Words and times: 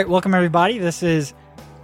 Right, 0.00 0.08
welcome 0.08 0.32
everybody. 0.32 0.78
This 0.78 1.02
is 1.02 1.34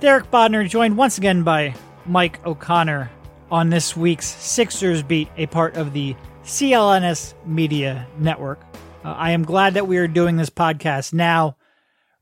Derek 0.00 0.30
Bodner, 0.30 0.66
joined 0.66 0.96
once 0.96 1.18
again 1.18 1.42
by 1.42 1.74
Mike 2.06 2.40
O'Connor 2.46 3.10
on 3.50 3.68
this 3.68 3.94
week's 3.94 4.24
Sixers 4.24 5.02
Beat, 5.02 5.28
a 5.36 5.44
part 5.44 5.76
of 5.76 5.92
the 5.92 6.16
CLNS 6.42 7.34
Media 7.44 8.06
Network. 8.18 8.58
Uh, 9.04 9.10
I 9.10 9.32
am 9.32 9.42
glad 9.42 9.74
that 9.74 9.86
we 9.86 9.98
are 9.98 10.08
doing 10.08 10.36
this 10.36 10.48
podcast 10.48 11.12
now 11.12 11.58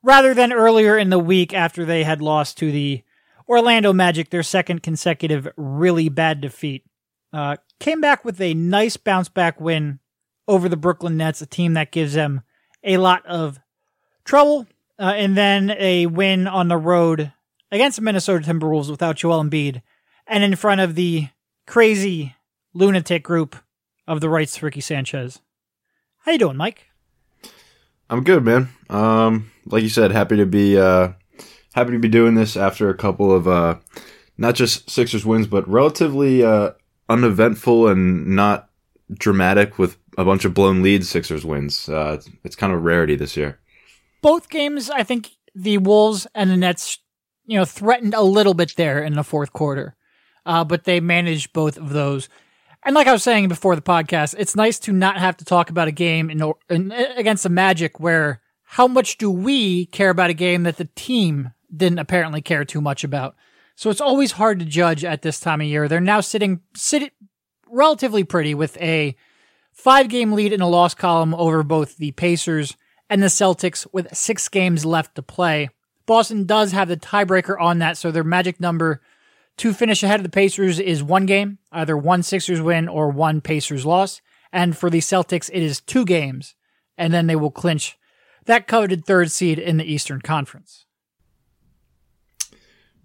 rather 0.03 0.35
than 0.35 0.53
earlier 0.53 0.99
in 0.99 1.11
the 1.11 1.19
week 1.21 1.55
after 1.55 1.85
they 1.85 2.03
had 2.03 2.21
lost 2.21 2.59
to 2.59 2.73
the 2.73 3.05
Orlando 3.49 3.93
Magic, 3.93 4.31
their 4.31 4.43
second 4.43 4.83
consecutive 4.83 5.47
really 5.57 6.09
bad 6.09 6.41
defeat. 6.41 6.85
Uh, 7.33 7.59
came 7.79 8.01
back 8.01 8.25
with 8.25 8.41
a 8.41 8.53
nice 8.53 8.97
bounce 8.97 9.29
back 9.29 9.61
win 9.61 10.01
over 10.49 10.69
the 10.69 10.77
Brooklyn 10.77 11.17
Nets, 11.17 11.41
a 11.41 11.47
team 11.47 11.75
that 11.75 11.93
gives 11.93 12.15
them 12.15 12.41
a 12.83 12.97
lot 12.97 13.25
of 13.27 13.61
trouble 14.25 14.67
uh, 14.99 15.13
and 15.17 15.37
then 15.37 15.71
a 15.79 16.07
win 16.07 16.47
on 16.47 16.69
the 16.69 16.77
road 16.77 17.33
against 17.71 17.97
the 17.97 18.03
Minnesota 18.03 18.45
Timberwolves 18.45 18.91
without 18.91 19.17
Joel 19.17 19.43
Embiid, 19.43 19.83
and 20.27 20.45
in 20.45 20.57
front 20.57 20.81
of 20.81 20.95
the 20.95 21.29
crazy 21.67 22.35
lunatic 22.73 23.23
group 23.23 23.57
of 24.07 24.21
the 24.21 24.29
rights 24.29 24.63
Ricky 24.63 24.81
Sanchez. 24.81 25.41
How 26.19 26.33
you 26.33 26.39
doing, 26.39 26.57
Mike? 26.57 26.87
I'm 28.09 28.23
good, 28.23 28.45
man. 28.45 28.69
Um, 28.91 29.51
like 29.67 29.83
you 29.83 29.89
said, 29.89 30.13
happy 30.13 30.37
to 30.37 30.47
be 30.47 30.79
uh, 30.79 31.13
happy 31.75 31.93
to 31.93 31.99
be 31.99 32.09
doing 32.09 32.35
this 32.35 32.57
after 32.57 32.89
a 32.89 32.97
couple 32.97 33.33
of 33.33 33.49
uh, 33.49 33.77
not 34.39 34.55
just 34.55 34.89
Sixers 34.91 35.27
wins, 35.27 35.47
but 35.47 35.69
relatively 35.69 36.45
uh, 36.45 36.73
uneventful 37.09 37.89
and 37.89 38.29
not 38.37 38.69
dramatic 39.13 39.79
with 39.79 39.97
a 40.17 40.25
bunch 40.25 40.45
of 40.45 40.55
blown 40.55 40.83
leads. 40.83 41.09
Sixers 41.09 41.45
wins. 41.45 41.89
Uh, 41.89 42.21
it's 42.45 42.57
kind 42.57 42.73
of 42.73 42.79
a 42.79 42.83
rarity 42.83 43.17
this 43.17 43.37
year 43.37 43.59
both 44.25 44.49
games, 44.49 44.89
I 44.89 45.03
think 45.03 45.33
the 45.55 45.77
Wolves 45.77 46.27
and 46.35 46.49
the 46.51 46.57
Nets, 46.57 46.99
you 47.45 47.59
know, 47.59 47.67
threatened 47.67 48.15
a 48.15 48.23
little 48.23 48.55
bit 48.55 48.75
there 48.75 49.05
in 49.05 49.17
the 49.17 49.23
fourth 49.23 49.53
quarter, 49.53 49.97
uh, 50.47 50.65
but 50.65 50.85
they 50.85 50.99
managed 50.99 51.53
both 51.53 51.77
of 51.77 51.91
those. 51.91 52.31
And 52.85 52.95
like 52.95 53.07
I 53.07 53.13
was 53.13 53.23
saying 53.23 53.49
before 53.49 53.77
the 53.77 53.83
podcast, 53.83 54.35
it's 54.39 54.57
nice 54.57 54.79
to 54.79 54.95
not 54.95 55.19
have 55.19 55.37
to 55.37 55.45
talk 55.45 55.69
about 55.69 55.89
a 55.89 55.93
game 55.93 56.31
in, 56.31 56.43
in, 56.71 56.91
against 56.91 57.43
the 57.43 57.51
Magic 57.51 58.01
where 58.01 58.41
how 58.63 58.89
much 58.89 59.19
do 59.19 59.31
we 59.31 59.85
care 59.85 60.09
about 60.09 60.31
a 60.31 60.35
game 60.35 60.63
that 60.63 60.79
the 60.79 60.89
team 60.97 61.53
didn't 61.77 61.99
apparently 61.99 62.41
care 62.41 62.65
too 62.65 62.81
much 62.81 63.05
about. 63.05 63.37
So 63.77 63.91
it's 63.91 64.01
always 64.01 64.33
hard 64.33 64.59
to 64.61 64.65
judge 64.65 65.05
at 65.05 65.21
this 65.21 65.39
time 65.39 65.61
of 65.61 65.67
year. 65.67 65.87
They're 65.87 66.01
now 66.01 66.21
sitting 66.21 66.61
sitting 66.75 67.11
relatively 67.69 68.25
pretty 68.25 68.55
with 68.55 68.81
a 68.81 69.17
five 69.71 70.09
game 70.09 70.33
lead 70.33 70.55
in 70.55 70.63
a 70.63 70.69
loss 70.69 70.95
column 70.95 71.35
over 71.35 71.63
both 71.63 71.99
the 71.99 72.13
Pacers 72.13 72.75
and 73.15 73.23
the 73.23 73.29
Celtics 73.29 73.87
with 73.93 74.13
six 74.13 74.49
games 74.49 74.85
left 74.85 75.15
to 75.15 75.23
play. 75.23 75.69
Boston 76.05 76.47
does 76.47 76.73
have 76.73 76.89
the 76.89 76.97
tiebreaker 76.97 77.55
on 77.61 77.79
that, 77.79 77.97
so 77.97 78.11
their 78.11 78.25
magic 78.25 78.59
number 78.59 79.01
to 79.59 79.73
finish 79.73 80.03
ahead 80.03 80.19
of 80.19 80.25
the 80.25 80.31
Pacers 80.31 80.81
is 80.81 81.01
one 81.01 81.25
game, 81.25 81.59
either 81.71 81.97
one 81.97 82.25
Sixers 82.25 82.61
win 82.61 82.89
or 82.89 83.11
one 83.11 83.41
Pacers 83.41 83.87
loss. 83.87 84.21
And 84.53 84.77
for 84.77 84.91
the 84.91 84.99
Celtics, 84.99 85.49
it 85.53 85.63
is 85.63 85.81
two 85.81 86.05
games, 86.05 86.57
and 86.99 87.15
then 87.15 87.29
they 87.29 87.37
will 87.37 87.53
clinch 87.53 87.97
that 88.47 88.67
coveted 88.67 89.05
third 89.05 89.31
seed 89.31 89.61
in 89.61 89.77
the 89.77 89.85
Eastern 89.85 90.21
Conference. 90.21 90.85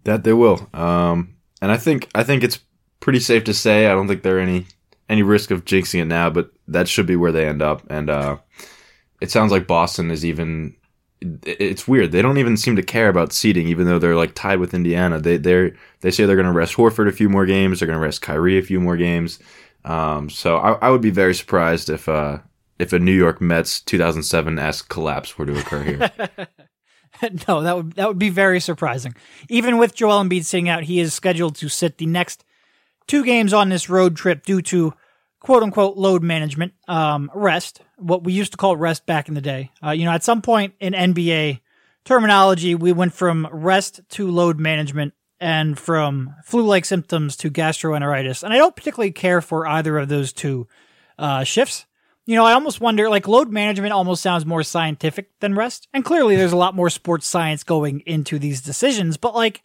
That 0.06 0.24
they 0.24 0.34
will. 0.34 0.70
Um, 0.74 1.36
and 1.62 1.72
I 1.72 1.78
think 1.78 2.10
I 2.16 2.24
think 2.24 2.44
it's 2.44 2.60
pretty 3.00 3.20
safe 3.20 3.44
to 3.44 3.54
say 3.54 3.86
I 3.86 3.94
don't 3.94 4.08
think 4.08 4.24
there 4.24 4.38
are 4.38 4.42
any 4.42 4.66
any 5.08 5.22
risk 5.22 5.52
of 5.52 5.66
jinxing 5.66 6.02
it 6.02 6.06
now, 6.06 6.32
but 6.32 6.50
that 6.68 6.88
should 6.88 7.06
be 7.06 7.16
where 7.16 7.32
they 7.32 7.48
end 7.48 7.62
up. 7.62 7.84
And 7.92 8.10
uh, 8.10 8.38
it 9.22 9.32
sounds 9.32 9.52
like 9.52 9.68
Boston 9.68 10.12
is 10.12 10.26
even. 10.26 10.76
It's 11.22 11.86
weird. 11.86 12.14
They 12.14 12.22
don't 12.22 12.38
even 12.38 12.56
seem 12.56 12.78
to 12.78 12.82
care 12.82 13.10
about 13.10 13.34
seeding, 13.34 13.68
even 13.68 13.86
though 13.86 14.00
they're 14.00 14.16
like 14.16 14.36
tied 14.36 14.60
with 14.60 14.74
Indiana. 14.74 15.20
They 15.20 15.36
they 15.36 15.74
they 16.00 16.12
say 16.12 16.26
they're 16.26 16.38
going 16.38 16.46
to 16.46 16.54
rest 16.54 16.76
Horford 16.76 17.10
a 17.10 17.14
few 17.14 17.28
more 17.28 17.46
games. 17.46 17.80
They're 17.80 17.88
going 17.88 18.00
to 18.00 18.06
rest 18.06 18.22
Kyrie 18.22 18.58
a 18.58 18.62
few 18.62 18.80
more 18.80 18.96
games. 18.96 19.38
Um, 19.84 20.30
so 20.30 20.58
I, 20.58 20.74
I, 20.74 20.90
would 20.90 21.02
be 21.02 21.10
very 21.10 21.34
surprised 21.34 21.90
if 21.90 22.08
uh, 22.08 22.40
if 22.80 22.94
a 22.94 23.00
New 23.00 23.14
York 23.14 23.42
Mets 23.42 23.82
2007 23.82 24.60
esque 24.60 24.90
collapse 24.90 25.38
were 25.38 25.46
to 25.46 25.58
occur 25.58 25.84
here. 25.84 26.12
no, 27.48 27.62
that 27.62 27.76
would 27.76 27.94
that 27.94 28.08
would 28.08 28.20
be 28.20 28.30
very 28.30 28.60
surprising. 28.60 29.14
Even 29.50 29.78
with 29.78 29.96
Joel 29.96 30.24
Embiid 30.24 30.46
sitting 30.46 30.70
out, 30.70 30.84
he 30.84 31.00
is 31.00 31.14
scheduled 31.14 31.56
to 31.56 31.70
sit 31.70 31.98
the 31.98 32.06
next 32.06 32.44
two 33.08 33.24
games 33.26 33.54
on 33.54 33.70
this 33.70 33.90
road 33.90 34.16
trip 34.16 34.46
due 34.46 34.62
to 34.64 34.94
quote 35.40 35.64
unquote 35.64 35.98
load 35.98 36.24
management, 36.24 36.74
um, 36.88 37.32
rest, 37.34 37.82
what 37.98 38.24
we 38.24 38.34
used 38.34 38.52
to 38.52 38.58
call 38.58 38.76
rest 38.76 39.06
back 39.06 39.28
in 39.28 39.34
the 39.34 39.42
day. 39.42 39.72
Uh, 39.84 39.92
you 39.92 40.06
know, 40.06 40.12
at 40.12 40.24
some 40.24 40.42
point 40.42 40.74
in 40.80 40.94
NBA 40.94 41.62
terminology, 42.06 42.76
we 42.76 42.92
went 42.92 43.14
from 43.14 43.48
rest 43.52 44.02
to 44.10 44.30
load 44.30 44.60
management 44.60 45.14
and 45.40 45.80
from 45.80 46.36
flu 46.44 46.64
like 46.66 46.86
symptoms 46.86 47.38
to 47.38 47.50
gastroenteritis. 47.50 48.44
And 48.44 48.54
I 48.54 48.58
don't 48.58 48.76
particularly 48.76 49.12
care 49.12 49.42
for 49.42 49.66
either 49.66 49.98
of 49.98 50.10
those 50.10 50.34
two 50.34 50.68
uh, 51.18 51.44
shifts. 51.44 51.86
You 52.26 52.36
know, 52.36 52.46
I 52.46 52.54
almost 52.54 52.80
wonder, 52.80 53.10
like, 53.10 53.28
load 53.28 53.50
management 53.50 53.92
almost 53.92 54.22
sounds 54.22 54.46
more 54.46 54.62
scientific 54.62 55.32
than 55.40 55.56
rest. 55.56 55.88
And 55.94 56.06
clearly 56.06 56.36
there's 56.36 56.52
a 56.52 56.58
lot 56.58 56.76
more 56.76 56.92
sports 56.92 57.26
science 57.26 57.64
going 57.64 58.02
into 58.02 58.38
these 58.38 58.62
decisions. 58.62 59.18
But, 59.18 59.34
like, 59.34 59.64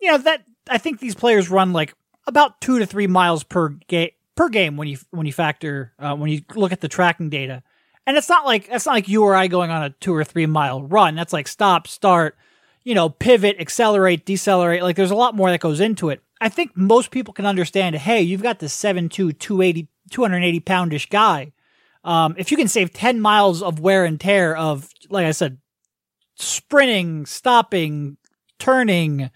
you 0.00 0.10
know, 0.10 0.16
that, 0.16 0.44
I 0.70 0.78
think 0.78 0.98
these 0.98 1.14
players 1.14 1.50
run 1.50 1.74
like 1.74 1.94
about 2.26 2.60
two 2.62 2.78
to 2.78 2.86
three 2.86 3.06
miles 3.06 3.44
per 3.44 3.68
game 3.86 4.10
per 4.36 4.48
game 4.48 4.76
when 4.76 4.88
you 4.88 4.98
when 5.10 5.26
you 5.26 5.32
factor 5.32 5.92
uh, 5.98 6.14
when 6.14 6.30
you 6.30 6.42
look 6.54 6.72
at 6.72 6.80
the 6.80 6.88
tracking 6.88 7.30
data. 7.30 7.62
And 8.06 8.16
it's 8.16 8.28
not 8.28 8.44
like 8.44 8.68
that's 8.68 8.86
not 8.86 8.94
like 8.94 9.08
you 9.08 9.24
or 9.24 9.34
I 9.34 9.46
going 9.46 9.70
on 9.70 9.82
a 9.82 9.90
two 9.90 10.14
or 10.14 10.24
three 10.24 10.46
mile 10.46 10.82
run. 10.82 11.14
That's 11.14 11.32
like 11.32 11.48
stop, 11.48 11.86
start, 11.86 12.36
you 12.82 12.94
know, 12.94 13.08
pivot, 13.08 13.56
accelerate, 13.58 14.26
decelerate. 14.26 14.82
Like 14.82 14.96
there's 14.96 15.10
a 15.10 15.16
lot 15.16 15.34
more 15.34 15.50
that 15.50 15.60
goes 15.60 15.80
into 15.80 16.10
it. 16.10 16.22
I 16.40 16.48
think 16.50 16.76
most 16.76 17.10
people 17.10 17.32
can 17.32 17.46
understand. 17.46 17.96
Hey, 17.96 18.20
you've 18.20 18.42
got 18.42 18.58
this 18.58 18.76
7'2", 18.76 19.38
280, 19.38 19.88
280 20.10 20.60
poundish 20.60 21.08
guy. 21.08 21.52
Um, 22.02 22.34
if 22.36 22.50
you 22.50 22.58
can 22.58 22.68
save 22.68 22.92
ten 22.92 23.20
miles 23.20 23.62
of 23.62 23.80
wear 23.80 24.04
and 24.04 24.20
tear 24.20 24.54
of, 24.54 24.90
like 25.08 25.24
I 25.24 25.30
said, 25.30 25.56
sprinting, 26.34 27.24
stopping, 27.24 28.18
turning, 28.58 29.30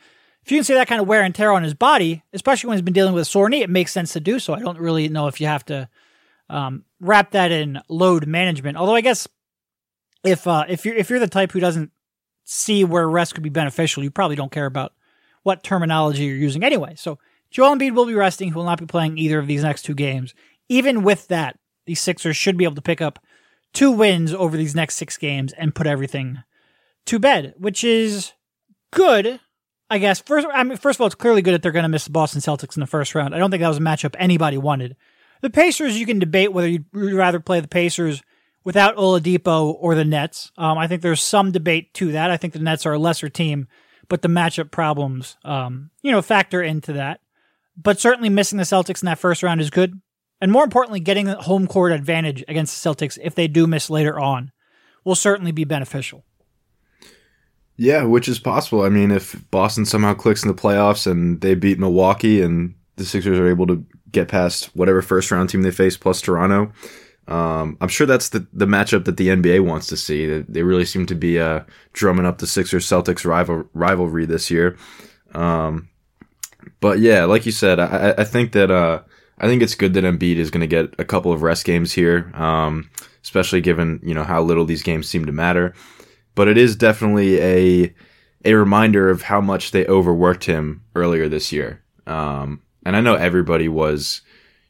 if 0.48 0.52
you 0.52 0.56
can 0.56 0.64
see 0.64 0.72
that 0.72 0.88
kind 0.88 0.98
of 0.98 1.06
wear 1.06 1.20
and 1.20 1.34
tear 1.34 1.52
on 1.52 1.62
his 1.62 1.74
body, 1.74 2.22
especially 2.32 2.68
when 2.68 2.78
he's 2.78 2.82
been 2.82 2.94
dealing 2.94 3.12
with 3.12 3.20
a 3.20 3.26
sore 3.26 3.50
knee, 3.50 3.60
it 3.60 3.68
makes 3.68 3.92
sense 3.92 4.14
to 4.14 4.20
do 4.20 4.38
so. 4.38 4.54
I 4.54 4.60
don't 4.60 4.78
really 4.78 5.06
know 5.10 5.26
if 5.26 5.42
you 5.42 5.46
have 5.46 5.62
to 5.66 5.90
um, 6.48 6.86
wrap 7.00 7.32
that 7.32 7.52
in 7.52 7.78
load 7.90 8.26
management. 8.26 8.78
Although 8.78 8.94
I 8.94 9.02
guess 9.02 9.28
if 10.24 10.46
uh, 10.46 10.64
if 10.66 10.86
you're 10.86 10.94
if 10.94 11.10
you're 11.10 11.18
the 11.18 11.26
type 11.26 11.52
who 11.52 11.60
doesn't 11.60 11.90
see 12.44 12.82
where 12.82 13.06
rest 13.06 13.34
could 13.34 13.42
be 13.42 13.50
beneficial, 13.50 14.02
you 14.02 14.10
probably 14.10 14.36
don't 14.36 14.50
care 14.50 14.64
about 14.64 14.94
what 15.42 15.62
terminology 15.62 16.24
you're 16.24 16.36
using 16.36 16.64
anyway. 16.64 16.94
So 16.96 17.18
Joel 17.50 17.76
Embiid 17.76 17.94
will 17.94 18.06
be 18.06 18.14
resting. 18.14 18.48
He 18.48 18.54
will 18.54 18.64
not 18.64 18.80
be 18.80 18.86
playing 18.86 19.18
either 19.18 19.38
of 19.38 19.48
these 19.48 19.62
next 19.62 19.82
two 19.82 19.94
games. 19.94 20.34
Even 20.70 21.02
with 21.02 21.28
that, 21.28 21.58
the 21.84 21.94
Sixers 21.94 22.38
should 22.38 22.56
be 22.56 22.64
able 22.64 22.76
to 22.76 22.80
pick 22.80 23.02
up 23.02 23.18
two 23.74 23.90
wins 23.90 24.32
over 24.32 24.56
these 24.56 24.74
next 24.74 24.94
six 24.94 25.18
games 25.18 25.52
and 25.58 25.74
put 25.74 25.86
everything 25.86 26.38
to 27.04 27.18
bed, 27.18 27.52
which 27.58 27.84
is 27.84 28.32
good 28.90 29.40
I 29.90 29.98
guess 29.98 30.20
first, 30.20 30.46
I 30.52 30.64
mean, 30.64 30.76
first 30.76 30.96
of 30.96 31.00
all, 31.00 31.06
it's 31.06 31.14
clearly 31.14 31.42
good 31.42 31.54
that 31.54 31.62
they're 31.62 31.72
going 31.72 31.84
to 31.84 31.88
miss 31.88 32.04
the 32.04 32.10
Boston 32.10 32.40
Celtics 32.40 32.76
in 32.76 32.80
the 32.80 32.86
first 32.86 33.14
round. 33.14 33.34
I 33.34 33.38
don't 33.38 33.50
think 33.50 33.62
that 33.62 33.68
was 33.68 33.78
a 33.78 33.80
matchup 33.80 34.14
anybody 34.18 34.58
wanted. 34.58 34.96
The 35.40 35.50
Pacers, 35.50 35.98
you 35.98 36.04
can 36.04 36.18
debate 36.18 36.52
whether 36.52 36.68
you'd 36.68 36.86
rather 36.92 37.40
play 37.40 37.60
the 37.60 37.68
Pacers 37.68 38.22
without 38.64 38.96
Oladipo 38.96 39.76
or 39.78 39.94
the 39.94 40.04
Nets. 40.04 40.52
Um, 40.58 40.76
I 40.76 40.88
think 40.88 41.00
there's 41.00 41.22
some 41.22 41.52
debate 41.52 41.94
to 41.94 42.12
that. 42.12 42.30
I 42.30 42.36
think 42.36 42.52
the 42.52 42.58
Nets 42.58 42.84
are 42.84 42.92
a 42.92 42.98
lesser 42.98 43.28
team, 43.28 43.68
but 44.08 44.20
the 44.20 44.28
matchup 44.28 44.70
problems, 44.70 45.36
um, 45.44 45.90
you 46.02 46.10
know, 46.10 46.20
factor 46.20 46.62
into 46.62 46.92
that. 46.94 47.20
But 47.76 48.00
certainly 48.00 48.28
missing 48.28 48.58
the 48.58 48.64
Celtics 48.64 49.02
in 49.02 49.06
that 49.06 49.18
first 49.18 49.42
round 49.42 49.60
is 49.60 49.70
good. 49.70 50.00
And 50.40 50.52
more 50.52 50.64
importantly, 50.64 51.00
getting 51.00 51.26
the 51.26 51.36
home 51.36 51.66
court 51.66 51.92
advantage 51.92 52.44
against 52.46 52.82
the 52.82 52.90
Celtics 52.90 53.18
if 53.22 53.34
they 53.34 53.48
do 53.48 53.66
miss 53.66 53.88
later 53.88 54.18
on 54.18 54.52
will 55.04 55.14
certainly 55.14 55.52
be 55.52 55.64
beneficial. 55.64 56.24
Yeah, 57.80 58.02
which 58.02 58.28
is 58.28 58.40
possible. 58.40 58.82
I 58.82 58.88
mean, 58.88 59.12
if 59.12 59.40
Boston 59.52 59.86
somehow 59.86 60.12
clicks 60.12 60.42
in 60.42 60.48
the 60.48 60.54
playoffs 60.54 61.06
and 61.06 61.40
they 61.40 61.54
beat 61.54 61.78
Milwaukee 61.78 62.42
and 62.42 62.74
the 62.96 63.04
Sixers 63.04 63.38
are 63.38 63.48
able 63.48 63.68
to 63.68 63.86
get 64.10 64.26
past 64.26 64.74
whatever 64.74 65.00
first 65.00 65.30
round 65.30 65.48
team 65.48 65.62
they 65.62 65.70
face 65.70 65.96
plus 65.96 66.20
Toronto, 66.20 66.72
um, 67.28 67.78
I'm 67.80 67.88
sure 67.88 68.06
that's 68.06 68.30
the, 68.30 68.44
the 68.52 68.66
matchup 68.66 69.04
that 69.04 69.16
the 69.16 69.28
NBA 69.28 69.64
wants 69.64 69.86
to 69.88 69.96
see. 69.96 70.26
They 70.26 70.64
really 70.64 70.84
seem 70.84 71.06
to 71.06 71.14
be 71.14 71.38
uh, 71.38 71.60
drumming 71.92 72.26
up 72.26 72.38
the 72.38 72.48
Sixers 72.48 72.84
Celtics 72.84 73.24
rival, 73.24 73.68
rivalry 73.74 74.26
this 74.26 74.50
year. 74.50 74.76
Um, 75.32 75.88
but 76.80 76.98
yeah, 76.98 77.26
like 77.26 77.46
you 77.46 77.52
said, 77.52 77.78
I, 77.78 78.12
I 78.18 78.24
think 78.24 78.52
that 78.52 78.72
uh, 78.72 79.02
I 79.38 79.46
think 79.46 79.62
it's 79.62 79.76
good 79.76 79.94
that 79.94 80.02
Embiid 80.02 80.36
is 80.36 80.50
going 80.50 80.62
to 80.62 80.66
get 80.66 80.96
a 80.98 81.04
couple 81.04 81.32
of 81.32 81.42
rest 81.42 81.64
games 81.64 81.92
here, 81.92 82.32
um, 82.34 82.90
especially 83.22 83.60
given 83.60 84.00
you 84.02 84.14
know 84.14 84.24
how 84.24 84.42
little 84.42 84.64
these 84.64 84.82
games 84.82 85.08
seem 85.08 85.26
to 85.26 85.32
matter 85.32 85.74
but 86.34 86.48
it 86.48 86.58
is 86.58 86.76
definitely 86.76 87.40
a 87.40 87.94
a 88.44 88.54
reminder 88.54 89.10
of 89.10 89.22
how 89.22 89.40
much 89.40 89.72
they 89.72 89.86
overworked 89.86 90.44
him 90.44 90.82
earlier 90.94 91.28
this 91.28 91.52
year. 91.52 91.82
Um, 92.06 92.62
and 92.86 92.96
I 92.96 93.00
know 93.00 93.14
everybody 93.14 93.68
was 93.68 94.22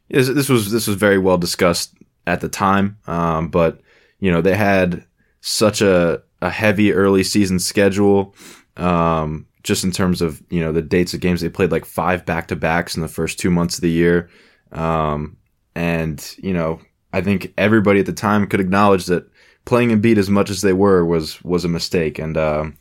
this 0.09 0.49
was 0.49 0.71
this 0.73 0.87
was 0.87 0.97
very 0.97 1.19
well 1.19 1.39
discussed 1.39 1.95
at 2.27 2.41
the 2.41 2.49
time, 2.49 2.99
um, 3.07 3.49
but 3.49 3.81
you 4.21 4.31
know 4.31 4.41
they 4.41 4.57
had 4.57 5.05
such 5.41 5.81
a 5.81 6.23
a 6.41 6.51
heavy 6.51 6.93
early 6.93 7.25
season 7.25 7.59
schedule. 7.59 8.35
Um, 8.77 9.47
just 9.63 9.85
in 9.85 9.91
terms 9.91 10.23
of 10.23 10.43
you 10.51 10.61
know 10.61 10.73
the 10.73 10.83
dates 10.83 11.15
of 11.15 11.21
games 11.21 11.41
they 11.41 11.49
played 11.49 11.73
like 11.73 11.85
five 11.85 12.25
back 12.25 12.49
to 12.49 12.57
backs 12.57 12.97
in 12.97 13.03
the 13.03 13.09
first 13.09 13.39
two 13.39 13.51
months 13.51 13.77
of 13.77 13.83
the 13.83 13.91
year, 13.91 14.31
um, 14.73 15.37
and 15.75 16.35
you 16.39 16.53
know 16.53 16.81
I 17.13 17.21
think 17.21 17.53
everybody 17.59 18.01
at 18.01 18.07
the 18.07 18.13
time 18.13 18.47
could 18.47 18.61
acknowledge 18.61 19.07
that 19.07 19.31
playing 19.69 19.91
Embiid 19.91 20.17
as 20.17 20.31
much 20.31 20.49
as 20.49 20.63
they 20.63 20.73
were 20.73 21.05
was 21.05 21.45
was 21.45 21.63
a 21.63 21.69
mistake, 21.69 22.19
and 22.19 22.39
um, 22.39 22.79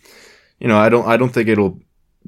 you 0.57 0.69
know 0.69 0.80
I 0.80 0.88
don't 0.88 1.06
I 1.06 1.18
don't 1.18 1.34
think 1.34 1.50
it'll 1.50 1.81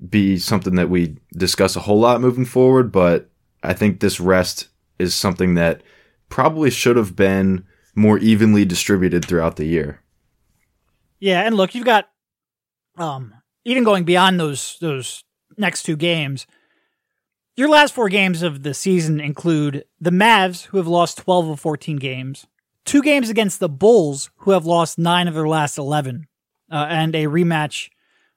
be 0.10 0.38
something 0.38 0.76
that 0.76 0.90
we 0.90 1.16
discuss 1.32 1.78
a 1.78 1.80
whole 1.80 2.00
lot 2.00 2.20
moving 2.20 2.44
forward, 2.44 2.92
but 2.92 3.30
I 3.64 3.74
think 3.74 4.00
this 4.00 4.20
rest 4.20 4.68
is 5.00 5.16
something 5.16 5.56
that 5.56 5.82
probably 6.28 6.70
should 6.70 6.98
have 6.98 7.16
been 7.16 7.66
more 7.96 8.18
evenly 8.20 8.66
distributed 8.66 9.24
throughout 9.24 9.56
the 9.56 9.66
year. 9.66 10.02
Yeah, 11.20 11.42
and 11.42 11.56
look, 11.56 11.74
you've 11.74 11.86
got 11.86 12.10
um 12.98 13.34
even 13.64 13.86
going 13.86 14.04
beyond 14.04 14.42
those 14.42 14.78
those 14.82 15.24
next 15.58 15.84
two 15.84 15.96
games, 15.96 16.46
your 17.56 17.70
last 17.70 17.94
four 17.94 18.10
games 18.10 18.44
of 18.44 18.64
the 18.64 18.74
season 18.74 19.22
include 19.22 19.86
the 20.02 20.12
Mavs, 20.12 20.66
who 20.66 20.78
have 20.78 20.88
lost 20.88 21.18
12 21.20 21.48
of 21.48 21.60
14 21.62 21.96
games, 21.96 22.46
two 22.86 23.02
games 23.02 23.30
against 23.30 23.60
the 23.60 23.70
Bulls, 23.70 24.30
who 24.38 24.52
have 24.52 24.66
lost 24.66 24.98
nine 24.98 25.28
of 25.28 25.34
their 25.34 25.48
last 25.48 25.78
11, 25.78 26.28
uh, 26.72 26.88
and 26.90 27.16
a 27.16 27.26
rematch, 27.26 27.90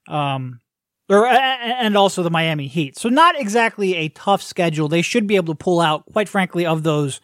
um, 0.08 0.60
or 1.08 1.26
and 1.26 1.96
also 1.96 2.22
the 2.22 2.30
Miami 2.30 2.68
Heat. 2.68 2.96
So 2.96 3.08
not 3.08 3.38
exactly 3.38 3.94
a 3.94 4.08
tough 4.08 4.42
schedule. 4.42 4.88
They 4.88 5.02
should 5.02 5.26
be 5.26 5.36
able 5.36 5.54
to 5.54 5.58
pull 5.58 5.80
out, 5.80 6.06
quite 6.06 6.28
frankly, 6.28 6.64
of 6.64 6.82
those 6.82 7.20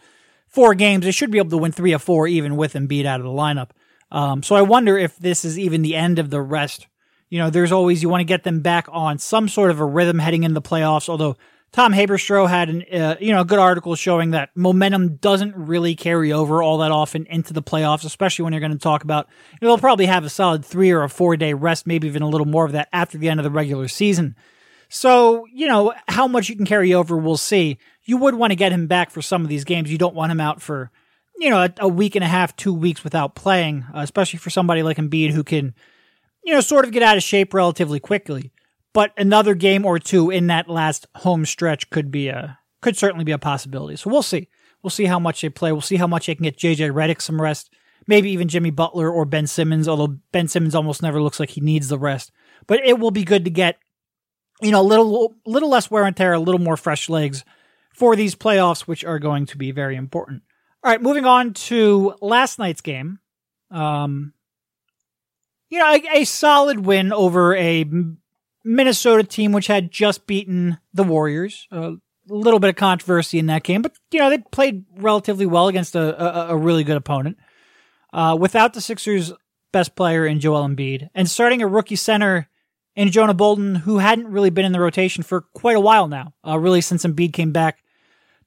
four 0.47 0.75
games, 0.75 1.05
they 1.05 1.11
should 1.11 1.31
be 1.31 1.39
able 1.39 1.51
to 1.51 1.59
win 1.59 1.73
three 1.73 1.93
of 1.93 2.03
four, 2.03 2.27
even 2.27 2.57
with 2.57 2.73
Embiid 2.73 3.05
out 3.05 3.21
of 3.21 3.25
the 3.25 3.33
lineup. 3.33 3.71
Um, 4.11 4.43
so 4.43 4.57
I 4.57 4.63
wonder 4.63 4.97
if 4.97 5.17
this 5.19 5.45
is 5.45 5.59
even 5.59 5.83
the 5.83 5.95
end 5.95 6.19
of 6.19 6.31
the 6.31 6.41
rest 6.41 6.87
you 7.31 7.39
know, 7.39 7.51
there's 7.51 7.73
always, 7.73 8.03
you 8.03 8.09
want 8.09 8.21
to 8.21 8.27
get 8.27 8.45
them 8.45 8.61
back 8.61 8.87
on 8.91 9.19
some 9.19 9.49
sort 9.49 9.71
of 9.71 9.81
a 9.81 9.85
rhythm 9.85 10.19
heading 10.19 10.45
into 10.45 10.55
the 10.55 10.63
playoffs. 10.63 11.09
Although 11.09 11.37
Tom 11.73 11.93
Haberstroh 11.93 12.49
had 12.49 12.71
an, 12.71 12.85
uh, 12.93 13.17
you 13.21 13.33
know, 13.33 13.43
a 13.43 13.45
good 13.45 13.59
article 13.59 13.95
showing 13.95 14.31
that 14.31 14.51
momentum 14.55 15.17
doesn't 15.17 15.55
really 15.55 15.95
carry 15.95 16.33
over 16.33 16.63
all 16.63 16.79
that 16.79 16.91
often 16.91 17.27
into 17.27 17.53
the 17.53 17.63
playoffs, 17.63 18.05
especially 18.05 18.45
when 18.45 18.53
you're 18.53 18.61
going 18.61 18.73
to 18.73 18.79
talk 18.79 19.05
about, 19.05 19.29
you 19.53 19.59
know, 19.61 19.69
they'll 19.69 19.79
probably 19.79 20.07
have 20.07 20.25
a 20.25 20.31
solid 20.31 20.65
three 20.65 20.91
or 20.91 21.03
a 21.03 21.11
four 21.11 21.37
day 21.37 21.53
rest, 21.53 21.87
maybe 21.87 22.09
even 22.09 22.23
a 22.23 22.29
little 22.29 22.47
more 22.47 22.65
of 22.65 22.73
that 22.73 22.89
after 22.93 23.19
the 23.19 23.29
end 23.29 23.39
of 23.39 23.45
the 23.45 23.51
regular 23.51 23.87
season. 23.87 24.35
So, 24.89 25.45
you 25.53 25.67
know, 25.67 25.93
how 26.09 26.27
much 26.27 26.49
you 26.49 26.57
can 26.57 26.65
carry 26.65 26.95
over, 26.95 27.17
we'll 27.17 27.37
see. 27.37 27.79
You 28.05 28.17
would 28.17 28.35
want 28.35 28.53
to 28.53 28.57
get 28.57 28.73
him 28.73 28.87
back 28.87 29.11
for 29.11 29.21
some 29.21 29.43
of 29.43 29.49
these 29.49 29.65
games. 29.65 29.93
You 29.93 29.99
don't 29.99 30.15
want 30.15 30.33
him 30.33 30.41
out 30.41 30.63
for, 30.63 30.91
you 31.37 31.51
know, 31.51 31.65
a, 31.65 31.75
a 31.81 31.89
week 31.89 32.15
and 32.15 32.25
a 32.25 32.29
half, 32.29 32.57
two 32.57 32.73
weeks 32.73 33.05
without 33.05 33.35
playing, 33.35 33.85
uh, 33.95 34.01
especially 34.01 34.39
for 34.39 34.49
somebody 34.49 34.83
like 34.83 34.97
Embiid 34.97 35.33
who 35.33 35.45
can, 35.45 35.75
you 36.43 36.55
know, 36.55 36.61
sort 36.61 36.87
of 36.87 36.93
get 36.93 37.03
out 37.03 37.19
of 37.19 37.23
shape 37.23 37.53
relatively 37.53 38.01
quickly. 38.01 38.53
But 38.93 39.13
another 39.17 39.55
game 39.55 39.85
or 39.85 39.99
two 39.99 40.31
in 40.31 40.47
that 40.49 40.69
last 40.69 41.07
home 41.17 41.45
stretch 41.45 41.91
could 41.91 42.11
be 42.11 42.29
a 42.29 42.59
could 42.81 42.97
certainly 42.97 43.25
be 43.25 43.33
a 43.33 43.39
possibility. 43.39 43.97
So 43.97 44.11
we'll 44.11 44.23
see. 44.23 44.49
We'll 44.83 44.91
see 44.91 45.07
how 45.07 45.19
much 45.19 45.41
they 45.41 45.49
play. 45.49 45.73
We'll 45.73 45.81
see 45.81 45.97
how 45.97 46.07
much 46.07 46.27
they 46.27 46.35
can 46.35 46.45
get 46.45 46.57
JJ 46.57 46.93
Redick 46.93 47.21
some 47.21 47.43
rest. 47.43 47.73
Maybe 48.07 48.31
even 48.31 48.49
Jimmy 48.49 48.71
Butler 48.71 49.11
or 49.11 49.25
Ben 49.25 49.47
Simmons, 49.47 49.89
although 49.89 50.19
Ben 50.33 50.49
Simmons 50.49 50.75
almost 50.75 51.03
never 51.03 51.21
looks 51.21 51.41
like 51.41 51.51
he 51.51 51.61
needs 51.61 51.89
the 51.89 51.99
rest. 51.99 52.31
But 52.67 52.81
it 52.85 52.99
will 52.99 53.11
be 53.11 53.25
good 53.25 53.45
to 53.45 53.51
get, 53.51 53.79
you 54.63 54.71
know, 54.71 54.81
a 54.81 54.83
little 54.83 55.35
little 55.45 55.69
less 55.69 55.91
wear 55.91 56.05
and 56.05 56.17
tear, 56.17 56.33
a 56.33 56.39
little 56.39 56.61
more 56.61 56.77
fresh 56.77 57.09
legs 57.09 57.45
for 57.95 58.17
these 58.17 58.35
playoffs, 58.35 58.83
which 58.83 59.05
are 59.05 59.19
going 59.19 59.47
to 59.47 59.59
be 59.59 59.73
very 59.73 59.97
important. 59.97 60.43
All 60.83 60.93
right, 60.93 61.03
moving 61.03 61.27
on 61.27 61.53
to 61.55 62.15
last 62.21 62.59
night's 62.59 62.81
game. 62.81 63.19
Um, 63.71 64.33
you 65.69 65.79
know, 65.79 65.93
a, 65.93 66.21
a 66.21 66.25
solid 66.25 66.87
win 66.87 67.13
over 67.13 67.55
a 67.57 67.85
Minnesota 68.65 69.25
team 69.25 69.53
which 69.53 69.67
had 69.67 69.91
just 69.91 70.27
beaten 70.27 70.79
the 70.93 71.05
Warriors. 71.05 71.67
a 71.71 71.95
little 72.29 72.61
bit 72.61 72.71
of 72.71 72.77
controversy 72.77 73.39
in 73.39 73.47
that 73.47 73.63
game, 73.63 73.83
but 73.83 73.93
you 74.11 74.19
know 74.19 74.31
they 74.31 74.39
played 74.39 74.85
relatively 74.97 75.47
well 75.47 75.69
against 75.69 75.95
a, 75.95 76.51
a, 76.51 76.55
a 76.55 76.57
really 76.57 76.85
good 76.85 76.97
opponent. 76.97 77.39
Uh, 78.13 78.37
without 78.39 78.73
the 78.73 78.81
Sixers' 78.81 79.33
best 79.73 79.95
player 79.95 80.27
in 80.27 80.41
Joel 80.41 80.67
Embiid 80.67 81.09
and 81.15 81.29
starting 81.29 81.63
a 81.63 81.67
rookie 81.67 81.97
center 81.97 82.49
in 82.97 83.11
Jonah 83.11 83.35
Bolden, 83.35 83.77
who 83.77 83.99
hadn't 83.99 84.29
really 84.29 84.51
been 84.51 84.65
in 84.65 84.73
the 84.73 84.81
rotation 84.81 85.23
for 85.23 85.43
quite 85.43 85.77
a 85.77 85.81
while 85.81 86.09
now, 86.09 86.35
uh, 86.47 86.59
really 86.59 86.81
since 86.81 87.05
Embiid 87.05 87.33
came 87.33 87.53
back 87.53 87.83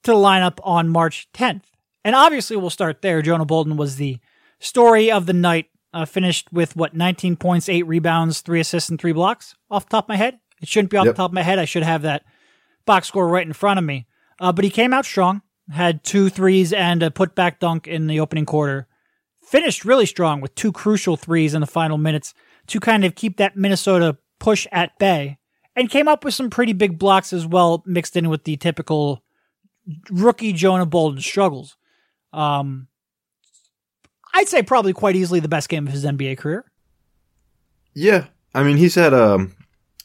to 0.04 0.12
the 0.12 0.18
lineup 0.18 0.60
on 0.64 0.90
March 0.90 1.28
10th. 1.34 1.64
And 2.04 2.16
obviously, 2.16 2.58
we'll 2.58 2.70
start 2.70 3.02
there. 3.02 3.22
Jonah 3.22 3.46
Bolden 3.46 3.78
was 3.78 3.96
the 3.96 4.20
story 4.60 5.12
of 5.12 5.26
the 5.26 5.34
night 5.34 5.68
uh, 5.94 6.06
finished 6.06 6.52
with 6.52 6.76
what 6.76 6.94
19 6.94 7.36
points, 7.36 7.70
eight 7.70 7.88
rebounds, 7.88 8.42
three 8.42 8.60
assists, 8.60 8.90
and 8.90 9.00
three 9.00 9.14
blocks. 9.14 9.56
Off 9.70 9.86
the 9.86 9.92
top 9.92 10.06
of 10.06 10.10
my 10.10 10.16
head, 10.16 10.40
it 10.62 10.68
shouldn't 10.68 10.92
be 10.92 10.98
off 10.98 11.06
yep. 11.06 11.16
the 11.16 11.18
top 11.18 11.32
of 11.32 11.36
my 11.36 11.44
head. 11.44 11.60
I 11.60 11.66
should 11.66 11.84
have 11.84 12.04
that 12.04 12.24
box 12.86 13.08
score 13.08 13.28
right 13.28 13.46
in 13.46 13.54
front 13.54 13.78
of 13.78 13.86
me. 13.86 14.08
Uh, 14.40 14.52
but 14.52 14.64
he 14.64 14.72
came 14.72 14.94
out 14.94 15.06
strong, 15.06 15.42
had 15.70 16.04
two 16.04 16.30
threes 16.30 16.74
and 16.74 17.04
a 17.04 17.10
putback 17.10 17.60
dunk 17.60 17.88
in 17.88 18.08
the 18.08 18.20
opening 18.20 18.46
quarter. 18.46 18.88
Finished 19.44 19.86
really 19.86 20.06
strong 20.06 20.42
with 20.42 20.56
two 20.56 20.72
crucial 20.72 21.18
threes 21.18 21.54
in 21.54 21.62
the 21.62 21.68
final 21.68 21.98
minutes 21.98 22.34
to 22.68 22.80
kind 22.80 23.04
of 23.04 23.16
keep 23.16 23.38
that 23.38 23.58
Minnesota 23.58 24.18
push 24.40 24.66
at 24.72 24.98
bay, 24.98 25.38
and 25.76 25.90
came 25.90 26.08
up 26.08 26.24
with 26.24 26.34
some 26.34 26.50
pretty 26.50 26.74
big 26.74 26.98
blocks 26.98 27.32
as 27.32 27.46
well, 27.46 27.84
mixed 27.86 28.16
in 28.16 28.30
with 28.30 28.44
the 28.44 28.58
typical 28.58 29.24
rookie 30.10 30.54
Jonah 30.54 30.86
Bolden 30.86 31.22
struggles. 31.22 31.78
Um, 32.34 32.88
I'd 34.34 34.48
say 34.48 34.64
probably 34.64 34.94
quite 34.94 35.16
easily 35.16 35.40
the 35.40 35.48
best 35.48 35.70
game 35.70 35.88
of 35.88 35.94
his 35.94 36.06
NBA 36.06 36.38
career. 36.38 36.66
Yeah, 37.94 38.28
I 38.54 38.64
mean 38.64 38.78
he's 38.78 38.96
had 38.96 39.14
um, 39.14 39.54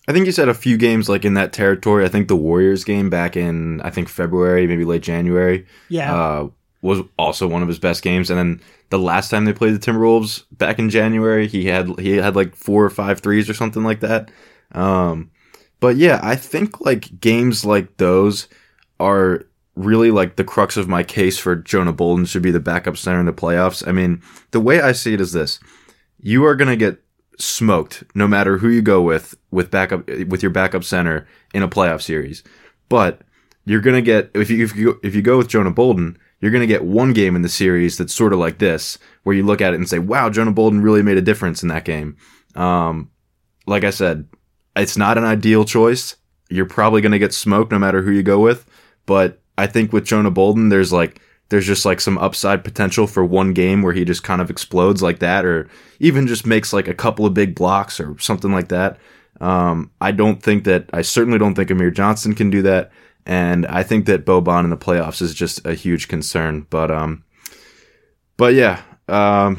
I 0.09 0.13
think 0.13 0.27
he's 0.27 0.37
had 0.37 0.49
a 0.49 0.55
few 0.55 0.77
games 0.77 1.09
like 1.09 1.25
in 1.25 1.35
that 1.35 1.53
territory. 1.53 2.05
I 2.05 2.09
think 2.09 2.29
the 2.29 2.37
Warriors 2.37 2.85
game 2.85 3.11
back 3.11 3.37
in 3.37 3.81
I 3.83 3.91
think 3.91 4.09
February, 4.09 4.67
maybe 4.67 4.85
late 4.85 5.03
January. 5.03 5.67
Yeah, 5.89 6.15
uh, 6.15 6.49
was 6.83 7.01
also 7.19 7.47
one 7.47 7.63
of 7.63 7.69
his 7.69 7.79
best 7.79 8.03
games. 8.03 8.31
And 8.31 8.39
then 8.39 8.61
the 8.91 8.99
last 8.99 9.31
time 9.31 9.45
they 9.45 9.53
played 9.53 9.75
the 9.75 9.79
Timberwolves 9.79 10.45
back 10.53 10.79
in 10.79 10.91
January, 10.91 11.49
he 11.49 11.67
had 11.67 11.99
he 11.99 12.17
had 12.17 12.37
like 12.37 12.55
four 12.55 12.85
or 12.85 12.91
five 12.91 13.21
threes 13.21 13.51
or 13.51 13.55
something 13.55 13.83
like 13.83 14.01
that. 14.01 14.31
Um, 14.73 15.31
but 15.81 15.97
yeah, 15.97 16.21
I 16.23 16.37
think 16.37 16.81
like 16.81 17.21
games 17.21 17.65
like 17.65 17.97
those 17.97 18.49
are 19.01 19.45
really 19.77 20.11
like 20.11 20.37
the 20.37 20.45
crux 20.45 20.77
of 20.77 20.89
my 20.89 21.03
case 21.03 21.39
for 21.39 21.55
Jonah 21.55 21.93
Bolden 21.93 22.25
should 22.25 22.43
be 22.43 22.51
the 22.51 22.59
backup 22.59 22.97
center 22.97 23.21
in 23.21 23.27
the 23.27 23.33
playoffs. 23.33 23.87
I 23.87 23.93
mean, 23.93 24.23
the 24.51 24.61
way 24.61 24.81
I 24.81 24.93
see 24.93 25.15
it 25.15 25.21
is 25.21 25.33
this. 25.33 25.61
You 26.19 26.45
are 26.47 26.57
going 26.57 26.71
to 26.71 26.77
get 26.77 27.03
smoked 27.39 28.03
no 28.15 28.27
matter 28.27 28.57
who 28.59 28.71
you 28.71 28.81
go 28.81 29.03
with 29.03 29.37
with 29.51 29.71
backup 29.71 30.09
with 30.27 30.43
your 30.43 30.51
backup 30.51 30.83
center 30.83 31.29
in 31.55 31.63
a 31.63 31.69
playoff 31.69 32.03
series. 32.03 32.43
But 32.89 33.21
you're 33.67 33.81
going 33.81 33.97
to 33.97 34.03
get 34.03 34.31
if 34.35 34.49
you 34.49 34.65
if 34.65 34.75
you 34.75 34.99
if 35.03 35.15
you 35.15 35.23
go 35.23 35.37
with 35.37 35.49
Jonah 35.49 35.71
Bolden, 35.71 36.19
you're 36.41 36.51
going 36.51 36.63
to 36.63 36.67
get 36.67 36.85
one 36.85 37.13
game 37.13 37.37
in 37.37 37.43
the 37.43 37.49
series 37.49 37.99
that's 37.99 38.15
sort 38.15 38.33
of 38.33 38.39
like 38.39 38.59
this 38.59 38.99
where 39.25 39.37
you 39.37 39.45
look 39.45 39.61
at 39.61 39.75
it 39.75 39.77
and 39.77 39.89
say, 39.89 39.99
"Wow, 39.99 40.31
Jonah 40.31 40.53
Bolden 40.53 40.81
really 40.81 41.03
made 41.03 41.19
a 41.19 41.23
difference 41.23 41.63
in 41.63 41.69
that 41.69 41.85
game." 41.85 42.17
Um, 42.55 43.11
like 43.67 43.85
I 43.85 43.91
said, 43.91 44.27
it's 44.75 44.97
not 44.97 45.19
an 45.19 45.25
ideal 45.25 45.65
choice. 45.65 46.17
You're 46.49 46.67
probably 46.67 47.03
going 47.03 47.13
to 47.13 47.19
get 47.19 47.35
smoked 47.35 47.73
no 47.73 47.79
matter 47.79 48.03
who 48.03 48.13
you 48.13 48.23
go 48.23 48.39
with, 48.39 48.65
but 49.05 49.43
I 49.59 49.67
think 49.67 49.93
with 49.93 50.05
Jonah 50.05 50.31
Bolden, 50.31 50.69
there's 50.69 50.93
like 50.93 51.21
there's 51.49 51.67
just 51.67 51.85
like 51.85 52.01
some 52.01 52.19
upside 52.19 52.65
potential 52.65 53.07
for 53.07 53.25
one 53.25 53.53
game 53.53 53.83
where 53.83 53.93
he 53.93 54.05
just 54.05 54.25
kind 54.25 54.41
of 54.41 54.51
explodes 54.51 55.03
like 55.03 55.21
that, 55.21 55.45
or 55.45 55.69
even 56.01 56.27
just 56.27 56.47
makes 56.47 56.73
like 56.73 56.89
a 56.89 56.95
couple 56.95 57.25
of 57.25 57.35
big 57.35 57.55
blocks 57.55 58.01
or 58.01 58.19
something 58.19 58.53
like 58.53 58.69
that. 58.69 58.99
Um, 59.41 59.91
I 60.01 60.13
don't 60.13 60.43
think 60.43 60.65
that 60.65 60.91
I 60.93 61.03
certainly 61.03 61.39
don't 61.39 61.55
think 61.55 61.71
Amir 61.71 61.91
Johnson 61.91 62.35
can 62.35 62.51
do 62.51 62.63
that, 62.63 62.91
and 63.25 63.67
I 63.67 63.83
think 63.83 64.07
that 64.07 64.25
Boban 64.27 64.65
in 64.65 64.71
the 64.71 64.77
playoffs 64.77 65.23
is 65.23 65.35
just 65.35 65.65
a 65.67 65.75
huge 65.75 66.09
concern. 66.09 66.67
But 66.71 66.91
um, 66.91 67.25
but 68.37 68.55
yeah, 68.55 68.83
um, 69.09 69.57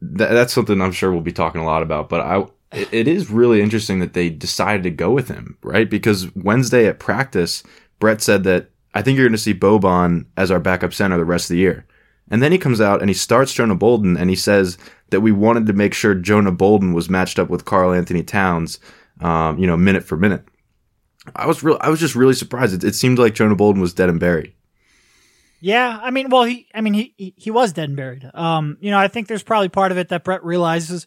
th- 0.00 0.30
that's 0.30 0.52
something 0.52 0.80
I'm 0.80 0.92
sure 0.92 1.12
we'll 1.12 1.20
be 1.20 1.32
talking 1.32 1.60
a 1.60 1.66
lot 1.66 1.82
about. 1.82 2.08
But 2.08 2.20
I 2.20 2.46
it 2.72 3.08
is 3.08 3.30
really 3.30 3.60
interesting 3.60 3.98
that 3.98 4.12
they 4.12 4.30
decided 4.30 4.84
to 4.84 4.90
go 4.90 5.10
with 5.10 5.28
him, 5.28 5.58
right? 5.62 5.90
Because 5.90 6.34
Wednesday 6.36 6.86
at 6.86 7.00
practice, 7.00 7.62
Brett 7.98 8.22
said 8.22 8.44
that 8.44 8.70
I 8.94 9.02
think 9.02 9.16
you're 9.16 9.26
going 9.26 9.32
to 9.32 9.38
see 9.38 9.54
Boban 9.54 10.26
as 10.36 10.50
our 10.50 10.60
backup 10.60 10.92
center 10.92 11.16
the 11.16 11.24
rest 11.24 11.44
of 11.44 11.54
the 11.54 11.60
year. 11.60 11.86
And 12.30 12.42
then 12.42 12.52
he 12.52 12.58
comes 12.58 12.80
out 12.80 13.00
and 13.00 13.10
he 13.10 13.14
starts 13.14 13.52
Jonah 13.52 13.74
Bolden 13.74 14.16
and 14.16 14.30
he 14.30 14.36
says 14.36 14.78
that 15.10 15.20
we 15.20 15.32
wanted 15.32 15.66
to 15.66 15.72
make 15.72 15.94
sure 15.94 16.14
Jonah 16.14 16.52
Bolden 16.52 16.92
was 16.92 17.10
matched 17.10 17.38
up 17.38 17.50
with 17.50 17.64
Karl-Anthony 17.64 18.22
Towns, 18.22 18.78
um, 19.20 19.58
you 19.58 19.66
know, 19.66 19.76
minute 19.76 20.04
for 20.04 20.16
minute. 20.16 20.44
I 21.34 21.46
was 21.46 21.62
real. 21.62 21.76
I 21.80 21.90
was 21.90 22.00
just 22.00 22.14
really 22.14 22.34
surprised. 22.34 22.74
It, 22.74 22.84
it, 22.84 22.94
seemed 22.94 23.18
like 23.18 23.34
Jonah 23.34 23.56
Bolden 23.56 23.80
was 23.80 23.92
dead 23.92 24.08
and 24.08 24.18
buried. 24.18 24.54
Yeah, 25.60 26.00
I 26.02 26.10
mean, 26.10 26.30
well, 26.30 26.44
he, 26.44 26.66
I 26.74 26.80
mean, 26.80 26.94
he 26.94 27.34
he 27.36 27.50
was 27.50 27.74
dead 27.74 27.90
and 27.90 27.96
buried. 27.96 28.28
Um, 28.32 28.78
you 28.80 28.90
know, 28.90 28.98
I 28.98 29.08
think 29.08 29.28
there's 29.28 29.42
probably 29.42 29.68
part 29.68 29.92
of 29.92 29.98
it 29.98 30.08
that 30.08 30.24
Brett 30.24 30.42
realizes 30.42 31.06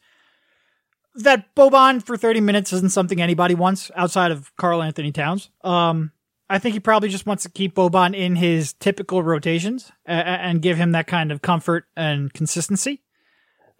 that 1.15 1.55
Boban 1.55 2.03
for 2.03 2.15
30 2.15 2.41
minutes 2.41 2.71
isn't 2.73 2.91
something 2.91 3.21
anybody 3.21 3.55
wants 3.55 3.89
outside 3.95 4.31
of 4.31 4.55
Karl-Anthony 4.55 5.11
Towns. 5.11 5.49
Um, 5.63 6.11
I 6.53 6.59
think 6.59 6.73
he 6.73 6.79
probably 6.79 7.09
just 7.09 7.25
wants 7.25 7.41
to 7.43 7.49
keep 7.49 7.73
Boban 7.73 8.15
in 8.15 8.35
his 8.35 8.73
typical 8.73 9.23
rotations 9.23 9.91
and 10.05 10.61
give 10.61 10.77
him 10.77 10.91
that 10.91 11.07
kind 11.07 11.31
of 11.31 11.41
comfort 11.41 11.85
and 11.97 12.31
consistency. 12.31 13.01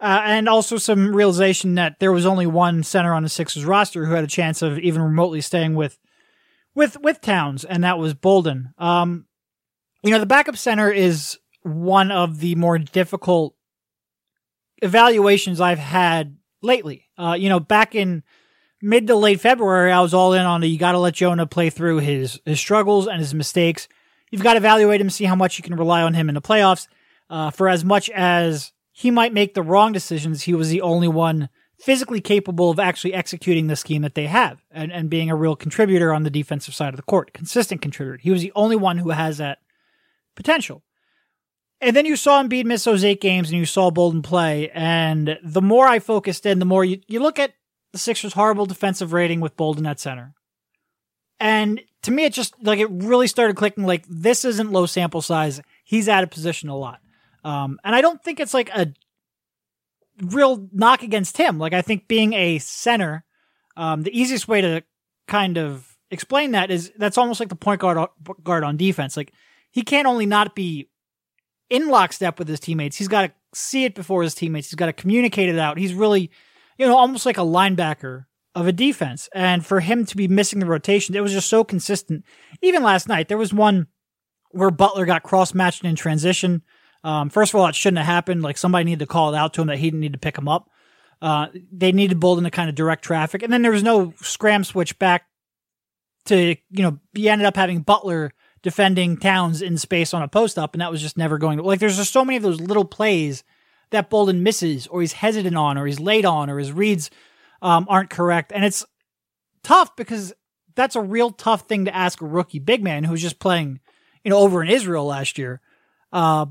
Uh, 0.00 0.22
and 0.24 0.48
also 0.48 0.76
some 0.76 1.14
realization 1.14 1.76
that 1.76 2.00
there 2.00 2.10
was 2.10 2.26
only 2.26 2.48
one 2.48 2.82
center 2.82 3.14
on 3.14 3.22
the 3.22 3.28
Sixers 3.28 3.64
roster 3.64 4.04
who 4.04 4.14
had 4.14 4.24
a 4.24 4.26
chance 4.26 4.60
of 4.60 4.80
even 4.80 5.02
remotely 5.02 5.40
staying 5.40 5.76
with 5.76 6.00
with 6.74 7.00
with 7.00 7.20
Towns, 7.20 7.64
and 7.64 7.84
that 7.84 7.96
was 7.96 8.12
Bolden. 8.12 8.74
Um, 8.76 9.26
you 10.02 10.10
know, 10.10 10.18
the 10.18 10.26
backup 10.26 10.56
center 10.56 10.90
is 10.90 11.38
one 11.62 12.10
of 12.10 12.40
the 12.40 12.56
more 12.56 12.76
difficult 12.78 13.54
evaluations 14.82 15.60
I've 15.60 15.78
had 15.78 16.36
lately. 16.60 17.04
Uh, 17.16 17.36
you 17.38 17.48
know, 17.48 17.60
back 17.60 17.94
in 17.94 18.24
mid 18.84 19.06
to 19.06 19.16
late 19.16 19.40
February, 19.40 19.90
I 19.90 20.00
was 20.00 20.14
all 20.14 20.34
in 20.34 20.42
on 20.42 20.60
the 20.60 20.68
you 20.68 20.78
got 20.78 20.92
to 20.92 20.98
let 20.98 21.14
Jonah 21.14 21.46
play 21.46 21.70
through 21.70 21.98
his 21.98 22.40
his 22.44 22.60
struggles 22.60 23.06
and 23.06 23.18
his 23.18 23.34
mistakes. 23.34 23.88
You've 24.30 24.42
got 24.42 24.52
to 24.52 24.58
evaluate 24.58 25.00
him, 25.00 25.10
see 25.10 25.24
how 25.24 25.34
much 25.34 25.58
you 25.58 25.64
can 25.64 25.76
rely 25.76 26.02
on 26.02 26.14
him 26.14 26.28
in 26.28 26.34
the 26.34 26.42
playoffs. 26.42 26.86
Uh, 27.30 27.50
for 27.50 27.68
as 27.68 27.84
much 27.84 28.10
as 28.10 28.72
he 28.92 29.10
might 29.10 29.32
make 29.32 29.54
the 29.54 29.62
wrong 29.62 29.92
decisions, 29.92 30.42
he 30.42 30.54
was 30.54 30.68
the 30.68 30.82
only 30.82 31.08
one 31.08 31.48
physically 31.78 32.20
capable 32.20 32.70
of 32.70 32.78
actually 32.78 33.14
executing 33.14 33.66
the 33.66 33.76
scheme 33.76 34.02
that 34.02 34.14
they 34.14 34.26
have 34.26 34.62
and, 34.70 34.92
and 34.92 35.10
being 35.10 35.30
a 35.30 35.36
real 35.36 35.56
contributor 35.56 36.12
on 36.12 36.22
the 36.22 36.30
defensive 36.30 36.74
side 36.74 36.90
of 36.90 36.96
the 36.96 37.02
court, 37.02 37.32
consistent 37.32 37.80
contributor. 37.80 38.18
He 38.18 38.30
was 38.30 38.42
the 38.42 38.52
only 38.54 38.76
one 38.76 38.98
who 38.98 39.10
has 39.10 39.38
that 39.38 39.58
potential. 40.34 40.82
And 41.80 41.94
then 41.94 42.06
you 42.06 42.16
saw 42.16 42.42
Embiid 42.42 42.64
miss 42.64 42.84
those 42.84 43.04
eight 43.04 43.20
games 43.20 43.50
and 43.50 43.58
you 43.58 43.66
saw 43.66 43.90
Bolden 43.90 44.22
play. 44.22 44.70
And 44.70 45.38
the 45.42 45.62
more 45.62 45.86
I 45.86 45.98
focused 45.98 46.46
in, 46.46 46.58
the 46.58 46.64
more 46.64 46.84
you, 46.84 47.00
you 47.08 47.20
look 47.20 47.38
at 47.38 47.52
the 47.94 47.98
Sixers' 47.98 48.32
horrible 48.32 48.66
defensive 48.66 49.12
rating 49.12 49.40
with 49.40 49.56
Bolden 49.56 49.86
at 49.86 50.00
center. 50.00 50.34
And 51.38 51.80
to 52.02 52.10
me, 52.10 52.24
it 52.24 52.32
just 52.32 52.54
like 52.60 52.80
it 52.80 52.90
really 52.90 53.28
started 53.28 53.54
clicking 53.54 53.84
like 53.84 54.04
this 54.08 54.44
isn't 54.44 54.72
low 54.72 54.86
sample 54.86 55.22
size. 55.22 55.60
He's 55.84 56.08
out 56.08 56.24
of 56.24 56.30
position 56.30 56.68
a 56.68 56.76
lot. 56.76 56.98
Um, 57.44 57.78
and 57.84 57.94
I 57.94 58.00
don't 58.00 58.20
think 58.20 58.40
it's 58.40 58.52
like 58.52 58.68
a 58.70 58.92
real 60.20 60.68
knock 60.72 61.04
against 61.04 61.36
him. 61.36 61.60
Like 61.60 61.72
I 61.72 61.82
think 61.82 62.08
being 62.08 62.32
a 62.32 62.58
center, 62.58 63.24
um, 63.76 64.02
the 64.02 64.18
easiest 64.18 64.48
way 64.48 64.60
to 64.60 64.82
kind 65.28 65.56
of 65.56 65.96
explain 66.10 66.50
that 66.50 66.72
is 66.72 66.90
that's 66.98 67.16
almost 67.16 67.38
like 67.38 67.48
the 67.48 67.54
point 67.54 67.80
guard 67.80 68.08
guard 68.42 68.64
on 68.64 68.76
defense. 68.76 69.16
Like 69.16 69.32
he 69.70 69.82
can't 69.82 70.08
only 70.08 70.26
not 70.26 70.56
be 70.56 70.88
in 71.70 71.88
lockstep 71.88 72.40
with 72.40 72.48
his 72.48 72.58
teammates, 72.58 72.96
he's 72.96 73.08
got 73.08 73.22
to 73.22 73.32
see 73.54 73.84
it 73.84 73.94
before 73.94 74.24
his 74.24 74.34
teammates. 74.34 74.68
He's 74.68 74.74
got 74.74 74.86
to 74.86 74.92
communicate 74.92 75.48
it 75.48 75.58
out. 75.60 75.78
He's 75.78 75.94
really, 75.94 76.32
you 76.78 76.86
know, 76.86 76.96
almost 76.96 77.26
like 77.26 77.38
a 77.38 77.42
linebacker 77.42 78.26
of 78.54 78.66
a 78.66 78.72
defense. 78.72 79.28
And 79.34 79.64
for 79.64 79.80
him 79.80 80.04
to 80.06 80.16
be 80.16 80.28
missing 80.28 80.60
the 80.60 80.66
rotation, 80.66 81.14
it 81.14 81.22
was 81.22 81.32
just 81.32 81.48
so 81.48 81.64
consistent. 81.64 82.24
Even 82.62 82.82
last 82.82 83.08
night, 83.08 83.28
there 83.28 83.38
was 83.38 83.52
one 83.52 83.88
where 84.50 84.70
Butler 84.70 85.06
got 85.06 85.22
cross 85.22 85.54
matched 85.54 85.84
in 85.84 85.96
transition. 85.96 86.62
Um, 87.02 87.28
first 87.28 87.52
of 87.52 87.60
all, 87.60 87.66
it 87.66 87.74
shouldn't 87.74 87.98
have 87.98 88.06
happened. 88.06 88.42
Like 88.42 88.56
somebody 88.56 88.84
needed 88.84 89.00
to 89.00 89.06
call 89.06 89.34
it 89.34 89.36
out 89.36 89.54
to 89.54 89.60
him 89.60 89.66
that 89.68 89.78
he 89.78 89.86
didn't 89.86 90.00
need 90.00 90.12
to 90.12 90.18
pick 90.18 90.38
him 90.38 90.48
up. 90.48 90.70
Uh, 91.20 91.48
they 91.72 91.92
needed 91.92 92.20
Bolden 92.20 92.44
to 92.44 92.50
kind 92.50 92.68
of 92.68 92.74
direct 92.74 93.04
traffic. 93.04 93.42
And 93.42 93.52
then 93.52 93.62
there 93.62 93.72
was 93.72 93.82
no 93.82 94.14
scram 94.20 94.62
switch 94.62 94.98
back 94.98 95.26
to, 96.26 96.56
you 96.70 96.82
know, 96.82 96.98
he 97.12 97.28
ended 97.28 97.46
up 97.46 97.56
having 97.56 97.80
Butler 97.80 98.32
defending 98.62 99.16
Towns 99.16 99.62
in 99.62 99.76
space 99.76 100.14
on 100.14 100.22
a 100.22 100.28
post 100.28 100.58
up, 100.58 100.74
and 100.74 100.80
that 100.80 100.90
was 100.90 101.02
just 101.02 101.18
never 101.18 101.38
going 101.38 101.58
to 101.58 101.62
like. 101.62 101.80
There's 101.80 101.98
just 101.98 102.12
so 102.12 102.24
many 102.24 102.38
of 102.38 102.42
those 102.42 102.60
little 102.60 102.84
plays 102.84 103.44
that 103.94 104.10
Bolden 104.10 104.42
misses, 104.42 104.86
or 104.86 105.00
he's 105.00 105.14
hesitant 105.14 105.56
on, 105.56 105.78
or 105.78 105.86
he's 105.86 106.00
late 106.00 106.24
on, 106.24 106.50
or 106.50 106.58
his 106.58 106.72
reads 106.72 107.10
um, 107.62 107.86
aren't 107.88 108.10
correct, 108.10 108.52
and 108.52 108.64
it's 108.64 108.84
tough 109.62 109.96
because 109.96 110.34
that's 110.74 110.96
a 110.96 111.00
real 111.00 111.30
tough 111.30 111.62
thing 111.62 111.84
to 111.86 111.94
ask 111.94 112.20
a 112.20 112.26
rookie 112.26 112.58
big 112.58 112.82
man 112.82 113.04
who's 113.04 113.22
just 113.22 113.38
playing, 113.38 113.80
you 114.24 114.30
know, 114.30 114.38
over 114.38 114.62
in 114.62 114.68
Israel 114.68 115.06
last 115.06 115.38
year. 115.38 115.60
Uh, 116.12 116.46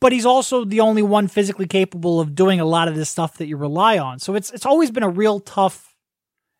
but 0.00 0.12
he's 0.12 0.26
also 0.26 0.64
the 0.64 0.80
only 0.80 1.02
one 1.02 1.28
physically 1.28 1.66
capable 1.66 2.20
of 2.20 2.34
doing 2.34 2.60
a 2.60 2.64
lot 2.64 2.88
of 2.88 2.94
this 2.94 3.08
stuff 3.08 3.38
that 3.38 3.46
you 3.46 3.56
rely 3.56 3.98
on. 3.98 4.18
So 4.18 4.34
it's 4.34 4.50
it's 4.50 4.66
always 4.66 4.90
been 4.90 5.02
a 5.02 5.08
real 5.08 5.40
tough 5.40 5.94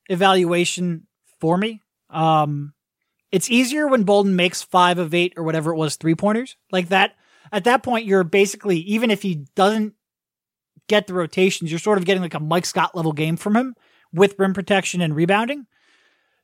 evaluation 0.09 1.07
for 1.41 1.57
me. 1.59 1.83
Um, 2.11 2.73
it's 3.33 3.51
easier 3.51 3.89
when 3.89 4.05
Bolden 4.05 4.37
makes 4.37 4.63
five 4.63 4.99
of 4.99 5.13
eight 5.13 5.35
or 5.37 5.43
whatever 5.43 5.73
it 5.73 5.77
was 5.77 5.97
three 5.97 6.15
pointers 6.15 6.57
like 6.71 6.89
that. 6.89 7.17
At 7.53 7.65
that 7.65 7.83
point, 7.83 8.07
you're 8.07 8.25
basically 8.25 8.79
even 8.79 9.11
if 9.11 9.23
he 9.23 9.47
doesn't 9.55 9.95
get 10.89 11.07
the 11.07 11.15
rotations, 11.15 11.71
you're 11.71 11.79
sort 11.79 11.99
of 11.99 12.05
getting 12.05 12.23
like 12.23 12.35
a 12.35 12.41
Mike 12.41 12.67
Scott 12.67 12.95
level 12.95 13.13
game 13.13 13.37
from 13.37 13.57
him 13.57 13.75
with 14.13 14.39
rim 14.39 14.55
protection 14.55 15.01
and 15.01 15.15
rebounding. 15.15 15.67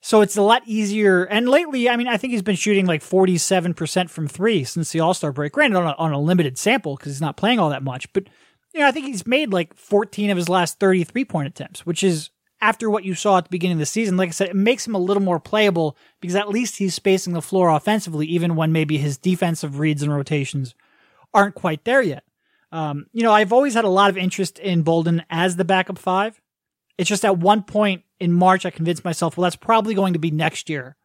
So 0.02 0.22
it's 0.22 0.36
a 0.36 0.42
lot 0.42 0.62
easier. 0.64 1.24
And 1.24 1.48
lately, 1.48 1.88
I 1.88 1.96
mean, 1.96 2.08
I 2.08 2.16
think 2.16 2.32
he's 2.32 2.42
been 2.42 2.56
shooting 2.56 2.86
like 2.86 3.02
47% 3.02 4.08
from 4.08 4.28
three 4.28 4.64
since 4.64 4.92
the 4.92 5.00
All 5.00 5.14
Star 5.14 5.32
break. 5.32 5.52
Granted, 5.52 5.76
on 5.76 5.86
a, 5.86 5.94
on 5.98 6.12
a 6.12 6.20
limited 6.20 6.56
sample 6.56 6.96
because 6.96 7.12
he's 7.12 7.20
not 7.20 7.36
playing 7.36 7.58
all 7.58 7.70
that 7.70 7.82
much. 7.82 8.10
But, 8.12 8.28
you 8.72 8.80
know, 8.80 8.88
I 8.88 8.92
think 8.92 9.06
he's 9.06 9.26
made 9.26 9.52
like 9.52 9.74
14 9.74 10.30
of 10.30 10.36
his 10.38 10.48
last 10.48 10.80
33 10.80 11.24
point 11.26 11.48
attempts, 11.48 11.84
which 11.84 12.02
is 12.02 12.30
after 12.62 12.88
what 12.88 13.04
you 13.04 13.14
saw 13.14 13.38
at 13.38 13.44
the 13.44 13.50
beginning 13.50 13.74
of 13.76 13.80
the 13.80 13.86
season, 13.86 14.16
like 14.16 14.28
I 14.28 14.32
said, 14.32 14.48
it 14.48 14.56
makes 14.56 14.86
him 14.86 14.94
a 14.94 14.98
little 14.98 15.22
more 15.22 15.40
playable 15.40 15.96
because 16.20 16.34
at 16.34 16.48
least 16.48 16.76
he's 16.76 16.94
spacing 16.94 17.32
the 17.32 17.42
floor 17.42 17.70
offensively, 17.70 18.26
even 18.26 18.56
when 18.56 18.72
maybe 18.72 18.98
his 18.98 19.16
defensive 19.18 19.78
reads 19.78 20.02
and 20.02 20.14
rotations 20.14 20.74
aren't 21.32 21.54
quite 21.54 21.84
there 21.84 22.02
yet. 22.02 22.24
Um, 22.72 23.06
you 23.12 23.22
know, 23.22 23.32
I've 23.32 23.52
always 23.52 23.74
had 23.74 23.84
a 23.84 23.88
lot 23.88 24.10
of 24.10 24.16
interest 24.16 24.58
in 24.58 24.82
Bolden 24.82 25.24
as 25.30 25.56
the 25.56 25.64
backup 25.64 25.98
five. 25.98 26.40
It's 26.98 27.08
just 27.08 27.24
at 27.24 27.38
one 27.38 27.62
point 27.62 28.02
in 28.20 28.32
March, 28.32 28.66
I 28.66 28.70
convinced 28.70 29.04
myself, 29.04 29.36
well, 29.36 29.44
that's 29.44 29.56
probably 29.56 29.94
going 29.94 30.12
to 30.12 30.18
be 30.18 30.30
next 30.30 30.68
year 30.68 30.96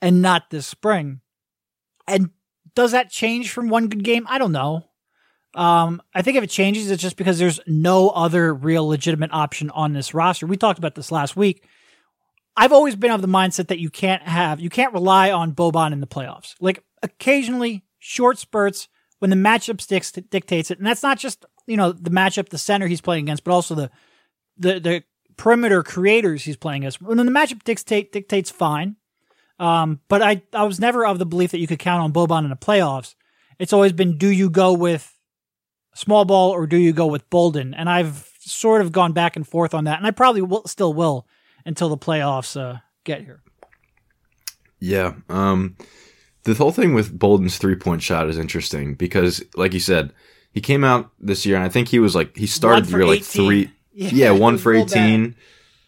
and 0.00 0.22
not 0.22 0.50
this 0.50 0.66
spring. 0.66 1.20
And 2.06 2.30
does 2.74 2.92
that 2.92 3.10
change 3.10 3.50
from 3.50 3.68
one 3.68 3.88
good 3.88 4.04
game? 4.04 4.26
I 4.28 4.38
don't 4.38 4.52
know. 4.52 4.84
Um, 5.54 6.02
I 6.14 6.22
think 6.22 6.36
if 6.36 6.44
it 6.44 6.50
changes, 6.50 6.90
it's 6.90 7.02
just 7.02 7.16
because 7.16 7.38
there's 7.38 7.58
no 7.66 8.10
other 8.10 8.54
real 8.54 8.86
legitimate 8.86 9.30
option 9.32 9.70
on 9.70 9.92
this 9.92 10.14
roster. 10.14 10.46
We 10.46 10.56
talked 10.56 10.78
about 10.78 10.94
this 10.94 11.10
last 11.10 11.36
week. 11.36 11.64
I've 12.56 12.72
always 12.72 12.96
been 12.96 13.10
of 13.10 13.22
the 13.22 13.28
mindset 13.28 13.68
that 13.68 13.78
you 13.78 13.88
can't 13.88 14.22
have, 14.22 14.60
you 14.60 14.68
can't 14.68 14.92
rely 14.92 15.30
on 15.30 15.54
Boban 15.54 15.92
in 15.92 16.00
the 16.00 16.06
playoffs. 16.06 16.54
Like 16.60 16.82
occasionally, 17.02 17.84
short 17.98 18.38
spurts 18.38 18.88
when 19.18 19.30
the 19.30 19.36
matchup 19.36 19.80
sticks 19.80 20.12
dictates 20.12 20.70
it, 20.70 20.78
and 20.78 20.86
that's 20.86 21.02
not 21.02 21.18
just 21.18 21.44
you 21.66 21.76
know 21.76 21.92
the 21.92 22.10
matchup, 22.10 22.48
the 22.48 22.58
center 22.58 22.86
he's 22.86 23.00
playing 23.00 23.24
against, 23.24 23.44
but 23.44 23.52
also 23.52 23.74
the 23.74 23.90
the 24.56 24.80
the 24.80 25.04
perimeter 25.36 25.82
creators 25.82 26.44
he's 26.44 26.56
playing 26.56 26.82
against. 26.82 27.00
When 27.00 27.16
the 27.16 27.24
matchup 27.24 27.64
dictate 27.64 28.12
dictates, 28.12 28.50
fine. 28.50 28.96
Um, 29.58 30.00
but 30.08 30.22
I 30.22 30.42
I 30.52 30.64
was 30.64 30.80
never 30.80 31.04
of 31.06 31.18
the 31.18 31.26
belief 31.26 31.50
that 31.50 31.58
you 31.58 31.66
could 31.66 31.78
count 31.78 32.02
on 32.02 32.12
Boban 32.12 32.44
in 32.44 32.50
the 32.50 32.56
playoffs. 32.56 33.14
It's 33.58 33.72
always 33.72 33.92
been, 33.92 34.18
do 34.18 34.28
you 34.28 34.50
go 34.50 34.72
with 34.72 35.12
small 35.94 36.24
ball 36.24 36.50
or 36.50 36.66
do 36.66 36.76
you 36.76 36.92
go 36.92 37.06
with 37.06 37.28
Bolden? 37.28 37.74
And 37.74 37.88
I've 37.90 38.30
sort 38.38 38.80
of 38.80 38.92
gone 38.92 39.12
back 39.12 39.34
and 39.34 39.46
forth 39.46 39.74
on 39.74 39.84
that, 39.84 39.98
and 39.98 40.06
I 40.06 40.12
probably 40.12 40.42
will, 40.42 40.66
still 40.66 40.94
will 40.94 41.26
until 41.66 41.88
the 41.88 41.98
playoffs 41.98 42.58
uh, 42.58 42.78
get 43.04 43.22
here. 43.22 43.42
Yeah. 44.78 45.14
Um, 45.28 45.76
the 46.56 46.62
whole 46.62 46.72
thing 46.72 46.94
with 46.94 47.16
Bolden's 47.18 47.58
three 47.58 47.76
point 47.76 48.02
shot 48.02 48.28
is 48.28 48.38
interesting 48.38 48.94
because, 48.94 49.42
like 49.56 49.74
you 49.74 49.80
said, 49.80 50.12
he 50.52 50.60
came 50.60 50.84
out 50.84 51.10
this 51.20 51.44
year, 51.46 51.56
and 51.56 51.64
I 51.64 51.68
think 51.68 51.88
he 51.88 51.98
was 51.98 52.14
like 52.14 52.36
he 52.36 52.46
started 52.46 52.86
the 52.86 52.90
year 52.90 53.00
18. 53.02 53.08
like 53.08 53.22
three, 53.22 53.70
yeah, 53.92 54.10
yeah 54.12 54.30
one 54.30 54.58
for 54.58 54.72
eighteen. 54.72 55.34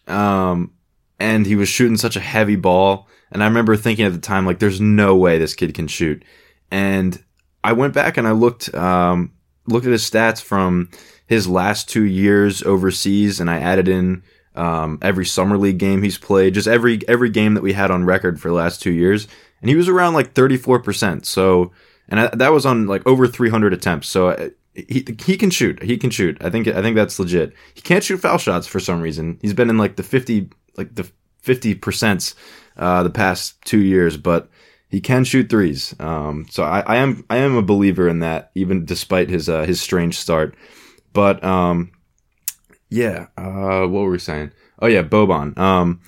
Um, 0.07 0.73
and 1.19 1.45
he 1.45 1.55
was 1.55 1.69
shooting 1.69 1.97
such 1.97 2.15
a 2.15 2.21
heavy 2.21 2.55
ball, 2.55 3.07
and 3.31 3.43
I 3.43 3.47
remember 3.47 3.75
thinking 3.75 4.05
at 4.05 4.13
the 4.13 4.19
time 4.19 4.45
like, 4.45 4.59
"There's 4.59 4.81
no 4.81 5.15
way 5.15 5.37
this 5.37 5.55
kid 5.55 5.73
can 5.73 5.87
shoot." 5.87 6.23
And 6.69 7.21
I 7.63 7.73
went 7.73 7.93
back 7.93 8.17
and 8.17 8.27
I 8.27 8.31
looked 8.31 8.73
um, 8.73 9.33
looked 9.67 9.85
at 9.85 9.91
his 9.91 10.09
stats 10.09 10.41
from 10.41 10.89
his 11.27 11.47
last 11.47 11.89
two 11.89 12.03
years 12.03 12.63
overseas, 12.63 13.39
and 13.39 13.49
I 13.49 13.59
added 13.59 13.87
in 13.87 14.23
um, 14.55 14.99
every 15.01 15.25
summer 15.25 15.57
league 15.57 15.77
game 15.77 16.03
he's 16.03 16.17
played, 16.17 16.53
just 16.53 16.67
every 16.67 17.07
every 17.07 17.29
game 17.29 17.53
that 17.53 17.63
we 17.63 17.73
had 17.73 17.91
on 17.91 18.05
record 18.05 18.39
for 18.39 18.49
the 18.49 18.53
last 18.55 18.81
two 18.81 18.91
years, 18.91 19.27
and 19.61 19.69
he 19.69 19.75
was 19.75 19.87
around 19.87 20.13
like 20.13 20.33
thirty 20.33 20.57
four 20.57 20.79
percent. 20.79 21.25
So, 21.25 21.71
and 22.09 22.19
I, 22.19 22.27
that 22.35 22.51
was 22.51 22.65
on 22.65 22.87
like 22.87 23.05
over 23.07 23.27
three 23.27 23.49
hundred 23.49 23.73
attempts. 23.73 24.07
So 24.07 24.29
uh, 24.29 24.49
he 24.73 25.05
he 25.23 25.37
can 25.37 25.49
shoot. 25.49 25.81
He 25.83 25.97
can 25.97 26.09
shoot. 26.09 26.37
I 26.41 26.49
think 26.49 26.67
I 26.67 26.81
think 26.81 26.95
that's 26.95 27.19
legit. 27.19 27.53
He 27.73 27.81
can't 27.81 28.03
shoot 28.03 28.17
foul 28.17 28.37
shots 28.37 28.67
for 28.67 28.79
some 28.79 29.01
reason. 29.01 29.37
He's 29.41 29.53
been 29.53 29.69
in 29.69 29.77
like 29.77 29.95
the 29.95 30.03
fifty 30.03 30.49
like 30.77 30.95
the 30.95 31.09
fifty 31.39 31.75
percent 31.75 32.33
uh, 32.77 33.03
the 33.03 33.09
past 33.09 33.61
two 33.63 33.79
years, 33.79 34.17
but 34.17 34.49
he 34.89 34.99
can 34.99 35.23
shoot 35.23 35.49
threes. 35.49 35.95
Um, 35.99 36.45
so 36.49 36.63
I, 36.63 36.81
I, 36.81 36.95
am 36.97 37.25
I 37.29 37.37
am 37.37 37.55
a 37.55 37.61
believer 37.61 38.07
in 38.07 38.19
that, 38.19 38.51
even 38.55 38.85
despite 38.85 39.29
his 39.29 39.47
uh, 39.49 39.63
his 39.63 39.81
strange 39.81 40.17
start. 40.17 40.55
But 41.13 41.43
um, 41.43 41.91
yeah, 42.89 43.27
uh, 43.37 43.87
what 43.87 44.01
were 44.01 44.11
we 44.11 44.19
saying? 44.19 44.51
Oh 44.79 44.87
yeah, 44.87 45.03
Boban. 45.03 45.57
Um, 45.57 46.01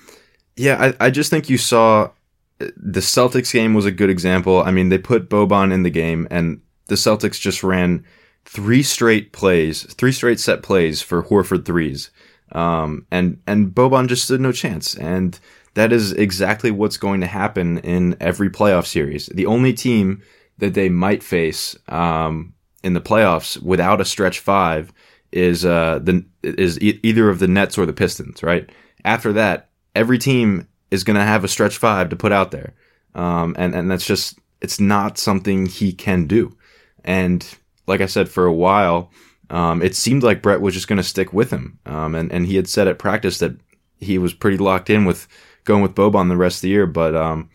yeah, 0.56 0.92
I, 1.00 1.06
I 1.06 1.10
just 1.10 1.30
think 1.30 1.48
you 1.48 1.58
saw 1.58 2.10
the 2.58 3.00
Celtics 3.00 3.52
game 3.52 3.74
was 3.74 3.86
a 3.86 3.92
good 3.92 4.10
example. 4.10 4.62
I 4.62 4.70
mean, 4.70 4.88
they 4.88 4.98
put 4.98 5.28
Boban 5.28 5.72
in 5.72 5.82
the 5.82 5.90
game, 5.90 6.26
and 6.30 6.60
the 6.86 6.94
Celtics 6.94 7.40
just 7.40 7.62
ran 7.62 8.04
three 8.44 8.82
straight 8.82 9.32
plays, 9.32 9.82
three 9.94 10.12
straight 10.12 10.38
set 10.38 10.62
plays 10.62 11.02
for 11.02 11.22
Horford 11.22 11.64
threes. 11.64 12.10
Um, 12.52 13.06
and 13.10 13.40
and 13.46 13.74
Boban 13.74 14.08
just 14.08 14.24
stood 14.24 14.40
no 14.40 14.52
chance. 14.52 14.94
And 14.94 15.38
that 15.74 15.92
is 15.92 16.12
exactly 16.12 16.70
what's 16.70 16.96
going 16.96 17.20
to 17.20 17.26
happen 17.26 17.78
in 17.78 18.16
every 18.20 18.50
playoff 18.50 18.86
series. 18.86 19.26
The 19.26 19.46
only 19.46 19.72
team 19.72 20.22
that 20.58 20.74
they 20.74 20.88
might 20.88 21.22
face 21.22 21.76
um, 21.88 22.54
in 22.84 22.92
the 22.92 23.00
playoffs 23.00 23.60
without 23.60 24.00
a 24.00 24.04
stretch 24.04 24.38
five 24.38 24.92
is 25.32 25.64
uh 25.64 25.98
the 26.00 26.24
is 26.44 26.80
e- 26.80 27.00
either 27.02 27.28
of 27.28 27.40
the 27.40 27.48
Nets 27.48 27.76
or 27.76 27.86
the 27.86 27.92
Pistons, 27.92 28.42
right? 28.42 28.70
After 29.04 29.32
that, 29.32 29.70
every 29.96 30.18
team 30.18 30.68
is 30.94 31.04
going 31.04 31.16
to 31.16 31.24
have 31.24 31.44
a 31.44 31.48
stretch 31.48 31.76
five 31.76 32.08
to 32.08 32.16
put 32.16 32.32
out 32.32 32.50
there, 32.50 32.72
um, 33.14 33.54
and 33.58 33.74
and 33.74 33.90
that's 33.90 34.06
just 34.06 34.38
it's 34.60 34.80
not 34.80 35.18
something 35.18 35.66
he 35.66 35.92
can 35.92 36.26
do. 36.26 36.56
And 37.04 37.46
like 37.86 38.00
I 38.00 38.06
said, 38.06 38.28
for 38.28 38.46
a 38.46 38.52
while, 38.52 39.10
um, 39.50 39.82
it 39.82 39.94
seemed 39.94 40.22
like 40.22 40.42
Brett 40.42 40.60
was 40.60 40.74
just 40.74 40.88
going 40.88 40.96
to 40.96 41.02
stick 41.02 41.32
with 41.32 41.50
him, 41.50 41.78
um, 41.86 42.14
and 42.14 42.32
and 42.32 42.46
he 42.46 42.56
had 42.56 42.68
said 42.68 42.88
at 42.88 42.98
practice 42.98 43.38
that 43.38 43.56
he 44.00 44.18
was 44.18 44.32
pretty 44.32 44.58
locked 44.58 44.90
in 44.90 45.04
with 45.04 45.28
going 45.64 45.82
with 45.82 45.94
Boban 45.94 46.28
the 46.28 46.36
rest 46.36 46.58
of 46.58 46.62
the 46.62 46.68
year, 46.68 46.86
but 46.86 47.14
um, 47.14 47.50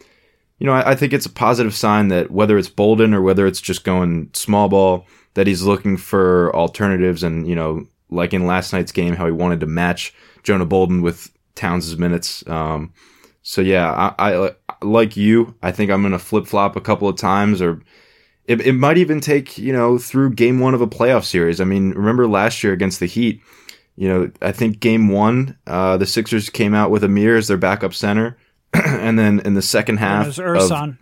you 0.60 0.68
know, 0.68 0.74
I, 0.74 0.92
I, 0.92 0.96
think 0.96 1.14
it's 1.14 1.26
a 1.26 1.32
positive 1.32 1.74
sign 1.74 2.10
that 2.10 2.32
whether 2.32 2.58
it's 2.58 2.70
Bolden 2.70 3.14
or 3.14 3.22
whether 3.22 3.48
it's 3.48 3.62
just 3.62 3.84
going 3.84 4.30
small 4.34 4.68
ball, 4.68 5.08
that 5.34 5.48
he's 5.48 5.64
looking 5.64 5.98
for 5.98 6.54
alternatives. 6.56 7.24
And, 7.24 7.48
you 7.48 7.56
know, 7.56 7.88
like 8.10 8.34
in 8.34 8.46
last 8.46 8.74
night's 8.74 8.92
game, 8.92 9.16
how 9.16 9.26
he 9.26 9.32
wanted 9.32 9.62
to 9.62 9.66
match 9.66 10.14
Jonah 10.44 10.66
Bolden 10.66 11.02
with 11.02 11.32
Towns' 11.56 11.98
minutes. 11.98 12.46
Um, 12.48 12.94
so 13.42 13.62
yeah, 13.62 13.92
I, 14.18 14.48
I, 14.48 14.52
like 14.82 15.18
you. 15.18 15.56
I 15.62 15.72
think 15.72 15.92
I'm 15.92 16.10
to 16.10 16.20
flip 16.20 16.48
flop 16.48 16.76
a 16.76 16.82
couple 16.82 17.08
of 17.08 17.18
times 17.18 17.62
or 17.62 17.82
it, 18.46 18.62
it 18.62 18.74
might 18.74 18.98
even 18.98 19.22
take, 19.22 19.58
you 19.58 19.72
know, 19.72 19.98
through 19.98 20.32
game 20.32 20.60
one 20.60 20.74
of 20.74 20.82
a 20.82 20.88
playoff 20.88 21.24
series. 21.24 21.62
I 21.62 21.66
mean, 21.66 21.92
remember 21.92 22.28
last 22.28 22.64
year 22.64 22.74
against 22.74 23.00
the 23.00 23.06
Heat, 23.06 23.42
you 23.96 24.08
know, 24.08 24.32
I 24.42 24.52
think 24.52 24.80
game 24.80 25.10
one, 25.10 25.58
uh, 25.68 25.98
the 25.98 26.06
Sixers 26.06 26.50
came 26.50 26.74
out 26.74 26.90
with 26.90 27.04
Amir 27.04 27.38
as 27.38 27.48
their 27.48 27.58
backup 27.58 27.94
center 27.94 28.38
and 28.74 29.18
then 29.18 29.40
in 29.42 29.54
the 29.54 29.62
second 29.62 29.98
half, 29.98 30.38
it 30.38 30.46
was. 30.46 30.72
Of, 30.72 30.98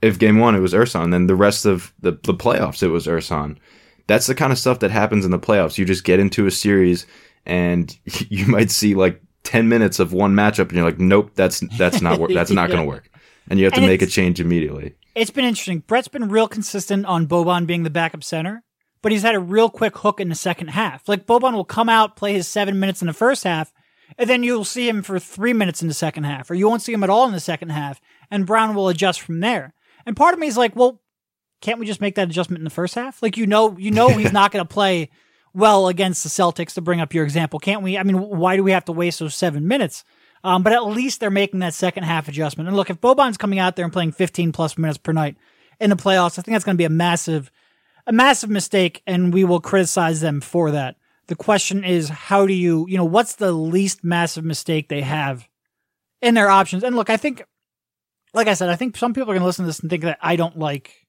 if 0.00 0.18
game 0.18 0.38
one 0.38 0.54
it 0.54 0.60
was 0.60 0.74
Ersan, 0.74 1.10
then 1.10 1.26
the 1.26 1.34
rest 1.34 1.66
of 1.66 1.92
the 2.00 2.12
the 2.12 2.34
playoffs 2.34 2.82
it 2.82 2.88
was 2.88 3.06
Ersan. 3.06 3.56
That's 4.06 4.26
the 4.26 4.34
kind 4.34 4.52
of 4.52 4.58
stuff 4.58 4.78
that 4.80 4.90
happens 4.90 5.24
in 5.24 5.30
the 5.30 5.38
playoffs. 5.38 5.76
You 5.76 5.84
just 5.84 6.04
get 6.04 6.20
into 6.20 6.46
a 6.46 6.50
series 6.50 7.06
and 7.44 7.96
you 8.28 8.46
might 8.46 8.70
see 8.70 8.94
like 8.94 9.20
ten 9.48 9.66
minutes 9.66 9.98
of 9.98 10.12
one 10.12 10.34
matchup, 10.34 10.68
and 10.68 10.72
you're 10.72 10.84
like, 10.84 10.98
nope, 10.98 11.30
that's 11.34 11.60
that's 11.78 12.02
not 12.02 12.20
that's 12.28 12.50
not 12.50 12.68
going 12.68 12.82
to 12.82 12.86
work, 12.86 13.08
and 13.48 13.58
you 13.58 13.64
have 13.64 13.72
to 13.72 13.80
make 13.80 14.02
a 14.02 14.06
change 14.06 14.40
immediately. 14.40 14.94
It's 15.14 15.30
been 15.30 15.46
interesting. 15.46 15.78
Brett's 15.80 16.06
been 16.06 16.28
real 16.28 16.46
consistent 16.46 17.06
on 17.06 17.26
Boban 17.26 17.66
being 17.66 17.82
the 17.82 17.88
backup 17.88 18.22
center, 18.22 18.62
but 19.00 19.10
he's 19.10 19.22
had 19.22 19.34
a 19.34 19.40
real 19.40 19.70
quick 19.70 19.96
hook 19.96 20.20
in 20.20 20.28
the 20.28 20.34
second 20.34 20.68
half. 20.68 21.08
Like 21.08 21.24
Boban 21.24 21.54
will 21.54 21.64
come 21.64 21.88
out, 21.88 22.14
play 22.14 22.34
his 22.34 22.46
seven 22.46 22.78
minutes 22.78 23.00
in 23.00 23.06
the 23.06 23.14
first 23.14 23.44
half, 23.44 23.72
and 24.18 24.28
then 24.28 24.42
you'll 24.42 24.66
see 24.66 24.86
him 24.86 25.02
for 25.02 25.18
three 25.18 25.54
minutes 25.54 25.80
in 25.80 25.88
the 25.88 25.94
second 25.94 26.24
half, 26.24 26.50
or 26.50 26.54
you 26.54 26.68
won't 26.68 26.82
see 26.82 26.92
him 26.92 27.02
at 27.02 27.08
all 27.08 27.26
in 27.26 27.32
the 27.32 27.40
second 27.40 27.70
half, 27.70 28.02
and 28.30 28.44
Brown 28.44 28.74
will 28.74 28.90
adjust 28.90 29.22
from 29.22 29.40
there. 29.40 29.72
And 30.04 30.14
part 30.14 30.34
of 30.34 30.40
me 30.40 30.46
is 30.46 30.58
like, 30.58 30.76
well, 30.76 31.00
can't 31.62 31.80
we 31.80 31.86
just 31.86 32.02
make 32.02 32.16
that 32.16 32.28
adjustment 32.28 32.60
in 32.60 32.64
the 32.64 32.70
first 32.70 32.94
half? 32.94 33.22
Like 33.22 33.38
you 33.38 33.46
know, 33.46 33.78
you 33.78 33.92
know 33.92 34.08
he's 34.10 34.32
not 34.40 34.52
going 34.52 34.64
to 34.64 34.68
play 34.68 35.08
well 35.54 35.88
against 35.88 36.22
the 36.22 36.28
Celtics. 36.28 36.74
To 36.74 36.80
bring 36.80 37.00
up 37.00 37.14
your 37.14 37.24
example, 37.24 37.58
can't 37.58 37.82
we? 37.82 37.98
I 37.98 38.02
mean, 38.02 38.16
why 38.16 38.56
do 38.56 38.64
we 38.64 38.72
have 38.72 38.84
to 38.86 38.92
waste 38.92 39.18
those 39.18 39.34
seven 39.34 39.66
minutes? 39.66 40.04
Um, 40.44 40.62
but 40.62 40.72
at 40.72 40.86
least 40.86 41.20
they're 41.20 41.30
making 41.30 41.60
that 41.60 41.74
second 41.74 42.04
half 42.04 42.28
adjustment. 42.28 42.68
And 42.68 42.76
look, 42.76 42.90
if 42.90 43.00
Boban's 43.00 43.36
coming 43.36 43.58
out 43.58 43.76
there 43.76 43.84
and 43.84 43.92
playing 43.92 44.12
15 44.12 44.52
plus 44.52 44.78
minutes 44.78 44.98
per 44.98 45.12
night 45.12 45.36
in 45.80 45.90
the 45.90 45.96
playoffs, 45.96 46.38
I 46.38 46.42
think 46.42 46.54
that's 46.54 46.64
going 46.64 46.76
to 46.76 46.80
be 46.80 46.84
a 46.84 46.90
massive, 46.90 47.50
a 48.06 48.12
massive 48.12 48.50
mistake, 48.50 49.02
and 49.06 49.32
we 49.32 49.44
will 49.44 49.60
criticize 49.60 50.20
them 50.20 50.40
for 50.40 50.70
that. 50.70 50.96
The 51.26 51.36
question 51.36 51.84
is, 51.84 52.08
how 52.08 52.46
do 52.46 52.54
you, 52.54 52.86
you 52.88 52.96
know, 52.96 53.04
what's 53.04 53.34
the 53.34 53.52
least 53.52 54.04
massive 54.04 54.44
mistake 54.44 54.88
they 54.88 55.02
have 55.02 55.48
in 56.22 56.34
their 56.34 56.48
options? 56.48 56.84
And 56.84 56.96
look, 56.96 57.10
I 57.10 57.16
think, 57.16 57.44
like 58.32 58.46
I 58.46 58.54
said, 58.54 58.70
I 58.70 58.76
think 58.76 58.96
some 58.96 59.12
people 59.12 59.30
are 59.30 59.34
going 59.34 59.42
to 59.42 59.46
listen 59.46 59.64
to 59.64 59.68
this 59.68 59.80
and 59.80 59.90
think 59.90 60.04
that 60.04 60.18
I 60.22 60.36
don't 60.36 60.58
like 60.58 61.06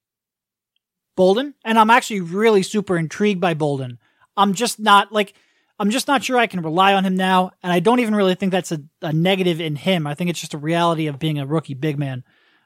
Bolden. 1.15 1.53
And 1.63 1.77
I'm 1.79 1.89
actually 1.89 2.21
really 2.21 2.63
super 2.63 2.97
intrigued 2.97 3.39
by 3.39 3.53
Bolden. 3.53 3.99
I'm 4.39 4.53
just 4.53 4.79
not 4.79 5.11
like, 5.11 5.33
I'm 5.79 5.89
just 5.89 6.07
not 6.07 6.23
sure 6.23 6.37
I 6.37 6.47
can 6.47 6.61
rely 6.61 6.93
on 6.93 7.05
him 7.05 7.15
now. 7.15 7.51
And 7.61 7.71
I 7.71 7.79
don't 7.79 7.99
even 7.99 8.15
really 8.15 8.35
think 8.35 8.51
that's 8.51 8.71
a, 8.71 8.81
a 9.01 9.13
negative 9.13 9.61
in 9.61 9.75
him. 9.75 10.07
I 10.07 10.15
think 10.15 10.29
it's 10.29 10.39
just 10.39 10.53
a 10.53 10.57
reality 10.57 11.07
of 11.07 11.19
being 11.19 11.39
a 11.39 11.45
rookie 11.45 11.73
big 11.73 11.99
man. 11.99 12.23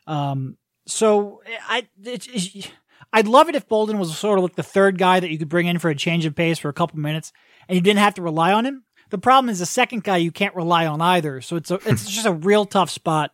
Um, 0.08 0.58
so 0.86 1.42
I, 1.68 1.88
it, 2.04 2.28
it, 2.28 2.72
I'd 3.12 3.28
love 3.28 3.50
it 3.50 3.56
if 3.56 3.68
Bolden 3.68 4.00
was 4.00 4.18
sort 4.18 4.40
of 4.40 4.44
like 4.44 4.56
the 4.56 4.64
third 4.64 4.98
guy 4.98 5.20
that 5.20 5.30
you 5.30 5.38
could 5.38 5.50
bring 5.50 5.68
in 5.68 5.80
for 5.80 5.90
a 5.90 5.96
change 5.96 6.26
of 6.26 6.36
pace 6.36 6.60
for 6.60 6.70
a 6.70 6.74
couple 6.74 7.00
minutes 7.00 7.32
and 7.68 7.76
you 7.76 7.82
didn't 7.82 8.00
have 8.00 8.16
to 8.16 8.22
rely 8.22 8.54
on 8.54 8.66
him. 8.66 8.84
The 9.10 9.18
problem 9.18 9.50
is 9.50 9.60
the 9.60 9.66
second 9.66 10.04
guy 10.04 10.18
you 10.18 10.32
can't 10.32 10.56
rely 10.56 10.86
on 10.88 11.02
either. 11.02 11.42
So 11.42 11.56
it's 11.56 11.72
a, 11.72 11.76
it's 11.86 12.10
just 12.10 12.26
a 12.26 12.34
real 12.34 12.66
tough 12.66 12.90
spot 12.90 13.32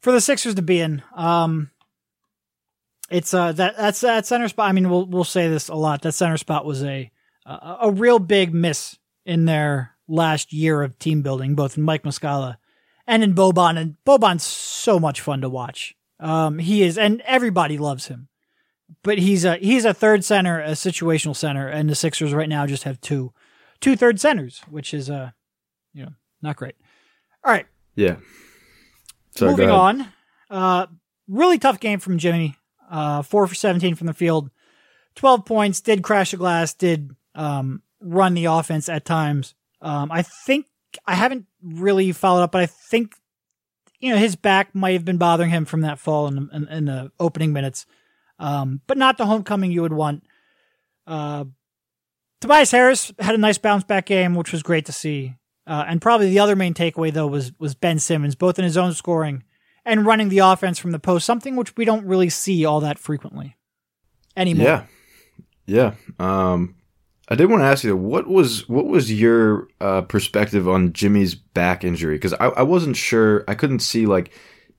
for 0.00 0.12
the 0.12 0.20
Sixers 0.20 0.54
to 0.56 0.62
be 0.62 0.80
in. 0.80 1.02
Um, 1.14 1.70
it's 3.12 3.34
uh 3.34 3.52
that 3.52 3.76
that's 3.76 4.00
that 4.00 4.26
center 4.26 4.48
spot. 4.48 4.68
I 4.68 4.72
mean, 4.72 4.88
we'll 4.88 5.04
we'll 5.04 5.24
say 5.24 5.48
this 5.48 5.68
a 5.68 5.74
lot. 5.74 6.02
That 6.02 6.12
center 6.12 6.38
spot 6.38 6.64
was 6.64 6.82
a 6.82 7.10
a, 7.46 7.78
a 7.82 7.90
real 7.90 8.18
big 8.18 8.52
miss 8.54 8.98
in 9.24 9.44
their 9.44 9.92
last 10.08 10.52
year 10.52 10.82
of 10.82 10.98
team 10.98 11.22
building, 11.22 11.54
both 11.54 11.76
in 11.76 11.82
Mike 11.82 12.02
Muscala 12.02 12.56
and 13.06 13.22
in 13.22 13.34
Boban. 13.34 13.78
And 13.78 13.96
Boban's 14.06 14.42
so 14.42 14.98
much 14.98 15.20
fun 15.20 15.40
to 15.40 15.48
watch. 15.48 15.94
Um, 16.20 16.58
he 16.58 16.82
is, 16.82 16.98
and 16.98 17.20
everybody 17.22 17.78
loves 17.78 18.06
him 18.06 18.28
but 19.02 19.18
he's 19.18 19.44
a 19.44 19.56
he's 19.56 19.84
a 19.84 19.94
third 19.94 20.24
center, 20.24 20.60
a 20.60 20.72
situational 20.72 21.36
center, 21.36 21.68
and 21.68 21.88
the 21.88 21.94
Sixers 21.94 22.34
right 22.34 22.48
now 22.48 22.66
just 22.66 22.82
have 22.84 23.00
two 23.00 23.32
two 23.80 23.96
third 23.96 24.20
centers, 24.20 24.60
which 24.70 24.92
is 24.92 25.08
uh 25.08 25.30
you 25.92 26.04
know 26.04 26.12
not 26.40 26.56
great. 26.56 26.74
All 27.44 27.52
right. 27.52 27.66
Yeah. 27.94 28.16
Sorry, 29.36 29.52
Moving 29.52 29.70
on. 29.70 30.08
Uh 30.50 30.86
really 31.28 31.58
tough 31.58 31.80
game 31.80 31.98
from 31.98 32.18
Jimmy. 32.18 32.56
Uh 32.90 33.22
four 33.22 33.46
for 33.46 33.54
seventeen 33.54 33.94
from 33.94 34.06
the 34.06 34.14
field. 34.14 34.50
Twelve 35.14 35.44
points, 35.44 35.80
did 35.80 36.02
crash 36.02 36.30
the 36.30 36.36
glass, 36.36 36.74
did 36.74 37.10
um 37.34 37.82
run 38.00 38.34
the 38.34 38.46
offense 38.46 38.88
at 38.88 39.04
times. 39.04 39.54
Um 39.80 40.10
I 40.10 40.22
think 40.22 40.66
I 41.06 41.14
haven't 41.14 41.46
really 41.62 42.12
followed 42.12 42.42
up, 42.42 42.52
but 42.52 42.62
I 42.62 42.66
think 42.66 43.14
you 44.00 44.10
know 44.10 44.18
his 44.18 44.36
back 44.36 44.74
might 44.74 44.92
have 44.92 45.04
been 45.04 45.18
bothering 45.18 45.50
him 45.50 45.64
from 45.64 45.82
that 45.82 45.98
fall 45.98 46.26
in, 46.26 46.48
in, 46.52 46.68
in 46.68 46.84
the 46.86 47.12
opening 47.18 47.52
minutes 47.52 47.86
um, 48.42 48.80
but 48.88 48.98
not 48.98 49.18
the 49.18 49.26
homecoming 49.26 49.70
you 49.70 49.82
would 49.82 49.92
want. 49.92 50.24
Uh, 51.06 51.44
Tobias 52.40 52.72
Harris 52.72 53.12
had 53.20 53.36
a 53.36 53.38
nice 53.38 53.56
bounce 53.56 53.84
back 53.84 54.06
game, 54.06 54.34
which 54.34 54.52
was 54.52 54.64
great 54.64 54.84
to 54.86 54.92
see. 54.92 55.36
Uh, 55.64 55.84
and 55.86 56.02
probably 56.02 56.28
the 56.28 56.40
other 56.40 56.56
main 56.56 56.74
takeaway 56.74 57.12
though 57.12 57.28
was 57.28 57.52
was 57.60 57.76
Ben 57.76 58.00
Simmons, 58.00 58.34
both 58.34 58.58
in 58.58 58.64
his 58.64 58.76
own 58.76 58.94
scoring 58.94 59.44
and 59.84 60.04
running 60.04 60.28
the 60.28 60.40
offense 60.40 60.78
from 60.80 60.90
the 60.90 60.98
post, 60.98 61.24
something 61.24 61.54
which 61.54 61.76
we 61.76 61.84
don't 61.84 62.04
really 62.04 62.28
see 62.28 62.64
all 62.64 62.80
that 62.80 62.98
frequently 62.98 63.56
anymore. 64.36 64.86
Yeah, 65.66 65.94
yeah. 66.18 66.52
Um, 66.52 66.74
I 67.32 67.34
did 67.34 67.48
want 67.48 67.62
to 67.62 67.66
ask 67.66 67.82
you, 67.82 67.96
what 67.96 68.26
was 68.26 68.68
what 68.68 68.86
was 68.86 69.10
your 69.10 69.66
uh, 69.80 70.02
perspective 70.02 70.68
on 70.68 70.92
Jimmy's 70.92 71.34
back 71.34 71.82
injury? 71.82 72.16
Because 72.16 72.34
I, 72.34 72.48
I 72.48 72.62
wasn't 72.62 72.94
sure. 72.94 73.42
I 73.48 73.54
couldn't 73.54 73.78
see 73.78 74.04
like, 74.04 74.32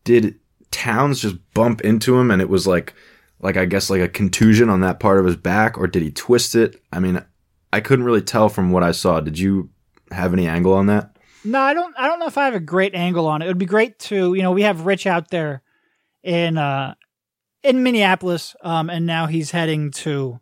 did 0.04 0.40
Towns 0.70 1.20
just 1.20 1.36
bump 1.56 1.82
into 1.82 2.16
him 2.16 2.30
and 2.30 2.44
it 2.44 2.50
was 2.50 2.68
like 2.68 2.94
like 3.40 3.58
I 3.58 3.66
guess 3.66 3.90
like 3.90 4.02
a 4.02 4.08
contusion 4.08 4.70
on 4.70 4.82
that 4.82 5.00
part 5.00 5.18
of 5.18 5.26
his 5.26 5.36
back, 5.36 5.80
or 5.80 5.88
did 5.88 6.04
he 6.04 6.12
twist 6.12 6.54
it? 6.54 6.80
I 6.92 7.00
mean, 7.00 7.26
I 7.72 7.82
couldn't 7.82 8.06
really 8.06 8.22
tell 8.22 8.50
from 8.50 8.72
what 8.72 8.84
I 8.84 8.92
saw. 8.92 9.20
Did 9.20 9.40
you 9.40 9.72
have 10.12 10.32
any 10.32 10.48
angle 10.48 10.74
on 10.74 10.86
that? 10.86 11.18
No, 11.44 11.60
I 11.60 11.74
don't. 11.74 11.96
I 11.98 12.08
don't 12.08 12.20
know 12.20 12.28
if 12.28 12.38
I 12.38 12.46
have 12.46 12.54
a 12.54 12.60
great 12.60 12.94
angle 12.94 13.26
on 13.26 13.42
it. 13.42 13.46
It 13.46 13.48
would 13.48 13.58
be 13.58 13.66
great 13.66 13.98
to, 14.00 14.36
you 14.36 14.44
know, 14.44 14.52
we 14.52 14.62
have 14.62 14.86
Rich 14.86 15.08
out 15.08 15.32
there 15.32 15.64
in 16.22 16.60
uh 16.60 16.94
in 17.64 17.82
Minneapolis, 17.82 18.56
um, 18.62 18.92
and 18.92 19.08
now 19.08 19.26
he's 19.26 19.50
heading 19.50 19.90
to 19.90 20.40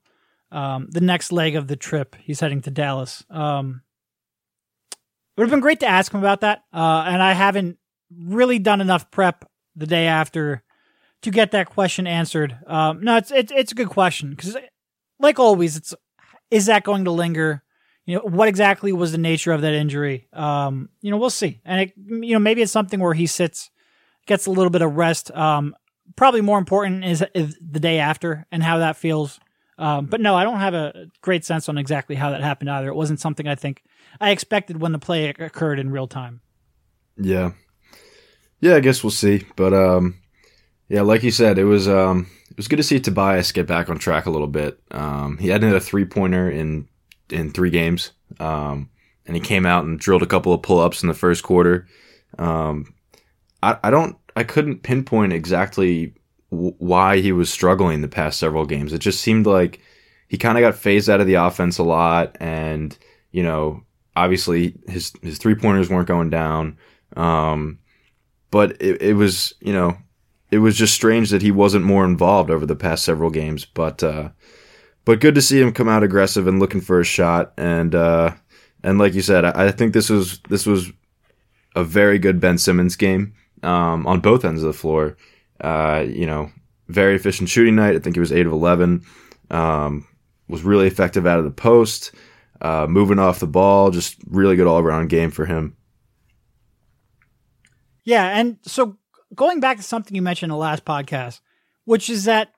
um 0.52 0.88
the 0.92 1.02
next 1.02 1.32
leg 1.32 1.56
of 1.56 1.68
the 1.68 1.76
trip. 1.76 2.16
He's 2.22 2.40
heading 2.40 2.62
to 2.62 2.72
Dallas. 2.72 3.24
Um, 3.30 3.82
it 4.92 5.40
would 5.40 5.46
have 5.46 5.52
been 5.52 5.62
great 5.62 5.80
to 5.80 5.88
ask 5.88 6.14
him 6.14 6.20
about 6.20 6.42
that. 6.42 6.64
Uh, 6.74 7.06
and 7.08 7.24
I 7.24 7.32
haven't 7.32 7.78
really 8.14 8.60
done 8.60 8.82
enough 8.82 9.10
prep 9.12 9.50
the 9.76 9.88
day 9.88 10.06
after 10.08 10.64
to 11.22 11.32
get 11.32 11.52
that 11.52 11.70
question 11.70 12.06
answered. 12.06 12.58
Um, 12.68 13.02
no, 13.02 13.16
it's, 13.16 13.32
it's, 13.32 13.52
it's 13.56 13.72
a 13.72 13.76
good 13.76 13.88
question 13.88 14.32
because 14.32 14.58
like 15.20 15.40
always, 15.40 15.78
it's, 15.78 15.94
is 16.50 16.66
that 16.66 16.84
going 16.84 17.06
to 17.06 17.12
linger? 17.12 17.64
You 18.06 18.16
know, 18.16 18.22
what 18.24 18.50
exactly 18.50 18.92
was 18.92 19.14
the 19.14 19.18
nature 19.18 19.54
of 19.54 19.62
that 19.62 19.74
injury? 19.74 20.28
Um, 20.34 20.90
you 21.02 21.12
know, 21.12 21.18
we'll 21.18 21.30
see. 21.30 21.62
And 21.64 21.82
it, 21.82 21.94
you 21.96 22.34
know, 22.34 22.40
maybe 22.40 22.62
it's 22.62 22.72
something 22.72 23.00
where 23.00 23.14
he 23.14 23.28
sits, 23.28 23.70
gets 24.26 24.48
a 24.48 24.52
little 24.52 24.72
bit 24.72 24.82
of 24.82 24.96
rest. 24.96 25.32
Um, 25.32 25.76
probably 26.18 26.42
more 26.42 26.58
important 26.58 27.06
is, 27.06 27.24
is 27.34 27.58
the 27.62 27.80
day 27.80 28.00
after 28.00 28.46
and 28.52 28.62
how 28.62 28.80
that 28.80 28.98
feels. 28.98 29.40
Um, 29.82 30.06
but 30.06 30.22
no, 30.22 30.36
I 30.36 30.44
don't 30.44 30.60
have 30.60 30.74
a 30.74 31.08
great 31.22 31.44
sense 31.44 31.68
on 31.68 31.78
exactly 31.78 32.16
how 32.16 32.30
that 32.30 32.42
happened 32.42 32.70
either. 32.70 32.88
It 32.88 32.96
wasn't 32.96 33.20
something 33.20 33.48
I 33.48 33.56
think 33.56 33.84
I 34.20 34.30
expected 34.32 34.80
when 34.80 34.92
the 34.92 35.00
play 35.00 35.30
occurred 35.30 35.80
in 35.80 35.92
real 35.92 36.08
time. 36.08 36.42
Yeah. 37.18 37.52
Yeah, 38.60 38.76
I 38.76 38.80
guess 38.80 39.04
we'll 39.04 39.12
see. 39.12 39.46
But 39.56 39.74
um 39.74 40.22
yeah, 40.92 41.04
like 41.04 41.24
you 41.24 41.32
said, 41.32 41.58
it 41.58 41.64
was 41.64 41.88
um, 41.88 42.28
it 42.50 42.58
was 42.58 42.68
good 42.68 42.76
to 42.76 42.84
see 42.84 43.00
Tobias 43.00 43.54
get 43.54 43.66
back 43.66 43.90
on 43.90 43.98
track 43.98 44.26
a 44.26 44.30
little 44.30 44.46
bit. 44.46 44.78
Um, 44.92 45.38
he 45.38 45.48
hadn't 45.48 45.70
hit 45.70 45.78
a 45.78 45.80
three 45.80 46.04
pointer 46.04 46.52
in 46.52 46.90
in 47.30 47.50
three 47.50 47.70
games, 47.70 48.12
um, 48.42 48.90
and 49.26 49.34
he 49.34 49.42
came 49.42 49.66
out 49.66 49.86
and 49.86 49.98
drilled 49.98 50.22
a 50.22 50.28
couple 50.28 50.52
of 50.52 50.62
pull 50.62 50.82
ups 50.82 51.02
in 51.02 51.08
the 51.08 51.14
first 51.14 51.44
quarter. 51.44 51.88
Um, 52.38 52.94
I, 53.64 53.78
I 53.86 53.90
don't, 53.90 54.18
I 54.36 54.44
couldn't 54.44 54.84
pinpoint 54.84 55.32
exactly 55.32 56.14
why 56.52 57.20
he 57.20 57.32
was 57.32 57.50
struggling 57.50 58.02
the 58.02 58.08
past 58.08 58.38
several 58.38 58.66
games. 58.66 58.92
It 58.92 59.00
just 59.00 59.22
seemed 59.22 59.46
like 59.46 59.80
he 60.28 60.38
kind 60.38 60.58
of 60.58 60.62
got 60.62 60.76
phased 60.76 61.10
out 61.10 61.22
of 61.22 61.28
the 61.28 61.36
offense 61.36 61.78
a 61.78 61.84
lot, 61.84 62.38
and 62.40 62.98
you 63.32 63.42
know, 63.42 63.84
obviously 64.16 64.76
his 64.88 65.14
his 65.22 65.38
three 65.38 65.56
pointers 65.56 65.90
weren't 65.90 66.08
going 66.08 66.30
down. 66.30 66.78
Um, 67.16 67.80
but 68.52 68.82
it, 68.82 69.02
it 69.02 69.14
was 69.14 69.54
you 69.62 69.74
know 69.74 69.98
it 70.52 70.60
was 70.60 70.76
just 70.76 70.94
strange 70.94 71.30
that 71.30 71.42
he 71.42 71.52
wasn't 71.52 71.86
more 71.86 72.04
involved 72.04 72.52
over 72.52 72.66
the 72.66 72.76
past 72.76 73.06
several 73.06 73.30
games. 73.30 73.66
But 73.66 74.04
uh, 74.04 74.30
but 75.06 75.22
good 75.22 75.36
to 75.36 75.42
see 75.42 75.60
him 75.60 75.72
come 75.72 75.88
out 75.88 76.04
aggressive 76.04 76.48
and 76.48 76.60
looking 76.60 76.82
for 76.82 77.00
a 77.00 77.06
shot. 77.06 77.54
And 77.58 77.96
uh, 77.96 78.34
and 78.84 79.00
like 79.00 79.14
you 79.14 79.22
said, 79.22 79.46
I, 79.46 79.68
I 79.68 79.72
think 79.72 79.94
this 79.94 80.10
was 80.10 80.40
this 80.50 80.66
was 80.66 80.92
a 81.76 81.84
very 81.86 82.20
good 82.20 82.42
Ben 82.42 82.58
Simmons 82.58 82.98
game 82.98 83.34
um, 83.64 84.06
on 84.06 84.20
both 84.20 84.44
ends 84.44 84.62
of 84.62 84.68
the 84.68 84.78
floor. 84.78 85.16
Uh, 85.62 86.06
you 86.08 86.26
know, 86.26 86.52
very 86.88 87.16
efficient 87.16 87.50
shooting 87.50 87.76
night. 87.76 87.96
I 87.96 88.00
think 88.00 88.16
he 88.16 88.20
was 88.20 88.32
eight 88.32 88.46
of 88.46 88.52
eleven. 88.52 89.04
Um, 89.50 90.08
was 90.48 90.64
really 90.64 90.88
effective 90.88 91.26
out 91.26 91.40
of 91.40 91.46
the 91.46 91.52
post, 91.52 92.14
uh, 92.62 92.86
moving 92.90 93.20
off 93.20 93.40
the 93.40 93.48
ball. 93.48 93.92
Just 93.92 94.18
really 94.26 94.56
good 94.56 94.68
all 94.68 94.80
around 94.80 95.10
game 95.10 95.32
for 95.32 95.46
him. 95.46 95.78
Yeah, 98.04 98.38
and 98.38 98.58
so 98.64 98.98
going 99.36 99.60
back 99.60 99.78
to 99.78 99.84
something 99.84 100.16
you 100.16 100.22
mentioned 100.22 100.52
in 100.52 100.56
the 100.56 100.58
last 100.58 100.84
podcast, 100.84 101.40
which 101.86 102.10
is 102.10 102.26
that 102.26 102.54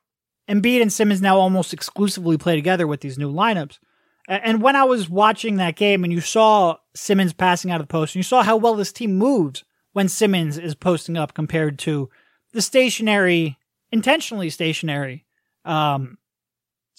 Embiid 0.50 0.82
and 0.82 0.92
Simmons 0.92 1.22
now 1.22 1.38
almost 1.38 1.74
exclusively 1.74 2.38
play 2.38 2.56
together 2.56 2.88
with 2.88 3.02
these 3.02 3.18
new 3.18 3.32
lineups. 3.32 3.80
And 4.28 4.62
when 4.62 4.76
I 4.76 4.86
was 4.86 5.10
watching 5.10 5.58
that 5.58 5.76
game 5.76 6.04
and 6.04 6.14
you 6.14 6.22
saw 6.22 6.78
Simmons 6.96 7.34
passing 7.34 7.72
out 7.72 7.82
of 7.82 7.88
the 7.88 7.92
post 7.92 8.16
and 8.16 8.20
you 8.20 8.24
saw 8.24 8.42
how 8.42 8.56
well 8.56 8.76
this 8.76 8.94
team 8.94 9.18
moves 9.18 9.66
when 9.92 10.08
Simmons 10.08 10.58
is 10.58 10.76
posting 10.76 11.18
up 11.18 11.34
compared 11.34 11.78
to 11.80 12.10
the 12.54 12.62
stationary, 12.62 13.58
intentionally 13.92 14.50
stationary, 14.50 15.26
um, 15.66 16.18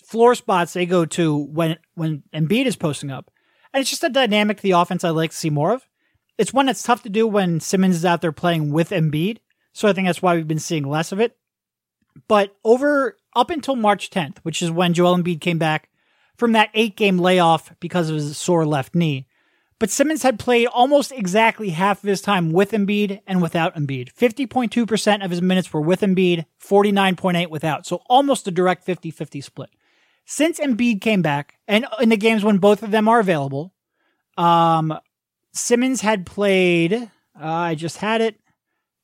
floor 0.05 0.35
spots 0.35 0.73
they 0.73 0.87
go 0.87 1.05
to 1.07 1.37
when, 1.37 1.79
when 1.95 2.23
Embiid 2.35 2.67
is 2.67 2.77
posting 2.77 3.11
up. 3.11 3.31
And 3.73 3.81
it's 3.81 3.91
just 3.91 4.05
a 4.05 4.09
dynamic 4.09 4.61
the 4.61 4.73
offense 4.73 5.03
I'd 5.03 5.11
like 5.11 5.31
to 5.31 5.37
see 5.37 5.51
more 5.51 5.73
of. 5.73 5.87
It's 6.37 6.53
one 6.53 6.67
that's 6.67 6.83
tough 6.83 7.03
to 7.05 7.09
do 7.09 7.27
when 7.27 7.61
Simmons 7.61 7.97
is 7.97 8.05
out 8.05 8.21
there 8.21 8.33
playing 8.33 8.71
with 8.73 8.91
Embiid. 8.91 9.39
So 9.73 9.89
I 9.89 9.93
think 9.93 10.07
that's 10.07 10.23
why 10.23 10.35
we've 10.35 10.47
been 10.49 10.59
seeing 10.59 10.89
less 10.89 11.13
of 11.13 11.21
it. 11.21 11.37
But 12.29 12.57
over 12.65 13.17
up 13.35 13.51
until 13.51 13.77
March 13.77 14.11
10th, 14.11 14.39
which 14.43 14.63
is 14.63 14.71
when 14.71 14.95
Joel 14.95 15.17
Embiid 15.17 15.41
came 15.41 15.59
back 15.59 15.89
from 16.37 16.53
that 16.53 16.71
eight 16.75 16.97
game 16.97 17.19
layoff 17.19 17.73
because 17.81 18.09
of 18.09 18.17
his 18.17 18.37
sore 18.37 18.67
left 18.67 18.95
knee. 18.95 19.27
But 19.79 19.91
Simmons 19.91 20.23
had 20.23 20.39
played 20.39 20.67
almost 20.69 21.13
exactly 21.13 21.71
half 21.71 22.03
of 22.03 22.09
his 22.09 22.21
time 22.21 22.53
with 22.53 22.71
Embiid 22.71 23.21
and 23.27 23.43
without 23.43 23.75
Embiid. 23.75 24.13
50.2% 24.13 25.25
of 25.25 25.31
his 25.31 25.43
minutes 25.43 25.73
were 25.73 25.81
with 25.81 26.01
Embiid, 26.01 26.45
49.8 26.65 27.51
without. 27.51 27.85
So 27.85 28.03
almost 28.07 28.47
a 28.47 28.53
direct 28.53 28.87
50-50 28.87 29.43
split. 29.43 29.71
Since 30.25 30.61
Embiid 30.61 31.01
came 31.01 31.23
back, 31.23 31.59
and 31.69 31.87
in 32.01 32.09
the 32.09 32.17
games 32.17 32.45
when 32.45 32.59
both 32.59 32.83
of 32.83 32.93
them 32.93 33.09
are 33.09 33.21
available, 33.21 33.75
um, 34.39 34.99
Simmons 35.53 36.01
had 36.01 36.25
played, 36.25 36.95
uh, 36.95 37.09
I 37.41 37.75
just 37.75 37.99
had 37.99 38.21
it, 38.21 38.41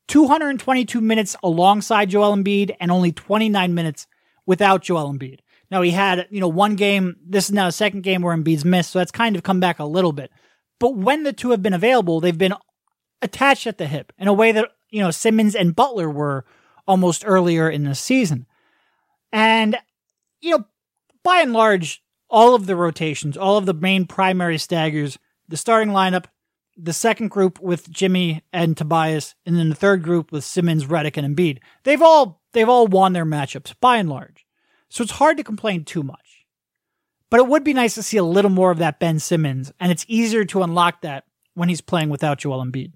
222 0.08 1.00
minutes 1.00 1.36
alongside 1.42 2.10
Joel 2.10 2.36
Embiid 2.36 2.74
and 2.80 2.90
only 2.90 3.12
29 3.12 3.74
minutes 3.74 4.06
without 4.46 4.82
Joel 4.82 5.12
Embiid. 5.12 5.40
Now 5.70 5.82
he 5.82 5.90
had, 5.92 6.26
you 6.30 6.40
know, 6.40 6.48
one 6.48 6.74
game, 6.74 7.16
this 7.24 7.44
is 7.44 7.52
now 7.52 7.68
a 7.68 7.72
second 7.72 8.02
game 8.02 8.22
where 8.22 8.36
Embiid's 8.36 8.64
missed, 8.64 8.90
so 8.90 8.98
that's 8.98 9.12
kind 9.12 9.36
of 9.36 9.42
come 9.42 9.60
back 9.60 9.78
a 9.78 9.84
little 9.84 10.12
bit. 10.12 10.32
But 10.80 10.96
when 10.96 11.22
the 11.22 11.32
two 11.32 11.50
have 11.50 11.62
been 11.62 11.74
available, 11.74 12.18
they've 12.18 12.36
been 12.36 12.54
attached 13.22 13.68
at 13.68 13.78
the 13.78 13.86
hip 13.86 14.12
in 14.18 14.26
a 14.26 14.32
way 14.32 14.50
that, 14.50 14.68
you 14.88 15.00
know, 15.00 15.12
Simmons 15.12 15.54
and 15.54 15.76
Butler 15.76 16.10
were 16.10 16.44
almost 16.88 17.22
earlier 17.24 17.70
in 17.70 17.84
the 17.84 17.94
season. 17.94 18.46
And, 19.30 19.76
you 20.40 20.50
know, 20.50 20.64
by 21.22 21.40
and 21.40 21.52
large, 21.52 22.02
all 22.28 22.54
of 22.54 22.66
the 22.66 22.76
rotations, 22.76 23.36
all 23.36 23.56
of 23.56 23.66
the 23.66 23.74
main 23.74 24.06
primary 24.06 24.58
staggers, 24.58 25.18
the 25.48 25.56
starting 25.56 25.92
lineup, 25.92 26.24
the 26.76 26.92
second 26.92 27.28
group 27.28 27.60
with 27.60 27.90
Jimmy 27.90 28.42
and 28.52 28.76
Tobias, 28.76 29.34
and 29.44 29.56
then 29.56 29.68
the 29.68 29.74
third 29.74 30.02
group 30.02 30.32
with 30.32 30.44
Simmons, 30.44 30.86
Redick, 30.86 31.16
and 31.16 31.36
Embiid. 31.36 31.58
They've 31.84 32.00
all 32.00 32.40
they've 32.52 32.68
all 32.68 32.86
won 32.86 33.12
their 33.12 33.26
matchups 33.26 33.74
by 33.80 33.98
and 33.98 34.08
large, 34.08 34.46
so 34.88 35.02
it's 35.02 35.12
hard 35.12 35.36
to 35.36 35.44
complain 35.44 35.84
too 35.84 36.02
much. 36.02 36.29
But 37.30 37.40
it 37.40 37.46
would 37.46 37.64
be 37.64 37.72
nice 37.72 37.94
to 37.94 38.02
see 38.02 38.16
a 38.16 38.24
little 38.24 38.50
more 38.50 38.70
of 38.70 38.78
that 38.78 38.98
Ben 38.98 39.18
Simmons, 39.18 39.72
and 39.78 39.92
it's 39.92 40.04
easier 40.08 40.44
to 40.46 40.62
unlock 40.62 41.02
that 41.02 41.24
when 41.54 41.68
he's 41.68 41.80
playing 41.80 42.08
without 42.08 42.38
Joel 42.38 42.64
Embiid. 42.64 42.92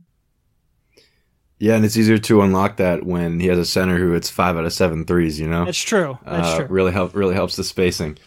Yeah, 1.59 1.77
and 1.77 1.85
it's 1.85 1.97
easier 1.97 2.19
to 2.19 2.43
unlock 2.43 2.79
that 2.79 3.05
when 3.07 3.39
he 3.39 3.47
has 3.47 3.59
a 3.59 3.65
center 3.65 3.97
who 3.97 4.13
hits 4.13 4.29
five 4.29 4.57
out 4.57 4.65
of 4.65 4.73
seven 4.73 5.05
threes. 5.05 5.39
You 5.39 5.49
know, 5.49 5.65
that's 5.65 5.81
true. 5.81 6.19
That's 6.25 6.49
uh, 6.49 6.57
true. 6.59 6.67
Really 6.67 6.93
help. 6.93 7.15
Really 7.15 7.35
helps 7.35 7.57
the 7.57 7.65
spacing. 7.65 8.19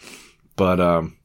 But 0.56 0.80
um, 0.80 1.18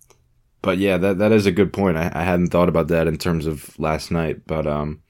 but 0.61 0.77
yeah, 0.77 0.97
that 0.97 1.19
that 1.19 1.31
is 1.31 1.45
a 1.45 1.51
good 1.51 1.71
point. 1.71 1.97
I, 1.97 2.11
I 2.13 2.23
hadn't 2.23 2.49
thought 2.49 2.69
about 2.69 2.89
that 2.89 3.07
in 3.07 3.17
terms 3.17 3.47
of 3.47 3.77
last 3.79 4.11
night, 4.11 4.45
but 4.45 4.67
um, 4.67 5.01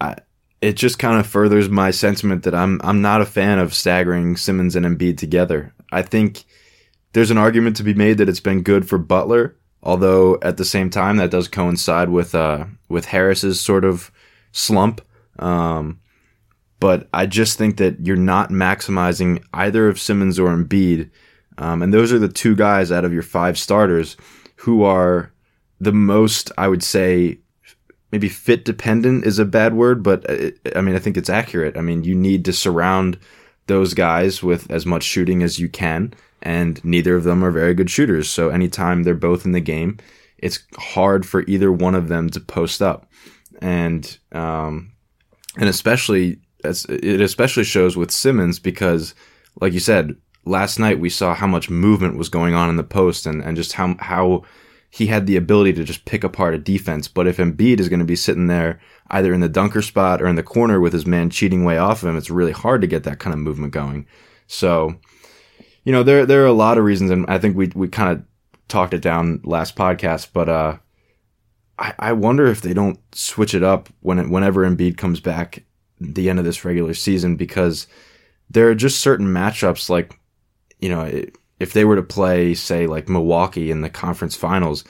I 0.00 0.16
it 0.60 0.74
just 0.74 0.98
kind 0.98 1.20
of 1.20 1.26
furthers 1.26 1.68
my 1.68 1.90
sentiment 1.90 2.44
that 2.44 2.54
I'm 2.54 2.80
I'm 2.82 3.02
not 3.02 3.20
a 3.20 3.26
fan 3.26 3.58
of 3.58 3.74
staggering 3.74 4.36
Simmons 4.36 4.74
and 4.74 4.86
Embiid 4.86 5.18
together. 5.18 5.74
I 5.92 6.02
think 6.02 6.44
there's 7.16 7.30
an 7.30 7.38
argument 7.38 7.76
to 7.76 7.82
be 7.82 7.94
made 7.94 8.18
that 8.18 8.28
it's 8.28 8.40
been 8.40 8.62
good 8.62 8.86
for 8.86 8.98
Butler, 8.98 9.56
although 9.82 10.38
at 10.42 10.58
the 10.58 10.66
same 10.66 10.90
time 10.90 11.16
that 11.16 11.30
does 11.30 11.48
coincide 11.48 12.10
with 12.10 12.34
uh 12.34 12.66
with 12.90 13.06
Harris's 13.06 13.58
sort 13.58 13.86
of 13.86 14.12
slump. 14.52 15.00
Um, 15.38 16.00
but 16.78 17.08
I 17.14 17.24
just 17.24 17.56
think 17.56 17.78
that 17.78 18.06
you're 18.06 18.16
not 18.16 18.50
maximizing 18.50 19.42
either 19.54 19.88
of 19.88 19.98
Simmons 19.98 20.38
or 20.38 20.54
Embiid. 20.54 21.08
Um, 21.56 21.80
and 21.80 21.94
those 21.94 22.12
are 22.12 22.18
the 22.18 22.28
two 22.28 22.54
guys 22.54 22.92
out 22.92 23.06
of 23.06 23.14
your 23.14 23.22
five 23.22 23.56
starters 23.56 24.18
who 24.56 24.82
are 24.82 25.32
the 25.80 25.92
most, 25.92 26.52
I 26.58 26.68
would 26.68 26.82
say, 26.82 27.38
maybe 28.12 28.28
fit 28.28 28.66
dependent 28.66 29.24
is 29.24 29.38
a 29.38 29.46
bad 29.46 29.72
word, 29.72 30.02
but 30.02 30.22
it, 30.24 30.58
I 30.76 30.82
mean, 30.82 30.94
I 30.94 30.98
think 30.98 31.16
it's 31.16 31.30
accurate. 31.30 31.78
I 31.78 31.80
mean, 31.80 32.04
you 32.04 32.14
need 32.14 32.44
to 32.44 32.52
surround 32.52 33.18
those 33.66 33.94
guys 33.94 34.42
with 34.42 34.70
as 34.70 34.86
much 34.86 35.02
shooting 35.02 35.42
as 35.42 35.58
you 35.58 35.68
can, 35.68 36.14
and 36.42 36.82
neither 36.84 37.16
of 37.16 37.24
them 37.24 37.44
are 37.44 37.50
very 37.50 37.74
good 37.74 37.90
shooters. 37.90 38.28
So 38.28 38.48
anytime 38.50 39.02
they're 39.02 39.14
both 39.14 39.44
in 39.44 39.52
the 39.52 39.60
game, 39.60 39.98
it's 40.38 40.60
hard 40.76 41.26
for 41.26 41.42
either 41.42 41.72
one 41.72 41.94
of 41.94 42.08
them 42.08 42.28
to 42.30 42.40
post 42.40 42.82
up, 42.82 43.10
and 43.60 44.18
um, 44.32 44.92
and 45.56 45.68
especially 45.68 46.38
it 46.64 47.20
especially 47.20 47.64
shows 47.64 47.96
with 47.96 48.10
Simmons 48.10 48.58
because, 48.58 49.14
like 49.60 49.72
you 49.72 49.80
said, 49.80 50.16
last 50.44 50.78
night 50.78 50.98
we 50.98 51.10
saw 51.10 51.34
how 51.34 51.46
much 51.46 51.70
movement 51.70 52.16
was 52.16 52.28
going 52.28 52.54
on 52.54 52.68
in 52.68 52.76
the 52.76 52.84
post 52.84 53.26
and, 53.26 53.42
and 53.42 53.56
just 53.56 53.72
how 53.72 53.96
how 53.98 54.42
he 54.96 55.08
had 55.08 55.26
the 55.26 55.36
ability 55.36 55.74
to 55.74 55.84
just 55.84 56.06
pick 56.06 56.24
apart 56.24 56.54
a 56.54 56.58
defense. 56.58 57.06
But 57.06 57.26
if 57.26 57.36
Embiid 57.36 57.80
is 57.80 57.90
going 57.90 58.00
to 58.00 58.06
be 58.06 58.16
sitting 58.16 58.46
there 58.46 58.80
either 59.10 59.34
in 59.34 59.40
the 59.40 59.48
dunker 59.48 59.82
spot 59.82 60.22
or 60.22 60.26
in 60.26 60.36
the 60.36 60.42
corner 60.42 60.80
with 60.80 60.94
his 60.94 61.04
man 61.04 61.28
cheating 61.28 61.66
way 61.66 61.76
off 61.76 62.02
of 62.02 62.08
him, 62.08 62.16
it's 62.16 62.30
really 62.30 62.52
hard 62.52 62.80
to 62.80 62.86
get 62.86 63.02
that 63.02 63.18
kind 63.18 63.34
of 63.34 63.38
movement 63.38 63.74
going. 63.74 64.06
So, 64.46 64.94
you 65.84 65.92
know, 65.92 66.02
there 66.02 66.24
there 66.24 66.42
are 66.44 66.46
a 66.46 66.52
lot 66.52 66.78
of 66.78 66.84
reasons, 66.84 67.10
and 67.10 67.26
I 67.28 67.36
think 67.36 67.58
we 67.58 67.70
we 67.74 67.88
kind 67.88 68.10
of 68.18 68.24
talked 68.68 68.94
it 68.94 69.02
down 69.02 69.42
last 69.44 69.76
podcast, 69.76 70.28
but 70.32 70.48
uh, 70.48 70.78
I 71.78 71.92
I 71.98 72.12
wonder 72.14 72.46
if 72.46 72.62
they 72.62 72.72
don't 72.72 72.98
switch 73.14 73.52
it 73.52 73.62
up 73.62 73.90
when 74.00 74.18
it, 74.18 74.30
whenever 74.30 74.66
Embiid 74.66 74.96
comes 74.96 75.20
back 75.20 75.62
the 76.00 76.30
end 76.30 76.38
of 76.38 76.46
this 76.46 76.64
regular 76.64 76.94
season 76.94 77.36
because 77.36 77.86
there 78.48 78.70
are 78.70 78.74
just 78.74 79.00
certain 79.00 79.26
matchups 79.26 79.90
like 79.90 80.18
you 80.80 80.88
know, 80.88 81.22
if 81.58 81.72
they 81.72 81.84
were 81.84 81.96
to 81.96 82.02
play, 82.02 82.54
say, 82.54 82.86
like 82.86 83.08
Milwaukee 83.08 83.70
in 83.70 83.80
the 83.80 83.90
conference 83.90 84.36
finals, 84.36 84.84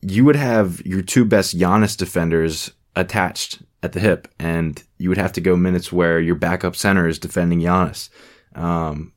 you 0.00 0.24
would 0.24 0.36
have 0.36 0.84
your 0.84 1.02
two 1.02 1.24
best 1.24 1.58
Giannis 1.58 1.96
defenders 1.96 2.72
attached 2.94 3.62
at 3.82 3.92
the 3.92 4.00
hip, 4.00 4.28
and 4.38 4.82
you 4.98 5.08
would 5.08 5.18
have 5.18 5.32
to 5.32 5.40
go 5.40 5.56
minutes 5.56 5.92
where 5.92 6.20
your 6.20 6.34
backup 6.34 6.76
center 6.76 7.06
is 7.08 7.18
defending 7.18 7.60
Giannis. 7.60 8.08
Um, 8.54 9.12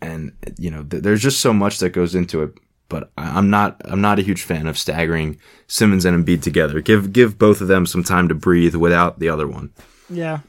and 0.00 0.32
you 0.58 0.70
know, 0.70 0.82
th- 0.82 1.02
there's 1.02 1.22
just 1.22 1.40
so 1.40 1.52
much 1.52 1.78
that 1.78 1.90
goes 1.90 2.14
into 2.14 2.42
it. 2.42 2.52
But 2.88 3.12
I'm 3.16 3.50
not, 3.50 3.80
I'm 3.84 4.00
not 4.00 4.18
a 4.18 4.22
huge 4.22 4.42
fan 4.42 4.66
of 4.66 4.76
staggering 4.76 5.38
Simmons 5.68 6.04
and 6.04 6.26
Embiid 6.26 6.42
together. 6.42 6.80
Give, 6.80 7.12
give 7.12 7.38
both 7.38 7.60
of 7.60 7.68
them 7.68 7.86
some 7.86 8.02
time 8.02 8.26
to 8.26 8.34
breathe 8.34 8.74
without 8.74 9.20
the 9.20 9.28
other 9.28 9.46
one. 9.46 9.72
Yeah, 10.08 10.40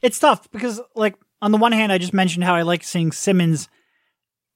it's 0.00 0.20
tough 0.20 0.48
because, 0.52 0.80
like, 0.94 1.16
on 1.40 1.50
the 1.50 1.58
one 1.58 1.72
hand, 1.72 1.90
I 1.90 1.98
just 1.98 2.12
mentioned 2.12 2.44
how 2.44 2.54
I 2.54 2.62
like 2.62 2.84
seeing 2.84 3.10
Simmons 3.10 3.68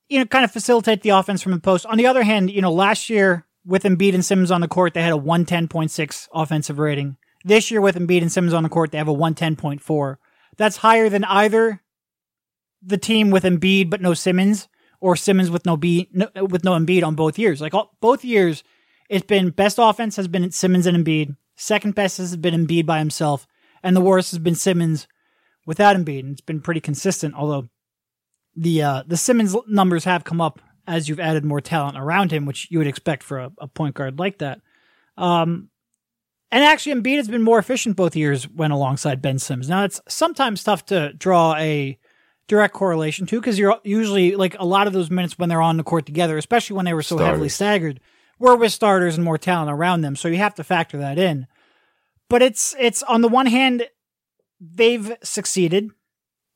you 0.08 0.18
know, 0.18 0.24
kind 0.24 0.44
of 0.44 0.50
facilitate 0.50 1.02
the 1.02 1.10
offense 1.10 1.42
from 1.42 1.52
the 1.52 1.60
post. 1.60 1.86
On 1.86 1.98
the 1.98 2.06
other 2.06 2.22
hand, 2.22 2.50
you 2.50 2.62
know, 2.62 2.72
last 2.72 3.10
year 3.10 3.46
with 3.64 3.82
Embiid 3.82 4.14
and 4.14 4.24
Simmons 4.24 4.50
on 4.50 4.60
the 4.60 4.68
court, 4.68 4.94
they 4.94 5.02
had 5.02 5.12
a 5.12 5.16
110.6 5.18 6.28
offensive 6.32 6.78
rating. 6.78 7.16
This 7.44 7.70
year 7.70 7.80
with 7.80 7.96
Embiid 7.96 8.22
and 8.22 8.32
Simmons 8.32 8.54
on 8.54 8.62
the 8.62 8.68
court, 8.68 8.92
they 8.92 8.98
have 8.98 9.08
a 9.08 9.14
110.4. 9.14 10.16
That's 10.56 10.78
higher 10.78 11.08
than 11.08 11.24
either 11.24 11.82
the 12.82 12.98
team 12.98 13.30
with 13.30 13.44
Embiid 13.44 13.90
but 13.90 14.00
no 14.00 14.14
Simmons 14.14 14.68
or 15.00 15.16
Simmons 15.16 15.50
with 15.50 15.66
no 15.66 15.76
B 15.76 16.08
no, 16.12 16.28
with 16.36 16.64
no 16.64 16.72
Embiid 16.72 17.04
on 17.04 17.14
both 17.14 17.38
years. 17.38 17.60
Like 17.60 17.74
all, 17.74 17.96
both 18.00 18.24
years, 18.24 18.62
it's 19.08 19.26
been 19.26 19.50
best 19.50 19.78
offense 19.80 20.16
has 20.16 20.28
been 20.28 20.50
Simmons 20.52 20.86
and 20.86 21.04
Embiid. 21.04 21.36
Second 21.56 21.94
best 21.94 22.18
has 22.18 22.36
been 22.36 22.66
Embiid 22.66 22.86
by 22.86 22.98
himself, 22.98 23.46
and 23.82 23.96
the 23.96 24.00
worst 24.00 24.30
has 24.30 24.38
been 24.38 24.54
Simmons 24.54 25.08
without 25.64 25.96
Embiid. 25.96 26.20
And 26.20 26.32
it's 26.32 26.40
been 26.40 26.60
pretty 26.60 26.80
consistent, 26.80 27.34
although 27.34 27.68
the 28.56 28.82
uh, 28.82 29.02
the 29.06 29.16
Simmons 29.16 29.54
numbers 29.68 30.04
have 30.04 30.24
come 30.24 30.40
up 30.40 30.60
as 30.86 31.08
you've 31.08 31.20
added 31.20 31.44
more 31.44 31.60
talent 31.60 31.98
around 31.98 32.30
him, 32.32 32.46
which 32.46 32.68
you 32.70 32.78
would 32.78 32.86
expect 32.86 33.22
for 33.22 33.38
a, 33.38 33.52
a 33.58 33.68
point 33.68 33.94
guard 33.94 34.18
like 34.18 34.38
that. 34.38 34.60
Um, 35.16 35.68
and 36.52 36.62
actually, 36.62 36.94
Embiid 36.94 37.16
has 37.16 37.28
been 37.28 37.42
more 37.42 37.58
efficient 37.58 37.96
both 37.96 38.14
years 38.14 38.48
when 38.48 38.70
alongside 38.70 39.20
Ben 39.20 39.38
Simmons. 39.38 39.68
Now, 39.68 39.84
it's 39.84 40.00
sometimes 40.08 40.62
tough 40.62 40.86
to 40.86 41.12
draw 41.14 41.56
a 41.56 41.98
direct 42.48 42.74
correlation 42.74 43.26
to 43.26 43.40
because 43.40 43.58
you're 43.58 43.80
usually 43.82 44.36
like 44.36 44.56
a 44.58 44.64
lot 44.64 44.86
of 44.86 44.92
those 44.92 45.10
minutes 45.10 45.38
when 45.38 45.48
they're 45.48 45.60
on 45.60 45.76
the 45.76 45.82
court 45.82 46.06
together, 46.06 46.38
especially 46.38 46.76
when 46.76 46.84
they 46.84 46.94
were 46.94 47.02
so 47.02 47.16
Starters. 47.16 47.32
heavily 47.32 47.48
staggered, 47.48 48.00
were 48.38 48.54
with 48.56 48.72
starters 48.72 49.16
and 49.16 49.24
more 49.24 49.38
talent 49.38 49.70
around 49.70 50.02
them. 50.02 50.14
So 50.14 50.28
you 50.28 50.36
have 50.36 50.54
to 50.54 50.64
factor 50.64 50.98
that 50.98 51.18
in. 51.18 51.48
But 52.28 52.42
it's 52.42 52.74
it's 52.78 53.02
on 53.02 53.22
the 53.22 53.28
one 53.28 53.46
hand, 53.46 53.88
they've 54.60 55.12
succeeded. 55.22 55.90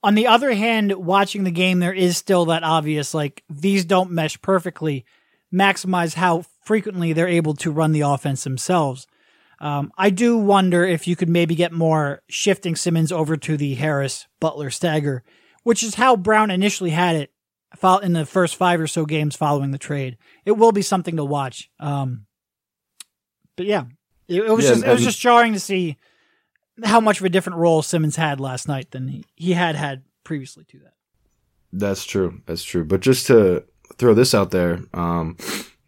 On 0.02 0.14
the 0.14 0.26
other 0.26 0.52
hand, 0.52 0.92
watching 0.92 1.44
the 1.44 1.50
game, 1.50 1.78
there 1.78 1.92
is 1.92 2.16
still 2.16 2.46
that 2.46 2.62
obvious 2.64 3.12
like 3.12 3.42
these 3.50 3.84
don't 3.84 4.10
mesh 4.10 4.40
perfectly, 4.40 5.04
maximize 5.52 6.14
how 6.14 6.44
frequently 6.64 7.12
they're 7.12 7.28
able 7.28 7.54
to 7.54 7.70
run 7.70 7.92
the 7.92 8.00
offense 8.00 8.44
themselves. 8.44 9.06
Um, 9.60 9.92
I 9.98 10.08
do 10.08 10.38
wonder 10.38 10.84
if 10.84 11.06
you 11.06 11.16
could 11.16 11.28
maybe 11.28 11.54
get 11.54 11.72
more 11.72 12.22
shifting 12.30 12.76
Simmons 12.76 13.12
over 13.12 13.36
to 13.36 13.58
the 13.58 13.74
Harris 13.74 14.26
Butler 14.40 14.70
stagger, 14.70 15.22
which 15.64 15.82
is 15.82 15.96
how 15.96 16.16
Brown 16.16 16.50
initially 16.50 16.90
had 16.90 17.16
it 17.16 17.30
in 18.02 18.14
the 18.14 18.24
first 18.24 18.56
five 18.56 18.80
or 18.80 18.86
so 18.86 19.04
games 19.04 19.36
following 19.36 19.70
the 19.70 19.78
trade. 19.78 20.16
It 20.46 20.52
will 20.52 20.72
be 20.72 20.82
something 20.82 21.16
to 21.16 21.24
watch. 21.24 21.70
Um, 21.78 22.26
but 23.56 23.66
yeah, 23.66 23.84
it, 24.28 24.42
it 24.42 24.50
was 24.50 24.64
Yeah, 24.64 24.70
just 24.70 24.84
it 24.84 24.92
was 24.92 25.04
just 25.04 25.20
jarring 25.20 25.52
to 25.52 25.60
see 25.60 25.98
how 26.84 27.00
much 27.00 27.20
of 27.20 27.26
a 27.26 27.30
different 27.30 27.58
role 27.58 27.82
Simmons 27.82 28.16
had 28.16 28.40
last 28.40 28.68
night 28.68 28.90
than 28.90 29.08
he, 29.08 29.24
he 29.36 29.52
had 29.52 29.76
had 29.76 30.02
previously 30.24 30.64
to 30.64 30.78
that. 30.80 30.94
That's 31.72 32.04
true. 32.04 32.40
That's 32.46 32.64
true. 32.64 32.84
But 32.84 33.00
just 33.00 33.26
to 33.28 33.64
throw 33.96 34.14
this 34.14 34.34
out 34.34 34.50
there, 34.50 34.80
um, 34.92 35.36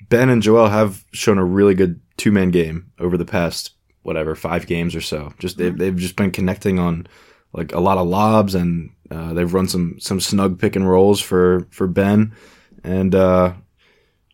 Ben 0.08 0.28
and 0.28 0.42
Joel 0.42 0.68
have 0.68 1.04
shown 1.12 1.38
a 1.38 1.44
really 1.44 1.74
good 1.74 2.00
two 2.16 2.32
man 2.32 2.50
game 2.50 2.92
over 2.98 3.16
the 3.16 3.24
past 3.24 3.72
whatever 4.02 4.34
five 4.34 4.66
games 4.66 4.94
or 4.94 5.00
so. 5.00 5.32
Just 5.38 5.58
they've 5.58 5.76
they've 5.76 5.96
just 5.96 6.16
been 6.16 6.30
connecting 6.30 6.78
on 6.78 7.06
like 7.52 7.72
a 7.72 7.80
lot 7.80 7.98
of 7.98 8.06
lobs 8.06 8.54
and 8.54 8.90
uh, 9.10 9.32
they've 9.32 9.52
run 9.52 9.68
some 9.68 9.98
some 9.98 10.20
snug 10.20 10.58
pick 10.58 10.76
and 10.76 10.88
rolls 10.88 11.20
for 11.20 11.66
for 11.70 11.86
Ben, 11.86 12.34
and 12.82 13.14
uh, 13.14 13.52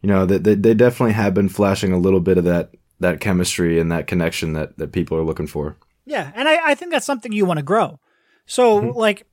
you 0.03 0.09
know 0.09 0.27
they, 0.27 0.39
they 0.39 0.55
they 0.55 0.75
definitely 0.75 1.15
have 1.15 1.35
been 1.35 1.49
flashing 1.49 1.93
a 1.93 1.99
little 1.99 2.21
bit 2.21 2.39
of 2.39 2.45
that 2.45 2.75
that 3.01 3.21
chemistry 3.21 3.81
and 3.81 3.91
that 3.91 4.07
connection 4.07 4.53
that 4.53 4.77
that 4.79 4.93
people 4.93 5.17
are 5.17 5.25
looking 5.25 5.47
for. 5.47 5.77
Yeah, 6.09 6.33
and 6.35 6.49
I, 6.49 6.71
I 6.71 6.75
think 6.75 6.91
that's 6.91 7.05
something 7.05 7.33
you 7.33 7.45
want 7.45 7.59
to 7.59 7.63
grow. 7.63 8.01
So, 8.47 8.81
mm-hmm. 8.81 8.99
like, 8.99 9.27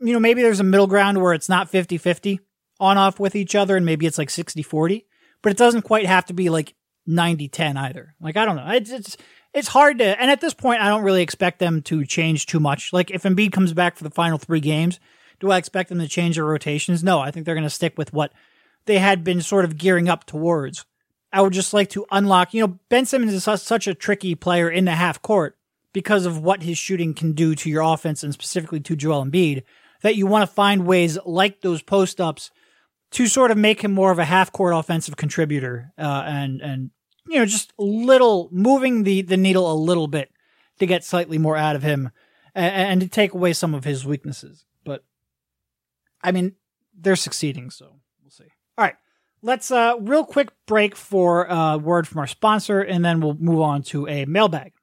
you 0.00 0.12
know, 0.12 0.20
maybe 0.20 0.42
there's 0.42 0.60
a 0.60 0.64
middle 0.64 0.86
ground 0.86 1.20
where 1.20 1.34
it's 1.34 1.48
not 1.48 1.68
50 1.68 1.98
50 1.98 2.38
on 2.78 2.96
off 2.96 3.18
with 3.18 3.34
each 3.34 3.56
other, 3.56 3.76
and 3.76 3.84
maybe 3.84 4.06
it's 4.06 4.16
like 4.16 4.30
60 4.30 4.62
40, 4.62 5.06
but 5.42 5.50
it 5.50 5.58
doesn't 5.58 5.82
quite 5.82 6.06
have 6.06 6.24
to 6.26 6.32
be 6.32 6.50
like 6.50 6.74
90 7.06 7.48
10 7.48 7.76
either. 7.76 8.14
Like, 8.20 8.36
I 8.36 8.44
don't 8.44 8.54
know. 8.54 8.68
It's, 8.68 8.90
it's, 8.90 9.16
it's 9.52 9.68
hard 9.68 9.98
to, 9.98 10.20
and 10.20 10.30
at 10.30 10.40
this 10.40 10.54
point, 10.54 10.80
I 10.80 10.88
don't 10.88 11.02
really 11.02 11.22
expect 11.22 11.58
them 11.58 11.82
to 11.82 12.04
change 12.04 12.46
too 12.46 12.60
much. 12.60 12.92
Like, 12.92 13.10
if 13.10 13.24
Embiid 13.24 13.50
comes 13.50 13.72
back 13.72 13.96
for 13.96 14.04
the 14.04 14.10
final 14.10 14.38
three 14.38 14.60
games, 14.60 15.00
do 15.40 15.50
I 15.50 15.58
expect 15.58 15.88
them 15.88 15.98
to 15.98 16.06
change 16.06 16.36
their 16.36 16.44
rotations? 16.44 17.02
No, 17.02 17.18
I 17.18 17.32
think 17.32 17.44
they're 17.44 17.56
going 17.56 17.64
to 17.64 17.70
stick 17.70 17.98
with 17.98 18.12
what 18.12 18.32
they 18.86 18.98
had 18.98 19.24
been 19.24 19.42
sort 19.42 19.64
of 19.64 19.78
gearing 19.78 20.08
up 20.08 20.26
towards. 20.26 20.84
I 21.32 21.40
would 21.40 21.52
just 21.52 21.74
like 21.74 21.90
to 21.90 22.06
unlock, 22.12 22.54
you 22.54 22.64
know, 22.64 22.78
Ben 22.88 23.04
Simmons 23.04 23.32
is 23.32 23.42
such 23.60 23.88
a 23.88 23.94
tricky 23.94 24.36
player 24.36 24.70
in 24.70 24.84
the 24.84 24.92
half 24.92 25.20
court 25.20 25.58
because 25.94 26.26
of 26.26 26.42
what 26.42 26.62
his 26.62 26.76
shooting 26.76 27.14
can 27.14 27.32
do 27.32 27.54
to 27.54 27.70
your 27.70 27.80
offense 27.80 28.22
and 28.22 28.34
specifically 28.34 28.80
to 28.80 28.94
Joel 28.94 29.24
Embiid 29.24 29.62
that 30.02 30.16
you 30.16 30.26
want 30.26 30.46
to 30.46 30.54
find 30.54 30.86
ways 30.86 31.16
like 31.24 31.62
those 31.62 31.80
post 31.80 32.20
ups 32.20 32.50
to 33.12 33.26
sort 33.26 33.50
of 33.50 33.56
make 33.56 33.80
him 33.80 33.92
more 33.92 34.10
of 34.10 34.18
a 34.18 34.24
half 34.26 34.52
court 34.52 34.74
offensive 34.74 35.16
contributor 35.16 35.92
uh, 35.96 36.24
and 36.26 36.60
and 36.60 36.90
you 37.26 37.38
know 37.38 37.46
just 37.46 37.72
little 37.78 38.50
moving 38.52 39.04
the 39.04 39.22
the 39.22 39.38
needle 39.38 39.72
a 39.72 39.74
little 39.74 40.08
bit 40.08 40.30
to 40.78 40.84
get 40.84 41.04
slightly 41.04 41.38
more 41.38 41.56
out 41.56 41.76
of 41.76 41.82
him 41.82 42.10
and, 42.54 42.74
and 42.74 43.00
to 43.00 43.08
take 43.08 43.32
away 43.32 43.54
some 43.54 43.74
of 43.74 43.84
his 43.84 44.04
weaknesses. 44.04 44.66
But 44.84 45.04
I 46.22 46.32
mean, 46.32 46.56
they're 46.94 47.16
succeeding, 47.16 47.70
so 47.70 48.00
we'll 48.22 48.30
see. 48.30 48.44
All 48.76 48.84
right. 48.84 48.96
Let's 49.40 49.70
uh 49.70 49.94
real 50.00 50.24
quick 50.24 50.50
break 50.66 50.96
for 50.96 51.44
a 51.44 51.78
word 51.78 52.06
from 52.06 52.18
our 52.18 52.26
sponsor 52.26 52.80
and 52.80 53.02
then 53.04 53.20
we'll 53.20 53.36
move 53.38 53.60
on 53.62 53.82
to 53.84 54.06
a 54.06 54.26
mailbag. 54.26 54.73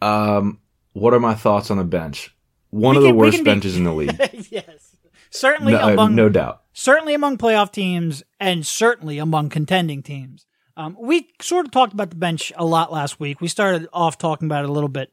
Um, 0.00 0.60
what 0.92 1.14
are 1.14 1.20
my 1.20 1.34
thoughts 1.34 1.70
on 1.70 1.78
the 1.78 1.84
bench? 1.84 2.34
One 2.70 2.94
We 2.94 2.96
of 2.98 3.02
the 3.02 3.08
can- 3.10 3.16
we 3.16 3.22
worst 3.26 3.38
be- 3.38 3.44
benches 3.44 3.76
in 3.76 3.84
the 3.84 3.92
league, 3.92 4.16
yes. 4.50 4.96
Certainly 5.30 5.72
no, 5.72 5.80
uh, 5.80 5.88
among 5.92 6.14
no 6.14 6.28
doubt. 6.28 6.62
certainly 6.72 7.12
among 7.14 7.36
playoff 7.36 7.72
teams 7.72 8.22
and 8.38 8.66
certainly 8.66 9.18
among 9.18 9.48
contending 9.50 10.02
teams. 10.02 10.46
Um, 10.76 10.96
we 11.00 11.30
sort 11.40 11.66
of 11.66 11.72
talked 11.72 11.92
about 11.94 12.10
the 12.10 12.16
bench 12.16 12.52
a 12.56 12.64
lot 12.64 12.92
last 12.92 13.18
week. 13.18 13.40
We 13.40 13.48
started 13.48 13.88
off 13.92 14.18
talking 14.18 14.46
about 14.46 14.64
it 14.64 14.70
a 14.70 14.72
little 14.72 14.88
bit 14.90 15.10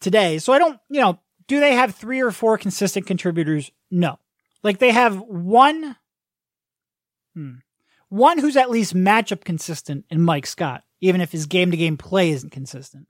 today. 0.00 0.38
So 0.38 0.52
I 0.52 0.58
don't, 0.58 0.78
you 0.90 1.00
know, 1.00 1.18
do 1.46 1.60
they 1.60 1.72
have 1.74 1.94
three 1.94 2.20
or 2.20 2.30
four 2.30 2.58
consistent 2.58 3.06
contributors? 3.06 3.70
No. 3.90 4.18
Like 4.62 4.78
they 4.78 4.90
have 4.90 5.20
one, 5.20 5.96
hmm, 7.34 7.54
one 8.08 8.38
who's 8.38 8.56
at 8.56 8.70
least 8.70 8.94
matchup 8.94 9.44
consistent 9.44 10.04
in 10.10 10.22
Mike 10.22 10.46
Scott, 10.46 10.84
even 11.00 11.20
if 11.20 11.32
his 11.32 11.46
game 11.46 11.70
to 11.70 11.76
game 11.76 11.96
play 11.96 12.30
isn't 12.30 12.50
consistent. 12.50 13.06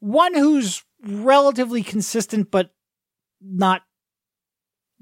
One 0.00 0.34
who's 0.34 0.84
relatively 1.04 1.82
consistent, 1.82 2.50
but 2.50 2.70
not 3.40 3.82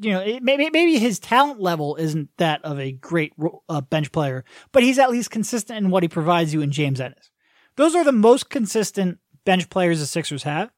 you 0.00 0.12
know, 0.12 0.38
maybe 0.40 0.70
maybe 0.70 0.98
his 0.98 1.18
talent 1.18 1.60
level 1.60 1.96
isn't 1.96 2.30
that 2.38 2.64
of 2.64 2.80
a 2.80 2.92
great 2.92 3.34
uh, 3.68 3.82
bench 3.82 4.10
player, 4.12 4.44
but 4.72 4.82
he's 4.82 4.98
at 4.98 5.10
least 5.10 5.30
consistent 5.30 5.78
in 5.78 5.90
what 5.90 6.02
he 6.02 6.08
provides 6.08 6.54
you 6.54 6.62
in 6.62 6.72
James 6.72 7.00
Ennis. 7.00 7.30
Those 7.76 7.94
are 7.94 8.02
the 8.02 8.12
most 8.12 8.48
consistent 8.48 9.18
bench 9.44 9.68
players 9.68 10.00
the 10.00 10.06
Sixers 10.06 10.44
have, 10.44 10.70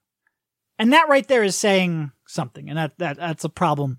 and 0.76 0.92
that 0.92 1.08
right 1.08 1.26
there 1.26 1.44
is 1.44 1.56
saying 1.56 2.10
something, 2.26 2.68
and 2.68 2.76
that 2.76 2.98
that 2.98 3.16
that's 3.16 3.44
a 3.44 3.48
problem. 3.48 3.98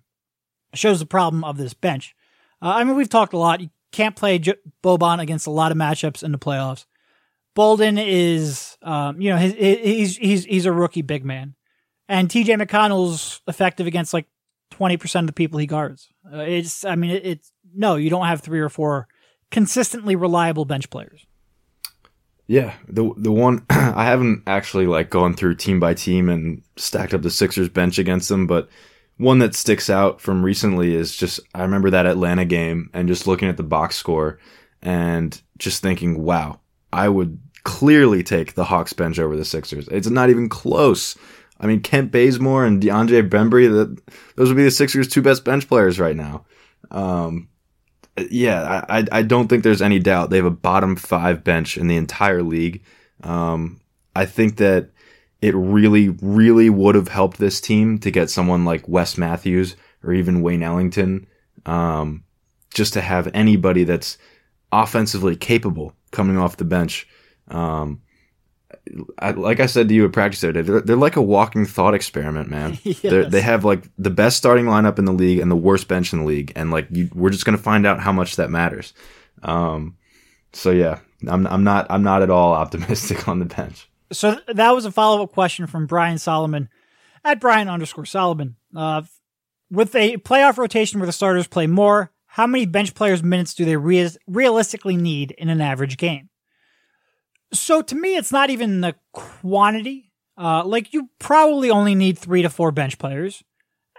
Shows 0.73 0.99
the 0.99 1.05
problem 1.05 1.43
of 1.43 1.57
this 1.57 1.73
bench. 1.73 2.15
Uh, 2.61 2.73
I 2.75 2.83
mean, 2.83 2.95
we've 2.95 3.09
talked 3.09 3.33
a 3.33 3.37
lot. 3.37 3.61
You 3.61 3.69
can't 3.91 4.15
play 4.15 4.39
J- 4.39 4.55
Boban 4.83 5.19
against 5.19 5.47
a 5.47 5.51
lot 5.51 5.71
of 5.71 5.77
matchups 5.77 6.23
in 6.23 6.31
the 6.31 6.39
playoffs. 6.39 6.85
Bolden 7.55 7.97
is, 7.97 8.77
um, 8.81 9.21
you 9.21 9.29
know, 9.29 9.37
his, 9.37 9.53
he's 9.53 10.17
he's 10.17 10.45
he's 10.45 10.65
a 10.65 10.71
rookie 10.71 11.03
big 11.03 11.23
man, 11.23 11.55
and 12.09 12.29
T.J. 12.29 12.55
McConnell's 12.55 13.41
effective 13.47 13.85
against 13.85 14.13
like 14.13 14.25
twenty 14.71 14.97
percent 14.97 15.25
of 15.25 15.27
the 15.27 15.33
people 15.33 15.59
he 15.59 15.67
guards. 15.67 16.09
Uh, 16.31 16.39
it's, 16.39 16.83
I 16.83 16.95
mean, 16.95 17.11
it, 17.11 17.25
it's 17.25 17.51
no, 17.75 17.95
you 17.95 18.09
don't 18.09 18.25
have 18.25 18.41
three 18.41 18.59
or 18.59 18.69
four 18.69 19.07
consistently 19.51 20.15
reliable 20.15 20.65
bench 20.65 20.89
players. 20.89 21.25
Yeah, 22.47 22.73
the 22.87 23.11
the 23.15 23.31
one 23.31 23.65
I 23.69 24.05
haven't 24.05 24.43
actually 24.47 24.87
like 24.87 25.09
gone 25.09 25.35
through 25.35 25.55
team 25.55 25.79
by 25.79 25.93
team 25.93 26.29
and 26.29 26.63
stacked 26.75 27.13
up 27.13 27.21
the 27.21 27.29
Sixers 27.29 27.69
bench 27.69 27.99
against 27.99 28.29
them, 28.29 28.47
but 28.47 28.67
one 29.17 29.39
that 29.39 29.55
sticks 29.55 29.89
out 29.89 30.21
from 30.21 30.43
recently 30.43 30.95
is 30.95 31.15
just 31.15 31.39
I 31.53 31.61
remember 31.61 31.89
that 31.91 32.05
Atlanta 32.05 32.45
game 32.45 32.89
and 32.93 33.07
just 33.07 33.27
looking 33.27 33.49
at 33.49 33.57
the 33.57 33.63
box 33.63 33.95
score 33.95 34.39
and 34.81 35.39
just 35.57 35.81
thinking, 35.81 36.23
wow, 36.23 36.59
I 36.91 37.09
would 37.09 37.39
clearly 37.63 38.23
take 38.23 38.53
the 38.53 38.65
Hawks 38.65 38.93
bench 38.93 39.19
over 39.19 39.35
the 39.35 39.45
Sixers. 39.45 39.87
It's 39.87 40.09
not 40.09 40.29
even 40.29 40.49
close. 40.49 41.15
I 41.59 41.67
mean, 41.67 41.79
Kent 41.79 42.11
Bazemore 42.11 42.65
and 42.65 42.81
DeAndre 42.81 43.29
Bembry, 43.29 43.69
that 43.71 44.01
those 44.35 44.49
would 44.49 44.57
be 44.57 44.63
the 44.63 44.71
Sixers' 44.71 45.07
two 45.07 45.21
best 45.21 45.45
bench 45.45 45.67
players 45.67 45.99
right 45.99 46.15
now. 46.15 46.45
Um, 46.91 47.47
yeah, 48.29 48.85
I, 48.89 49.05
I 49.11 49.21
don't 49.21 49.47
think 49.47 49.63
there's 49.63 49.81
any 49.81 49.99
doubt 49.99 50.29
they 50.29 50.37
have 50.37 50.45
a 50.45 50.51
bottom 50.51 50.95
five 50.95 51.43
bench 51.43 51.77
in 51.77 51.87
the 51.87 51.95
entire 51.95 52.43
league. 52.43 52.83
Um, 53.23 53.79
I 54.15 54.25
think 54.25 54.57
that 54.57 54.89
it 55.43 55.53
really, 55.55 56.07
really 56.21 56.69
would 56.69 56.95
have 56.95 57.09
helped 57.09 57.37
this 57.37 57.59
team 57.59 57.99
to 57.99 58.09
get 58.09 58.29
someone 58.29 58.63
like 58.63 58.87
Wes 58.87 59.17
Matthews 59.17 59.75
or 60.01 60.13
even 60.13 60.41
Wayne 60.41 60.63
Ellington, 60.63 61.27
um, 61.65 62.23
just 62.73 62.93
to 62.93 63.01
have 63.01 63.29
anybody 63.33 63.83
that's 63.83 64.17
offensively 64.71 65.35
capable 65.35 65.93
coming 66.11 66.37
off 66.37 66.55
the 66.55 66.63
bench. 66.63 67.09
Um, 67.49 68.01
I, 69.19 69.31
like 69.31 69.59
I 69.59 69.65
said 69.65 69.89
to 69.89 69.93
you 69.93 70.05
at 70.05 70.13
practice 70.13 70.39
today, 70.39 70.61
they're, 70.61 70.79
they're 70.79 70.95
like 70.95 71.17
a 71.17 71.21
walking 71.21 71.65
thought 71.65 71.93
experiment, 71.93 72.49
man. 72.49 72.79
yes. 72.83 73.29
They 73.29 73.41
have 73.41 73.65
like 73.65 73.83
the 73.97 74.09
best 74.09 74.37
starting 74.37 74.65
lineup 74.65 74.97
in 74.97 75.03
the 75.03 75.11
league 75.11 75.39
and 75.39 75.51
the 75.51 75.57
worst 75.57 75.89
bench 75.89 76.13
in 76.13 76.19
the 76.19 76.25
league, 76.25 76.53
and 76.55 76.71
like 76.71 76.87
you, 76.89 77.09
we're 77.13 77.31
just 77.31 77.43
gonna 77.43 77.57
find 77.57 77.85
out 77.85 77.99
how 77.99 78.13
much 78.13 78.37
that 78.37 78.49
matters. 78.49 78.93
Um, 79.41 79.97
so 80.53 80.71
yeah, 80.71 80.99
I'm 81.27 81.45
I'm 81.47 81.65
not 81.65 81.87
I'm 81.89 82.03
not 82.03 82.21
at 82.21 82.29
all 82.29 82.53
optimistic 82.53 83.27
on 83.27 83.39
the 83.39 83.45
bench. 83.45 83.89
So 84.11 84.37
that 84.47 84.71
was 84.71 84.85
a 84.85 84.91
follow 84.91 85.23
up 85.23 85.31
question 85.31 85.67
from 85.67 85.87
Brian 85.87 86.17
Solomon 86.17 86.69
at 87.23 87.39
Brian 87.39 87.69
underscore 87.69 88.05
Solomon. 88.05 88.55
Uh, 88.75 89.03
with 89.71 89.95
a 89.95 90.17
playoff 90.17 90.57
rotation 90.57 90.99
where 90.99 91.07
the 91.07 91.13
starters 91.13 91.47
play 91.47 91.67
more, 91.67 92.11
how 92.27 92.47
many 92.47 92.65
bench 92.65 92.95
players' 92.95 93.23
minutes 93.23 93.53
do 93.53 93.65
they 93.65 93.77
re- 93.77 94.09
realistically 94.27 94.97
need 94.97 95.31
in 95.31 95.49
an 95.49 95.61
average 95.61 95.97
game? 95.97 96.29
So 97.53 97.81
to 97.81 97.95
me, 97.95 98.15
it's 98.15 98.31
not 98.31 98.49
even 98.49 98.81
the 98.81 98.95
quantity. 99.11 100.11
Uh, 100.37 100.63
like 100.65 100.93
you 100.93 101.09
probably 101.19 101.69
only 101.69 101.93
need 101.93 102.17
three 102.17 102.41
to 102.41 102.49
four 102.49 102.71
bench 102.71 102.97
players, 102.97 103.43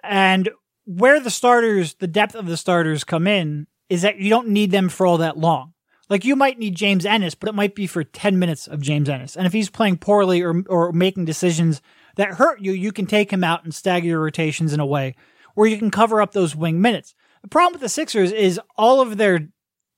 and 0.03 0.49
where 0.85 1.21
the 1.21 1.31
starters, 1.31 1.95
the 1.95 2.09
depth 2.09 2.35
of 2.35 2.47
the 2.47 2.57
starters 2.57 3.05
come 3.05 3.29
in 3.29 3.69
is 3.89 4.03
that 4.03 4.19
you 4.19 4.31
don't 4.31 4.49
need 4.49 4.73
them 4.73 4.89
for 4.89 5.07
all 5.07 5.19
that 5.19 5.39
long. 5.39 5.74
Like 6.09 6.25
you 6.25 6.37
might 6.37 6.59
need 6.59 6.75
James 6.75 7.07
Ennis, 7.07 7.35
but 7.35 7.49
it 7.49 7.55
might 7.55 7.75
be 7.75 7.87
for 7.87 8.05
10 8.05 8.39
minutes 8.39 8.67
of 8.67 8.81
James 8.81 9.09
Ennis. 9.09 9.37
And 9.37 9.47
if 9.47 9.53
he's 9.53 9.71
playing 9.71 9.99
poorly 9.99 10.43
or, 10.43 10.63
or 10.69 10.93
making 10.93 11.25
decisions 11.25 11.81
that 12.17 12.35
hurt 12.35 12.61
you, 12.61 12.73
you 12.73 12.93
can 12.93 13.07
take 13.07 13.33
him 13.33 13.43
out 13.43 13.65
and 13.65 13.75
stagger 13.75 14.07
your 14.07 14.21
rotations 14.21 14.73
in 14.73 14.81
a 14.81 14.87
way 14.87 15.15
where 15.55 15.69
you 15.69 15.79
can 15.79 15.91
cover 15.91 16.21
up 16.21 16.33
those 16.33 16.55
wing 16.55 16.81
minutes. 16.81 17.15
The 17.43 17.49
problem 17.49 17.73
with 17.73 17.83
the 17.83 17.89
Sixers 17.89 18.33
is 18.33 18.61
all 18.77 19.01
of 19.01 19.17
their 19.17 19.49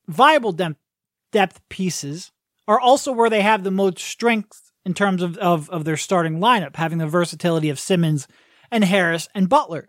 viable 0.06 0.52
depth, 0.52 0.78
depth 1.32 1.60
pieces 1.68 2.32
are 2.68 2.80
also 2.80 3.12
where 3.12 3.30
they 3.30 3.42
have 3.42 3.64
the 3.64 3.70
most 3.70 3.98
strength 3.98 4.72
in 4.84 4.94
terms 4.94 5.22
of, 5.22 5.36
of, 5.38 5.68
of 5.70 5.84
their 5.84 5.96
starting 5.96 6.38
lineup, 6.38 6.76
having 6.76 6.98
the 6.98 7.06
versatility 7.06 7.68
of 7.68 7.80
Simmons 7.80 8.28
and 8.70 8.84
Harris 8.84 9.28
and 9.34 9.48
Butler. 9.48 9.88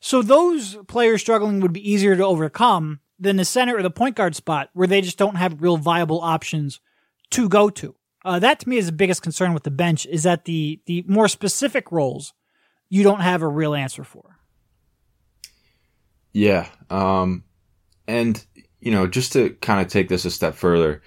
So 0.00 0.20
those 0.20 0.76
players 0.86 1.22
struggling 1.22 1.60
would 1.60 1.72
be 1.72 1.90
easier 1.90 2.16
to 2.16 2.24
overcome 2.24 3.00
than 3.24 3.36
the 3.36 3.44
center 3.44 3.76
or 3.76 3.82
the 3.82 3.90
point 3.90 4.16
guard 4.16 4.36
spot 4.36 4.70
where 4.72 4.86
they 4.86 5.00
just 5.00 5.18
don't 5.18 5.36
have 5.36 5.60
real 5.60 5.76
viable 5.76 6.20
options 6.20 6.80
to 7.30 7.48
go 7.48 7.68
to. 7.70 7.94
Uh, 8.24 8.38
that 8.38 8.60
to 8.60 8.68
me 8.68 8.78
is 8.78 8.86
the 8.86 8.92
biggest 8.92 9.22
concern 9.22 9.52
with 9.52 9.64
the 9.64 9.70
bench 9.70 10.06
is 10.06 10.22
that 10.22 10.44
the 10.44 10.80
the 10.86 11.04
more 11.06 11.28
specific 11.28 11.90
roles 11.92 12.32
you 12.88 13.02
don't 13.02 13.20
have 13.20 13.42
a 13.42 13.48
real 13.48 13.74
answer 13.74 14.04
for. 14.04 14.38
Yeah, 16.32 16.68
um, 16.90 17.44
and 18.06 18.44
you 18.80 18.90
know, 18.90 19.06
just 19.06 19.32
to 19.32 19.50
kind 19.60 19.80
of 19.80 19.88
take 19.88 20.08
this 20.08 20.24
a 20.24 20.30
step 20.30 20.54
further, 20.54 21.02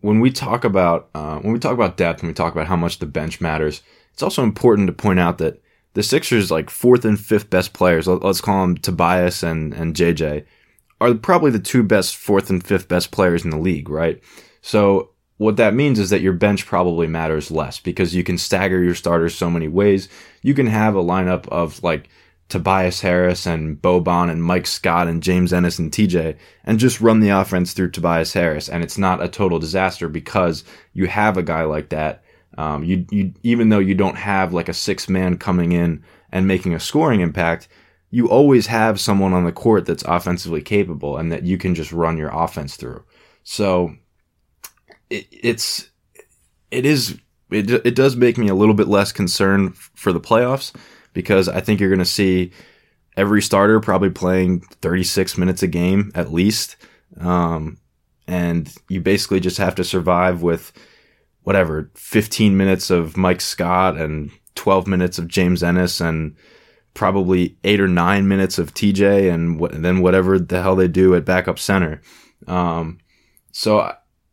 when 0.00 0.20
we 0.20 0.30
talk 0.30 0.64
about 0.64 1.08
uh, 1.14 1.38
when 1.38 1.52
we 1.52 1.58
talk 1.58 1.74
about 1.74 1.96
depth 1.96 2.20
and 2.20 2.28
we 2.28 2.34
talk 2.34 2.52
about 2.52 2.66
how 2.66 2.76
much 2.76 2.98
the 2.98 3.06
bench 3.06 3.40
matters, 3.40 3.82
it's 4.12 4.22
also 4.22 4.42
important 4.42 4.86
to 4.86 4.92
point 4.92 5.20
out 5.20 5.38
that 5.38 5.62
the 5.94 6.02
Sixers 6.02 6.50
like 6.50 6.70
fourth 6.70 7.04
and 7.04 7.18
fifth 7.18 7.50
best 7.50 7.72
players, 7.72 8.06
let's 8.06 8.40
call 8.40 8.62
them 8.62 8.76
Tobias 8.76 9.42
and 9.42 9.74
and 9.74 9.94
JJ, 9.94 10.44
are 11.02 11.14
probably 11.14 11.50
the 11.50 11.58
two 11.58 11.82
best 11.82 12.16
fourth 12.16 12.50
and 12.50 12.64
fifth 12.64 12.88
best 12.88 13.10
players 13.10 13.44
in 13.44 13.50
the 13.50 13.58
league, 13.58 13.88
right? 13.88 14.22
So 14.60 15.10
what 15.38 15.56
that 15.56 15.74
means 15.74 15.98
is 15.98 16.10
that 16.10 16.20
your 16.20 16.32
bench 16.32 16.66
probably 16.66 17.06
matters 17.06 17.50
less 17.50 17.80
because 17.80 18.14
you 18.14 18.22
can 18.22 18.38
stagger 18.38 18.82
your 18.82 18.94
starters 18.94 19.34
so 19.34 19.50
many 19.50 19.68
ways. 19.68 20.08
You 20.42 20.54
can 20.54 20.66
have 20.66 20.94
a 20.94 21.02
lineup 21.02 21.48
of 21.48 21.82
like 21.82 22.08
Tobias 22.48 23.00
Harris 23.00 23.46
and 23.46 23.80
Boban 23.80 24.30
and 24.30 24.44
Mike 24.44 24.66
Scott 24.66 25.08
and 25.08 25.22
James 25.22 25.52
Ennis 25.52 25.78
and 25.78 25.90
TJ 25.90 26.36
and 26.64 26.78
just 26.78 27.00
run 27.00 27.20
the 27.20 27.30
offense 27.30 27.72
through 27.72 27.90
Tobias 27.90 28.32
Harris. 28.32 28.68
And 28.68 28.84
it's 28.84 28.98
not 28.98 29.22
a 29.22 29.28
total 29.28 29.58
disaster 29.58 30.08
because 30.08 30.62
you 30.92 31.06
have 31.06 31.36
a 31.36 31.42
guy 31.42 31.64
like 31.64 31.88
that. 31.88 32.22
Um, 32.58 32.84
you, 32.84 33.06
you, 33.10 33.32
even 33.42 33.70
though 33.70 33.78
you 33.78 33.94
don't 33.94 34.18
have 34.18 34.52
like 34.52 34.68
a 34.68 34.74
six 34.74 35.08
man 35.08 35.38
coming 35.38 35.72
in 35.72 36.04
and 36.30 36.46
making 36.46 36.74
a 36.74 36.80
scoring 36.80 37.20
impact, 37.20 37.68
you 38.12 38.28
always 38.28 38.66
have 38.66 39.00
someone 39.00 39.32
on 39.32 39.44
the 39.44 39.52
court 39.52 39.86
that's 39.86 40.04
offensively 40.04 40.60
capable 40.60 41.16
and 41.16 41.32
that 41.32 41.44
you 41.44 41.56
can 41.56 41.74
just 41.74 41.92
run 41.92 42.18
your 42.18 42.28
offense 42.28 42.76
through. 42.76 43.02
So 43.42 43.96
it, 45.08 45.26
it's, 45.30 45.90
it 46.70 46.84
is, 46.84 47.18
it, 47.50 47.70
it 47.70 47.94
does 47.94 48.14
make 48.14 48.36
me 48.36 48.48
a 48.48 48.54
little 48.54 48.74
bit 48.74 48.86
less 48.86 49.12
concerned 49.12 49.74
for 49.76 50.12
the 50.12 50.20
playoffs 50.20 50.74
because 51.14 51.48
I 51.48 51.60
think 51.60 51.80
you're 51.80 51.88
going 51.88 51.98
to 52.00 52.04
see 52.04 52.52
every 53.16 53.40
starter 53.40 53.80
probably 53.80 54.10
playing 54.10 54.60
36 54.60 55.38
minutes 55.38 55.62
a 55.62 55.66
game 55.66 56.12
at 56.14 56.34
least. 56.34 56.76
Um, 57.18 57.78
and 58.28 58.70
you 58.90 59.00
basically 59.00 59.40
just 59.40 59.56
have 59.56 59.74
to 59.76 59.84
survive 59.84 60.42
with 60.42 60.70
whatever 61.44 61.90
15 61.94 62.58
minutes 62.58 62.90
of 62.90 63.16
Mike 63.16 63.40
Scott 63.40 63.96
and 63.96 64.30
12 64.54 64.86
minutes 64.86 65.18
of 65.18 65.28
James 65.28 65.62
Ennis 65.62 65.98
and 65.98 66.36
probably 66.94 67.56
eight 67.64 67.80
or 67.80 67.88
nine 67.88 68.28
minutes 68.28 68.58
of 68.58 68.74
TJ 68.74 69.32
and, 69.32 69.58
w- 69.58 69.74
and 69.74 69.84
then 69.84 70.00
whatever 70.00 70.38
the 70.38 70.62
hell 70.62 70.76
they 70.76 70.88
do 70.88 71.14
at 71.14 71.24
backup 71.24 71.58
center. 71.58 72.02
Um, 72.46 72.98
so 73.52 73.80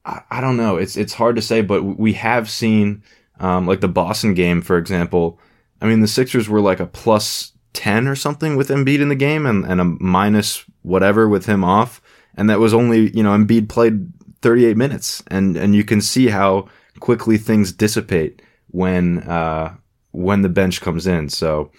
I, 0.06 0.22
I, 0.30 0.42
don't 0.42 0.58
know. 0.58 0.78
It's 0.78 0.98
it's 0.98 1.14
hard 1.14 1.36
to 1.36 1.42
say, 1.42 1.62
but 1.62 1.84
we 1.84 2.14
have 2.14 2.50
seen 2.50 3.04
um, 3.40 3.68
like 3.68 3.82
the 3.82 3.88
Boston 3.88 4.34
game, 4.34 4.62
for 4.62 4.78
example. 4.78 5.40
I 5.82 5.88
mean, 5.88 6.02
the 6.02 6.08
Sixers 6.08 6.50
were 6.50 6.62
like 6.62 6.80
a 6.80 6.86
plus 6.86 7.54
10 7.74 8.08
or 8.08 8.16
something 8.16 8.56
with 8.56 8.70
Embiid 8.70 9.00
in 9.00 9.10
the 9.10 9.16
game 9.16 9.46
and, 9.46 9.66
and 9.66 9.80
a 9.80 9.86
minus 9.86 10.66
whatever 10.82 11.28
with 11.28 11.46
him 11.46 11.64
off. 11.64 12.02
And 12.36 12.50
that 12.50 12.60
was 12.60 12.74
only, 12.74 13.16
you 13.16 13.24
know, 13.24 13.32
Embiid 13.32 13.70
played 13.70 14.12
38 14.42 14.76
minutes. 14.76 15.24
And, 15.28 15.56
and 15.56 15.76
you 15.76 15.84
can 15.84 16.02
see 16.02 16.28
how 16.28 16.68
quickly 17.00 17.38
things 17.38 17.72
dissipate 17.72 18.42
when, 18.68 19.20
uh, 19.20 19.76
when 20.12 20.42
the 20.42 20.50
bench 20.50 20.82
comes 20.82 21.08
in. 21.08 21.30
So 21.30 21.72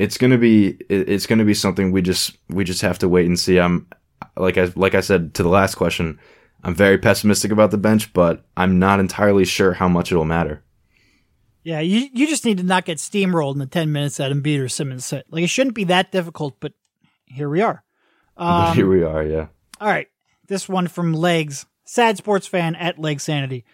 it's 0.00 0.16
going 0.16 0.30
to 0.30 0.38
be, 0.38 0.78
it's 0.88 1.26
to 1.26 1.44
be 1.44 1.54
something 1.54 1.92
we 1.92 2.02
just, 2.02 2.36
we 2.48 2.64
just 2.64 2.82
have 2.82 2.98
to 3.00 3.08
wait 3.08 3.26
and 3.26 3.38
see. 3.38 3.58
I'm, 3.58 3.86
like 4.36 4.56
I, 4.56 4.72
like 4.74 4.94
I 4.94 5.00
said 5.00 5.34
to 5.34 5.42
the 5.42 5.48
last 5.48 5.74
question, 5.74 6.18
I'm 6.64 6.74
very 6.74 6.98
pessimistic 6.98 7.52
about 7.52 7.70
the 7.70 7.78
bench, 7.78 8.12
but 8.12 8.44
I'm 8.56 8.78
not 8.78 9.00
entirely 9.00 9.44
sure 9.44 9.74
how 9.74 9.88
much 9.88 10.10
it'll 10.10 10.24
matter. 10.24 10.62
Yeah, 11.62 11.80
you 11.80 12.08
you 12.12 12.26
just 12.26 12.46
need 12.46 12.56
to 12.58 12.64
not 12.64 12.86
get 12.86 12.98
steamrolled 12.98 13.52
in 13.52 13.58
the 13.58 13.66
ten 13.66 13.92
minutes 13.92 14.16
that 14.16 14.32
Embiid 14.32 14.64
or 14.64 14.68
Simmons 14.68 15.04
sit. 15.04 15.26
Like 15.30 15.44
it 15.44 15.50
shouldn't 15.50 15.74
be 15.74 15.84
that 15.84 16.10
difficult, 16.10 16.56
but 16.58 16.72
here 17.26 17.50
we 17.50 17.60
are. 17.60 17.84
Um, 18.36 18.74
here 18.74 18.88
we 18.88 19.02
are, 19.02 19.22
yeah. 19.22 19.48
All 19.78 19.88
right, 19.88 20.08
this 20.48 20.68
one 20.68 20.88
from 20.88 21.12
Legs, 21.12 21.66
sad 21.84 22.16
sports 22.16 22.46
fan 22.46 22.74
at 22.76 22.98
Leg 22.98 23.20
Sanity. 23.20 23.66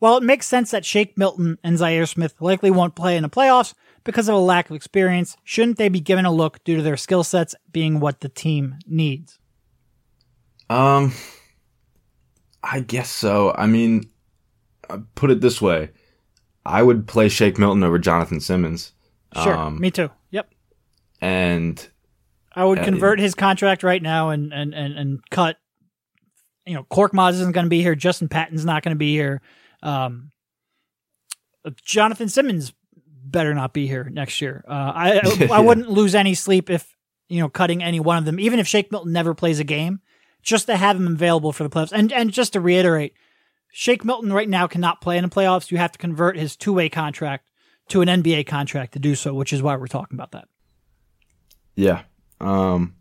While 0.00 0.18
it 0.18 0.22
makes 0.22 0.46
sense 0.46 0.70
that 0.70 0.84
Shake 0.84 1.16
Milton 1.16 1.58
and 1.64 1.78
Zhaire 1.78 2.08
Smith 2.08 2.34
likely 2.40 2.70
won't 2.70 2.94
play 2.94 3.16
in 3.16 3.22
the 3.22 3.30
playoffs 3.30 3.74
because 4.04 4.28
of 4.28 4.34
a 4.34 4.38
lack 4.38 4.70
of 4.70 4.76
experience, 4.76 5.36
shouldn't 5.44 5.78
they 5.78 5.88
be 5.88 6.00
given 6.00 6.24
a 6.24 6.32
look 6.32 6.62
due 6.64 6.76
to 6.76 6.82
their 6.82 6.96
skill 6.96 7.24
sets 7.24 7.54
being 7.70 8.00
what 8.00 8.20
the 8.20 8.28
team 8.28 8.76
needs? 8.86 9.38
Um, 10.68 11.12
I 12.62 12.80
guess 12.80 13.10
so. 13.10 13.54
I 13.56 13.66
mean, 13.66 14.08
uh, 14.88 14.98
put 15.14 15.30
it 15.30 15.40
this 15.40 15.60
way 15.60 15.90
I 16.64 16.82
would 16.82 17.06
play 17.06 17.28
Shake 17.28 17.58
Milton 17.58 17.82
over 17.82 17.98
Jonathan 17.98 18.40
Simmons. 18.40 18.92
Sure, 19.42 19.56
um, 19.56 19.80
me 19.80 19.90
too. 19.90 20.10
Yep. 20.30 20.52
And 21.20 21.88
I 22.54 22.64
would 22.64 22.80
uh, 22.80 22.84
convert 22.84 23.20
his 23.20 23.34
contract 23.34 23.82
right 23.82 24.02
now 24.02 24.30
and 24.30 24.52
and 24.52 24.74
and, 24.74 24.98
and 24.98 25.30
cut. 25.30 25.56
You 26.66 26.74
know, 26.74 26.84
Korkmaz 26.84 27.32
isn't 27.32 27.52
going 27.52 27.66
to 27.66 27.70
be 27.70 27.82
here. 27.82 27.94
Justin 27.94 28.28
Patton's 28.28 28.64
not 28.64 28.82
going 28.82 28.94
to 28.94 28.98
be 28.98 29.12
here. 29.12 29.40
Um, 29.82 30.30
Jonathan 31.84 32.28
Simmons 32.28 32.72
better 33.30 33.54
not 33.54 33.72
be 33.72 33.86
here 33.86 34.04
next 34.04 34.40
year. 34.40 34.64
Uh, 34.68 34.92
I 34.94 35.20
I, 35.50 35.56
I 35.58 35.60
wouldn't 35.60 35.90
lose 35.90 36.14
any 36.14 36.34
sleep 36.34 36.70
if 36.70 36.96
you 37.28 37.40
know 37.40 37.48
cutting 37.48 37.82
any 37.82 38.00
one 38.00 38.18
of 38.18 38.24
them, 38.24 38.40
even 38.40 38.58
if 38.58 38.66
Shake 38.66 38.90
Milton 38.90 39.12
never 39.12 39.34
plays 39.34 39.60
a 39.60 39.64
game, 39.64 40.00
just 40.42 40.66
to 40.66 40.76
have 40.76 40.96
him 40.96 41.06
available 41.06 41.52
for 41.52 41.64
the 41.64 41.70
playoffs. 41.70 41.92
And 41.92 42.12
and 42.12 42.30
just 42.30 42.52
to 42.54 42.60
reiterate, 42.60 43.14
Shake 43.72 44.04
Milton 44.04 44.32
right 44.32 44.48
now 44.48 44.66
cannot 44.66 45.00
play 45.00 45.16
in 45.16 45.24
the 45.24 45.30
playoffs. 45.30 45.70
You 45.70 45.78
have 45.78 45.92
to 45.92 45.98
convert 45.98 46.36
his 46.36 46.56
two 46.56 46.72
way 46.72 46.88
contract 46.88 47.48
to 47.88 48.02
an 48.02 48.08
NBA 48.08 48.46
contract 48.46 48.92
to 48.92 48.98
do 48.98 49.14
so, 49.14 49.34
which 49.34 49.52
is 49.52 49.62
why 49.62 49.76
we're 49.76 49.86
talking 49.86 50.16
about 50.16 50.32
that. 50.32 50.48
Yeah. 51.74 52.02
Um, 52.40 52.94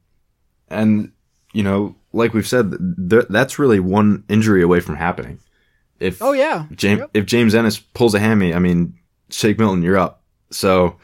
and, 0.67 1.11
you 1.53 1.63
know, 1.63 1.95
like 2.11 2.33
we've 2.33 2.47
said, 2.47 2.71
th- 3.09 3.25
that's 3.29 3.59
really 3.59 3.79
one 3.79 4.23
injury 4.29 4.61
away 4.61 4.79
from 4.79 4.95
happening. 4.95 5.39
If 5.99 6.21
oh 6.21 6.31
yeah, 6.31 6.65
James 6.71 6.99
yep. 6.99 7.09
if 7.13 7.25
James 7.25 7.53
Ennis 7.53 7.77
pulls 7.77 8.15
a 8.15 8.19
hammy, 8.19 8.53
I 8.53 8.59
mean, 8.59 8.97
Shake 9.29 9.59
Milton, 9.59 9.83
you're 9.83 9.97
up. 9.97 10.18
So 10.51 10.97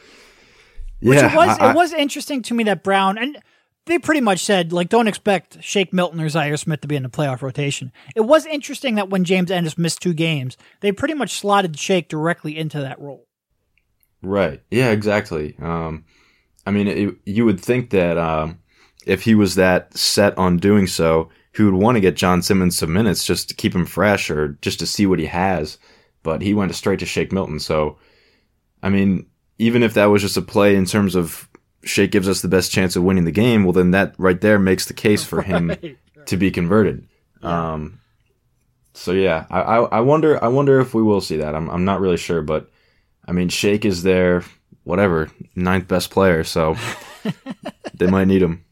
yeah, 1.00 1.10
Which 1.10 1.32
it 1.32 1.36
was 1.36 1.58
I, 1.58 1.70
it 1.70 1.76
was 1.76 1.92
interesting 1.92 2.42
to 2.42 2.54
me 2.54 2.64
that 2.64 2.82
Brown 2.82 3.18
and 3.18 3.38
they 3.84 3.98
pretty 3.98 4.20
much 4.20 4.44
said 4.44 4.72
like 4.72 4.88
don't 4.88 5.06
expect 5.06 5.62
Shake 5.62 5.92
Milton 5.92 6.20
or 6.20 6.26
Zhaire 6.26 6.58
Smith 6.58 6.80
to 6.80 6.88
be 6.88 6.96
in 6.96 7.02
the 7.02 7.08
playoff 7.08 7.42
rotation. 7.42 7.92
It 8.14 8.22
was 8.22 8.46
interesting 8.46 8.96
that 8.96 9.10
when 9.10 9.24
James 9.24 9.50
Ennis 9.50 9.78
missed 9.78 10.00
two 10.00 10.14
games, 10.14 10.56
they 10.80 10.92
pretty 10.92 11.14
much 11.14 11.38
slotted 11.38 11.78
Shake 11.78 12.08
directly 12.08 12.56
into 12.56 12.80
that 12.80 13.00
role. 13.00 13.26
Right. 14.22 14.62
Yeah. 14.70 14.90
Exactly. 14.90 15.54
Um, 15.60 16.04
I 16.66 16.72
mean, 16.72 16.88
it, 16.88 17.14
you 17.24 17.44
would 17.44 17.60
think 17.60 17.90
that 17.90 18.18
um, 18.18 18.58
if 19.06 19.22
he 19.22 19.34
was 19.34 19.54
that 19.54 19.96
set 19.96 20.36
on 20.36 20.56
doing 20.56 20.86
so, 20.86 21.30
he 21.54 21.62
would 21.62 21.74
want 21.74 21.96
to 21.96 22.00
get 22.00 22.16
John 22.16 22.42
Simmons 22.42 22.76
some 22.76 22.92
minutes 22.92 23.24
just 23.24 23.48
to 23.48 23.54
keep 23.54 23.74
him 23.74 23.86
fresh 23.86 24.30
or 24.30 24.58
just 24.62 24.78
to 24.80 24.86
see 24.86 25.06
what 25.06 25.20
he 25.20 25.26
has. 25.26 25.78
But 26.22 26.42
he 26.42 26.54
went 26.54 26.74
straight 26.74 26.98
to 26.98 27.06
Shake 27.06 27.32
Milton. 27.32 27.60
So, 27.60 27.98
I 28.82 28.88
mean, 28.88 29.26
even 29.58 29.82
if 29.82 29.94
that 29.94 30.06
was 30.06 30.22
just 30.22 30.36
a 30.36 30.42
play 30.42 30.76
in 30.76 30.84
terms 30.84 31.14
of 31.14 31.48
Shake 31.82 32.10
gives 32.10 32.28
us 32.28 32.42
the 32.42 32.48
best 32.48 32.72
chance 32.72 32.96
of 32.96 33.04
winning 33.04 33.24
the 33.24 33.32
game, 33.32 33.64
well, 33.64 33.72
then 33.72 33.92
that 33.92 34.14
right 34.18 34.40
there 34.40 34.58
makes 34.58 34.86
the 34.86 34.94
case 34.94 35.24
for 35.24 35.42
him 35.42 35.68
right. 35.82 35.96
to 36.26 36.36
be 36.36 36.50
converted. 36.50 37.06
Yeah. 37.42 37.72
Um, 37.72 38.00
so 38.92 39.12
yeah, 39.12 39.46
I, 39.50 39.60
I, 39.60 39.84
I 39.84 40.00
wonder 40.00 40.42
I 40.42 40.48
wonder 40.48 40.80
if 40.80 40.94
we 40.94 41.02
will 41.02 41.20
see 41.20 41.36
that. 41.36 41.54
I'm 41.54 41.68
I'm 41.68 41.84
not 41.84 42.00
really 42.00 42.16
sure, 42.16 42.42
but 42.42 42.70
I 43.26 43.32
mean, 43.32 43.48
Shake 43.48 43.84
is 43.84 44.02
their 44.02 44.42
whatever 44.84 45.30
ninth 45.54 45.86
best 45.86 46.10
player, 46.10 46.44
so 46.44 46.76
they 47.94 48.06
might 48.06 48.26
need 48.26 48.42
him. 48.42 48.64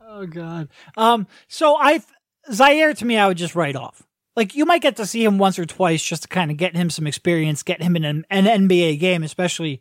Oh 0.00 0.26
God. 0.26 0.68
Um. 0.96 1.26
So 1.46 1.76
I 1.76 2.02
Zhaire 2.50 2.96
to 2.98 3.04
me, 3.04 3.16
I 3.16 3.28
would 3.28 3.36
just 3.36 3.54
write 3.54 3.76
off. 3.76 4.02
Like 4.36 4.54
you 4.54 4.66
might 4.66 4.82
get 4.82 4.96
to 4.96 5.06
see 5.06 5.24
him 5.24 5.38
once 5.38 5.58
or 5.58 5.64
twice 5.64 6.04
just 6.04 6.22
to 6.22 6.28
kind 6.28 6.50
of 6.50 6.58
get 6.58 6.76
him 6.76 6.90
some 6.90 7.06
experience, 7.06 7.62
get 7.62 7.82
him 7.82 7.96
in 7.96 8.04
an, 8.04 8.26
an 8.30 8.44
NBA 8.44 9.00
game, 9.00 9.22
especially 9.22 9.80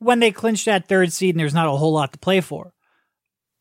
when 0.00 0.18
they 0.18 0.32
clinch 0.32 0.64
that 0.64 0.88
third 0.88 1.12
seed 1.12 1.34
and 1.34 1.40
there's 1.40 1.54
not 1.54 1.68
a 1.68 1.76
whole 1.76 1.92
lot 1.92 2.12
to 2.12 2.18
play 2.18 2.40
for. 2.40 2.74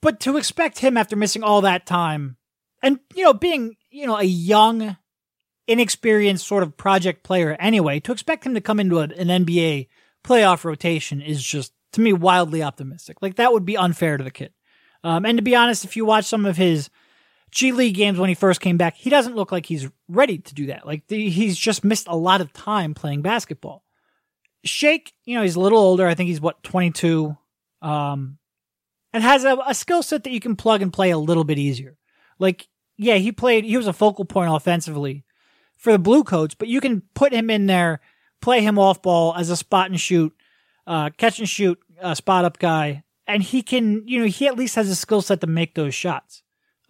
But 0.02 0.20
to 0.22 0.38
expect 0.38 0.80
him 0.80 0.98
after 0.98 1.16
missing 1.16 1.44
all 1.44 1.62
that 1.62 1.86
time 1.86 2.38
and, 2.82 3.00
you 3.16 3.24
know, 3.24 3.34
being, 3.34 3.76
you 3.92 4.08
know, 4.08 4.18
a 4.18 4.24
young, 4.24 4.98
inexperienced 5.68 6.46
sort 6.46 6.64
of 6.64 6.76
project 6.76 7.24
player 7.24 7.56
anyway, 7.60 8.00
to 8.02 8.12
expect 8.12 8.46
him 8.46 8.56
to 8.56 8.62
come 8.62 8.80
into 8.80 9.00
a, 9.00 9.04
an 9.04 9.46
NBA 9.46 9.88
playoff 10.24 10.66
rotation 10.66 11.22
is 11.22 11.42
just, 11.42 11.72
to 11.94 12.02
me, 12.02 12.12
wildly 12.12 12.64
optimistic. 12.64 13.18
Like 13.22 13.36
that 13.36 13.54
would 13.54 13.66
be 13.66 13.78
unfair 13.78 14.18
to 14.18 14.24
the 14.24 14.32
kid. 14.32 14.52
Um, 15.04 15.26
and 15.26 15.38
to 15.38 15.44
be 15.44 15.56
honest, 15.56 15.86
if 15.86 15.96
you 15.96 16.06
watch 16.06 16.26
some 16.26 16.46
of 16.46 16.58
his 16.58 16.90
G 17.54 17.72
League 17.72 17.96
games 17.96 18.18
when 18.18 18.30
he 18.30 18.36
first 18.36 18.62
came 18.62 18.78
back, 18.78 18.96
he 18.96 19.12
doesn't 19.12 19.36
look 19.36 19.52
like 19.52 19.68
he's 19.68 19.88
ready 20.10 20.40
to 20.40 20.54
do 20.56 20.66
that. 20.68 20.88
Like 20.88 21.06
the, 21.08 21.30
he's 21.30 21.58
just 21.58 21.84
missed 21.84 22.08
a 22.08 22.16
lot 22.16 22.42
of 22.42 22.52
time 22.52 22.96
playing 22.96 23.22
basketball. 23.22 23.84
Shake, 24.64 25.14
you 25.24 25.36
know, 25.36 25.44
he's 25.44 25.56
a 25.56 25.60
little 25.60 25.80
older. 25.80 26.08
I 26.08 26.16
think 26.16 26.30
he's 26.30 26.42
what, 26.42 26.64
22. 26.64 27.38
Um, 27.82 28.40
and 29.14 29.24
has 29.24 29.44
a, 29.44 29.58
a 29.68 29.76
skill 29.76 30.02
set 30.02 30.24
that 30.24 30.32
you 30.32 30.40
can 30.40 30.56
plug 30.56 30.82
and 30.82 30.92
play 30.92 31.12
a 31.12 31.18
little 31.18 31.44
bit 31.44 31.60
easier. 31.60 31.98
Like, 32.40 32.68
yeah, 32.98 33.16
he 33.16 33.32
played, 33.32 33.66
he 33.66 33.78
was 33.78 33.88
a 33.88 33.94
focal 33.94 34.26
point 34.26 34.52
offensively 34.52 35.24
for 35.76 35.92
the 35.92 36.00
Blue 36.00 36.24
Coats, 36.24 36.56
but 36.56 36.70
you 36.70 36.82
can 36.82 37.04
put 37.14 37.34
him 37.34 37.52
in 37.52 37.68
there, 37.68 38.00
play 38.42 38.62
him 38.62 38.80
off 38.80 39.02
ball 39.02 39.36
as 39.36 39.52
a 39.52 39.58
spot 39.58 39.92
and 39.92 40.00
shoot, 40.00 40.34
uh, 40.88 41.12
catch 41.18 41.38
and 41.38 41.48
shoot, 41.50 41.78
uh, 42.02 42.16
spot 42.16 42.46
up 42.46 42.58
guy. 42.58 43.04
And 43.28 43.44
he 43.44 43.62
can, 43.62 44.08
you 44.08 44.20
know, 44.20 44.26
he 44.26 44.48
at 44.48 44.58
least 44.58 44.76
has 44.76 44.90
a 44.90 44.96
skill 44.96 45.22
set 45.22 45.42
to 45.42 45.48
make 45.48 45.76
those 45.76 45.94
shots. 45.94 46.43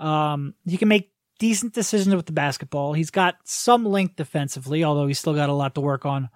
Um, 0.04 0.54
he 0.66 0.78
can 0.78 0.88
make 0.88 1.12
decent 1.39 1.74
decisions 1.74 2.16
with 2.16 2.26
the 2.26 2.32
basketball. 2.32 2.93
He's 2.93 3.10
got 3.10 3.36
some 3.43 3.86
length 3.86 4.16
defensively, 4.16 4.84
although 4.84 5.08
he's 5.08 5.20
still 5.20 5.34
got 5.34 5.49
a 5.49 5.54
lot 5.54 5.76
to 5.76 5.82
work 5.82 6.06
on 6.06 6.30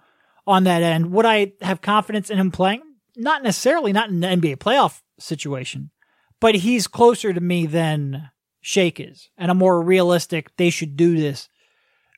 on 0.45 0.63
that 0.63 0.81
end. 0.81 1.11
Would 1.11 1.25
I 1.25 1.53
have 1.61 1.81
confidence 1.81 2.29
in 2.29 2.37
him 2.37 2.51
playing? 2.51 2.81
Not 3.15 3.43
necessarily, 3.43 3.91
not 3.91 4.09
in 4.09 4.21
the 4.21 4.27
NBA 4.27 4.57
playoff 4.57 5.01
situation, 5.19 5.91
but 6.39 6.55
he's 6.55 6.87
closer 6.87 7.33
to 7.33 7.41
me 7.41 7.65
than 7.65 8.29
Shake 8.61 8.99
is, 8.99 9.29
and 9.37 9.51
a 9.51 9.55
more 9.55 9.81
realistic. 9.81 10.55
They 10.57 10.69
should 10.69 10.95
do 10.95 11.17
this 11.17 11.49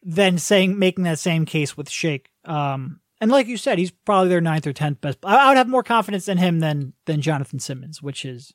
than 0.04 0.38
saying 0.38 0.78
making 0.78 1.04
that 1.06 1.20
same 1.20 1.45
case 1.45 1.76
with 1.76 1.89
Shake. 1.89 2.30
Um, 2.45 3.00
and 3.22 3.32
like 3.32 3.47
you 3.47 3.58
said, 3.58 3.78
he's 3.80 3.91
probably 3.91 4.30
their 4.30 4.41
ninth 4.41 4.68
or 4.68 4.74
tenth 4.74 5.02
best. 5.02 5.20
I 5.24 5.50
would 5.50 5.58
have 5.58 5.68
more 5.68 5.84
confidence 5.84 6.28
in 6.28 6.38
him 6.38 6.60
than 6.60 6.93
than 7.06 7.22
Jonathan 7.22 7.60
Simmons, 7.60 8.02
which 8.02 8.26
is 8.26 8.54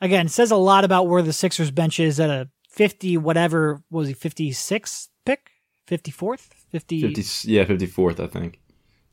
again 0.00 0.28
says 0.28 0.50
a 0.50 0.56
lot 0.56 0.84
about 0.84 1.06
where 1.06 1.22
the 1.22 1.32
Sixers 1.32 1.70
bench 1.70 2.00
is 2.00 2.20
at 2.20 2.30
a 2.30 2.48
fifty 2.68 3.16
whatever 3.16 3.82
was 3.90 4.08
he 4.08 4.14
fifty 4.14 4.52
sixth 4.52 5.08
pick, 5.24 5.50
fifty 5.86 6.10
fourth, 6.10 6.54
50, 6.70 7.14
50 7.14 7.50
yeah 7.50 7.64
fifty 7.64 7.86
fourth 7.86 8.20
I 8.20 8.26
think 8.26 8.60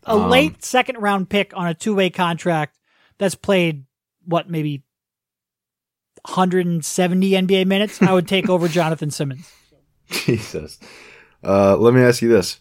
a 0.04 0.12
um, 0.12 0.30
late 0.30 0.64
second 0.64 0.98
round 0.98 1.30
pick 1.30 1.52
on 1.56 1.68
a 1.68 1.74
two 1.74 1.96
way 1.96 2.10
contract 2.10 2.78
that's 3.18 3.36
played 3.36 3.86
what 4.26 4.50
maybe 4.50 4.84
170 6.28 7.32
NBA 7.32 7.66
minutes, 7.66 8.02
I 8.02 8.14
would 8.14 8.28
take 8.28 8.50
over 8.50 8.68
Jonathan 8.68 9.12
Simmons. 9.12 9.52
Jesus. 10.10 10.80
Uh, 11.44 11.78
let 11.78 11.94
me 11.94 12.02
ask 12.02 12.22
you 12.22 12.30
this. 12.30 12.60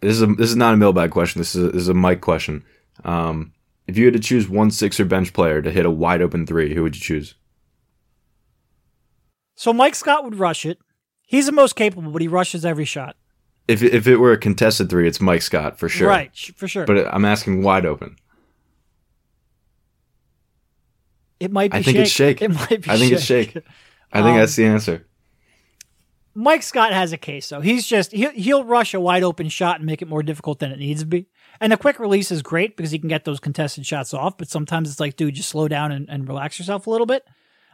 This 0.00 0.12
is 0.12 0.22
a, 0.22 0.26
this 0.26 0.50
is 0.50 0.56
not 0.56 0.74
a 0.74 0.76
mailbag 0.76 1.10
question. 1.10 1.40
This 1.40 1.54
is 1.54 1.64
a, 1.64 1.68
this 1.68 1.82
is 1.82 1.88
a 1.88 1.94
mic 1.94 2.20
question. 2.20 2.64
Um, 3.04 3.52
if 3.86 3.98
you 3.98 4.04
had 4.04 4.14
to 4.14 4.20
choose 4.20 4.48
one 4.48 4.70
Sixer 4.70 5.04
bench 5.04 5.32
player 5.32 5.60
to 5.62 5.70
hit 5.70 5.86
a 5.86 5.90
wide 5.90 6.22
open 6.22 6.46
three, 6.46 6.74
who 6.74 6.82
would 6.82 6.94
you 6.94 7.02
choose? 7.02 7.34
So 9.54 9.72
Mike 9.72 9.94
Scott 9.94 10.24
would 10.24 10.38
rush 10.38 10.66
it. 10.66 10.78
He's 11.26 11.46
the 11.46 11.52
most 11.52 11.74
capable, 11.74 12.10
but 12.10 12.22
he 12.22 12.28
rushes 12.28 12.64
every 12.64 12.84
shot 12.84 13.16
if 13.68 13.82
if 13.82 14.06
it 14.06 14.16
were 14.16 14.32
a 14.32 14.38
contested 14.38 14.90
three, 14.90 15.08
it's 15.08 15.20
Mike 15.20 15.42
Scott 15.42 15.78
for 15.78 15.88
sure. 15.88 16.08
Right, 16.08 16.34
for 16.56 16.68
sure. 16.68 16.86
But 16.86 17.12
I'm 17.12 17.24
asking 17.24 17.62
wide 17.62 17.86
open. 17.86 18.16
It 21.40 21.50
might 21.50 21.72
be. 21.72 21.78
I 21.78 21.82
think 21.82 21.96
shake. 21.96 22.02
it's 22.04 22.12
shake. 22.12 22.42
It 22.42 22.48
might 22.50 22.82
be. 22.82 22.90
I 22.90 22.96
think 22.96 23.10
shake. 23.10 23.12
it's 23.12 23.24
shake. 23.24 23.56
I 24.12 24.22
think 24.22 24.34
um, 24.34 24.38
that's 24.38 24.56
the 24.56 24.66
answer. 24.66 25.06
Mike 26.34 26.62
Scott 26.62 26.92
has 26.92 27.12
a 27.12 27.16
case 27.16 27.48
though. 27.48 27.60
He's 27.60 27.86
just 27.86 28.12
he, 28.12 28.28
he'll 28.30 28.64
rush 28.64 28.92
a 28.92 29.00
wide 29.00 29.22
open 29.22 29.48
shot 29.48 29.76
and 29.76 29.86
make 29.86 30.02
it 30.02 30.08
more 30.08 30.22
difficult 30.22 30.58
than 30.58 30.70
it 30.70 30.78
needs 30.78 31.00
to 31.00 31.06
be. 31.06 31.28
And 31.60 31.72
the 31.72 31.76
quick 31.76 31.98
release 31.98 32.30
is 32.30 32.42
great 32.42 32.76
because 32.76 32.90
he 32.90 32.98
can 32.98 33.08
get 33.08 33.24
those 33.24 33.40
contested 33.40 33.86
shots 33.86 34.12
off. 34.12 34.36
But 34.36 34.48
sometimes 34.48 34.90
it's 34.90 35.00
like, 35.00 35.16
dude, 35.16 35.34
just 35.34 35.48
slow 35.48 35.68
down 35.68 35.92
and, 35.92 36.08
and 36.10 36.28
relax 36.28 36.58
yourself 36.58 36.86
a 36.86 36.90
little 36.90 37.06
bit. 37.06 37.24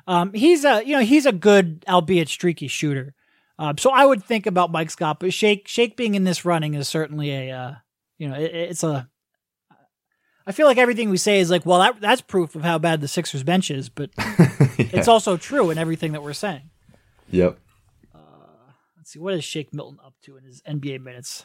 Um, 0.07 0.33
he's 0.33 0.65
a 0.65 0.83
you 0.85 0.95
know 0.95 1.03
he's 1.03 1.27
a 1.27 1.33
good 1.33 1.85
albeit 1.89 2.29
streaky 2.29 2.69
shooter. 2.69 3.15
Uh, 3.59 3.75
so 3.79 3.91
I 3.91 4.07
would 4.07 4.25
think 4.25 4.47
about 4.47 4.73
Mike 4.73 4.91
Scott, 4.91 5.21
but 5.21 5.33
Shake 5.33 5.69
Shake 5.69 5.97
being 5.97 6.15
in 6.15 6.25
this 6.25 6.45
running 6.45 6.75
is 6.75 6.89
certainly 6.89 7.31
a 7.31 7.57
uh, 7.57 7.75
you 8.19 8.29
know 8.29 8.37
it, 8.37 8.55
it's 8.55 8.83
a. 8.83 9.09
I 10.47 10.53
feel 10.53 10.67
like 10.67 10.79
everything 10.79 11.11
we 11.11 11.19
say 11.19 11.39
is 11.39 11.51
like, 11.51 11.67
well, 11.67 11.79
that 11.81 12.01
that's 12.01 12.23
proof 12.23 12.57
of 12.57 12.63
how 12.63 12.79
bad 12.79 13.01
the 13.01 13.09
Sixers 13.09 13.43
bench 13.43 13.71
is, 13.71 13.89
but 13.89 14.11
yeah. 14.19 14.57
it's 14.79 15.09
also 15.09 15.37
true 15.37 15.71
in 15.71 15.79
everything 15.79 16.13
that 16.13 16.23
we're 16.23 16.33
saying. 16.33 16.71
Yep. 17.31 17.59
Uh, 18.15 18.19
let's 18.97 19.13
see, 19.13 19.19
what 19.19 19.35
is 19.35 19.45
Shake 19.45 19.73
Milton 19.73 19.99
up 20.05 20.15
to 20.23 20.37
in 20.37 20.45
his 20.45 20.63
NBA 20.63 21.03
minutes? 21.03 21.45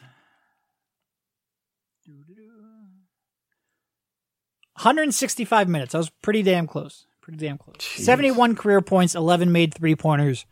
165 4.76 5.68
minutes. 5.68 5.94
I 5.94 5.98
was 5.98 6.10
pretty 6.10 6.42
damn 6.42 6.66
close. 6.66 7.06
Pretty 7.26 7.44
damn 7.44 7.58
close. 7.58 7.74
Jeez. 7.78 8.04
71 8.04 8.54
career 8.54 8.80
points, 8.80 9.16
11 9.16 9.50
made 9.50 9.74
three 9.74 9.96
pointers 9.96 10.46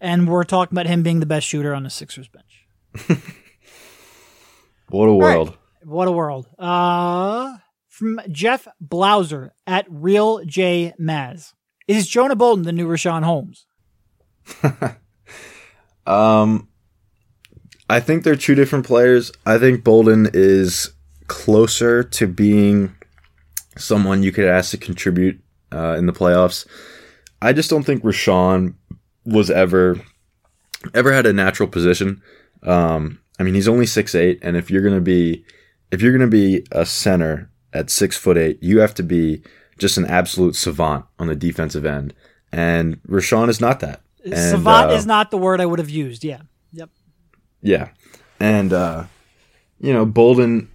and 0.00 0.28
we're 0.28 0.44
talking 0.44 0.72
about 0.72 0.86
him 0.86 1.02
being 1.02 1.18
the 1.18 1.26
best 1.26 1.48
shooter 1.48 1.74
on 1.74 1.82
the 1.82 1.90
Sixers 1.90 2.28
bench. 2.28 2.68
what 4.88 5.08
a 5.08 5.14
world! 5.14 5.48
Right. 5.48 5.58
What 5.84 6.06
a 6.06 6.12
world! 6.12 6.46
Uh, 6.60 7.56
from 7.88 8.20
Jeff 8.30 8.68
Blauser 8.80 9.50
at 9.66 9.84
Real 9.88 10.44
J 10.44 10.94
Maz, 11.00 11.54
is 11.88 12.06
Jonah 12.06 12.36
Bolden 12.36 12.64
the 12.64 12.70
new 12.70 12.86
Richaun 12.86 13.24
Holmes? 13.24 13.66
um, 16.06 16.68
I 17.90 17.98
think 17.98 18.22
they're 18.22 18.36
two 18.36 18.54
different 18.54 18.86
players. 18.86 19.32
I 19.44 19.58
think 19.58 19.82
Bolden 19.82 20.30
is 20.32 20.92
closer 21.26 22.04
to 22.04 22.28
being 22.28 22.94
someone 23.76 24.22
you 24.22 24.30
could 24.30 24.44
ask 24.44 24.70
to 24.70 24.76
contribute 24.76 25.42
uh, 25.72 25.96
in 25.96 26.06
the 26.06 26.12
playoffs. 26.12 26.66
I 27.40 27.52
just 27.52 27.70
don't 27.70 27.82
think 27.84 28.02
Richaun 28.02 28.74
was 29.24 29.50
ever 29.50 30.00
ever 30.94 31.12
had 31.12 31.26
a 31.26 31.32
natural 31.32 31.68
position. 31.68 32.22
Um, 32.62 33.20
I 33.38 33.42
mean, 33.42 33.54
he's 33.54 33.68
only 33.68 33.86
six 33.86 34.14
eight, 34.14 34.38
and 34.42 34.56
if 34.56 34.70
you're 34.70 34.82
gonna 34.82 35.00
be 35.00 35.44
if 35.90 36.02
you're 36.02 36.12
gonna 36.12 36.28
be 36.28 36.66
a 36.70 36.86
center 36.86 37.50
at 37.72 37.90
six 37.90 38.16
foot 38.16 38.36
eight, 38.36 38.62
you 38.62 38.80
have 38.80 38.94
to 38.94 39.02
be 39.02 39.42
just 39.78 39.96
an 39.96 40.06
absolute 40.06 40.54
savant 40.54 41.04
on 41.18 41.26
the 41.26 41.34
defensive 41.34 41.84
end. 41.84 42.14
And 42.52 43.02
Richaun 43.04 43.48
is 43.48 43.60
not 43.60 43.80
that. 43.80 44.02
And, 44.24 44.36
savant 44.36 44.90
uh, 44.90 44.94
is 44.94 45.06
not 45.06 45.30
the 45.30 45.38
word 45.38 45.60
I 45.60 45.66
would 45.66 45.78
have 45.78 45.90
used. 45.90 46.22
Yeah. 46.22 46.42
Yep. 46.72 46.90
Yeah, 47.62 47.88
and 48.40 48.72
uh, 48.72 49.04
you 49.80 49.92
know 49.92 50.04
Bolden. 50.04 50.68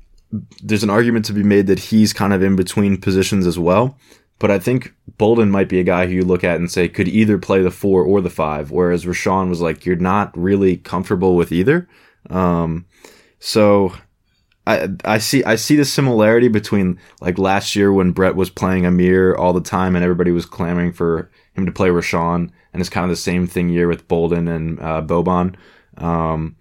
There's 0.62 0.84
an 0.84 0.90
argument 0.90 1.24
to 1.26 1.34
be 1.34 1.44
made 1.44 1.68
that 1.68 1.80
he's 1.80 2.12
kind 2.12 2.34
of 2.34 2.44
in 2.44 2.58
between 2.58 3.00
positions 3.00 3.48
as 3.48 3.58
well. 3.58 3.98
But 4.40 4.52
I 4.52 4.60
think 4.60 4.94
Bolden 5.18 5.50
might 5.50 5.70
be 5.70 5.80
a 5.80 5.84
guy 5.84 6.06
who 6.06 6.14
you 6.14 6.24
look 6.24 6.44
at 6.44 6.58
and 6.58 6.70
say 6.70 6.88
could 6.88 7.08
either 7.08 7.38
play 7.38 7.62
the 7.62 7.72
four 7.72 8.04
or 8.04 8.22
the 8.22 8.30
five, 8.30 8.70
whereas 8.70 9.06
Richaun 9.06 9.50
was 9.50 9.62
like, 9.62 9.86
you're 9.86 9.96
not 9.96 10.38
really 10.38 10.78
comfortable 10.78 11.36
with 11.36 11.52
either. 11.52 11.88
Um, 12.30 12.86
so 13.40 13.94
I 14.68 14.90
I 15.06 15.18
see 15.18 15.44
I 15.44 15.56
see 15.56 15.76
the 15.76 15.86
similarity 15.86 16.50
between 16.50 17.00
like 17.22 17.38
last 17.38 17.76
year 17.76 17.92
when 17.94 18.12
Brett 18.12 18.36
was 18.36 18.50
playing 18.50 18.86
Amir 18.86 19.34
all 19.34 19.54
the 19.54 19.62
time 19.62 19.96
and 19.96 20.04
everybody 20.04 20.32
was 20.32 20.46
clamoring 20.46 20.92
for 20.92 21.32
him 21.54 21.66
to 21.66 21.72
play 21.72 21.90
Richaun, 21.90 22.52
and 22.74 22.82
it's 22.82 22.90
kind 22.90 23.06
of 23.06 23.10
the 23.10 23.16
same 23.16 23.48
thing 23.48 23.70
here 23.70 23.88
with 23.88 24.08
Bolden 24.08 24.48
and 24.48 24.80
uh, 24.80 25.02
Boban. 25.02 25.56
Um, 25.98 26.58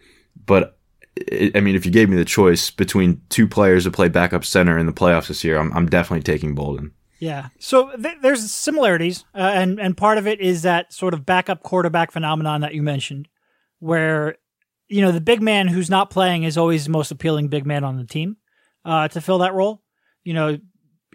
but 0.46 0.78
it, 1.16 1.56
I 1.56 1.60
mean, 1.60 1.74
if 1.74 1.84
you 1.84 1.92
gave 1.92 2.08
me 2.08 2.16
the 2.16 2.24
choice 2.24 2.70
between 2.70 3.20
two 3.28 3.48
players 3.48 3.84
to 3.84 3.90
play 3.90 4.08
backup 4.08 4.44
center 4.44 4.78
in 4.78 4.86
the 4.86 4.92
playoffs 4.92 5.28
this 5.28 5.42
year, 5.42 5.58
I'm 5.58 5.72
I'm 5.72 5.86
definitely 5.86 6.22
taking 6.22 6.54
Bolden. 6.54 6.92
Yeah. 7.18 7.48
So 7.58 7.96
th- 7.96 8.18
there's 8.20 8.50
similarities, 8.50 9.24
uh, 9.34 9.38
and 9.38 9.80
and 9.80 9.96
part 9.96 10.18
of 10.18 10.26
it 10.26 10.40
is 10.40 10.62
that 10.62 10.92
sort 10.92 11.14
of 11.14 11.24
backup 11.24 11.62
quarterback 11.62 12.10
phenomenon 12.10 12.60
that 12.60 12.74
you 12.74 12.82
mentioned, 12.82 13.28
where 13.78 14.36
you 14.88 15.02
know 15.02 15.12
the 15.12 15.20
big 15.20 15.40
man 15.40 15.68
who's 15.68 15.90
not 15.90 16.10
playing 16.10 16.42
is 16.42 16.58
always 16.58 16.84
the 16.84 16.90
most 16.90 17.10
appealing 17.10 17.48
big 17.48 17.66
man 17.66 17.84
on 17.84 17.96
the 17.96 18.04
team 18.04 18.36
uh, 18.84 19.08
to 19.08 19.20
fill 19.20 19.38
that 19.38 19.54
role. 19.54 19.82
You 20.24 20.34
know, 20.34 20.58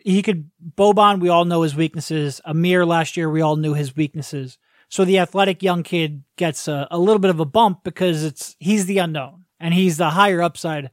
he 0.03 0.21
could 0.21 0.49
Boban. 0.75 1.19
We 1.19 1.29
all 1.29 1.45
know 1.45 1.61
his 1.61 1.75
weaknesses. 1.75 2.41
Amir 2.45 2.85
last 2.85 3.15
year, 3.15 3.29
we 3.29 3.41
all 3.41 3.55
knew 3.55 3.73
his 3.73 3.95
weaknesses. 3.95 4.57
So 4.89 5.05
the 5.05 5.19
athletic 5.19 5.63
young 5.63 5.83
kid 5.83 6.23
gets 6.35 6.67
a, 6.67 6.87
a 6.91 6.99
little 6.99 7.19
bit 7.19 7.29
of 7.29 7.39
a 7.39 7.45
bump 7.45 7.83
because 7.83 8.23
it's 8.23 8.55
he's 8.59 8.87
the 8.87 8.97
unknown 8.97 9.45
and 9.59 9.73
he's 9.73 9.97
the 9.97 10.09
higher 10.09 10.41
upside 10.41 10.91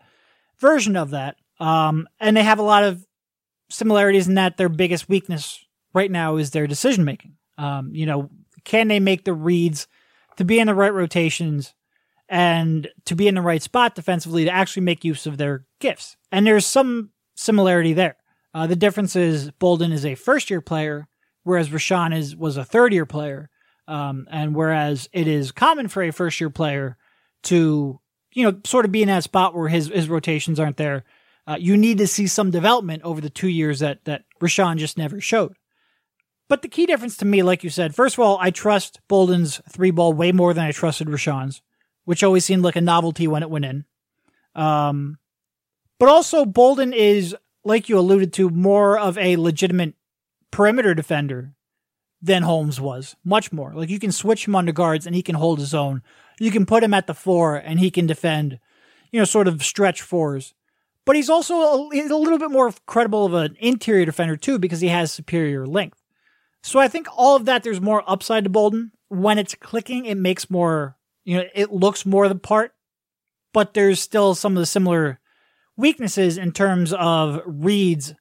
version 0.60 0.96
of 0.96 1.10
that. 1.10 1.36
Um, 1.58 2.06
and 2.20 2.36
they 2.36 2.44
have 2.44 2.60
a 2.60 2.62
lot 2.62 2.84
of 2.84 3.04
similarities 3.70 4.28
in 4.28 4.34
that 4.34 4.56
their 4.56 4.68
biggest 4.68 5.08
weakness 5.08 5.64
right 5.94 6.10
now 6.10 6.36
is 6.36 6.50
their 6.50 6.66
decision 6.66 7.04
making. 7.04 7.34
Um, 7.56 7.90
you 7.94 8.06
know, 8.06 8.30
can 8.64 8.88
they 8.88 9.00
make 9.00 9.24
the 9.24 9.32
reads 9.32 9.88
to 10.36 10.44
be 10.44 10.58
in 10.60 10.66
the 10.66 10.74
right 10.74 10.92
rotations 10.92 11.74
and 12.28 12.88
to 13.06 13.14
be 13.14 13.28
in 13.28 13.34
the 13.34 13.42
right 13.42 13.62
spot 13.62 13.94
defensively 13.94 14.44
to 14.44 14.50
actually 14.50 14.82
make 14.82 15.04
use 15.04 15.26
of 15.26 15.38
their 15.38 15.64
gifts? 15.80 16.16
And 16.30 16.46
there's 16.46 16.66
some 16.66 17.10
similarity 17.34 17.92
there. 17.92 18.16
Uh, 18.54 18.66
the 18.66 18.76
difference 18.76 19.16
is 19.16 19.50
Bolden 19.52 19.92
is 19.92 20.04
a 20.04 20.14
first 20.14 20.50
year 20.50 20.60
player, 20.60 21.08
whereas 21.42 21.68
Richaun 21.68 22.16
is 22.16 22.34
was 22.36 22.56
a 22.56 22.64
third 22.64 22.92
year 22.92 23.06
player. 23.06 23.50
Um, 23.86 24.26
and 24.30 24.54
whereas 24.54 25.08
it 25.12 25.26
is 25.26 25.50
common 25.50 25.88
for 25.88 26.02
a 26.02 26.10
first 26.10 26.40
year 26.40 26.50
player 26.50 26.98
to, 27.44 27.98
you 28.34 28.44
know, 28.44 28.60
sort 28.66 28.84
of 28.84 28.92
be 28.92 29.00
in 29.00 29.08
that 29.08 29.24
spot 29.24 29.54
where 29.54 29.68
his, 29.68 29.88
his 29.88 30.10
rotations 30.10 30.60
aren't 30.60 30.76
there, 30.76 31.04
uh, 31.48 31.56
you 31.58 31.78
need 31.78 31.96
to 31.96 32.06
see 32.06 32.26
some 32.26 32.50
development 32.50 33.02
over 33.04 33.22
the 33.22 33.30
two 33.30 33.48
years 33.48 33.78
that 33.78 34.04
that 34.04 34.24
Richaun 34.38 34.76
just 34.76 34.98
never 34.98 35.18
showed. 35.18 35.56
But 36.46 36.60
the 36.60 36.68
key 36.68 36.84
difference 36.84 37.16
to 37.18 37.24
me, 37.24 37.42
like 37.42 37.64
you 37.64 37.70
said, 37.70 37.94
first 37.94 38.16
of 38.16 38.20
all, 38.20 38.38
I 38.38 38.50
trust 38.50 39.00
Bolden's 39.08 39.60
three 39.70 39.90
ball 39.90 40.12
way 40.12 40.30
more 40.30 40.52
than 40.52 40.66
I 40.66 40.72
trusted 40.72 41.08
Richaun's, 41.08 41.62
which 42.04 42.22
always 42.22 42.44
seemed 42.44 42.64
like 42.64 42.76
a 42.76 42.82
novelty 42.82 43.26
when 43.26 43.42
it 43.42 43.50
went 43.50 43.64
in. 43.64 43.84
Um, 44.54 45.18
but 45.98 46.10
also 46.10 46.44
Bolden 46.44 46.92
is, 46.92 47.34
like 47.64 47.88
you 47.88 47.98
alluded 47.98 48.32
to, 48.34 48.50
more 48.50 48.98
of 48.98 49.16
a 49.16 49.36
legitimate 49.36 49.94
perimeter 50.50 50.94
defender 50.94 51.54
than 52.20 52.42
Holmes 52.42 52.80
was. 52.80 53.16
Much 53.24 53.52
more. 53.52 53.72
Like 53.74 53.90
you 53.90 53.98
can 53.98 54.12
switch 54.12 54.46
him 54.46 54.54
under 54.54 54.72
guards 54.72 55.06
and 55.06 55.14
he 55.14 55.22
can 55.22 55.34
hold 55.34 55.58
his 55.58 55.74
own. 55.74 56.02
You 56.38 56.50
can 56.50 56.66
put 56.66 56.82
him 56.82 56.94
at 56.94 57.06
the 57.06 57.14
four 57.14 57.56
and 57.56 57.78
he 57.78 57.90
can 57.90 58.06
defend, 58.06 58.58
you 59.12 59.18
know, 59.18 59.24
sort 59.24 59.48
of 59.48 59.62
stretch 59.62 60.02
fours 60.02 60.54
but 61.08 61.16
he's 61.16 61.30
also 61.30 61.54
a, 61.54 61.88
a, 61.90 62.18
little 62.18 62.36
bit 62.36 62.50
more 62.50 62.70
credible 62.84 63.24
of 63.24 63.32
an 63.32 63.56
interior 63.60 64.04
defender 64.04 64.36
too 64.36 64.58
because 64.58 64.82
he 64.82 64.88
has 64.88 65.10
superior 65.10 65.66
length. 65.66 66.02
So 66.62 66.78
I 66.78 66.86
think 66.86 67.06
all 67.16 67.34
of 67.34 67.46
that 67.46 67.62
there's 67.62 67.80
more 67.80 68.04
upside 68.06 68.44
to 68.44 68.50
Bolden. 68.50 68.92
When 69.08 69.38
it's 69.38 69.54
clicking, 69.54 70.04
it 70.04 70.16
makes 70.16 70.50
more 70.50 70.98
you 71.24 71.38
know 71.38 71.44
it 71.54 71.72
looks 71.72 72.04
more 72.04 72.28
the 72.28 72.34
part, 72.34 72.74
but 73.54 73.72
there's 73.72 74.00
still 74.00 74.34
some 74.34 74.52
of 74.52 74.60
the 74.60 74.66
similar 74.66 75.18
weaknesses 75.78 76.36
in 76.36 76.52
terms 76.52 76.92
of 76.92 77.40
reads 77.46 78.14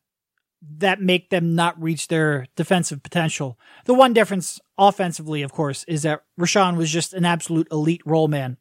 that 0.78 1.02
make 1.02 1.30
them 1.30 1.56
not 1.56 1.82
reach 1.82 2.08
their 2.08 2.46
defensive 2.56 3.04
potential. 3.04 3.60
The 3.84 3.96
one 3.96 4.14
difference 4.14 4.62
offensively, 4.78 5.42
of 5.42 5.52
course, 5.52 5.84
is 5.90 6.04
that 6.04 6.24
Richaun 6.40 6.78
was 6.78 6.90
just 6.90 7.14
an 7.14 7.26
absolute 7.26 7.68
elite 7.70 8.04
roll 8.06 8.30
man, 8.30 8.56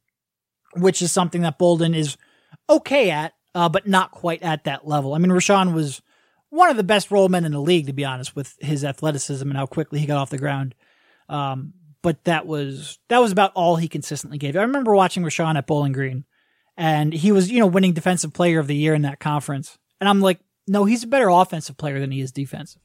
which 0.75 1.01
is 1.01 1.13
something 1.13 1.43
that 1.43 1.61
Bolden 1.61 1.95
is 1.95 2.17
okay 2.69 3.11
at 3.11 3.36
uh, 3.57 3.71
but 3.71 3.89
not 3.89 4.11
quite 4.11 4.43
at 4.43 4.65
that 4.65 4.87
level. 4.87 5.15
I 5.15 5.19
mean, 5.19 5.31
Richaun 5.31 5.73
was 5.73 6.03
one 6.51 6.69
of 6.69 6.77
the 6.77 6.85
best 6.85 7.11
roll 7.11 7.31
men 7.31 7.47
in 7.47 7.53
the 7.53 7.61
league, 7.61 7.87
to 7.87 7.95
be 7.95 8.05
honest, 8.05 8.37
with 8.37 8.55
his 8.61 8.85
athleticism 8.85 9.49
and 9.49 9.57
how 9.57 9.65
quickly 9.65 9.99
he 9.99 10.05
got 10.05 10.19
off 10.19 10.29
the 10.29 10.37
ground. 10.37 10.75
Um, 11.31 11.73
but 12.03 12.23
that 12.25 12.47
was 12.47 12.99
that 13.09 13.19
was 13.19 13.33
about 13.33 13.53
all 13.55 13.77
he 13.77 13.89
consistently 13.89 14.37
gave. 14.37 14.57
I 14.57 14.63
remember 14.63 14.95
watching 14.95 15.23
Richaun 15.23 15.57
at 15.57 15.67
Bowling 15.67 15.93
Green, 15.93 16.27
and 16.77 17.15
he 17.15 17.33
was 17.33 17.51
you 17.51 17.59
know 17.59 17.67
winning 17.67 17.95
Defensive 17.95 18.35
Player 18.35 18.61
of 18.61 18.67
the 18.67 18.77
Year 18.77 18.93
in 18.93 19.03
that 19.03 19.21
conference, 19.21 19.79
and 20.03 20.09
I'm 20.09 20.21
like, 20.21 20.39
no, 20.69 20.85
he's 20.85 21.05
a 21.05 21.09
better 21.09 21.31
offensive 21.31 21.79
player 21.79 21.99
than 21.99 22.11
he 22.11 22.21
is 22.21 22.33
defensive. 22.33 22.83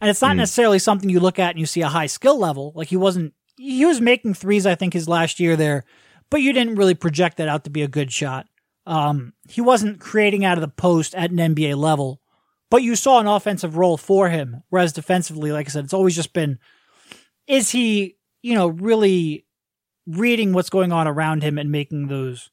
And 0.00 0.08
it's 0.08 0.22
not 0.22 0.34
mm. 0.34 0.38
necessarily 0.38 0.78
something 0.78 1.10
you 1.10 1.18
look 1.18 1.40
at 1.40 1.50
and 1.50 1.58
you 1.58 1.66
see 1.66 1.82
a 1.82 1.88
high 1.88 2.06
skill 2.06 2.38
level. 2.38 2.72
Like 2.76 2.88
he 2.88 2.96
wasn't, 2.96 3.34
he 3.56 3.84
was 3.84 4.00
making 4.00 4.34
threes, 4.34 4.66
I 4.66 4.74
think, 4.76 4.92
his 4.92 5.08
last 5.08 5.40
year 5.40 5.56
there, 5.56 5.84
but 6.30 6.42
you 6.42 6.52
didn't 6.52 6.76
really 6.76 6.94
project 6.94 7.38
that 7.38 7.48
out 7.48 7.64
to 7.64 7.70
be 7.70 7.82
a 7.82 7.88
good 7.88 8.12
shot. 8.12 8.46
Um, 8.86 9.32
he 9.48 9.60
wasn't 9.60 10.00
creating 10.00 10.44
out 10.44 10.58
of 10.58 10.62
the 10.62 10.68
post 10.68 11.14
at 11.14 11.30
an 11.30 11.36
NBA 11.36 11.76
level, 11.76 12.20
but 12.70 12.82
you 12.82 12.96
saw 12.96 13.20
an 13.20 13.26
offensive 13.26 13.76
role 13.76 13.96
for 13.96 14.28
him. 14.28 14.62
Whereas 14.70 14.92
defensively, 14.92 15.52
like 15.52 15.68
I 15.68 15.70
said, 15.70 15.84
it's 15.84 15.94
always 15.94 16.16
just 16.16 16.32
been, 16.32 16.58
is 17.46 17.70
he, 17.70 18.16
you 18.42 18.54
know, 18.54 18.68
really 18.68 19.46
reading 20.06 20.52
what's 20.52 20.70
going 20.70 20.90
on 20.90 21.06
around 21.06 21.42
him 21.42 21.58
and 21.58 21.70
making 21.70 22.08
those 22.08 22.50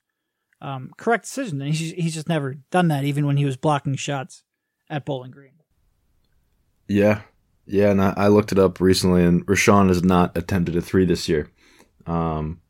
um, 0.62 0.92
correct 0.98 1.24
decisions? 1.24 1.62
And 1.62 1.74
he's, 1.74 1.92
he's 1.92 2.14
just 2.14 2.30
never 2.30 2.56
done 2.70 2.90
that, 2.90 3.06
even 3.06 3.26
when 3.26 3.38
he 3.38 3.46
was 3.46 3.58
blocking 3.58 3.96
shots 3.96 4.44
at 4.90 5.06
Bowling 5.06 5.32
Green. 5.32 5.54
Yeah. 6.88 7.22
Yeah. 7.66 7.92
And 7.92 8.02
I, 8.02 8.14
I 8.18 8.28
looked 8.28 8.52
it 8.52 8.60
up 8.60 8.80
recently, 8.80 9.24
and 9.24 9.46
Richaun 9.48 9.88
has 9.88 10.04
not 10.04 10.38
attempted 10.38 10.76
a 10.76 10.82
three 10.82 11.06
this 11.06 11.30
year, 11.30 11.50
um, 12.06 12.62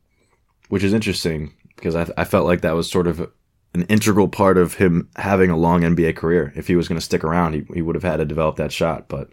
which 0.68 0.84
is 0.84 0.94
interesting 0.94 1.54
because 1.74 1.96
I, 1.96 2.06
I 2.16 2.24
felt 2.24 2.46
like 2.46 2.60
that 2.60 2.76
was 2.76 2.90
sort 2.90 3.06
of 3.06 3.30
an 3.74 3.82
integral 3.82 4.28
part 4.28 4.58
of 4.58 4.74
him 4.74 5.08
having 5.16 5.50
a 5.50 5.56
long 5.56 5.82
NBA 5.82 6.16
career. 6.16 6.52
If 6.56 6.66
he 6.66 6.76
was 6.76 6.88
going 6.88 6.98
to 6.98 7.04
stick 7.04 7.22
around, 7.22 7.54
he, 7.54 7.64
he 7.74 7.82
would 7.82 7.94
have 7.94 8.02
had 8.02 8.16
to 8.16 8.24
develop 8.24 8.56
that 8.56 8.72
shot. 8.72 9.08
But 9.08 9.30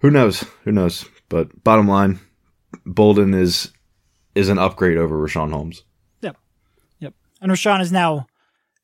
who 0.00 0.10
knows? 0.10 0.44
Who 0.64 0.72
knows? 0.72 1.04
But 1.28 1.62
bottom 1.62 1.86
line, 1.86 2.20
Bolden 2.84 3.34
is 3.34 3.72
is 4.34 4.48
an 4.48 4.58
upgrade 4.58 4.98
over 4.98 5.16
Richaun 5.16 5.52
Holmes. 5.52 5.82
Yep, 6.20 6.36
yep. 7.00 7.14
And 7.40 7.50
Richaun 7.50 7.80
is 7.80 7.90
now 7.90 8.26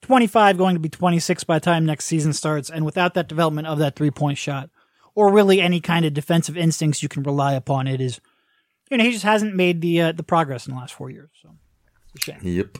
25, 0.03 0.59
going 0.59 0.75
to 0.75 0.81
be 0.81 0.89
26 0.89 1.45
by 1.45 1.59
the 1.59 1.65
time 1.65 1.87
next 1.87 2.07
season 2.07 2.33
starts. 2.33 2.71
And 2.71 2.85
without 2.85 3.15
that 3.15 3.29
development 3.29 3.69
of 3.69 3.79
that 3.79 3.97
three 3.97 4.11
point 4.11 4.39
shot, 4.39 4.71
or 5.15 5.33
really 5.33 5.61
any 5.61 5.81
kind 5.81 6.05
of 6.05 6.13
defensive 6.13 6.57
instincts 6.57 7.03
you 7.03 7.09
can 7.09 7.23
rely 7.23 7.55
upon, 7.55 7.87
it 7.87 8.01
is, 8.01 8.21
you 8.91 8.97
know, 8.97 9.05
he 9.05 9.13
just 9.13 9.25
hasn't 9.25 9.55
made 9.55 9.81
the 9.81 10.01
uh, 10.01 10.13
the 10.13 10.23
progress 10.23 10.67
in 10.67 10.75
the 10.75 10.81
last 10.81 10.95
four 10.95 11.11
years. 11.11 11.31
So 11.41 11.51
it's 12.15 12.29
a 12.29 12.33
shame. 12.33 12.41
Yep. 12.43 12.79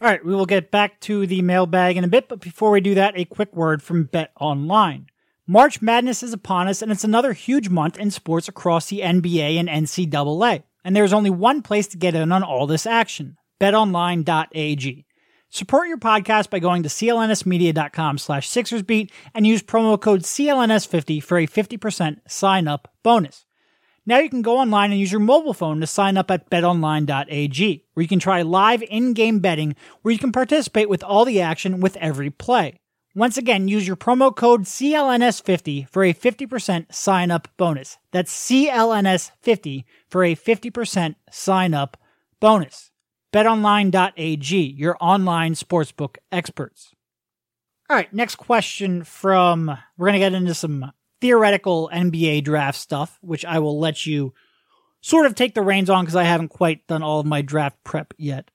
All 0.00 0.08
right, 0.08 0.24
we 0.24 0.32
will 0.32 0.46
get 0.46 0.70
back 0.70 1.00
to 1.00 1.26
the 1.26 1.42
mailbag 1.42 1.96
in 1.96 2.04
a 2.04 2.08
bit, 2.08 2.28
but 2.28 2.40
before 2.40 2.70
we 2.70 2.80
do 2.80 2.94
that, 2.94 3.18
a 3.18 3.24
quick 3.24 3.54
word 3.54 3.82
from 3.82 4.04
Bet 4.04 4.30
Online. 4.40 5.06
March 5.44 5.82
Madness 5.82 6.22
is 6.22 6.32
upon 6.32 6.68
us, 6.68 6.82
and 6.82 6.92
it's 6.92 7.02
another 7.02 7.32
huge 7.32 7.68
month 7.68 7.98
in 7.98 8.12
sports 8.12 8.48
across 8.48 8.88
the 8.88 9.00
NBA 9.00 9.58
and 9.58 9.68
NCAA. 9.68 10.62
And 10.84 10.94
there's 10.94 11.12
only 11.12 11.30
one 11.30 11.62
place 11.62 11.88
to 11.88 11.96
get 11.96 12.14
in 12.14 12.30
on 12.30 12.44
all 12.44 12.66
this 12.66 12.86
action 12.86 13.36
betonline.ag. 13.60 15.04
Support 15.50 15.88
your 15.88 15.98
podcast 15.98 16.50
by 16.50 16.58
going 16.60 16.84
to 16.84 16.88
clnsmedia.com 16.88 18.18
slash 18.18 18.48
SixersBeat 18.48 19.10
and 19.34 19.46
use 19.46 19.62
promo 19.62 20.00
code 20.00 20.22
CLNS50 20.22 21.22
for 21.22 21.38
a 21.38 21.46
50% 21.46 22.18
sign 22.28 22.68
up 22.68 22.92
bonus. 23.02 23.46
Now 24.08 24.20
you 24.20 24.30
can 24.30 24.40
go 24.40 24.56
online 24.56 24.90
and 24.90 24.98
use 24.98 25.12
your 25.12 25.20
mobile 25.20 25.52
phone 25.52 25.80
to 25.80 25.86
sign 25.86 26.16
up 26.16 26.30
at 26.30 26.48
betonline.ag, 26.48 27.84
where 27.92 28.02
you 28.02 28.08
can 28.08 28.18
try 28.18 28.40
live 28.40 28.82
in 28.84 29.12
game 29.12 29.40
betting 29.40 29.76
where 30.00 30.12
you 30.12 30.18
can 30.18 30.32
participate 30.32 30.88
with 30.88 31.04
all 31.04 31.26
the 31.26 31.42
action 31.42 31.80
with 31.80 31.94
every 31.98 32.30
play. 32.30 32.78
Once 33.14 33.36
again, 33.36 33.68
use 33.68 33.86
your 33.86 33.96
promo 33.96 34.34
code 34.34 34.62
CLNS50 34.62 35.90
for 35.90 36.04
a 36.04 36.14
50% 36.14 36.90
sign 36.90 37.30
up 37.30 37.48
bonus. 37.58 37.98
That's 38.10 38.32
CLNS50 38.48 39.84
for 40.08 40.24
a 40.24 40.34
50% 40.34 41.14
sign 41.30 41.74
up 41.74 41.98
bonus. 42.40 42.90
BetOnline.ag, 43.34 44.56
your 44.56 44.96
online 45.02 45.52
sportsbook 45.52 46.16
experts. 46.32 46.94
All 47.90 47.96
right, 47.96 48.10
next 48.14 48.36
question 48.36 49.04
from 49.04 49.76
we're 49.98 50.06
going 50.06 50.14
to 50.14 50.18
get 50.18 50.32
into 50.32 50.54
some 50.54 50.92
theoretical 51.20 51.90
NBA 51.92 52.44
draft 52.44 52.78
stuff, 52.78 53.18
which 53.20 53.44
I 53.44 53.58
will 53.58 53.78
let 53.78 54.06
you 54.06 54.34
sort 55.00 55.26
of 55.26 55.34
take 55.34 55.54
the 55.54 55.62
reins 55.62 55.90
on 55.90 56.04
because 56.04 56.16
I 56.16 56.24
haven't 56.24 56.48
quite 56.48 56.86
done 56.86 57.02
all 57.02 57.20
of 57.20 57.26
my 57.26 57.42
draft 57.42 57.82
prep 57.84 58.14
yet. 58.16 58.50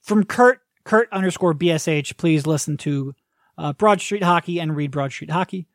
from 0.00 0.24
Kurt, 0.24 0.60
Kurt 0.84 1.12
underscore 1.12 1.54
BSH, 1.54 2.16
please 2.16 2.46
listen 2.46 2.76
to 2.78 3.14
uh, 3.58 3.72
Broad 3.72 4.00
Street 4.00 4.22
Hockey 4.22 4.58
and 4.58 4.74
read 4.74 4.90
Broad 4.90 5.12
Street 5.12 5.30
Hockey. 5.30 5.66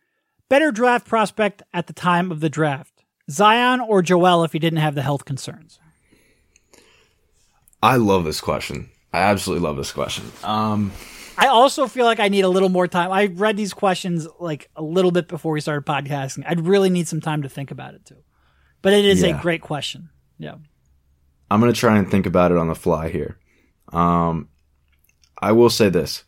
Better 0.49 0.71
draft 0.71 1.07
prospect 1.07 1.61
at 1.73 1.87
the 1.87 1.93
time 1.93 2.31
of 2.31 2.39
the 2.39 2.49
draft 2.49 3.03
Zion 3.29 3.79
or 3.79 4.01
Joel 4.01 4.43
if 4.43 4.53
he 4.53 4.59
didn't 4.59 4.79
have 4.79 4.95
the 4.95 5.01
health 5.01 5.25
concerns? 5.25 5.79
I 7.81 7.97
love 7.97 8.23
this 8.23 8.41
question. 8.41 8.89
I 9.11 9.19
absolutely 9.19 9.65
love 9.67 9.77
this 9.77 9.91
question. 9.91 10.25
Um, 10.43 10.91
I 11.37 11.47
also 11.47 11.87
feel 11.87 12.05
like 12.05 12.19
I 12.19 12.27
need 12.29 12.41
a 12.41 12.49
little 12.49 12.69
more 12.69 12.87
time. 12.87 13.11
I 13.11 13.25
read 13.25 13.57
these 13.57 13.73
questions 13.73 14.27
like 14.39 14.69
a 14.75 14.83
little 14.83 15.11
bit 15.11 15.27
before 15.27 15.51
we 15.51 15.61
started 15.61 15.85
podcasting. 15.85 16.43
I'd 16.47 16.61
really 16.61 16.89
need 16.89 17.07
some 17.07 17.21
time 17.21 17.41
to 17.43 17.49
think 17.49 17.71
about 17.71 17.93
it 17.95 18.05
too. 18.05 18.17
But 18.81 18.93
it 18.93 19.05
is 19.05 19.21
Yeah. 19.23 19.37
a 19.37 19.41
great 19.41 19.61
question. 19.61 20.09
Yeah. 20.37 20.55
I'm 21.49 21.59
gonna 21.59 21.73
try 21.73 21.97
and 21.97 22.09
think 22.09 22.25
about 22.25 22.51
it 22.51 22.57
on 22.57 22.67
the 22.67 22.75
fly 22.75 23.09
here. 23.09 23.37
Um, 23.91 24.49
I 25.41 25.51
will 25.51 25.69
say 25.69 25.89
this. 25.89 26.23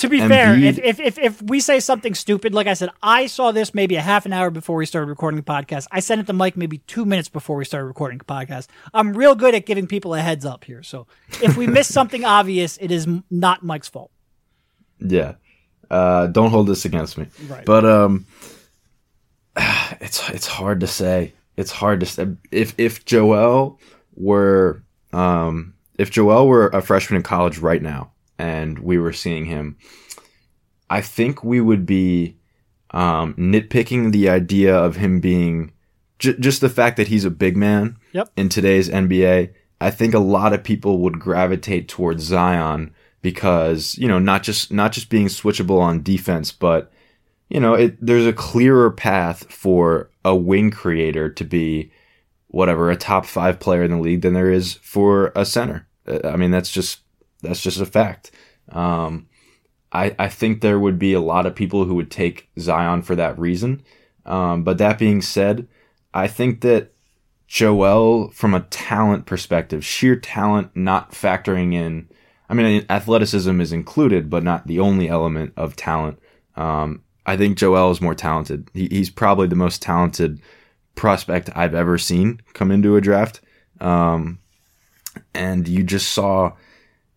To 0.00 0.10
be 0.10 0.18
fair, 0.20 0.54
if, 0.54 0.78
if, 0.78 1.00
if, 1.00 1.18
if 1.18 1.40
we 1.42 1.58
say 1.58 1.80
something 1.80 2.14
stupid, 2.14 2.52
like 2.52 2.66
I 2.66 2.74
said, 2.74 2.90
I 3.02 3.26
saw 3.26 3.50
this 3.50 3.72
maybe 3.72 3.96
a 3.96 4.02
half 4.02 4.26
an 4.26 4.32
hour 4.34 4.50
before 4.50 4.76
we 4.76 4.84
started 4.84 5.08
recording 5.08 5.36
the 5.38 5.42
podcast. 5.42 5.86
I 5.90 6.00
sent 6.00 6.20
it 6.20 6.26
to 6.26 6.34
Mike 6.34 6.54
maybe 6.54 6.78
two 6.78 7.06
minutes 7.06 7.30
before 7.30 7.56
we 7.56 7.64
started 7.64 7.86
recording 7.86 8.18
the 8.18 8.24
podcast. 8.26 8.66
I'm 8.92 9.14
real 9.14 9.34
good 9.34 9.54
at 9.54 9.64
giving 9.64 9.86
people 9.86 10.12
a 10.14 10.20
heads 10.20 10.44
up 10.44 10.64
here. 10.64 10.82
So 10.82 11.06
if 11.42 11.56
we 11.56 11.66
miss 11.66 11.88
something 11.92 12.26
obvious, 12.26 12.76
it 12.76 12.90
is 12.90 13.08
not 13.30 13.62
Mike's 13.64 13.88
fault. 13.88 14.10
Yeah. 15.00 15.34
Uh, 15.90 16.26
don't 16.28 16.50
hold 16.50 16.66
this 16.66 16.84
against 16.84 17.16
me. 17.18 17.26
Right. 17.48 17.64
But 17.64 17.84
um, 17.84 18.26
it's 20.00 20.28
it's 20.30 20.46
hard 20.46 20.80
to 20.80 20.86
say. 20.86 21.32
It's 21.56 21.70
hard 21.70 22.00
to 22.00 22.06
say. 22.06 22.28
If 22.50 22.74
if 22.78 23.04
Joel 23.04 23.78
were 24.14 24.82
um 25.12 25.74
if 25.98 26.10
Joel 26.10 26.46
were 26.48 26.68
a 26.68 26.82
freshman 26.82 27.16
in 27.18 27.22
college 27.22 27.58
right 27.58 27.82
now 27.82 28.12
and 28.38 28.78
we 28.78 28.98
were 28.98 29.12
seeing 29.12 29.46
him, 29.46 29.76
I 30.90 31.00
think 31.00 31.42
we 31.42 31.60
would 31.60 31.86
be 31.86 32.36
um, 32.90 33.34
nitpicking 33.34 34.12
the 34.12 34.28
idea 34.28 34.76
of 34.76 34.96
him 34.96 35.20
being 35.20 35.72
j- 36.18 36.36
just 36.38 36.60
the 36.60 36.68
fact 36.68 36.96
that 36.98 37.08
he's 37.08 37.24
a 37.24 37.30
big 37.30 37.56
man 37.56 37.96
Yep. 38.12 38.30
in 38.36 38.48
today's 38.48 38.88
NBA. 38.90 39.52
I 39.80 39.90
think 39.90 40.14
a 40.14 40.18
lot 40.18 40.52
of 40.52 40.62
people 40.64 40.98
would 41.00 41.18
gravitate 41.18 41.88
towards 41.88 42.22
Zion 42.24 42.94
because 43.26 43.98
you 43.98 44.06
know 44.06 44.20
not 44.20 44.44
just 44.44 44.72
not 44.72 44.92
just 44.92 45.10
being 45.10 45.26
switchable 45.26 45.80
on 45.80 46.00
defense, 46.00 46.52
but 46.52 46.92
you 47.48 47.58
know 47.58 47.74
it, 47.74 47.96
there's 48.00 48.24
a 48.24 48.32
clearer 48.32 48.88
path 48.88 49.52
for 49.52 50.08
a 50.24 50.36
wing 50.36 50.70
creator 50.70 51.28
to 51.28 51.42
be 51.42 51.90
whatever 52.46 52.88
a 52.88 52.94
top 52.94 53.26
five 53.26 53.58
player 53.58 53.82
in 53.82 53.90
the 53.90 53.98
league 53.98 54.20
than 54.20 54.32
there 54.32 54.48
is 54.48 54.74
for 54.74 55.32
a 55.34 55.44
center. 55.44 55.88
Uh, 56.06 56.20
I 56.22 56.36
mean 56.36 56.52
that's 56.52 56.70
just 56.70 57.00
that's 57.42 57.60
just 57.60 57.80
a 57.80 57.86
fact. 57.86 58.30
Um, 58.68 59.26
I 59.90 60.14
I 60.20 60.28
think 60.28 60.60
there 60.60 60.78
would 60.78 60.96
be 60.96 61.12
a 61.12 61.20
lot 61.20 61.46
of 61.46 61.56
people 61.56 61.84
who 61.84 61.96
would 61.96 62.12
take 62.12 62.48
Zion 62.60 63.02
for 63.02 63.16
that 63.16 63.36
reason. 63.36 63.82
Um, 64.24 64.62
but 64.62 64.78
that 64.78 65.00
being 65.00 65.20
said, 65.20 65.66
I 66.14 66.28
think 66.28 66.60
that 66.60 66.92
Joel, 67.48 68.30
from 68.30 68.54
a 68.54 68.60
talent 68.60 69.26
perspective, 69.26 69.84
sheer 69.84 70.14
talent, 70.14 70.70
not 70.76 71.10
factoring 71.10 71.74
in. 71.74 72.08
I 72.48 72.54
mean, 72.54 72.86
athleticism 72.88 73.60
is 73.60 73.72
included, 73.72 74.30
but 74.30 74.44
not 74.44 74.66
the 74.66 74.80
only 74.80 75.08
element 75.08 75.52
of 75.56 75.76
talent. 75.76 76.18
Um, 76.54 77.02
I 77.24 77.36
think 77.36 77.58
Joel 77.58 77.90
is 77.90 78.00
more 78.00 78.14
talented. 78.14 78.70
He, 78.72 78.88
he's 78.88 79.10
probably 79.10 79.48
the 79.48 79.56
most 79.56 79.82
talented 79.82 80.40
prospect 80.94 81.50
I've 81.54 81.74
ever 81.74 81.98
seen 81.98 82.40
come 82.54 82.70
into 82.70 82.96
a 82.96 83.00
draft. 83.00 83.40
Um, 83.80 84.38
and 85.34 85.66
you 85.66 85.82
just 85.82 86.12
saw, 86.12 86.52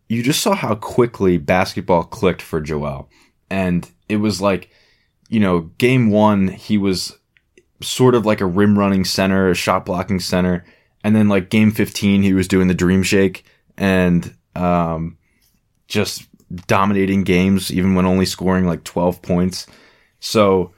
you 0.07 0.23
just 0.23 0.41
saw 0.41 0.55
how 0.55 0.75
quickly 0.75 1.37
basketball 1.37 2.03
clicked 2.03 2.41
for 2.41 2.59
Joel. 2.59 3.09
And 3.49 3.89
it 4.07 4.17
was 4.17 4.41
like, 4.41 4.69
you 5.29 5.39
know, 5.39 5.61
game 5.77 6.09
one, 6.09 6.47
he 6.47 6.77
was 6.77 7.17
sort 7.81 8.15
of 8.15 8.25
like 8.25 8.41
a 8.41 8.45
rim 8.45 8.77
running 8.77 9.05
center, 9.05 9.49
a 9.49 9.55
shot 9.55 9.85
blocking 9.85 10.19
center. 10.19 10.65
And 11.03 11.15
then 11.15 11.29
like 11.29 11.49
game 11.49 11.71
15, 11.71 12.23
he 12.23 12.33
was 12.33 12.47
doing 12.47 12.67
the 12.67 12.73
dream 12.73 13.03
shake 13.03 13.45
and, 13.77 14.35
um, 14.55 15.17
just 15.89 16.27
dominating 16.67 17.23
games, 17.23 17.71
even 17.71 17.95
when 17.95 18.05
only 18.05 18.25
scoring 18.25 18.65
like 18.65 18.85
12 18.85 19.21
points. 19.21 19.67
So, 20.21 20.71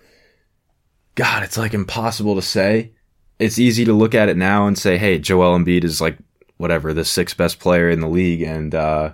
God, 1.13 1.43
it's 1.43 1.57
like 1.57 1.75
impossible 1.75 2.35
to 2.35 2.41
say. 2.41 2.93
It's 3.37 3.59
easy 3.59 3.85
to 3.85 3.93
look 3.93 4.15
at 4.15 4.29
it 4.29 4.37
now 4.37 4.65
and 4.65 4.77
say, 4.77 4.97
hey, 4.97 5.19
Joel 5.19 5.57
Embiid 5.57 5.83
is 5.83 6.01
like 6.01 6.17
whatever, 6.57 6.93
the 6.93 7.05
sixth 7.05 7.37
best 7.37 7.59
player 7.59 7.89
in 7.89 7.99
the 7.99 8.07
league. 8.07 8.41
And, 8.41 8.73
uh, 8.73 9.13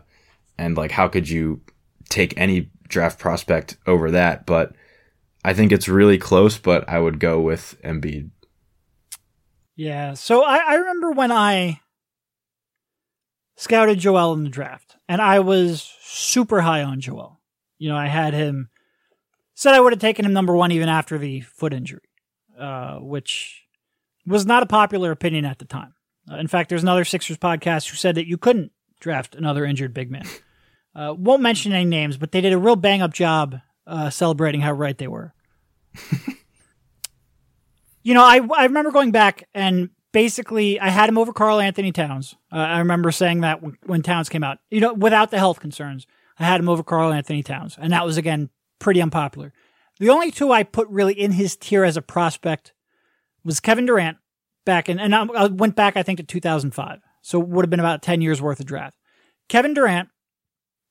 and 0.58 0.78
like, 0.78 0.92
how 0.92 1.08
could 1.08 1.28
you 1.28 1.62
take 2.10 2.38
any 2.38 2.70
draft 2.88 3.20
prospect 3.20 3.78
over 3.88 4.12
that? 4.12 4.46
But 4.46 4.76
I 5.44 5.54
think 5.54 5.72
it's 5.72 5.88
really 5.88 6.18
close, 6.18 6.58
but 6.58 6.88
I 6.88 7.00
would 7.00 7.20
go 7.20 7.42
with 7.42 7.78
Embiid. 7.84 8.30
Yeah. 9.76 10.14
So 10.14 10.44
I, 10.44 10.58
I 10.58 10.76
remember 10.76 11.12
when 11.12 11.32
I 11.32 11.80
scouted 13.58 14.00
Joel 14.00 14.34
in 14.34 14.46
the 14.46 14.50
draft, 14.50 14.96
and 15.10 15.22
I 15.22 15.42
was 15.42 15.94
super 16.02 16.62
high 16.62 16.84
on 16.84 17.02
Joel. 17.02 17.42
You 17.78 17.90
know, 17.90 17.98
I 17.98 18.08
had 18.08 18.34
him 18.34 18.70
said 19.54 19.74
I 19.74 19.82
would 19.82 19.92
have 19.92 20.00
taken 20.00 20.24
him 20.24 20.34
number 20.34 20.56
one 20.56 20.72
even 20.72 20.88
after 20.88 21.18
the 21.18 21.42
foot 21.42 21.74
injury, 21.74 22.08
uh, 22.58 23.00
which 23.00 23.64
was 24.26 24.46
not 24.46 24.64
a 24.64 24.68
popular 24.68 25.12
opinion 25.12 25.46
at 25.46 25.60
the 25.60 25.66
time. 25.66 25.94
Uh, 26.32 26.38
in 26.38 26.48
fact, 26.48 26.70
there's 26.70 26.84
another 26.84 27.04
Sixers 27.04 27.38
podcast 27.38 27.90
who 27.90 27.98
said 27.98 28.16
that 28.16 28.28
you 28.28 28.38
couldn't 28.38 28.72
draft 29.00 29.36
another 29.36 29.66
injured 29.66 29.94
big 29.94 30.12
man. 30.12 30.26
Uh, 30.96 31.14
won't 31.18 31.42
mention 31.42 31.74
any 31.74 31.86
names, 31.86 32.18
but 32.18 32.32
they 32.32 32.42
did 32.42 32.54
a 32.54 32.58
real 32.58 32.76
bang 32.76 33.02
up 33.02 33.14
job 33.14 33.60
uh, 33.86 34.10
celebrating 34.10 34.62
how 34.62 34.72
right 34.72 34.98
they 34.98 35.08
were. 35.08 35.34
you 38.04 38.14
know, 38.14 38.24
I 38.24 38.42
I 38.56 38.64
remember 38.66 38.92
going 38.92 39.12
back 39.12 39.48
and 39.54 39.90
basically 40.12 40.80
I 40.80 40.90
had 40.90 41.10
him 41.10 41.18
over 41.18 41.34
Karl-Anthony 41.34 41.92
Towns. 41.92 42.36
Uh, 42.52 42.58
I 42.58 42.80
remember 42.80 43.12
saying 43.12 43.42
that 43.42 43.62
when, 43.86 44.02
Towns 44.02 44.30
came 44.30 44.44
out. 44.44 44.60
You 44.70 44.82
know, 44.82 44.94
without 44.94 45.32
the 45.32 45.40
health 45.40 45.60
concerns, 45.60 46.08
I 46.40 46.46
had 46.46 46.60
him 46.60 46.70
over 46.70 46.84
Karl-Anthony 46.84 47.44
Towns, 47.44 47.78
and 47.80 47.94
that 47.94 48.06
was 48.06 48.18
again 48.18 48.50
pretty 48.80 49.02
unpopular. 49.02 49.54
The 50.00 50.10
only 50.10 50.32
two 50.32 50.52
I 50.52 50.64
put 50.64 50.88
really 50.90 51.20
in 51.20 51.32
his 51.32 51.56
tier 51.56 51.84
as 51.84 51.98
a 51.98 52.02
prospect 52.02 52.74
was 53.44 53.60
Kevin 53.60 53.86
Durant 53.86 54.18
back 54.66 54.90
in, 54.90 55.00
and 55.00 55.16
I, 55.16 55.26
I 55.26 55.48
went 55.48 55.76
back 55.76 55.98
I 55.98 56.04
think 56.04 56.20
to 56.20 56.26
2005, 56.26 57.00
so 57.22 57.42
it 57.42 57.48
would 57.48 57.66
have 57.66 57.70
been 57.70 57.80
about 57.80 58.02
10 58.02 58.22
years 58.22 58.42
worth 58.42 58.60
of 58.60 58.66
draft. 58.66 58.98
Kevin 59.50 59.74
Durant 59.74 60.10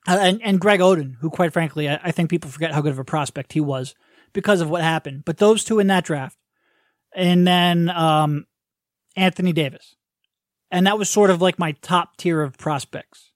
uh, 0.09 0.19
and 0.21 0.41
and 0.43 0.61
Greg 0.61 0.81
Oden, 0.81 1.17
who 1.21 1.31
quite 1.31 1.53
frankly 1.53 1.89
I, 1.89 2.01
I 2.05 2.11
think 2.11 2.31
people 2.31 2.51
forget 2.51 2.73
how 2.73 2.81
good 2.81 2.93
of 2.93 2.99
a 2.99 3.05
prospect 3.05 3.53
he 3.53 3.61
was 3.61 3.95
because 4.33 4.61
of 4.61 4.71
what 4.71 4.83
happened. 4.83 5.25
But 5.25 5.39
those 5.39 5.64
two 5.64 5.79
in 5.79 5.89
that 5.89 6.05
draft, 6.05 6.37
and 7.14 7.47
then 7.47 7.89
um, 7.91 8.47
Anthony 9.17 9.53
Davis, 9.53 9.97
and 10.71 10.87
that 10.87 10.99
was 10.99 11.09
sort 11.09 11.31
of 11.31 11.41
like 11.41 11.59
my 11.59 11.73
top 11.73 12.17
tier 12.17 12.43
of 12.43 12.59
prospects. 12.59 13.33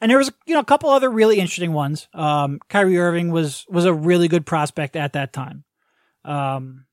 And 0.00 0.10
there 0.10 0.18
was 0.18 0.32
you 0.46 0.54
know 0.54 0.60
a 0.60 0.64
couple 0.64 0.90
other 0.90 1.10
really 1.10 1.38
interesting 1.38 1.72
ones. 1.72 2.08
Um, 2.14 2.60
Kyrie 2.68 2.98
Irving 2.98 3.30
was 3.30 3.64
was 3.68 3.84
a 3.84 3.94
really 3.94 4.28
good 4.28 4.46
prospect 4.46 4.96
at 4.96 5.12
that 5.14 5.32
time. 5.32 5.64
Um, 6.24 6.86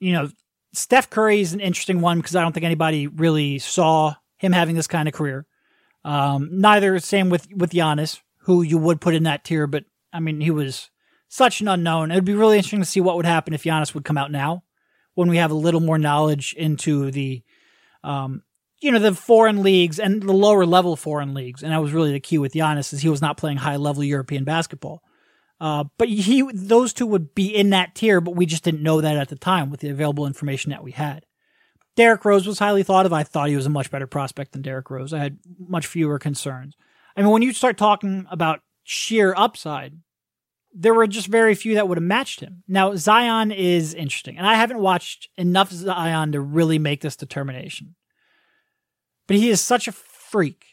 you 0.00 0.12
know, 0.12 0.30
Steph 0.72 1.10
Curry 1.10 1.40
is 1.40 1.52
an 1.52 1.60
interesting 1.60 2.00
one 2.00 2.18
because 2.18 2.36
I 2.36 2.42
don't 2.42 2.52
think 2.52 2.64
anybody 2.64 3.06
really 3.06 3.58
saw 3.58 4.14
him 4.36 4.52
having 4.52 4.74
this 4.74 4.86
kind 4.86 5.08
of 5.08 5.14
career. 5.14 5.46
Um, 6.04 6.48
neither 6.52 6.98
same 6.98 7.30
with 7.30 7.48
with 7.54 7.70
Giannis, 7.70 8.20
who 8.40 8.62
you 8.62 8.78
would 8.78 9.00
put 9.00 9.14
in 9.14 9.22
that 9.22 9.44
tier, 9.44 9.66
but 9.66 9.84
I 10.12 10.20
mean 10.20 10.40
he 10.40 10.50
was 10.50 10.90
such 11.34 11.60
an 11.60 11.68
unknown. 11.68 12.10
It 12.10 12.16
would 12.16 12.24
be 12.24 12.34
really 12.34 12.56
interesting 12.56 12.80
to 12.80 12.86
see 12.86 13.00
what 13.00 13.16
would 13.16 13.26
happen 13.26 13.54
if 13.54 13.64
Giannis 13.64 13.94
would 13.94 14.04
come 14.04 14.18
out 14.18 14.30
now, 14.30 14.62
when 15.14 15.28
we 15.28 15.38
have 15.38 15.50
a 15.50 15.54
little 15.54 15.80
more 15.80 15.98
knowledge 15.98 16.54
into 16.56 17.10
the, 17.10 17.42
um, 18.04 18.42
you 18.80 18.92
know, 18.92 18.98
the 18.98 19.14
foreign 19.14 19.62
leagues 19.62 19.98
and 19.98 20.22
the 20.22 20.32
lower 20.32 20.66
level 20.66 20.94
foreign 20.94 21.34
leagues. 21.34 21.62
And 21.62 21.72
that 21.72 21.80
was 21.82 21.92
really 21.92 22.12
the 22.12 22.20
key 22.20 22.38
with 22.38 22.52
Giannis 22.52 22.92
is 22.92 23.00
he 23.00 23.08
was 23.08 23.22
not 23.22 23.36
playing 23.36 23.58
high 23.58 23.76
level 23.76 24.04
European 24.04 24.44
basketball. 24.44 25.02
Uh, 25.60 25.84
but 25.96 26.08
he, 26.08 26.42
those 26.52 26.92
two 26.92 27.06
would 27.06 27.34
be 27.34 27.54
in 27.54 27.70
that 27.70 27.94
tier, 27.94 28.20
but 28.20 28.36
we 28.36 28.44
just 28.44 28.64
didn't 28.64 28.82
know 28.82 29.00
that 29.00 29.16
at 29.16 29.28
the 29.28 29.36
time 29.36 29.70
with 29.70 29.80
the 29.80 29.88
available 29.88 30.26
information 30.26 30.70
that 30.70 30.84
we 30.84 30.92
had. 30.92 31.24
Derrick 31.96 32.24
Rose 32.24 32.46
was 32.46 32.58
highly 32.58 32.82
thought 32.82 33.06
of. 33.06 33.12
I 33.12 33.22
thought 33.22 33.48
he 33.48 33.56
was 33.56 33.66
a 33.66 33.70
much 33.70 33.90
better 33.90 34.06
prospect 34.06 34.52
than 34.52 34.62
Derrick 34.62 34.90
Rose. 34.90 35.12
I 35.12 35.20
had 35.20 35.38
much 35.58 35.86
fewer 35.86 36.18
concerns. 36.18 36.74
I 37.16 37.22
mean, 37.22 37.30
when 37.30 37.42
you 37.42 37.52
start 37.52 37.78
talking 37.78 38.26
about 38.30 38.60
sheer 38.82 39.32
upside, 39.36 39.98
there 40.74 40.92
were 40.92 41.06
just 41.06 41.28
very 41.28 41.54
few 41.54 41.74
that 41.74 41.88
would 41.88 41.98
have 41.98 42.04
matched 42.04 42.40
him. 42.40 42.64
Now, 42.66 42.96
Zion 42.96 43.52
is 43.52 43.94
interesting, 43.94 44.36
and 44.36 44.46
I 44.46 44.54
haven't 44.54 44.80
watched 44.80 45.28
enough 45.36 45.70
Zion 45.70 46.32
to 46.32 46.40
really 46.40 46.78
make 46.78 47.00
this 47.00 47.16
determination. 47.16 47.94
But 49.26 49.36
he 49.36 49.48
is 49.48 49.60
such 49.60 49.86
a 49.88 49.92
freak. 49.92 50.66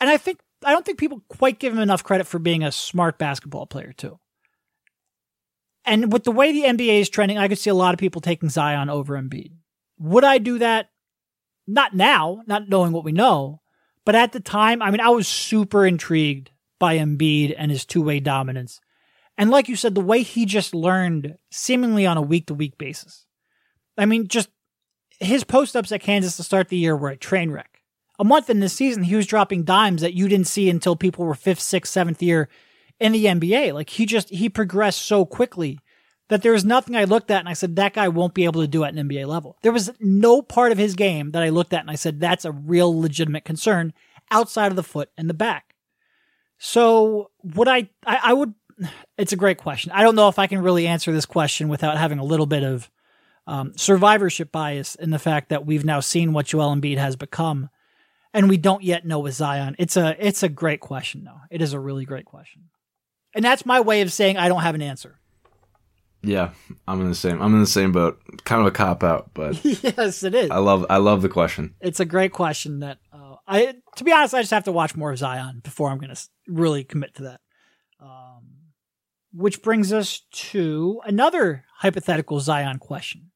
And 0.00 0.10
I 0.10 0.18
think 0.18 0.40
I 0.64 0.72
don't 0.72 0.84
think 0.84 0.98
people 0.98 1.22
quite 1.28 1.58
give 1.58 1.72
him 1.72 1.80
enough 1.80 2.04
credit 2.04 2.26
for 2.26 2.38
being 2.38 2.62
a 2.62 2.70
smart 2.70 3.18
basketball 3.18 3.66
player 3.66 3.92
too. 3.92 4.18
And 5.84 6.12
with 6.12 6.24
the 6.24 6.32
way 6.32 6.52
the 6.52 6.64
NBA 6.64 7.00
is 7.00 7.08
trending, 7.08 7.38
I 7.38 7.48
could 7.48 7.58
see 7.58 7.70
a 7.70 7.74
lot 7.74 7.94
of 7.94 7.98
people 7.98 8.20
taking 8.20 8.48
Zion 8.48 8.88
over 8.88 9.20
Embiid. 9.20 9.52
Would 9.98 10.24
I 10.24 10.38
do 10.38 10.58
that? 10.58 10.90
Not 11.66 11.94
now, 11.94 12.42
not 12.46 12.68
knowing 12.68 12.92
what 12.92 13.04
we 13.04 13.12
know, 13.12 13.60
But 14.04 14.14
at 14.14 14.32
the 14.32 14.40
time, 14.40 14.82
I 14.82 14.90
mean, 14.90 15.00
I 15.00 15.08
was 15.08 15.26
super 15.26 15.86
intrigued 15.86 16.50
by 16.78 16.98
Embiid 16.98 17.54
and 17.56 17.70
his 17.70 17.86
two 17.86 18.02
way 18.02 18.20
dominance. 18.20 18.80
And 19.36 19.50
like 19.50 19.68
you 19.68 19.76
said, 19.76 19.94
the 19.94 20.00
way 20.00 20.22
he 20.22 20.46
just 20.46 20.74
learned 20.74 21.36
seemingly 21.50 22.06
on 22.06 22.16
a 22.16 22.22
week 22.22 22.46
to 22.46 22.54
week 22.54 22.78
basis. 22.78 23.26
I 23.98 24.06
mean, 24.06 24.28
just 24.28 24.48
his 25.20 25.44
post 25.44 25.76
ups 25.76 25.92
at 25.92 26.00
Kansas 26.00 26.36
to 26.36 26.42
start 26.42 26.68
the 26.68 26.76
year 26.76 26.96
were 26.96 27.10
a 27.10 27.16
train 27.16 27.50
wreck. 27.50 27.82
A 28.18 28.24
month 28.24 28.48
in 28.48 28.60
this 28.60 28.72
season, 28.72 29.02
he 29.02 29.16
was 29.16 29.26
dropping 29.26 29.64
dimes 29.64 30.02
that 30.02 30.14
you 30.14 30.28
didn't 30.28 30.46
see 30.46 30.70
until 30.70 30.94
people 30.94 31.24
were 31.24 31.34
fifth, 31.34 31.60
sixth, 31.60 31.92
seventh 31.92 32.22
year 32.22 32.48
in 33.00 33.12
the 33.12 33.24
NBA. 33.24 33.72
Like 33.72 33.90
he 33.90 34.06
just, 34.06 34.30
he 34.30 34.48
progressed 34.48 35.02
so 35.02 35.24
quickly 35.24 35.80
that 36.28 36.42
there 36.42 36.52
was 36.52 36.64
nothing 36.64 36.96
I 36.96 37.04
looked 37.04 37.30
at 37.30 37.40
and 37.40 37.48
I 37.48 37.52
said, 37.54 37.76
that 37.76 37.94
guy 37.94 38.08
won't 38.08 38.34
be 38.34 38.44
able 38.44 38.60
to 38.60 38.68
do 38.68 38.84
at 38.84 38.94
an 38.94 39.08
NBA 39.08 39.26
level. 39.26 39.58
There 39.62 39.72
was 39.72 39.90
no 40.00 40.42
part 40.42 40.72
of 40.72 40.78
his 40.78 40.94
game 40.94 41.32
that 41.32 41.42
I 41.42 41.48
looked 41.48 41.72
at 41.72 41.80
and 41.80 41.90
I 41.90 41.96
said, 41.96 42.20
that's 42.20 42.44
a 42.44 42.52
real 42.52 42.98
legitimate 42.98 43.44
concern 43.44 43.92
outside 44.30 44.72
of 44.72 44.76
the 44.76 44.82
foot 44.82 45.10
and 45.18 45.28
the 45.28 45.34
back. 45.34 45.74
So 46.58 47.30
would 47.42 47.68
I, 47.68 47.90
I, 48.06 48.20
I 48.22 48.32
would, 48.32 48.54
it's 49.18 49.32
a 49.32 49.36
great 49.36 49.58
question. 49.58 49.92
I 49.92 50.02
don't 50.02 50.14
know 50.14 50.28
if 50.28 50.38
I 50.38 50.46
can 50.46 50.62
really 50.62 50.86
answer 50.86 51.12
this 51.12 51.26
question 51.26 51.68
without 51.68 51.98
having 51.98 52.18
a 52.18 52.24
little 52.24 52.46
bit 52.46 52.62
of 52.62 52.90
um, 53.46 53.72
survivorship 53.76 54.50
bias 54.50 54.94
in 54.94 55.10
the 55.10 55.18
fact 55.18 55.50
that 55.50 55.66
we've 55.66 55.84
now 55.84 56.00
seen 56.00 56.32
what 56.32 56.46
Joel 56.46 56.74
Embiid 56.74 56.98
has 56.98 57.16
become, 57.16 57.68
and 58.32 58.48
we 58.48 58.56
don't 58.56 58.82
yet 58.82 59.06
know 59.06 59.18
with 59.18 59.34
Zion. 59.34 59.76
It's 59.78 59.96
a 59.96 60.16
it's 60.18 60.42
a 60.42 60.48
great 60.48 60.80
question, 60.80 61.24
though. 61.24 61.40
It 61.50 61.60
is 61.60 61.72
a 61.72 61.80
really 61.80 62.04
great 62.04 62.24
question, 62.24 62.64
and 63.34 63.44
that's 63.44 63.66
my 63.66 63.80
way 63.80 64.00
of 64.00 64.12
saying 64.12 64.36
I 64.36 64.48
don't 64.48 64.62
have 64.62 64.74
an 64.74 64.82
answer. 64.82 65.20
Yeah, 66.22 66.52
I'm 66.88 67.00
in 67.02 67.08
the 67.08 67.14
same. 67.14 67.40
I'm 67.42 67.52
in 67.54 67.60
the 67.60 67.66
same 67.66 67.92
boat. 67.92 68.18
Kind 68.44 68.62
of 68.62 68.66
a 68.66 68.70
cop 68.70 69.04
out, 69.04 69.30
but 69.34 69.62
yes, 69.64 70.22
it 70.22 70.34
is. 70.34 70.50
I 70.50 70.58
love 70.58 70.86
I 70.88 70.96
love 70.96 71.22
the 71.22 71.28
question. 71.28 71.74
It's 71.80 72.00
a 72.00 72.06
great 72.06 72.32
question 72.32 72.80
that 72.80 72.98
uh, 73.12 73.36
I 73.46 73.74
to 73.96 74.04
be 74.04 74.12
honest, 74.12 74.34
I 74.34 74.40
just 74.40 74.52
have 74.52 74.64
to 74.64 74.72
watch 74.72 74.96
more 74.96 75.12
of 75.12 75.18
Zion 75.18 75.60
before 75.62 75.90
I'm 75.90 75.98
going 75.98 76.14
to 76.14 76.28
really 76.48 76.82
commit 76.84 77.14
to 77.16 77.24
that. 77.24 77.40
Um, 78.00 78.53
which 79.34 79.62
brings 79.62 79.92
us 79.92 80.22
to 80.30 81.00
another 81.04 81.64
hypothetical 81.78 82.38
Zion 82.38 82.78
question. 82.78 83.32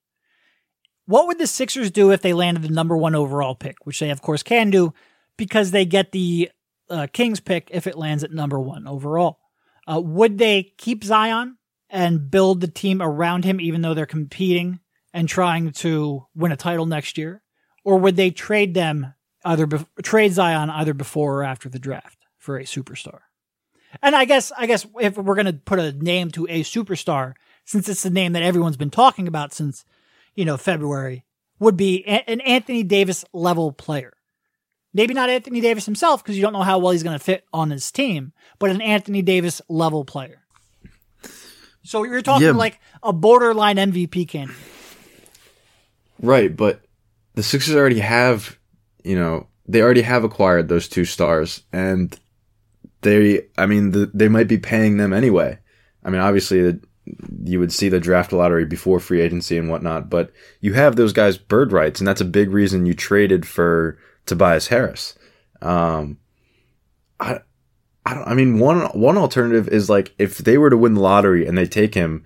What 1.06 1.26
would 1.26 1.38
the 1.38 1.46
Sixers 1.46 1.90
do 1.90 2.12
if 2.12 2.22
they 2.22 2.32
landed 2.32 2.62
the 2.62 2.68
number 2.68 2.96
one 2.96 3.14
overall 3.14 3.54
pick, 3.54 3.84
which 3.84 3.98
they 3.98 4.10
of 4.10 4.22
course 4.22 4.42
can 4.42 4.70
do 4.70 4.94
because 5.36 5.70
they 5.70 5.84
get 5.84 6.12
the 6.12 6.50
uh, 6.88 7.06
Kings 7.12 7.40
pick 7.40 7.68
if 7.72 7.86
it 7.86 7.98
lands 7.98 8.22
at 8.22 8.30
number 8.30 8.60
one 8.60 8.86
overall? 8.86 9.38
Uh, 9.90 10.00
would 10.00 10.38
they 10.38 10.74
keep 10.76 11.02
Zion 11.02 11.56
and 11.90 12.30
build 12.30 12.60
the 12.60 12.68
team 12.68 13.00
around 13.02 13.44
him, 13.44 13.60
even 13.60 13.80
though 13.80 13.94
they're 13.94 14.06
competing 14.06 14.80
and 15.12 15.28
trying 15.28 15.72
to 15.72 16.26
win 16.34 16.52
a 16.52 16.56
title 16.56 16.86
next 16.86 17.16
year, 17.18 17.42
or 17.84 17.98
would 17.98 18.16
they 18.16 18.30
trade 18.30 18.74
them 18.74 19.14
either 19.44 19.66
be- 19.66 19.86
trade 20.02 20.32
Zion 20.32 20.70
either 20.70 20.94
before 20.94 21.38
or 21.40 21.44
after 21.44 21.68
the 21.68 21.78
draft 21.78 22.18
for 22.36 22.58
a 22.58 22.64
superstar? 22.64 23.20
And 24.02 24.14
I 24.14 24.24
guess 24.24 24.52
I 24.56 24.66
guess 24.66 24.86
if 25.00 25.16
we're 25.16 25.34
gonna 25.34 25.52
put 25.52 25.78
a 25.78 25.92
name 25.92 26.30
to 26.32 26.46
a 26.48 26.62
superstar, 26.62 27.34
since 27.64 27.88
it's 27.88 28.02
the 28.02 28.10
name 28.10 28.32
that 28.32 28.42
everyone's 28.42 28.76
been 28.76 28.90
talking 28.90 29.28
about 29.28 29.52
since 29.52 29.84
you 30.38 30.44
know, 30.44 30.56
February 30.56 31.24
would 31.58 31.76
be 31.76 32.04
an 32.06 32.40
Anthony 32.42 32.84
Davis 32.84 33.24
level 33.32 33.72
player. 33.72 34.12
Maybe 34.94 35.12
not 35.12 35.28
Anthony 35.28 35.60
Davis 35.60 35.84
himself 35.84 36.22
because 36.22 36.36
you 36.36 36.42
don't 36.42 36.52
know 36.52 36.62
how 36.62 36.78
well 36.78 36.92
he's 36.92 37.02
going 37.02 37.18
to 37.18 37.24
fit 37.24 37.44
on 37.52 37.70
his 37.70 37.90
team, 37.90 38.32
but 38.60 38.70
an 38.70 38.80
Anthony 38.80 39.20
Davis 39.20 39.60
level 39.68 40.04
player. 40.04 40.46
So 41.82 42.04
you're 42.04 42.22
talking 42.22 42.46
yeah. 42.46 42.52
like 42.52 42.78
a 43.02 43.12
borderline 43.12 43.78
MVP 43.78 44.28
candidate. 44.28 44.62
Right, 46.22 46.56
but 46.56 46.82
the 47.34 47.42
Sixers 47.42 47.74
already 47.74 47.98
have, 47.98 48.56
you 49.02 49.18
know, 49.18 49.48
they 49.66 49.82
already 49.82 50.02
have 50.02 50.22
acquired 50.22 50.68
those 50.68 50.86
two 50.86 51.04
stars 51.04 51.64
and 51.72 52.16
they 53.08 53.42
I 53.56 53.66
mean, 53.66 53.90
the, 53.92 54.10
they 54.12 54.28
might 54.28 54.48
be 54.48 54.58
paying 54.58 54.96
them 54.96 55.12
anyway. 55.12 55.58
I 56.04 56.10
mean, 56.10 56.20
obviously 56.20 56.78
you 57.44 57.58
would 57.58 57.72
see 57.72 57.88
the 57.88 58.00
draft 58.00 58.32
lottery 58.32 58.64
before 58.64 59.00
free 59.00 59.20
agency 59.20 59.56
and 59.56 59.68
whatnot, 59.68 60.10
but 60.10 60.30
you 60.60 60.74
have 60.74 60.96
those 60.96 61.12
guys 61.12 61.38
bird 61.38 61.72
rights, 61.72 62.00
and 62.00 62.06
that's 62.06 62.20
a 62.20 62.26
big 62.26 62.50
reason 62.50 62.86
you 62.86 62.94
traded 62.94 63.46
for 63.46 63.98
Tobias 64.26 64.68
Harris. 64.68 65.18
Um, 65.62 66.18
I, 67.18 67.40
I 68.04 68.14
don't. 68.14 68.28
I 68.28 68.34
mean, 68.34 68.58
one 68.58 68.80
one 68.88 69.16
alternative 69.16 69.68
is 69.68 69.90
like 69.90 70.14
if 70.18 70.38
they 70.38 70.58
were 70.58 70.70
to 70.70 70.76
win 70.76 70.94
the 70.94 71.00
lottery 71.00 71.46
and 71.46 71.56
they 71.56 71.66
take 71.66 71.94
him, 71.94 72.24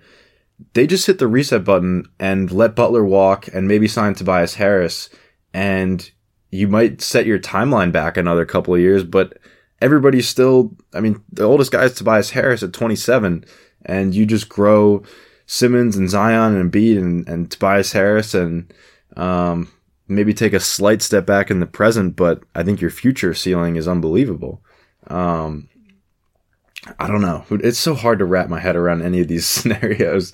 they 0.73 0.87
just 0.87 1.07
hit 1.07 1.19
the 1.19 1.27
reset 1.27 1.63
button 1.63 2.05
and 2.19 2.51
let 2.51 2.75
Butler 2.75 3.03
walk 3.03 3.47
and 3.53 3.67
maybe 3.67 3.87
sign 3.87 4.13
Tobias 4.13 4.55
Harris, 4.55 5.09
and 5.53 6.11
you 6.51 6.67
might 6.67 7.01
set 7.01 7.25
your 7.25 7.39
timeline 7.39 7.91
back 7.91 8.15
another 8.15 8.45
couple 8.45 8.75
of 8.75 8.79
years, 8.81 9.03
but 9.03 9.37
everybody's 9.83 10.27
still. 10.27 10.75
I 10.93 11.01
mean, 11.01 11.21
the 11.31 11.43
oldest 11.43 11.71
guy 11.71 11.83
is 11.83 11.93
Tobias 11.93 12.31
Harris 12.31 12.63
at 12.63 12.73
27 12.73 13.45
and 13.85 14.15
you 14.15 14.25
just 14.25 14.49
grow 14.49 15.03
Simmons 15.45 15.95
and 15.95 16.09
Zion 16.09 16.55
and 16.55 16.71
Embiid 16.71 16.97
and, 16.97 17.27
and 17.27 17.51
Tobias 17.51 17.91
Harris 17.91 18.33
and 18.33 18.73
um, 19.17 19.71
maybe 20.07 20.33
take 20.33 20.53
a 20.53 20.59
slight 20.59 21.01
step 21.01 21.25
back 21.25 21.51
in 21.51 21.59
the 21.59 21.65
present, 21.65 22.15
but 22.15 22.43
I 22.55 22.63
think 22.63 22.81
your 22.81 22.89
future 22.89 23.33
ceiling 23.33 23.75
is 23.75 23.87
unbelievable. 23.87 24.63
Um, 25.07 25.69
I 26.99 27.07
don't 27.07 27.21
know. 27.21 27.45
It's 27.49 27.79
so 27.79 27.93
hard 27.93 28.19
to 28.19 28.25
wrap 28.25 28.49
my 28.49 28.59
head 28.59 28.75
around 28.75 29.01
any 29.01 29.21
of 29.21 29.27
these 29.27 29.45
scenarios, 29.47 30.33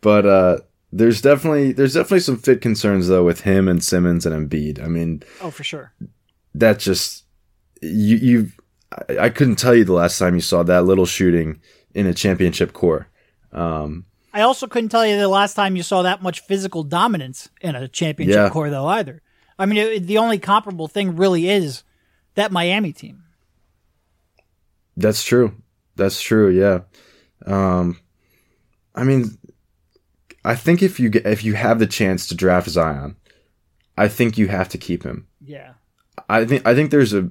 but 0.00 0.26
uh, 0.26 0.58
there's 0.92 1.20
definitely 1.20 1.72
there's 1.72 1.94
definitely 1.94 2.20
some 2.20 2.36
fit 2.36 2.60
concerns 2.60 3.08
though 3.08 3.24
with 3.24 3.42
him 3.42 3.68
and 3.68 3.82
Simmons 3.82 4.26
and 4.26 4.50
Embiid. 4.50 4.82
I 4.82 4.86
mean, 4.86 5.22
oh 5.40 5.50
for 5.50 5.64
sure. 5.64 5.92
That 6.54 6.78
just 6.78 7.24
you 7.82 8.16
you 8.16 8.50
I, 9.08 9.18
I 9.18 9.28
couldn't 9.30 9.56
tell 9.56 9.74
you 9.74 9.84
the 9.84 9.92
last 9.92 10.18
time 10.18 10.34
you 10.34 10.40
saw 10.40 10.62
that 10.62 10.84
little 10.84 11.06
shooting 11.06 11.60
in 11.94 12.06
a 12.06 12.14
championship 12.14 12.72
core. 12.72 13.08
Um, 13.52 14.06
I 14.32 14.40
also 14.40 14.66
couldn't 14.66 14.88
tell 14.88 15.06
you 15.06 15.16
the 15.16 15.28
last 15.28 15.54
time 15.54 15.76
you 15.76 15.82
saw 15.82 16.02
that 16.02 16.22
much 16.22 16.40
physical 16.40 16.82
dominance 16.82 17.48
in 17.60 17.76
a 17.76 17.86
championship 17.86 18.34
yeah. 18.34 18.50
core, 18.50 18.68
though, 18.70 18.86
either. 18.86 19.22
I 19.58 19.66
mean, 19.66 19.78
it, 19.78 20.06
the 20.06 20.18
only 20.18 20.38
comparable 20.38 20.88
thing 20.88 21.14
really 21.14 21.48
is 21.48 21.84
that 22.34 22.50
Miami 22.50 22.92
team. 22.92 23.22
That's 24.96 25.22
true. 25.22 25.54
That's 25.96 26.20
true. 26.20 26.50
Yeah. 26.50 26.80
Um, 27.46 28.00
I 28.94 29.04
mean, 29.04 29.38
I 30.44 30.56
think 30.56 30.82
if 30.82 30.98
you 30.98 31.08
get, 31.10 31.26
if 31.26 31.44
you 31.44 31.54
have 31.54 31.78
the 31.78 31.86
chance 31.86 32.26
to 32.28 32.34
draft 32.34 32.68
Zion, 32.68 33.16
I 33.96 34.08
think 34.08 34.36
you 34.36 34.48
have 34.48 34.68
to 34.70 34.78
keep 34.78 35.04
him. 35.04 35.28
Yeah. 35.40 35.74
I 36.28 36.44
think 36.44 36.66
I 36.66 36.74
think 36.74 36.90
there's 36.90 37.12
a 37.12 37.30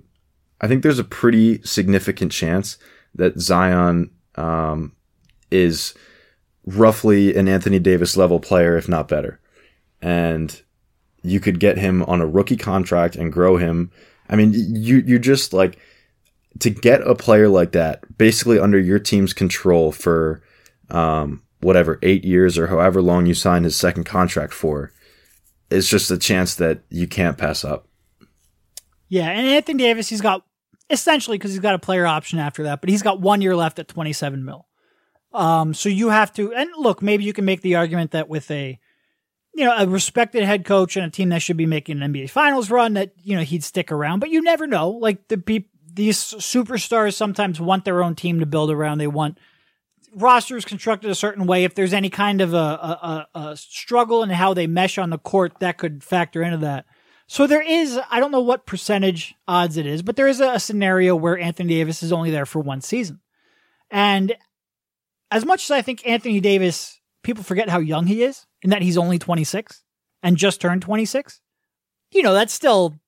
I 0.63 0.67
think 0.69 0.81
there's 0.81 0.97
a 0.97 1.03
pretty 1.03 1.61
significant 1.63 2.31
chance 2.31 2.77
that 3.15 3.37
Zion 3.37 4.11
um, 4.35 4.95
is 5.51 5.93
roughly 6.65 7.35
an 7.35 7.49
Anthony 7.49 7.79
Davis 7.79 8.15
level 8.15 8.39
player, 8.39 8.77
if 8.77 8.87
not 8.87 9.09
better. 9.09 9.41
And 10.01 10.61
you 11.21 11.41
could 11.41 11.59
get 11.59 11.77
him 11.77 12.01
on 12.03 12.21
a 12.21 12.25
rookie 12.25 12.55
contract 12.55 13.17
and 13.17 13.33
grow 13.33 13.57
him. 13.57 13.91
I 14.29 14.37
mean, 14.37 14.53
you 14.53 15.03
you 15.05 15.19
just 15.19 15.51
like 15.51 15.77
to 16.59 16.69
get 16.69 17.05
a 17.05 17.13
player 17.13 17.49
like 17.49 17.73
that 17.73 18.17
basically 18.17 18.57
under 18.57 18.79
your 18.79 18.99
team's 18.99 19.33
control 19.33 19.91
for 19.91 20.43
um, 20.89 21.43
whatever 21.59 21.99
eight 22.01 22.23
years 22.23 22.57
or 22.57 22.67
however 22.67 23.01
long 23.01 23.25
you 23.25 23.33
sign 23.33 23.65
his 23.65 23.75
second 23.75 24.05
contract 24.05 24.53
for. 24.53 24.93
It's 25.69 25.89
just 25.89 26.09
a 26.09 26.17
chance 26.17 26.55
that 26.55 26.83
you 26.89 27.05
can't 27.05 27.37
pass 27.37 27.65
up. 27.65 27.89
Yeah, 29.09 29.29
and 29.29 29.45
Anthony 29.45 29.83
Davis, 29.83 30.07
he's 30.07 30.21
got 30.21 30.45
essentially 30.93 31.37
because 31.37 31.51
he's 31.51 31.59
got 31.59 31.75
a 31.75 31.79
player 31.79 32.05
option 32.05 32.39
after 32.39 32.63
that, 32.63 32.79
but 32.79 32.89
he's 32.89 33.01
got 33.01 33.19
one 33.19 33.41
year 33.41 33.55
left 33.55 33.79
at 33.79 33.87
27 33.87 34.45
mil. 34.45 34.67
Um, 35.33 35.73
so 35.73 35.89
you 35.89 36.09
have 36.09 36.31
to, 36.33 36.53
and 36.53 36.69
look, 36.77 37.01
maybe 37.01 37.23
you 37.23 37.33
can 37.33 37.43
make 37.43 37.61
the 37.61 37.75
argument 37.75 38.11
that 38.11 38.29
with 38.29 38.49
a, 38.51 38.79
you 39.55 39.65
know, 39.65 39.75
a 39.75 39.87
respected 39.87 40.43
head 40.43 40.63
coach 40.63 40.95
and 40.95 41.05
a 41.05 41.09
team 41.09 41.29
that 41.29 41.41
should 41.41 41.57
be 41.57 41.65
making 41.65 42.01
an 42.01 42.13
NBA 42.13 42.29
Finals 42.29 42.69
run, 42.69 42.93
that 42.93 43.13
you 43.21 43.35
know 43.35 43.43
he'd 43.43 43.63
stick 43.63 43.91
around. 43.91 44.19
But 44.19 44.29
you 44.29 44.41
never 44.41 44.65
know. 44.65 44.89
Like 44.89 45.27
the 45.27 45.65
these 45.93 46.17
superstars 46.17 47.13
sometimes 47.13 47.61
want 47.61 47.85
their 47.85 48.03
own 48.03 48.15
team 48.15 48.39
to 48.39 48.47
build 48.47 48.71
around. 48.71 48.97
They 48.97 49.07
want 49.07 49.37
rosters 50.15 50.65
constructed 50.65 51.11
a 51.11 51.15
certain 51.15 51.45
way. 51.45 51.65
If 51.65 51.75
there's 51.75 51.93
any 51.93 52.09
kind 52.09 52.41
of 52.41 52.55
a, 52.55 52.57
a, 52.57 53.27
a 53.35 53.57
struggle 53.57 54.23
in 54.23 54.31
how 54.31 54.55
they 54.55 54.65
mesh 54.65 54.97
on 54.97 55.11
the 55.11 55.19
court, 55.19 55.59
that 55.59 55.77
could 55.77 56.03
factor 56.03 56.41
into 56.41 56.57
that. 56.57 56.85
So 57.33 57.47
there 57.47 57.63
is, 57.63 57.99
I 58.11 58.19
don't 58.19 58.31
know 58.31 58.41
what 58.41 58.67
percentage 58.67 59.33
odds 59.47 59.77
it 59.77 59.87
is, 59.87 60.03
but 60.03 60.15
there 60.15 60.27
is 60.27 60.39
a, 60.39 60.49
a 60.51 60.59
scenario 60.59 61.15
where 61.15 61.35
Anthony 61.35 61.73
Davis 61.73 62.03
is 62.03 62.13
only 62.13 62.29
there 62.29 62.45
for 62.45 62.59
one 62.59 62.79
season. 62.79 63.21
And 63.89 64.35
as 65.31 65.43
much 65.43 65.63
as 65.63 65.71
I 65.71 65.81
think 65.81 66.05
Anthony 66.05 66.39
Davis, 66.39 67.01
people 67.23 67.43
forget 67.43 67.69
how 67.69 67.79
young 67.79 68.05
he 68.05 68.21
is 68.21 68.45
and 68.61 68.71
that 68.71 68.83
he's 68.83 68.99
only 68.99 69.17
26 69.17 69.81
and 70.21 70.37
just 70.37 70.61
turned 70.61 70.83
26. 70.83 71.41
You 72.11 72.21
know, 72.21 72.35
that's 72.35 72.53
still, 72.53 72.99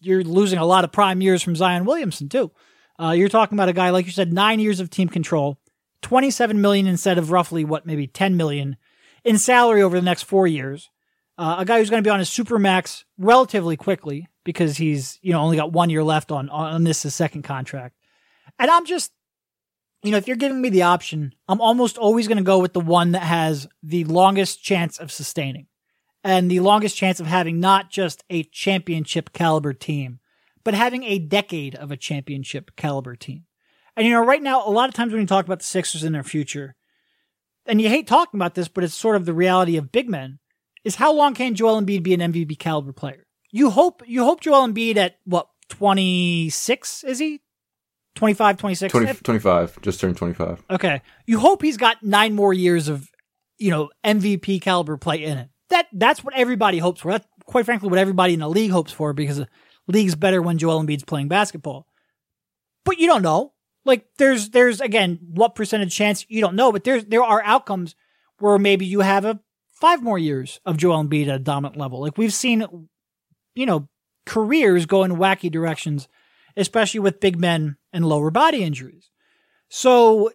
you're 0.00 0.24
losing 0.24 0.58
a 0.58 0.66
lot 0.66 0.82
of 0.82 0.90
prime 0.90 1.20
years 1.20 1.40
from 1.40 1.54
Zion 1.54 1.84
Williamson, 1.84 2.28
too. 2.28 2.50
Uh, 3.00 3.12
you're 3.12 3.28
talking 3.28 3.56
about 3.56 3.68
a 3.68 3.72
guy, 3.72 3.90
like 3.90 4.04
you 4.04 4.10
said, 4.10 4.32
nine 4.32 4.58
years 4.58 4.80
of 4.80 4.90
team 4.90 5.08
control, 5.08 5.60
27 6.02 6.60
million 6.60 6.88
instead 6.88 7.18
of 7.18 7.30
roughly 7.30 7.64
what, 7.64 7.86
maybe 7.86 8.08
10 8.08 8.36
million 8.36 8.76
in 9.22 9.38
salary 9.38 9.80
over 9.80 9.96
the 9.96 10.04
next 10.04 10.24
four 10.24 10.48
years. 10.48 10.90
Uh, 11.40 11.56
a 11.60 11.64
guy 11.64 11.78
who's 11.78 11.88
going 11.88 12.02
to 12.02 12.06
be 12.06 12.12
on 12.12 12.20
a 12.20 12.24
super 12.26 12.58
max 12.58 13.06
relatively 13.16 13.74
quickly, 13.74 14.28
because 14.44 14.76
he's 14.76 15.18
you 15.22 15.32
know 15.32 15.40
only 15.40 15.56
got 15.56 15.72
one 15.72 15.88
year 15.88 16.04
left 16.04 16.30
on 16.30 16.50
on 16.50 16.84
this 16.84 17.02
his 17.02 17.14
second 17.14 17.44
contract, 17.44 17.96
and 18.58 18.70
I'm 18.70 18.84
just 18.84 19.10
you 20.02 20.10
know 20.10 20.18
if 20.18 20.28
you're 20.28 20.36
giving 20.36 20.60
me 20.60 20.68
the 20.68 20.82
option, 20.82 21.34
I'm 21.48 21.62
almost 21.62 21.96
always 21.96 22.28
going 22.28 22.36
to 22.36 22.44
go 22.44 22.58
with 22.58 22.74
the 22.74 22.80
one 22.80 23.12
that 23.12 23.22
has 23.22 23.66
the 23.82 24.04
longest 24.04 24.62
chance 24.62 24.98
of 24.98 25.10
sustaining, 25.10 25.66
and 26.22 26.50
the 26.50 26.60
longest 26.60 26.94
chance 26.94 27.20
of 27.20 27.26
having 27.26 27.58
not 27.58 27.90
just 27.90 28.22
a 28.28 28.42
championship 28.42 29.32
caliber 29.32 29.72
team, 29.72 30.20
but 30.62 30.74
having 30.74 31.04
a 31.04 31.18
decade 31.18 31.74
of 31.74 31.90
a 31.90 31.96
championship 31.96 32.76
caliber 32.76 33.16
team. 33.16 33.46
And 33.96 34.06
you 34.06 34.12
know, 34.12 34.22
right 34.22 34.42
now, 34.42 34.62
a 34.66 34.68
lot 34.68 34.90
of 34.90 34.94
times 34.94 35.14
when 35.14 35.22
you 35.22 35.26
talk 35.26 35.46
about 35.46 35.60
the 35.60 35.64
Sixers 35.64 36.04
in 36.04 36.12
their 36.12 36.22
future, 36.22 36.74
and 37.64 37.80
you 37.80 37.88
hate 37.88 38.06
talking 38.06 38.36
about 38.36 38.56
this, 38.56 38.68
but 38.68 38.84
it's 38.84 38.92
sort 38.92 39.16
of 39.16 39.24
the 39.24 39.32
reality 39.32 39.78
of 39.78 39.90
big 39.90 40.06
men, 40.06 40.38
is 40.84 40.96
how 40.96 41.12
long 41.12 41.34
can 41.34 41.54
Joel 41.54 41.80
Embiid 41.80 42.02
be 42.02 42.14
an 42.14 42.20
MVP 42.20 42.58
caliber 42.58 42.92
player? 42.92 43.26
You 43.50 43.70
hope 43.70 44.02
you 44.06 44.24
hope 44.24 44.40
Joel 44.40 44.68
Embiid 44.68 44.96
at 44.96 45.16
what 45.24 45.48
26 45.68 47.04
is 47.04 47.18
he? 47.18 47.40
25, 48.16 48.56
26? 48.58 48.92
20, 48.92 49.14
25, 49.14 49.80
just 49.82 50.00
turned 50.00 50.16
25. 50.16 50.64
Okay. 50.70 51.00
You 51.26 51.38
hope 51.38 51.62
he's 51.62 51.76
got 51.76 52.02
9 52.02 52.34
more 52.34 52.52
years 52.52 52.88
of, 52.88 53.08
you 53.56 53.70
know, 53.70 53.90
MVP 54.04 54.60
caliber 54.60 54.96
play 54.96 55.24
in 55.24 55.38
it. 55.38 55.48
That 55.68 55.86
that's 55.92 56.24
what 56.24 56.34
everybody 56.34 56.78
hopes 56.78 57.00
for. 57.00 57.12
That's 57.12 57.26
quite 57.44 57.64
frankly 57.64 57.88
what 57.88 57.98
everybody 57.98 58.34
in 58.34 58.40
the 58.40 58.48
league 58.48 58.72
hopes 58.72 58.92
for 58.92 59.12
because 59.12 59.38
the 59.38 59.48
league's 59.86 60.16
better 60.16 60.42
when 60.42 60.58
Joel 60.58 60.82
Embiid's 60.82 61.04
playing 61.04 61.28
basketball. 61.28 61.86
But 62.84 62.98
you 62.98 63.06
don't 63.06 63.22
know. 63.22 63.52
Like 63.84 64.06
there's 64.18 64.50
there's 64.50 64.80
again 64.80 65.18
what 65.22 65.54
percentage 65.54 65.94
chance 65.94 66.26
you 66.28 66.40
don't 66.40 66.56
know, 66.56 66.72
but 66.72 66.84
there's 66.84 67.04
there 67.06 67.22
are 67.22 67.42
outcomes 67.42 67.94
where 68.38 68.58
maybe 68.58 68.84
you 68.86 69.00
have 69.00 69.24
a 69.24 69.40
five 69.80 70.02
more 70.02 70.18
years 70.18 70.60
of 70.64 70.76
Joel 70.76 71.04
Embiid 71.04 71.28
at 71.28 71.36
a 71.36 71.38
dominant 71.38 71.76
level. 71.76 72.00
Like 72.00 72.18
we've 72.18 72.34
seen, 72.34 72.88
you 73.54 73.66
know, 73.66 73.88
careers 74.26 74.86
go 74.86 75.02
in 75.04 75.12
wacky 75.12 75.50
directions, 75.50 76.06
especially 76.56 77.00
with 77.00 77.20
big 77.20 77.38
men 77.38 77.76
and 77.92 78.04
lower 78.04 78.30
body 78.30 78.62
injuries. 78.62 79.10
So 79.68 80.30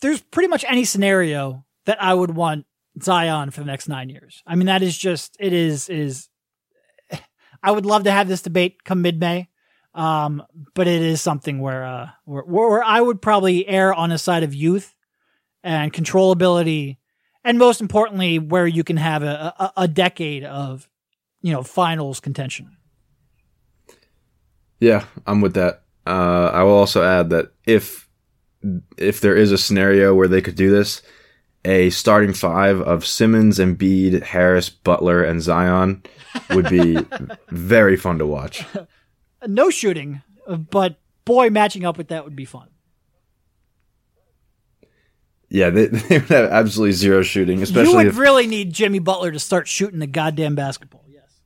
there's 0.00 0.20
pretty 0.20 0.48
much 0.48 0.64
any 0.68 0.84
scenario 0.84 1.64
that 1.86 2.02
I 2.02 2.14
would 2.14 2.34
want 2.34 2.66
Zion 3.02 3.50
for 3.50 3.60
the 3.60 3.66
next 3.66 3.88
nine 3.88 4.08
years. 4.08 4.42
I 4.46 4.54
mean, 4.54 4.66
that 4.66 4.82
is 4.82 4.96
just 4.96 5.36
it 5.40 5.52
is 5.52 5.88
is. 5.88 6.28
I 7.62 7.72
would 7.72 7.84
love 7.84 8.04
to 8.04 8.10
have 8.10 8.28
this 8.28 8.42
debate 8.42 8.84
come 8.84 9.02
mid 9.02 9.20
May. 9.20 9.48
Um, 9.92 10.42
but 10.74 10.86
it 10.86 11.02
is 11.02 11.20
something 11.20 11.58
where, 11.58 11.84
uh, 11.84 12.10
where, 12.24 12.44
where 12.44 12.84
I 12.84 13.00
would 13.00 13.20
probably 13.20 13.66
err 13.66 13.92
on 13.92 14.10
the 14.10 14.18
side 14.18 14.44
of 14.44 14.54
youth 14.54 14.94
and 15.64 15.92
controllability, 15.92 16.98
and 17.44 17.58
most 17.58 17.80
importantly, 17.80 18.38
where 18.38 18.66
you 18.66 18.84
can 18.84 18.96
have 18.96 19.22
a, 19.22 19.54
a, 19.58 19.72
a 19.82 19.88
decade 19.88 20.44
of, 20.44 20.88
you 21.42 21.52
know, 21.52 21.62
finals 21.62 22.20
contention. 22.20 22.76
Yeah, 24.78 25.04
I'm 25.26 25.40
with 25.40 25.54
that. 25.54 25.82
Uh, 26.06 26.50
I 26.52 26.62
will 26.62 26.72
also 26.72 27.02
add 27.02 27.30
that 27.30 27.52
if 27.66 28.08
if 28.98 29.20
there 29.20 29.36
is 29.36 29.52
a 29.52 29.58
scenario 29.58 30.14
where 30.14 30.28
they 30.28 30.40
could 30.40 30.54
do 30.54 30.70
this, 30.70 31.02
a 31.64 31.90
starting 31.90 32.32
five 32.32 32.80
of 32.80 33.06
Simmons, 33.06 33.58
Embiid, 33.58 34.22
Harris, 34.22 34.68
Butler, 34.68 35.22
and 35.22 35.40
Zion 35.42 36.02
would 36.50 36.68
be 36.68 36.98
very 37.48 37.96
fun 37.96 38.18
to 38.18 38.26
watch 38.26 38.64
no 39.46 39.70
shooting, 39.70 40.22
but 40.48 40.98
boy, 41.24 41.50
matching 41.50 41.84
up 41.84 41.98
with 41.98 42.08
that 42.08 42.24
would 42.24 42.36
be 42.36 42.44
fun. 42.44 42.68
Yeah, 45.50 45.70
they, 45.70 45.86
they 45.86 46.18
would 46.18 46.28
have 46.28 46.50
absolutely 46.50 46.92
zero 46.92 47.22
shooting, 47.22 47.62
especially. 47.62 47.90
You 47.90 47.96
would 47.96 48.06
if, 48.06 48.18
really 48.18 48.46
need 48.46 48.72
Jimmy 48.72 48.98
Butler 48.98 49.32
to 49.32 49.38
start 49.38 49.68
shooting 49.68 49.98
the 49.98 50.06
goddamn 50.06 50.54
basketball. 50.54 51.04
Yes, 51.08 51.40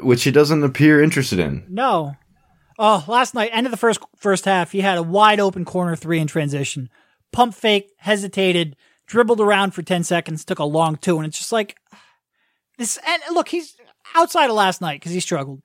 which 0.00 0.24
he 0.24 0.30
doesn't 0.30 0.62
appear 0.62 1.02
interested 1.02 1.38
in. 1.38 1.64
No. 1.68 2.16
Oh, 2.78 3.04
last 3.06 3.34
night, 3.34 3.50
end 3.52 3.66
of 3.66 3.70
the 3.70 3.76
first 3.76 4.00
first 4.16 4.44
half, 4.44 4.72
he 4.72 4.80
had 4.80 4.98
a 4.98 5.02
wide 5.02 5.40
open 5.40 5.64
corner 5.64 5.94
three 5.94 6.18
in 6.18 6.26
transition, 6.26 6.88
pump 7.32 7.54
fake, 7.54 7.92
hesitated, 7.98 8.76
dribbled 9.06 9.40
around 9.40 9.72
for 9.72 9.82
ten 9.82 10.02
seconds, 10.02 10.44
took 10.44 10.58
a 10.58 10.64
long 10.64 10.96
two, 10.96 11.18
and 11.18 11.26
it's 11.26 11.38
just 11.38 11.52
like 11.52 11.76
this. 12.78 12.98
And 13.06 13.22
look, 13.32 13.48
he's 13.48 13.76
outside 14.14 14.48
of 14.48 14.56
last 14.56 14.80
night 14.80 15.00
because 15.00 15.12
he 15.12 15.20
struggled 15.20 15.62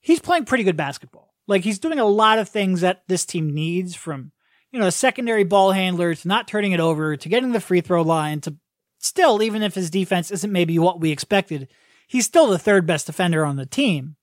he's 0.00 0.20
playing 0.20 0.44
pretty 0.44 0.64
good 0.64 0.76
basketball. 0.76 1.34
Like 1.46 1.62
he's 1.62 1.78
doing 1.78 1.98
a 1.98 2.04
lot 2.04 2.38
of 2.38 2.48
things 2.48 2.80
that 2.80 3.02
this 3.08 3.24
team 3.24 3.52
needs 3.52 3.94
from, 3.94 4.32
you 4.72 4.78
know, 4.78 4.86
a 4.86 4.92
secondary 4.92 5.44
ball 5.44 5.72
handler 5.72 6.14
to 6.14 6.28
not 6.28 6.48
turning 6.48 6.72
it 6.72 6.80
over 6.80 7.16
to 7.16 7.28
getting 7.28 7.52
the 7.52 7.60
free 7.60 7.80
throw 7.80 8.02
line 8.02 8.40
to 8.42 8.56
still, 8.98 9.42
even 9.42 9.62
if 9.62 9.74
his 9.74 9.90
defense 9.90 10.30
isn't 10.30 10.52
maybe 10.52 10.78
what 10.78 11.00
we 11.00 11.10
expected, 11.10 11.68
he's 12.06 12.26
still 12.26 12.46
the 12.46 12.58
third 12.58 12.86
best 12.86 13.06
defender 13.06 13.44
on 13.44 13.56
the 13.56 13.66
team. 13.66 14.16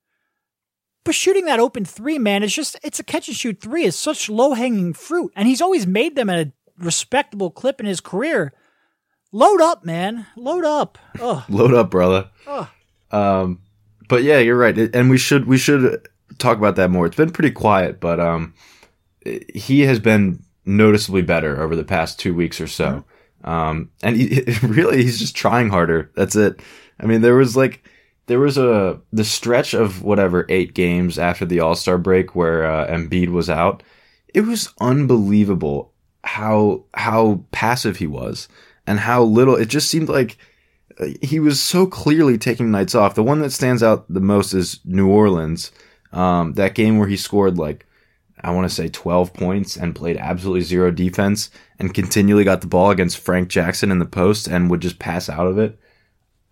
But 1.03 1.15
shooting 1.15 1.45
that 1.45 1.59
open 1.59 1.85
three, 1.85 2.19
man, 2.19 2.43
it's 2.43 2.53
just, 2.53 2.77
it's 2.83 2.99
a 2.99 3.03
catch 3.03 3.27
and 3.27 3.37
shoot 3.37 3.61
three 3.61 3.83
is 3.83 3.95
such 3.95 4.29
low 4.29 4.53
hanging 4.53 4.93
fruit. 4.93 5.31
And 5.35 5.47
he's 5.47 5.61
always 5.61 5.87
made 5.87 6.15
them 6.15 6.29
at 6.29 6.47
a 6.47 6.51
respectable 6.77 7.49
clip 7.49 7.79
in 7.79 7.85
his 7.85 8.01
career. 8.01 8.53
Load 9.31 9.61
up, 9.61 9.85
man. 9.85 10.27
Load 10.35 10.65
up. 10.65 10.97
Ugh. 11.19 11.43
Load 11.49 11.73
up, 11.73 11.91
brother. 11.91 12.29
Ugh. 12.45 12.67
Um, 13.11 13.61
but 14.07 14.23
yeah, 14.23 14.39
you're 14.39 14.57
right, 14.57 14.77
and 14.77 15.09
we 15.09 15.17
should 15.17 15.45
we 15.45 15.57
should 15.57 16.07
talk 16.37 16.57
about 16.57 16.75
that 16.77 16.89
more. 16.89 17.05
It's 17.05 17.15
been 17.15 17.31
pretty 17.31 17.51
quiet, 17.51 17.99
but 17.99 18.19
um, 18.19 18.53
he 19.53 19.81
has 19.81 19.99
been 19.99 20.43
noticeably 20.65 21.21
better 21.21 21.61
over 21.61 21.75
the 21.75 21.83
past 21.83 22.19
two 22.19 22.33
weeks 22.33 22.59
or 22.59 22.67
so. 22.67 22.85
Mm-hmm. 23.43 23.49
Um, 23.49 23.91
and 24.03 24.17
he, 24.17 24.41
really, 24.63 25.03
he's 25.03 25.19
just 25.19 25.35
trying 25.35 25.69
harder. 25.69 26.11
That's 26.15 26.35
it. 26.35 26.59
I 26.99 27.05
mean, 27.05 27.21
there 27.21 27.35
was 27.35 27.55
like 27.55 27.83
there 28.27 28.39
was 28.39 28.57
a 28.57 28.99
the 29.13 29.23
stretch 29.23 29.73
of 29.73 30.03
whatever 30.03 30.45
eight 30.49 30.73
games 30.73 31.17
after 31.17 31.45
the 31.45 31.59
All 31.59 31.75
Star 31.75 31.97
break 31.97 32.35
where 32.35 32.65
uh, 32.65 32.87
Embiid 32.87 33.29
was 33.29 33.49
out. 33.49 33.83
It 34.33 34.41
was 34.41 34.73
unbelievable 34.79 35.93
how 36.23 36.85
how 36.93 37.45
passive 37.51 37.97
he 37.97 38.07
was 38.07 38.47
and 38.85 38.99
how 38.99 39.23
little. 39.23 39.55
It 39.55 39.69
just 39.69 39.89
seemed 39.89 40.09
like 40.09 40.37
he 41.21 41.39
was 41.39 41.61
so 41.61 41.85
clearly 41.85 42.37
taking 42.37 42.71
nights 42.71 42.95
off. 42.95 43.15
The 43.15 43.23
one 43.23 43.39
that 43.41 43.51
stands 43.51 43.83
out 43.83 44.11
the 44.11 44.19
most 44.19 44.53
is 44.53 44.79
New 44.83 45.09
Orleans. 45.09 45.71
Um, 46.11 46.53
that 46.53 46.75
game 46.75 46.97
where 46.97 47.07
he 47.07 47.17
scored 47.17 47.57
like 47.57 47.85
I 48.41 48.51
want 48.51 48.69
to 48.69 48.73
say 48.73 48.87
12 48.87 49.33
points 49.33 49.75
and 49.75 49.95
played 49.95 50.17
absolutely 50.17 50.61
zero 50.61 50.91
defense 50.91 51.49
and 51.79 51.93
continually 51.93 52.43
got 52.43 52.61
the 52.61 52.67
ball 52.67 52.91
against 52.91 53.17
Frank 53.17 53.49
Jackson 53.49 53.91
in 53.91 53.99
the 53.99 54.05
post 54.05 54.47
and 54.47 54.69
would 54.69 54.81
just 54.81 54.99
pass 54.99 55.27
out 55.27 55.47
of 55.47 55.57
it. 55.57 55.79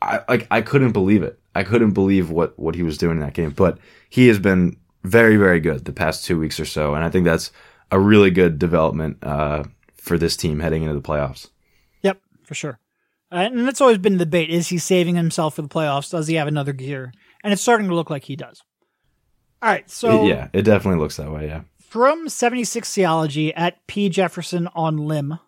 I 0.01 0.21
like 0.27 0.47
I 0.51 0.61
couldn't 0.61 0.91
believe 0.91 1.23
it. 1.23 1.39
I 1.53 1.63
couldn't 1.63 1.91
believe 1.91 2.29
what 2.29 2.57
what 2.59 2.75
he 2.75 2.83
was 2.83 2.97
doing 2.97 3.17
in 3.17 3.21
that 3.21 3.33
game. 3.33 3.51
But 3.51 3.77
he 4.09 4.27
has 4.27 4.39
been 4.39 4.77
very 5.03 5.37
very 5.37 5.59
good 5.59 5.85
the 5.85 5.93
past 5.93 6.25
two 6.25 6.39
weeks 6.39 6.59
or 6.59 6.65
so, 6.65 6.93
and 6.95 7.03
I 7.03 7.09
think 7.09 7.25
that's 7.25 7.51
a 7.91 7.99
really 7.99 8.31
good 8.31 8.59
development 8.59 9.17
uh, 9.23 9.63
for 9.95 10.17
this 10.17 10.35
team 10.35 10.59
heading 10.59 10.83
into 10.83 10.95
the 10.95 11.01
playoffs. 11.01 11.49
Yep, 12.01 12.19
for 12.43 12.55
sure. 12.55 12.79
Uh, 13.31 13.49
and 13.51 13.67
that's 13.67 13.81
always 13.81 13.97
been 13.97 14.17
the 14.17 14.25
debate: 14.25 14.49
is 14.49 14.67
he 14.67 14.77
saving 14.77 15.15
himself 15.15 15.55
for 15.55 15.61
the 15.61 15.69
playoffs? 15.69 16.11
Does 16.11 16.27
he 16.27 16.35
have 16.35 16.47
another 16.47 16.73
gear? 16.73 17.13
And 17.43 17.53
it's 17.53 17.61
starting 17.61 17.87
to 17.87 17.95
look 17.95 18.09
like 18.09 18.25
he 18.25 18.35
does. 18.35 18.61
All 19.61 19.69
right, 19.69 19.89
so 19.89 20.25
yeah, 20.25 20.49
it 20.53 20.63
definitely 20.63 20.99
looks 20.99 21.17
that 21.17 21.31
way. 21.31 21.47
Yeah. 21.47 21.61
From 21.95 22.27
76 22.27 22.93
Theology 22.93 23.53
at 23.53 23.87
P 23.87 24.09
Jefferson 24.09 24.67
on 24.75 24.97
Limb. 24.97 25.39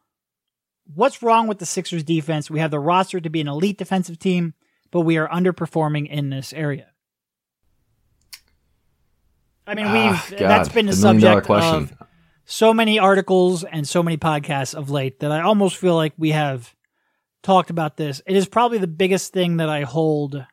What's 0.85 1.21
wrong 1.21 1.45
with 1.45 1.59
the 1.59 1.65
Sixers 1.65 2.05
defense? 2.05 2.49
We 2.49 2.61
have 2.61 2.71
the 2.71 2.79
roster 2.79 3.19
to 3.19 3.29
be 3.29 3.41
an 3.41 3.49
elite 3.49 3.77
defensive 3.77 4.17
team, 4.17 4.53
but 4.89 5.01
we 5.01 5.17
are 5.17 5.27
underperforming 5.27 6.09
in 6.09 6.29
this 6.29 6.53
area. 6.53 6.87
I 9.67 9.75
mean, 9.75 9.91
we've 9.91 10.13
ah, 10.13 10.27
that's 10.39 10.69
been 10.69 10.85
the, 10.85 10.93
the 10.93 10.97
subject 10.97 11.49
of 11.49 11.91
so 12.45 12.73
many 12.73 12.97
articles 12.97 13.65
and 13.65 13.85
so 13.85 14.01
many 14.01 14.15
podcasts 14.15 14.73
of 14.73 14.89
late 14.89 15.19
that 15.19 15.33
I 15.33 15.41
almost 15.41 15.75
feel 15.75 15.95
like 15.95 16.13
we 16.17 16.31
have 16.31 16.73
talked 17.43 17.69
about 17.69 17.97
this. 17.97 18.21
It 18.25 18.37
is 18.37 18.47
probably 18.47 18.77
the 18.77 18.87
biggest 18.87 19.33
thing 19.33 19.57
that 19.57 19.67
I 19.67 19.81
hold, 19.81 20.45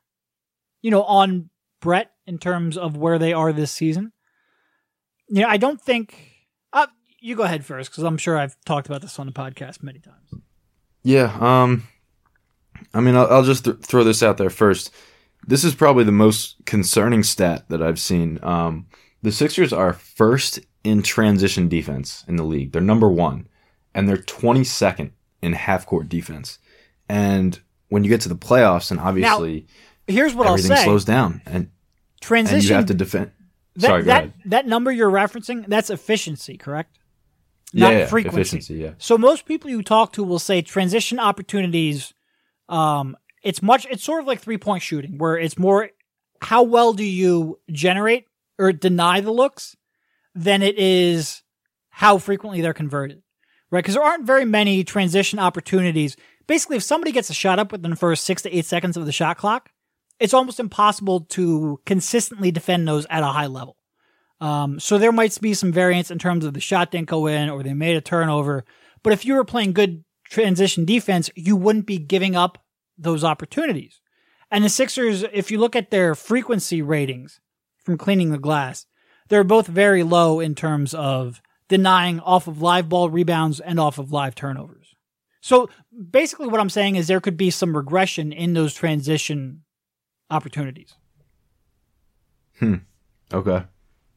you 0.82 0.90
know, 0.90 1.04
on 1.04 1.50
Brett 1.80 2.10
in 2.26 2.38
terms 2.38 2.76
of 2.76 2.96
where 2.96 3.20
they 3.20 3.32
are 3.32 3.52
this 3.52 3.70
season. 3.70 4.10
You 5.28 5.42
know, 5.42 5.48
I 5.48 5.56
don't 5.56 5.80
think. 5.80 6.30
Uh, 6.72 6.86
you 7.20 7.36
go 7.36 7.44
ahead 7.44 7.64
first 7.64 7.90
because 7.90 8.04
I'm 8.04 8.18
sure 8.18 8.36
I've 8.36 8.56
talked 8.64 8.86
about 8.86 9.02
this 9.02 9.18
on 9.18 9.26
the 9.26 9.32
podcast 9.32 9.82
many 9.82 9.98
times. 9.98 10.34
Yeah. 11.02 11.36
Um. 11.40 11.84
I 12.92 13.00
mean, 13.00 13.16
I'll, 13.16 13.26
I'll 13.28 13.42
just 13.42 13.64
th- 13.64 13.78
throw 13.78 14.04
this 14.04 14.22
out 14.22 14.36
there 14.36 14.50
first. 14.50 14.90
This 15.46 15.64
is 15.64 15.74
probably 15.74 16.04
the 16.04 16.12
most 16.12 16.56
concerning 16.64 17.22
stat 17.22 17.64
that 17.68 17.82
I've 17.82 18.00
seen. 18.00 18.38
Um, 18.42 18.86
the 19.22 19.32
Sixers 19.32 19.72
are 19.72 19.92
first 19.92 20.60
in 20.82 21.02
transition 21.02 21.68
defense 21.68 22.24
in 22.28 22.36
the 22.36 22.44
league. 22.44 22.72
They're 22.72 22.82
number 22.82 23.08
one, 23.08 23.48
and 23.94 24.08
they're 24.08 24.16
22nd 24.16 25.10
in 25.42 25.52
half 25.52 25.86
court 25.86 26.08
defense. 26.08 26.58
And 27.08 27.58
when 27.88 28.04
you 28.04 28.10
get 28.10 28.20
to 28.22 28.28
the 28.28 28.36
playoffs, 28.36 28.90
and 28.90 29.00
obviously, 29.00 29.66
now, 30.08 30.14
here's 30.14 30.34
what 30.34 30.46
everything 30.46 30.72
I'll 30.72 30.76
say: 30.78 30.84
slows 30.84 31.04
down, 31.04 31.42
and 31.46 31.70
transition. 32.20 32.56
And 32.58 32.64
you 32.64 32.74
have 32.74 32.86
to 32.86 32.94
defend. 32.94 33.30
That, 33.76 33.88
Sorry, 33.88 34.02
that 34.04 34.32
that 34.46 34.66
number 34.66 34.92
you're 34.92 35.10
referencing 35.10 35.66
that's 35.66 35.90
efficiency, 35.90 36.56
correct? 36.56 36.98
Not 37.72 37.92
yeah, 37.92 37.98
yeah, 38.00 38.06
frequency. 38.06 38.40
Efficiency, 38.40 38.74
yeah. 38.74 38.92
So 38.98 39.18
most 39.18 39.46
people 39.46 39.68
you 39.68 39.82
talk 39.82 40.12
to 40.12 40.22
will 40.22 40.38
say 40.38 40.62
transition 40.62 41.18
opportunities. 41.18 42.14
Um, 42.68 43.16
it's 43.42 43.62
much. 43.62 43.84
It's 43.90 44.04
sort 44.04 44.20
of 44.20 44.28
like 44.28 44.40
three 44.40 44.58
point 44.58 44.82
shooting, 44.82 45.18
where 45.18 45.36
it's 45.36 45.58
more 45.58 45.90
how 46.40 46.62
well 46.62 46.92
do 46.92 47.04
you 47.04 47.58
generate 47.70 48.26
or 48.58 48.72
deny 48.72 49.20
the 49.20 49.32
looks 49.32 49.76
than 50.34 50.62
it 50.62 50.78
is 50.78 51.42
how 51.90 52.18
frequently 52.18 52.60
they're 52.60 52.74
converted, 52.74 53.22
right? 53.70 53.80
Because 53.80 53.94
there 53.94 54.04
aren't 54.04 54.26
very 54.26 54.44
many 54.44 54.84
transition 54.84 55.38
opportunities. 55.38 56.16
Basically, 56.46 56.76
if 56.76 56.82
somebody 56.82 57.10
gets 57.10 57.30
a 57.30 57.34
shot 57.34 57.58
up 57.58 57.72
within 57.72 57.90
the 57.90 57.96
first 57.96 58.24
six 58.24 58.42
to 58.42 58.56
eight 58.56 58.66
seconds 58.66 58.96
of 58.96 59.06
the 59.06 59.12
shot 59.12 59.36
clock, 59.36 59.70
it's 60.18 60.34
almost 60.34 60.60
impossible 60.60 61.20
to 61.20 61.80
consistently 61.84 62.50
defend 62.50 62.86
those 62.86 63.06
at 63.10 63.22
a 63.22 63.26
high 63.26 63.46
level. 63.46 63.76
Um, 64.40 64.78
so 64.78 64.98
there 64.98 65.12
might 65.12 65.40
be 65.40 65.54
some 65.54 65.72
variance 65.72 66.10
in 66.10 66.18
terms 66.18 66.44
of 66.44 66.54
the 66.54 66.60
shot 66.60 66.90
didn't 66.90 67.08
go 67.08 67.26
in 67.26 67.48
or 67.48 67.62
they 67.62 67.74
made 67.74 67.96
a 67.96 68.00
turnover. 68.00 68.64
But 69.02 69.12
if 69.12 69.24
you 69.24 69.34
were 69.34 69.44
playing 69.44 69.72
good 69.72 70.04
transition 70.24 70.84
defense, 70.84 71.30
you 71.34 71.56
wouldn't 71.56 71.86
be 71.86 71.98
giving 71.98 72.36
up 72.36 72.62
those 72.96 73.24
opportunities. 73.24 74.00
And 74.50 74.64
the 74.64 74.68
Sixers, 74.68 75.24
if 75.32 75.50
you 75.50 75.58
look 75.58 75.74
at 75.74 75.90
their 75.90 76.14
frequency 76.14 76.82
ratings 76.82 77.40
from 77.82 77.98
cleaning 77.98 78.30
the 78.30 78.38
glass, 78.38 78.86
they're 79.28 79.44
both 79.44 79.66
very 79.66 80.02
low 80.02 80.40
in 80.40 80.54
terms 80.54 80.94
of 80.94 81.40
denying 81.68 82.20
off 82.20 82.46
of 82.46 82.62
live 82.62 82.88
ball 82.88 83.10
rebounds 83.10 83.58
and 83.58 83.80
off 83.80 83.98
of 83.98 84.12
live 84.12 84.34
turnovers. 84.34 84.94
So 85.40 85.68
basically, 86.10 86.46
what 86.46 86.60
I'm 86.60 86.70
saying 86.70 86.96
is 86.96 87.06
there 87.06 87.20
could 87.20 87.36
be 87.36 87.50
some 87.50 87.76
regression 87.76 88.32
in 88.32 88.54
those 88.54 88.74
transition 88.74 89.63
opportunities. 90.30 90.94
Hmm. 92.58 92.76
Okay. 93.32 93.64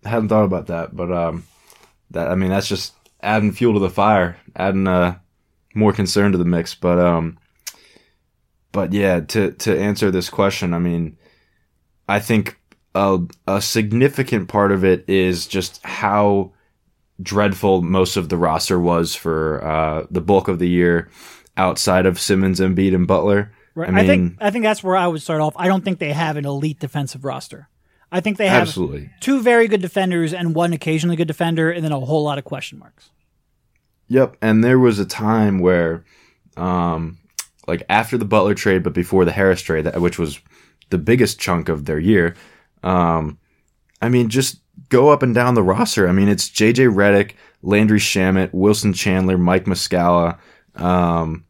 I 0.05 0.09
hadn't 0.09 0.29
thought 0.29 0.45
about 0.45 0.67
that, 0.67 0.95
but 0.95 1.11
um, 1.11 1.43
that 2.11 2.27
I 2.27 2.35
mean 2.35 2.49
that's 2.49 2.67
just 2.67 2.93
adding 3.21 3.51
fuel 3.51 3.73
to 3.73 3.79
the 3.79 3.89
fire, 3.89 4.37
adding 4.55 4.87
uh 4.87 5.17
more 5.73 5.93
concern 5.93 6.31
to 6.31 6.37
the 6.37 6.45
mix. 6.45 6.73
But 6.75 6.99
um, 6.99 7.37
but 8.71 8.93
yeah, 8.93 9.21
to 9.21 9.51
to 9.51 9.79
answer 9.79 10.11
this 10.11 10.29
question, 10.29 10.73
I 10.73 10.79
mean, 10.79 11.17
I 12.07 12.19
think 12.19 12.59
a 12.95 13.19
a 13.47 13.61
significant 13.61 14.49
part 14.49 14.71
of 14.71 14.83
it 14.83 15.05
is 15.07 15.47
just 15.47 15.81
how 15.83 16.53
dreadful 17.21 17.81
most 17.81 18.17
of 18.17 18.29
the 18.29 18.37
roster 18.37 18.79
was 18.79 19.15
for 19.15 19.63
uh, 19.65 20.05
the 20.11 20.21
bulk 20.21 20.47
of 20.47 20.59
the 20.59 20.69
year 20.69 21.09
outside 21.55 22.05
of 22.05 22.19
Simmons, 22.19 22.59
Embiid, 22.59 22.93
and 22.93 23.07
Butler. 23.07 23.51
Right. 23.77 23.89
I, 23.89 23.91
mean, 23.91 23.99
I 23.99 24.07
think 24.07 24.37
I 24.41 24.49
think 24.49 24.63
that's 24.63 24.83
where 24.83 24.95
I 24.95 25.05
would 25.05 25.21
start 25.21 25.39
off. 25.39 25.53
I 25.55 25.67
don't 25.67 25.85
think 25.85 25.99
they 25.99 26.11
have 26.11 26.35
an 26.35 26.45
elite 26.45 26.79
defensive 26.79 27.23
roster. 27.23 27.69
I 28.11 28.21
think 28.21 28.37
they 28.37 28.47
have 28.47 28.63
absolutely. 28.63 29.11
two 29.19 29.39
very 29.39 29.67
good 29.67 29.83
defenders 29.83 30.33
and 30.33 30.55
one 30.55 30.73
occasionally 30.73 31.15
good 31.15 31.27
defender, 31.27 31.69
and 31.69 31.85
then 31.85 31.91
a 31.91 31.99
whole 31.99 32.23
lot 32.23 32.39
of 32.39 32.43
question 32.43 32.79
marks. 32.79 33.11
Yep, 34.07 34.37
and 34.41 34.63
there 34.63 34.79
was 34.79 34.97
a 34.97 35.05
time 35.05 35.59
where, 35.59 36.05
um, 36.55 37.19
like 37.67 37.83
after 37.87 38.17
the 38.17 38.25
Butler 38.25 38.55
trade, 38.55 38.81
but 38.81 38.93
before 38.93 39.25
the 39.25 39.31
Harris 39.31 39.61
trade, 39.61 39.95
which 39.97 40.17
was 40.17 40.39
the 40.89 40.97
biggest 40.97 41.39
chunk 41.39 41.69
of 41.69 41.85
their 41.85 41.99
year. 41.99 42.35
Um, 42.81 43.37
I 44.01 44.09
mean, 44.09 44.29
just 44.29 44.61
go 44.89 45.09
up 45.09 45.21
and 45.21 45.35
down 45.35 45.53
the 45.53 45.61
roster. 45.61 46.07
I 46.07 46.13
mean, 46.13 46.29
it's 46.29 46.49
JJ 46.49 46.95
Redick, 46.95 47.33
Landry 47.61 47.99
Shamet, 47.99 48.53
Wilson 48.53 48.93
Chandler, 48.93 49.37
Mike 49.37 49.65
Muscala, 49.65 50.39
um, 50.75 51.45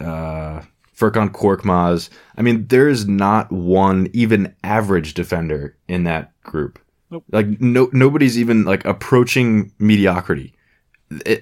uh, 0.00 0.62
Furkan 0.96 1.30
Korkmaz. 1.30 2.08
I 2.36 2.42
mean, 2.42 2.66
there 2.68 2.88
is 2.88 3.06
not 3.06 3.52
one 3.52 4.08
even 4.12 4.54
average 4.64 5.14
defender 5.14 5.76
in 5.88 6.04
that 6.04 6.32
group. 6.42 6.78
Nope. 7.10 7.24
Like 7.30 7.60
no, 7.60 7.88
nobody's 7.92 8.38
even 8.38 8.64
like 8.64 8.84
approaching 8.84 9.72
mediocrity. 9.78 10.54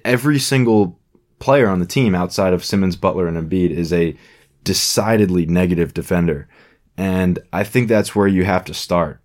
Every 0.04 0.38
single 0.38 0.98
player 1.38 1.68
on 1.68 1.78
the 1.78 1.86
team 1.86 2.14
outside 2.14 2.52
of 2.52 2.64
Simmons, 2.64 2.96
Butler, 2.96 3.26
and 3.26 3.36
Embiid 3.36 3.70
is 3.70 3.92
a 3.92 4.16
decidedly 4.62 5.46
negative 5.46 5.94
defender. 5.94 6.48
And 6.96 7.38
I 7.52 7.64
think 7.64 7.88
that's 7.88 8.14
where 8.14 8.26
you 8.26 8.44
have 8.44 8.64
to 8.66 8.74
start 8.74 9.20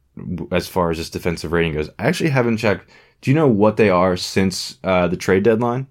as 0.52 0.68
far 0.68 0.92
as 0.92 0.98
this 0.98 1.10
defensive 1.10 1.52
rating 1.52 1.74
goes. 1.74 1.90
I 2.00 2.08
actually 2.08 2.30
haven't 2.30 2.58
checked. 2.58 2.90
Do 3.22 3.32
you 3.32 3.36
know 3.36 3.48
what 3.48 3.78
they 3.78 3.90
are 3.90 4.16
since 4.18 4.78
uh, 4.84 5.08
the 5.08 5.18
trade 5.18 5.44
deadline? 5.44 5.88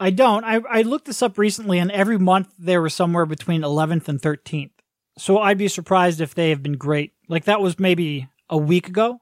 I 0.00 0.10
don't. 0.10 0.44
I, 0.44 0.60
I 0.68 0.82
looked 0.82 1.04
this 1.04 1.22
up 1.22 1.36
recently, 1.36 1.78
and 1.78 1.92
every 1.92 2.18
month 2.18 2.48
they 2.58 2.78
were 2.78 2.88
somewhere 2.88 3.26
between 3.26 3.60
11th 3.60 4.08
and 4.08 4.20
13th. 4.20 4.70
So 5.18 5.38
I'd 5.38 5.58
be 5.58 5.68
surprised 5.68 6.22
if 6.22 6.34
they 6.34 6.48
have 6.48 6.62
been 6.62 6.78
great. 6.78 7.12
Like 7.28 7.44
that 7.44 7.60
was 7.60 7.78
maybe 7.78 8.28
a 8.48 8.56
week 8.56 8.88
ago. 8.88 9.20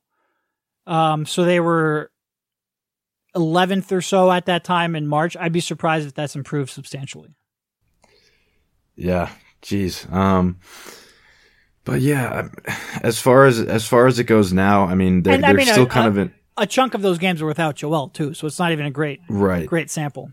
Um, 0.86 1.26
so 1.26 1.44
they 1.44 1.58
were 1.58 2.12
11th 3.34 3.90
or 3.90 4.00
so 4.00 4.30
at 4.30 4.46
that 4.46 4.62
time 4.62 4.94
in 4.94 5.08
March. 5.08 5.36
I'd 5.36 5.52
be 5.52 5.60
surprised 5.60 6.06
if 6.06 6.14
that's 6.14 6.36
improved 6.36 6.70
substantially. 6.70 7.34
Yeah, 8.94 9.30
jeez. 9.62 10.10
Um, 10.12 10.60
but 11.84 12.00
yeah, 12.00 12.48
as 13.02 13.18
far 13.18 13.46
as 13.46 13.60
as 13.60 13.86
far 13.86 14.06
as 14.06 14.18
it 14.18 14.24
goes 14.24 14.52
now, 14.52 14.84
I 14.84 14.94
mean, 14.94 15.22
they're, 15.22 15.38
they're 15.38 15.54
mean, 15.54 15.66
still 15.66 15.84
a, 15.84 15.88
kind 15.88 16.06
a, 16.06 16.10
of 16.10 16.18
in. 16.18 16.34
A 16.56 16.66
chunk 16.66 16.94
of 16.94 17.02
those 17.02 17.18
games 17.18 17.40
are 17.42 17.46
without 17.46 17.76
Joel 17.76 18.08
too, 18.08 18.34
so 18.34 18.46
it's 18.46 18.58
not 18.58 18.72
even 18.72 18.86
a 18.86 18.90
great 18.90 19.20
right 19.28 19.66
great 19.66 19.90
sample. 19.90 20.30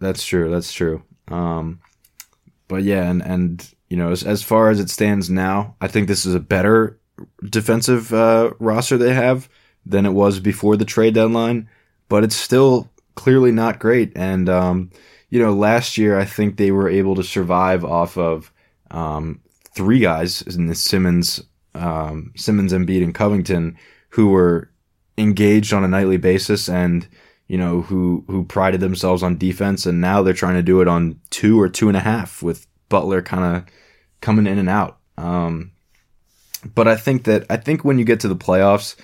That's 0.00 0.24
true. 0.24 0.50
That's 0.50 0.72
true. 0.72 1.02
Um, 1.28 1.80
but 2.68 2.82
yeah, 2.82 3.08
and 3.08 3.22
and 3.22 3.74
you 3.88 3.96
know, 3.96 4.10
as 4.10 4.24
as 4.24 4.42
far 4.42 4.70
as 4.70 4.80
it 4.80 4.90
stands 4.90 5.30
now, 5.30 5.76
I 5.80 5.88
think 5.88 6.08
this 6.08 6.26
is 6.26 6.34
a 6.34 6.40
better 6.40 6.98
defensive 7.44 8.12
uh, 8.12 8.52
roster 8.58 8.96
they 8.96 9.14
have 9.14 9.48
than 9.84 10.06
it 10.06 10.12
was 10.12 10.40
before 10.40 10.76
the 10.76 10.84
trade 10.84 11.14
deadline 11.14 11.68
but 12.10 12.24
it's 12.24 12.36
still 12.36 12.90
clearly 13.14 13.52
not 13.52 13.78
great. 13.78 14.12
And, 14.14 14.50
um, 14.50 14.90
you 15.30 15.40
know, 15.40 15.54
last 15.54 15.96
year 15.96 16.18
I 16.18 16.26
think 16.26 16.56
they 16.56 16.72
were 16.72 16.90
able 16.90 17.14
to 17.14 17.22
survive 17.22 17.84
off 17.84 18.18
of 18.18 18.52
um, 18.90 19.40
three 19.74 20.00
guys 20.00 20.42
in 20.42 20.66
the 20.66 20.74
Simmons, 20.74 21.40
um, 21.74 22.32
Simmons, 22.36 22.72
Embiid, 22.74 23.02
and 23.02 23.14
Covington 23.14 23.78
who 24.10 24.28
were 24.28 24.70
engaged 25.16 25.72
on 25.72 25.84
a 25.84 25.88
nightly 25.88 26.16
basis 26.16 26.68
and 26.68 27.06
you 27.50 27.58
know 27.58 27.80
who 27.80 28.22
who 28.28 28.44
prided 28.44 28.80
themselves 28.80 29.24
on 29.24 29.36
defense, 29.36 29.84
and 29.84 30.00
now 30.00 30.22
they're 30.22 30.32
trying 30.32 30.54
to 30.54 30.62
do 30.62 30.80
it 30.82 30.86
on 30.86 31.18
two 31.30 31.60
or 31.60 31.68
two 31.68 31.88
and 31.88 31.96
a 31.96 32.00
half 32.00 32.44
with 32.44 32.64
Butler 32.88 33.22
kind 33.22 33.56
of 33.56 33.64
coming 34.20 34.46
in 34.46 34.56
and 34.56 34.68
out. 34.68 34.98
Um, 35.18 35.72
but 36.76 36.86
I 36.86 36.94
think 36.94 37.24
that 37.24 37.46
I 37.50 37.56
think 37.56 37.84
when 37.84 37.98
you 37.98 38.04
get 38.04 38.20
to 38.20 38.28
the 38.28 38.36
playoffs, 38.36 38.94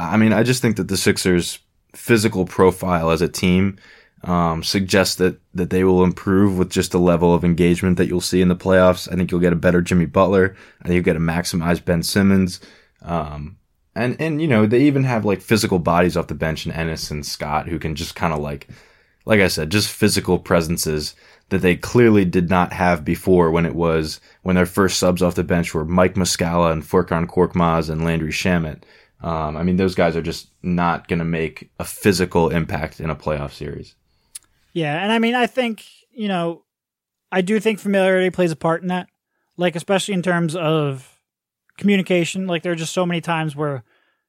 I 0.00 0.16
mean, 0.16 0.32
I 0.32 0.44
just 0.44 0.62
think 0.62 0.76
that 0.76 0.88
the 0.88 0.96
Sixers 0.96 1.58
physical 1.92 2.46
profile 2.46 3.10
as 3.10 3.20
a 3.20 3.28
team 3.28 3.76
um, 4.22 4.62
suggests 4.62 5.16
that 5.16 5.38
that 5.52 5.68
they 5.68 5.84
will 5.84 6.04
improve 6.04 6.56
with 6.56 6.70
just 6.70 6.90
the 6.90 6.98
level 6.98 7.34
of 7.34 7.44
engagement 7.44 7.98
that 7.98 8.06
you'll 8.06 8.22
see 8.22 8.40
in 8.40 8.48
the 8.48 8.56
playoffs. 8.56 9.12
I 9.12 9.14
think 9.14 9.30
you'll 9.30 9.42
get 9.42 9.52
a 9.52 9.56
better 9.56 9.82
Jimmy 9.82 10.06
Butler. 10.06 10.56
I 10.80 10.84
think 10.84 10.94
you'll 10.94 11.04
get 11.04 11.16
a 11.16 11.20
maximized 11.20 11.84
Ben 11.84 12.02
Simmons. 12.02 12.60
Um, 13.02 13.58
and 13.94 14.16
and 14.20 14.40
you 14.40 14.48
know 14.48 14.66
they 14.66 14.82
even 14.82 15.04
have 15.04 15.24
like 15.24 15.40
physical 15.40 15.78
bodies 15.78 16.16
off 16.16 16.26
the 16.26 16.34
bench 16.34 16.66
in 16.66 16.72
Ennis 16.72 17.10
and 17.10 17.24
Scott 17.24 17.68
who 17.68 17.78
can 17.78 17.94
just 17.94 18.14
kind 18.14 18.32
of 18.32 18.40
like, 18.40 18.68
like 19.24 19.40
I 19.40 19.48
said, 19.48 19.70
just 19.70 19.90
physical 19.90 20.38
presences 20.38 21.14
that 21.50 21.58
they 21.58 21.76
clearly 21.76 22.24
did 22.24 22.48
not 22.48 22.72
have 22.72 23.04
before 23.04 23.50
when 23.50 23.66
it 23.66 23.74
was 23.74 24.20
when 24.42 24.56
their 24.56 24.66
first 24.66 24.98
subs 24.98 25.22
off 25.22 25.34
the 25.34 25.44
bench 25.44 25.74
were 25.74 25.84
Mike 25.84 26.14
Muscala 26.14 26.72
and 26.72 26.82
Furkan 26.82 27.26
Korkmaz 27.26 27.90
and 27.90 28.04
Landry 28.04 28.32
Shamet. 28.32 28.82
Um, 29.22 29.56
I 29.56 29.62
mean, 29.62 29.76
those 29.76 29.94
guys 29.94 30.16
are 30.16 30.22
just 30.22 30.48
not 30.62 31.08
going 31.08 31.18
to 31.18 31.24
make 31.24 31.70
a 31.78 31.84
physical 31.84 32.50
impact 32.50 33.00
in 33.00 33.08
a 33.08 33.16
playoff 33.16 33.52
series. 33.52 33.94
Yeah, 34.72 35.02
and 35.02 35.12
I 35.12 35.18
mean, 35.18 35.34
I 35.34 35.46
think 35.46 35.84
you 36.12 36.28
know, 36.28 36.62
I 37.30 37.40
do 37.40 37.60
think 37.60 37.78
familiarity 37.78 38.30
plays 38.30 38.52
a 38.52 38.56
part 38.56 38.82
in 38.82 38.88
that. 38.88 39.08
Like, 39.56 39.76
especially 39.76 40.14
in 40.14 40.22
terms 40.22 40.56
of 40.56 41.13
communication. 41.78 42.46
Like, 42.46 42.62
there 42.62 42.72
are 42.72 42.76
just 42.76 42.92
so 42.92 43.06
many 43.06 43.20
times 43.20 43.54
where 43.56 43.84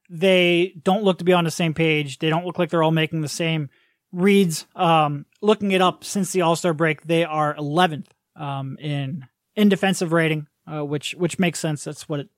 they 0.10 0.74
don't 0.84 1.04
look 1.04 1.18
to 1.20 1.24
be 1.24 1.34
on 1.34 1.44
the 1.44 1.52
same 1.52 1.74
page. 1.74 2.20
They 2.20 2.30
don't 2.30 2.46
look 2.46 2.60
like 2.60 2.70
they're 2.70 2.84
all 2.84 2.92
making 2.92 3.22
the 3.22 3.28
same 3.28 3.70
reads. 4.12 4.66
Um, 4.76 5.26
looking 5.42 5.72
it 5.72 5.82
up 5.82 6.04
since 6.04 6.32
the 6.32 6.42
All 6.42 6.56
Star 6.56 6.74
break, 6.74 7.04
they 7.04 7.24
are 7.24 7.56
11th 7.56 8.08
um, 8.36 8.78
in 8.80 9.26
in 9.56 9.70
defensive 9.70 10.12
rating, 10.12 10.48
uh, 10.72 10.86
which 10.86 11.16
which 11.16 11.40
makes 11.40 11.60
sense. 11.60 11.84
That's 11.84 12.08
what 12.08 12.20
it 12.20 12.30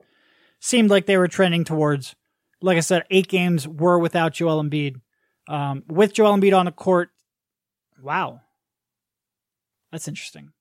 seemed 0.59 0.89
like 0.89 1.05
they 1.05 1.17
were 1.17 1.27
trending 1.27 1.63
towards 1.63 2.15
like 2.61 2.77
I 2.77 2.81
said, 2.81 3.03
eight 3.09 3.27
games 3.27 3.67
were 3.67 3.99
without 3.99 4.33
Joel 4.33 4.63
Embiid. 4.63 5.01
Um, 5.47 5.83
with 5.87 6.13
Joel 6.13 6.35
Embiid 6.37 6.57
on 6.57 6.65
the 6.65 6.71
court, 6.71 7.09
wow, 8.01 8.41
that's 9.91 10.07
interesting. 10.07 10.51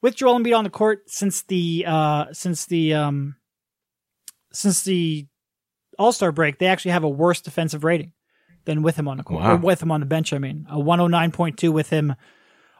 With 0.00 0.16
Joel 0.16 0.38
Embiid 0.38 0.56
on 0.56 0.64
the 0.64 0.70
court 0.70 1.10
since 1.10 1.42
the 1.42 1.84
uh, 1.86 2.26
since 2.32 2.66
the 2.66 2.94
um, 2.94 3.36
since 4.52 4.82
the 4.82 5.26
All 5.98 6.12
Star 6.12 6.32
break, 6.32 6.58
they 6.58 6.66
actually 6.66 6.92
have 6.92 7.04
a 7.04 7.08
worse 7.08 7.40
defensive 7.40 7.84
rating 7.84 8.12
than 8.64 8.82
with 8.82 8.96
him 8.96 9.08
on 9.08 9.16
the 9.16 9.22
court. 9.22 9.42
Wow. 9.42 9.56
With 9.56 9.82
him 9.82 9.90
on 9.90 10.00
the 10.00 10.06
bench, 10.06 10.32
I 10.32 10.38
mean, 10.38 10.66
a 10.70 10.78
one 10.78 10.98
hundred 10.98 11.16
oh 11.16 11.18
nine 11.18 11.32
point 11.32 11.58
two 11.58 11.72
with 11.72 11.90
him 11.90 12.14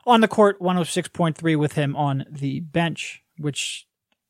on 0.07 0.21
the 0.21 0.29
court, 0.29 0.61
106.3 0.61 1.59
with 1.59 1.73
him 1.73 1.95
on 1.95 2.25
the 2.31 2.61
bench, 2.61 3.23
which 3.39 3.87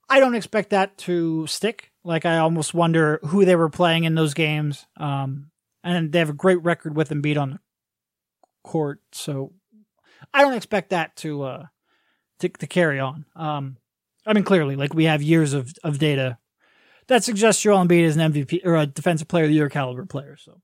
I 0.08 0.18
don't 0.20 0.34
expect 0.34 0.70
that 0.70 0.98
to 0.98 1.46
stick. 1.46 1.92
Like 2.04 2.26
I 2.26 2.38
almost 2.38 2.74
wonder 2.74 3.20
who 3.26 3.44
they 3.44 3.56
were 3.56 3.70
playing 3.70 4.04
in 4.04 4.14
those 4.14 4.34
games. 4.34 4.86
Um, 4.96 5.50
and 5.84 6.12
they 6.12 6.18
have 6.18 6.30
a 6.30 6.34
great 6.34 6.62
record 6.62 6.96
with 6.96 7.10
Embiid 7.10 7.40
on 7.40 7.50
the 7.50 7.58
court, 8.64 9.00
so 9.12 9.52
I 10.34 10.42
don't 10.42 10.54
expect 10.54 10.90
that 10.90 11.16
to 11.16 11.42
uh 11.42 11.66
to, 12.40 12.48
to 12.48 12.66
carry 12.66 12.98
on. 12.98 13.24
Um, 13.36 13.76
I 14.26 14.34
mean, 14.34 14.44
clearly, 14.44 14.76
like 14.76 14.92
we 14.92 15.04
have 15.04 15.22
years 15.22 15.54
of 15.54 15.72
of 15.82 15.98
data 15.98 16.38
that 17.10 17.24
suggests 17.24 17.60
Joel 17.60 17.84
Embiid 17.84 18.04
is 18.04 18.16
an 18.16 18.32
MVP 18.32 18.64
or 18.64 18.76
a 18.76 18.86
defensive 18.86 19.26
player 19.26 19.44
of 19.44 19.50
the 19.50 19.56
year 19.56 19.68
caliber 19.68 20.06
player. 20.06 20.36
So, 20.36 20.60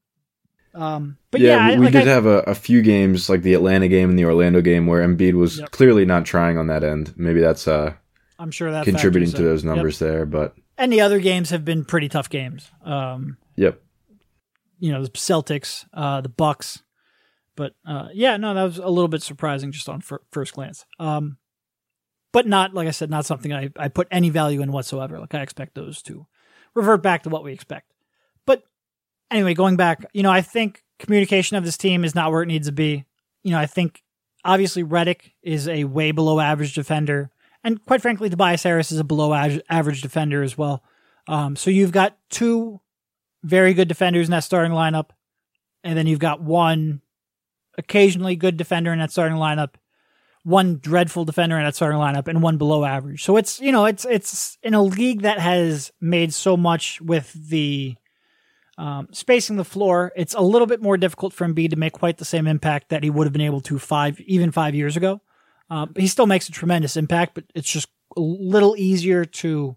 um, 0.75 1.19
but 1.33 1.41
yeah, 1.41 1.71
yeah 1.71 1.79
we, 1.79 1.87
like 1.87 1.93
did 1.93 2.07
I, 2.07 2.13
have 2.13 2.27
a, 2.27 2.39
a, 2.43 2.55
few 2.55 2.83
games 2.83 3.29
like 3.29 3.43
the 3.43 3.55
Atlanta 3.55 3.89
game 3.89 4.11
and 4.11 4.19
the 4.19 4.25
Orlando 4.25 4.61
game 4.61 4.87
where 4.87 5.07
Embiid 5.07 5.35
was 5.35 5.59
yep. 5.59 5.73
clearly 5.73 6.05
not 6.05 6.25
trying 6.25 6.57
on 6.57 6.69
that 6.69 6.85
end. 6.85 7.15
Maybe 7.17 7.41
that's 7.41 7.67
uh, 7.67 7.95
I'm 8.39 8.53
sure 8.53 8.71
that 8.71 8.85
contributing 8.85 9.31
to 9.33 9.43
those 9.43 9.65
numbers 9.65 10.01
yep. 10.01 10.09
there, 10.09 10.27
but 10.27 10.55
and 10.79 10.93
the 10.93 11.01
other 11.01 11.19
games 11.19 11.51
have 11.51 11.65
been 11.65 11.85
pretty 11.85 12.09
tough 12.09 12.31
games. 12.31 12.71
Um, 12.85 13.39
yep. 13.57 13.83
You 14.79 14.93
know 14.93 15.03
the 15.03 15.11
Celtics, 15.11 15.85
uh, 15.93 16.21
the 16.21 16.29
Bucks, 16.29 16.85
but 17.57 17.75
uh, 17.85 18.09
yeah, 18.15 18.37
no, 18.37 18.55
that 18.55 18.63
was 18.63 18.79
a 18.79 18.89
little 18.89 19.09
bit 19.09 19.23
surprising 19.23 19.73
just 19.73 19.89
on 19.89 20.01
fir- 20.01 20.23
first 20.31 20.53
glance. 20.53 20.85
Um, 21.01 21.39
but 22.31 22.47
not 22.47 22.73
like 22.73 22.87
I 22.87 22.93
said, 22.93 23.11
not 23.11 23.27
something 23.27 23.53
I, 23.53 23.71
I 23.77 23.89
put 23.89 24.07
any 24.13 24.31
value 24.31 24.63
in 24.63 24.71
whatsoever. 24.71 25.19
Like 25.19 25.35
I 25.35 25.41
expect 25.41 25.75
those 25.75 26.03
to 26.03 26.27
revert 26.77 27.03
back 27.03 27.25
to 27.25 27.29
what 27.29 27.43
we 27.43 27.53
expect. 27.53 27.93
But 28.47 28.63
anyway, 29.31 29.55
going 29.55 29.77
back, 29.77 30.05
you 30.13 30.23
know, 30.23 30.31
I 30.31 30.43
think 30.43 30.85
communication 31.01 31.57
of 31.57 31.65
this 31.65 31.77
team 31.77 32.05
is 32.05 32.15
not 32.15 32.31
where 32.31 32.43
it 32.43 32.47
needs 32.47 32.69
to 32.69 32.73
be. 32.73 33.05
You 33.43 33.51
know, 33.51 33.59
I 33.59 33.67
think 33.67 34.03
obviously 34.45 34.85
Redick 34.85 35.33
is 35.43 35.67
a 35.67 35.85
way 35.85 36.13
below 36.13 36.39
average 36.39 36.75
defender, 36.75 37.31
and 37.65 37.85
quite 37.85 38.03
frankly, 38.03 38.31
Tobias 38.31 38.63
Harris 38.63 38.93
is 38.93 39.01
a 39.01 39.05
below 39.05 39.33
average 39.69 40.03
defender 40.03 40.43
as 40.43 40.57
well. 40.57 40.85
Um, 41.27 41.57
so 41.57 41.71
you've 41.71 41.91
got 41.91 42.17
two 42.31 42.81
very 43.43 43.75
good 43.75 43.89
defenders 43.89 44.29
in 44.29 44.31
that 44.33 44.45
starting 44.45 44.73
lineup, 44.73 45.11
and 45.83 45.99
then 45.99 46.07
you've 46.07 46.21
got 46.21 46.41
one 46.41 47.01
occasionally 47.79 48.37
good 48.37 48.57
defender 48.57 48.93
in 48.93 48.99
that 48.99 49.11
starting 49.11 49.37
lineup, 49.37 49.75
one 50.47 50.79
dreadful 50.79 51.25
defender 51.25 51.59
in 51.59 51.65
that 51.65 51.75
starting 51.75 51.99
lineup 51.99 52.29
and 52.29 52.41
one 52.41 52.57
below 52.57 52.85
average. 52.85 53.25
So 53.25 53.37
it's 53.37 53.61
you 53.61 53.73
know 53.73 53.85
it's 53.85 54.05
it's 54.05 54.57
in 54.63 54.75
a 54.75 54.83
league 54.83 55.23
that 55.23 55.41
has 55.41 55.91
made 56.01 56.33
so 56.33 56.57
much 56.57 57.01
with 57.01 57.33
the 57.33 57.97
um, 58.79 59.09
spacing 59.11 59.57
the 59.57 59.65
floor. 59.65 60.13
It's 60.15 60.35
a 60.35 60.41
little 60.41 60.69
bit 60.69 60.81
more 60.81 60.97
difficult 60.97 61.33
for 61.33 61.49
Embiid 61.49 61.71
to 61.71 61.77
make 61.77 61.95
quite 61.95 62.19
the 62.19 62.25
same 62.25 62.47
impact 62.47 62.91
that 62.91 63.03
he 63.03 63.11
would 63.11 63.27
have 63.27 63.33
been 63.33 63.43
able 63.43 63.61
to 63.63 63.81
five 63.81 64.21
even 64.21 64.53
five 64.53 64.77
years 64.77 64.97
ago. 64.97 65.21
Um, 65.69 65.93
he 65.97 66.07
still 66.07 66.27
makes 66.27 66.49
a 66.49 66.53
tremendous 66.53 66.97
impact, 66.97 67.35
but 67.35 67.43
it's 67.57 67.69
just 67.69 67.89
a 68.17 68.21
little 68.21 68.77
easier 68.77 69.25
to 69.25 69.77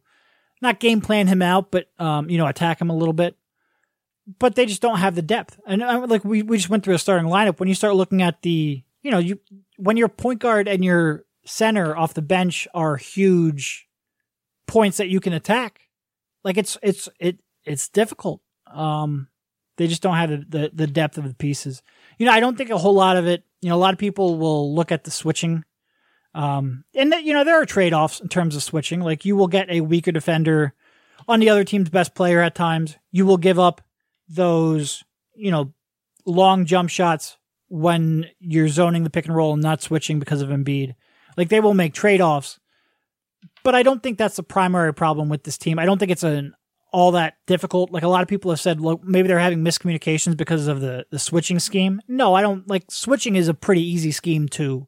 not 0.61 0.79
game 0.79 1.01
plan 1.01 1.25
him 1.25 1.41
out, 1.41 1.71
but 1.71 1.89
um, 1.97 2.29
you 2.29 2.37
know 2.37 2.45
attack 2.45 2.79
him 2.79 2.91
a 2.91 2.95
little 2.95 3.13
bit. 3.13 3.35
But 4.37 4.53
they 4.53 4.67
just 4.67 4.83
don't 4.83 4.99
have 4.99 5.15
the 5.15 5.23
depth, 5.23 5.59
and 5.65 5.81
uh, 5.81 6.05
like 6.07 6.23
we 6.23 6.43
we 6.43 6.57
just 6.57 6.69
went 6.69 6.83
through 6.83 6.93
a 6.93 6.99
starting 6.99 7.27
lineup. 7.27 7.59
When 7.59 7.69
you 7.69 7.73
start 7.73 7.95
looking 7.95 8.21
at 8.21 8.43
the 8.43 8.83
you 9.01 9.11
know 9.11 9.19
you 9.19 9.39
when 9.77 9.97
your 9.97 10.09
point 10.09 10.39
guard 10.39 10.67
and 10.67 10.83
your 10.83 11.25
center 11.45 11.95
off 11.97 12.13
the 12.13 12.21
bench 12.21 12.67
are 12.73 12.95
huge 12.97 13.87
points 14.67 14.97
that 14.97 15.09
you 15.09 15.19
can 15.19 15.33
attack, 15.33 15.81
like 16.43 16.57
it's 16.57 16.77
it's 16.81 17.09
it 17.19 17.39
it's 17.63 17.89
difficult. 17.89 18.41
Um, 18.71 19.27
they 19.77 19.87
just 19.87 20.01
don't 20.01 20.15
have 20.15 20.29
the, 20.29 20.45
the, 20.47 20.71
the 20.73 20.87
depth 20.87 21.17
of 21.17 21.23
the 21.23 21.33
pieces. 21.33 21.81
You 22.17 22.25
know, 22.25 22.33
I 22.33 22.39
don't 22.39 22.57
think 22.57 22.69
a 22.69 22.77
whole 22.77 22.93
lot 22.93 23.17
of 23.17 23.27
it. 23.27 23.43
You 23.61 23.69
know, 23.69 23.75
a 23.75 23.77
lot 23.79 23.93
of 23.93 23.99
people 23.99 24.37
will 24.37 24.75
look 24.75 24.91
at 24.91 25.05
the 25.05 25.11
switching, 25.11 25.63
um, 26.35 26.83
and 26.93 27.11
that 27.11 27.23
you 27.23 27.33
know 27.33 27.43
there 27.43 27.61
are 27.61 27.65
trade 27.65 27.93
offs 27.93 28.19
in 28.19 28.29
terms 28.29 28.55
of 28.55 28.63
switching. 28.63 29.01
Like 29.01 29.25
you 29.25 29.35
will 29.35 29.47
get 29.47 29.69
a 29.69 29.81
weaker 29.81 30.11
defender 30.11 30.73
on 31.27 31.39
the 31.39 31.49
other 31.49 31.63
team's 31.63 31.89
best 31.89 32.13
player 32.13 32.41
at 32.41 32.55
times. 32.55 32.97
You 33.11 33.25
will 33.25 33.37
give 33.37 33.57
up 33.59 33.81
those 34.27 35.03
you 35.33 35.49
know 35.49 35.73
long 36.25 36.65
jump 36.65 36.89
shots 36.89 37.37
when 37.69 38.25
you're 38.39 38.67
zoning 38.67 39.03
the 39.03 39.09
pick 39.09 39.25
and 39.25 39.35
roll 39.35 39.53
and 39.53 39.61
not 39.61 39.81
switching 39.81 40.19
because 40.19 40.41
of 40.41 40.49
Embiid. 40.49 40.95
Like 41.37 41.49
they 41.49 41.59
will 41.59 41.73
make 41.73 41.93
trade 41.93 42.21
offs, 42.21 42.59
but 43.63 43.75
I 43.75 43.83
don't 43.83 44.03
think 44.03 44.17
that's 44.17 44.35
the 44.35 44.43
primary 44.43 44.93
problem 44.93 45.29
with 45.29 45.43
this 45.43 45.57
team. 45.57 45.79
I 45.79 45.85
don't 45.85 45.97
think 45.97 46.11
it's 46.11 46.23
an 46.23 46.55
all 46.91 47.11
that 47.11 47.35
difficult. 47.45 47.91
Like 47.91 48.03
a 48.03 48.07
lot 48.07 48.23
of 48.23 48.27
people 48.27 48.51
have 48.51 48.59
said, 48.59 48.81
look, 48.81 49.03
maybe 49.03 49.27
they're 49.27 49.39
having 49.39 49.63
miscommunications 49.63 50.35
because 50.35 50.67
of 50.67 50.81
the 50.81 51.05
the 51.11 51.19
switching 51.19 51.59
scheme. 51.59 52.01
No, 52.07 52.33
I 52.33 52.41
don't. 52.41 52.67
Like 52.67 52.85
switching 52.89 53.35
is 53.35 53.47
a 53.47 53.53
pretty 53.53 53.83
easy 53.83 54.11
scheme 54.11 54.47
to 54.49 54.87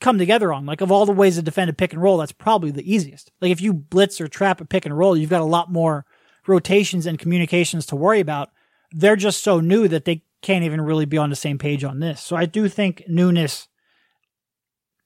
come 0.00 0.18
together 0.18 0.52
on. 0.52 0.66
Like 0.66 0.80
of 0.80 0.90
all 0.90 1.06
the 1.06 1.12
ways 1.12 1.36
to 1.36 1.42
defend 1.42 1.70
a 1.70 1.74
pick 1.74 1.92
and 1.92 2.02
roll, 2.02 2.18
that's 2.18 2.32
probably 2.32 2.70
the 2.70 2.92
easiest. 2.92 3.30
Like 3.40 3.52
if 3.52 3.60
you 3.60 3.72
blitz 3.72 4.20
or 4.20 4.28
trap 4.28 4.60
a 4.60 4.64
pick 4.64 4.84
and 4.84 4.96
roll, 4.96 5.16
you've 5.16 5.30
got 5.30 5.42
a 5.42 5.44
lot 5.44 5.70
more 5.70 6.04
rotations 6.46 7.06
and 7.06 7.18
communications 7.18 7.86
to 7.86 7.96
worry 7.96 8.20
about. 8.20 8.50
They're 8.92 9.16
just 9.16 9.44
so 9.44 9.60
new 9.60 9.86
that 9.88 10.04
they 10.04 10.24
can't 10.42 10.64
even 10.64 10.80
really 10.80 11.04
be 11.04 11.18
on 11.18 11.30
the 11.30 11.36
same 11.36 11.58
page 11.58 11.84
on 11.84 12.00
this. 12.00 12.20
So 12.20 12.36
I 12.36 12.46
do 12.46 12.68
think 12.68 13.04
newness 13.06 13.68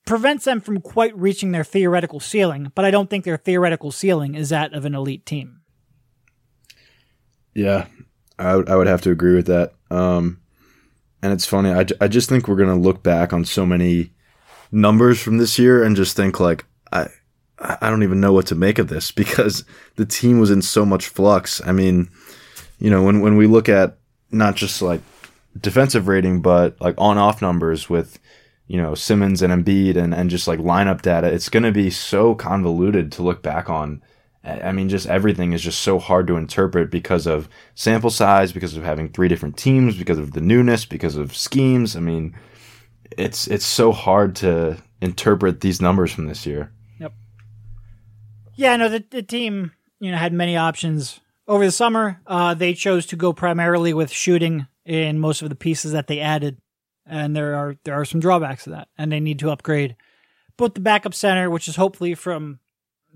prevents 0.06 0.44
them 0.44 0.60
from 0.60 0.80
quite 0.80 1.16
reaching 1.18 1.52
their 1.52 1.64
theoretical 1.64 2.20
ceiling, 2.20 2.70
but 2.74 2.84
I 2.84 2.90
don't 2.90 3.08
think 3.08 3.24
their 3.24 3.36
theoretical 3.36 3.90
ceiling 3.90 4.34
is 4.34 4.50
that 4.50 4.72
of 4.74 4.84
an 4.84 4.94
elite 4.94 5.26
team. 5.26 5.60
Yeah, 7.54 7.86
I 8.38 8.56
would, 8.56 8.68
I 8.68 8.76
would 8.76 8.86
have 8.86 9.02
to 9.02 9.10
agree 9.10 9.34
with 9.34 9.46
that. 9.46 9.72
Um, 9.90 10.40
and 11.22 11.32
it's 11.32 11.46
funny, 11.46 11.70
I, 11.70 11.86
I 12.00 12.08
just 12.08 12.28
think 12.28 12.46
we're 12.46 12.56
going 12.56 12.68
to 12.68 12.74
look 12.74 13.02
back 13.02 13.32
on 13.32 13.44
so 13.44 13.64
many 13.64 14.12
numbers 14.70 15.20
from 15.20 15.38
this 15.38 15.58
year 15.58 15.82
and 15.82 15.96
just 15.96 16.16
think 16.16 16.38
like, 16.38 16.64
I, 16.92 17.08
I 17.58 17.88
don't 17.88 18.02
even 18.02 18.20
know 18.20 18.32
what 18.32 18.46
to 18.48 18.54
make 18.54 18.78
of 18.78 18.88
this 18.88 19.10
because 19.12 19.64
the 19.96 20.06
team 20.06 20.38
was 20.38 20.50
in 20.50 20.62
so 20.62 20.84
much 20.84 21.08
flux. 21.08 21.62
I 21.64 21.72
mean, 21.72 22.10
you 22.78 22.90
know, 22.90 23.02
when, 23.02 23.20
when 23.20 23.36
we 23.36 23.46
look 23.46 23.68
at 23.68 23.98
not 24.30 24.56
just 24.56 24.82
like 24.82 25.00
defensive 25.58 26.08
rating, 26.08 26.42
but 26.42 26.80
like 26.80 26.94
on 26.98 27.18
off 27.18 27.42
numbers 27.42 27.88
with, 27.88 28.18
you 28.66 28.80
know, 28.80 28.94
Simmons 28.94 29.42
and 29.42 29.52
Embiid 29.52 29.96
and, 29.96 30.14
and 30.14 30.30
just 30.30 30.48
like 30.48 30.58
lineup 30.58 31.02
data, 31.02 31.26
it's 31.28 31.48
going 31.48 31.62
to 31.62 31.72
be 31.72 31.90
so 31.90 32.34
convoluted 32.34 33.12
to 33.12 33.22
look 33.22 33.42
back 33.42 33.68
on. 33.68 34.02
I 34.42 34.72
mean, 34.72 34.90
just 34.90 35.06
everything 35.06 35.54
is 35.54 35.62
just 35.62 35.80
so 35.80 35.98
hard 35.98 36.26
to 36.26 36.36
interpret 36.36 36.90
because 36.90 37.26
of 37.26 37.48
sample 37.74 38.10
size, 38.10 38.52
because 38.52 38.76
of 38.76 38.82
having 38.82 39.08
three 39.08 39.28
different 39.28 39.56
teams, 39.56 39.96
because 39.96 40.18
of 40.18 40.32
the 40.32 40.42
newness, 40.42 40.84
because 40.84 41.16
of 41.16 41.34
schemes. 41.34 41.96
I 41.96 42.00
mean, 42.00 42.36
it's 43.16 43.46
it's 43.46 43.64
so 43.64 43.90
hard 43.90 44.36
to 44.36 44.76
interpret 45.00 45.62
these 45.62 45.80
numbers 45.80 46.12
from 46.12 46.26
this 46.26 46.44
year. 46.44 46.72
Yep. 47.00 47.14
Yeah, 48.54 48.76
no, 48.76 48.90
the, 48.90 49.02
the 49.10 49.22
team 49.22 49.72
you 49.98 50.10
know 50.10 50.18
had 50.18 50.34
many 50.34 50.58
options 50.58 51.20
over 51.48 51.64
the 51.64 51.72
summer. 51.72 52.20
Uh, 52.26 52.52
they 52.52 52.74
chose 52.74 53.06
to 53.06 53.16
go 53.16 53.32
primarily 53.32 53.94
with 53.94 54.12
shooting 54.12 54.66
in 54.84 55.18
most 55.18 55.42
of 55.42 55.48
the 55.48 55.54
pieces 55.54 55.92
that 55.92 56.06
they 56.06 56.20
added, 56.20 56.58
and 57.06 57.34
there 57.34 57.54
are 57.54 57.76
there 57.84 57.94
are 57.94 58.04
some 58.04 58.20
drawbacks 58.20 58.64
to 58.64 58.70
that, 58.70 58.88
and 58.98 59.10
they 59.10 59.20
need 59.20 59.38
to 59.40 59.50
upgrade 59.50 59.96
both 60.56 60.74
the 60.74 60.80
backup 60.80 61.14
center, 61.14 61.50
which 61.50 61.68
is 61.68 61.76
hopefully 61.76 62.14
from 62.14 62.60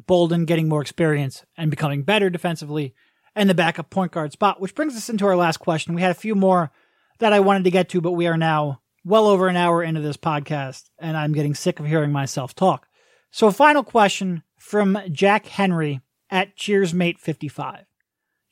Bolden 0.06 0.44
getting 0.44 0.68
more 0.68 0.80
experience 0.80 1.44
and 1.56 1.70
becoming 1.70 2.02
better 2.02 2.30
defensively, 2.30 2.94
and 3.34 3.48
the 3.48 3.54
backup 3.54 3.90
point 3.90 4.12
guard 4.12 4.32
spot, 4.32 4.60
which 4.60 4.74
brings 4.74 4.96
us 4.96 5.08
into 5.08 5.26
our 5.26 5.36
last 5.36 5.58
question. 5.58 5.94
We 5.94 6.02
had 6.02 6.10
a 6.10 6.14
few 6.14 6.34
more 6.34 6.70
that 7.18 7.32
I 7.32 7.40
wanted 7.40 7.64
to 7.64 7.70
get 7.70 7.88
to, 7.90 8.00
but 8.00 8.12
we 8.12 8.26
are 8.26 8.36
now 8.36 8.80
well 9.04 9.26
over 9.26 9.48
an 9.48 9.56
hour 9.56 9.82
into 9.82 10.00
this 10.00 10.16
podcast, 10.16 10.90
and 10.98 11.16
I'm 11.16 11.32
getting 11.32 11.54
sick 11.54 11.80
of 11.80 11.86
hearing 11.86 12.12
myself 12.12 12.54
talk. 12.54 12.86
So, 13.30 13.50
final 13.50 13.84
question 13.84 14.42
from 14.58 14.98
Jack 15.10 15.46
Henry 15.46 16.00
at 16.30 16.56
CheersMate 16.56 17.18
55. 17.18 17.84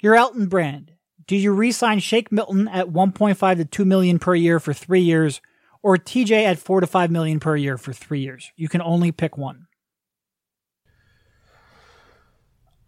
You're 0.00 0.16
Elton 0.16 0.46
Brand 0.48 0.92
do 1.26 1.36
you 1.36 1.52
re-sign 1.52 1.98
Shake 1.98 2.30
Milton 2.30 2.68
at 2.68 2.88
1.5 2.88 3.56
to 3.56 3.64
2 3.64 3.84
million 3.84 4.18
per 4.18 4.34
year 4.34 4.60
for 4.60 4.72
three 4.72 5.00
years, 5.00 5.40
or 5.82 5.96
TJ 5.96 6.44
at 6.44 6.58
4 6.58 6.80
to 6.80 6.86
5 6.86 7.10
million 7.10 7.40
per 7.40 7.56
year 7.56 7.76
for 7.76 7.92
three 7.92 8.20
years? 8.20 8.52
You 8.56 8.68
can 8.68 8.80
only 8.80 9.12
pick 9.12 9.36
one. 9.36 9.66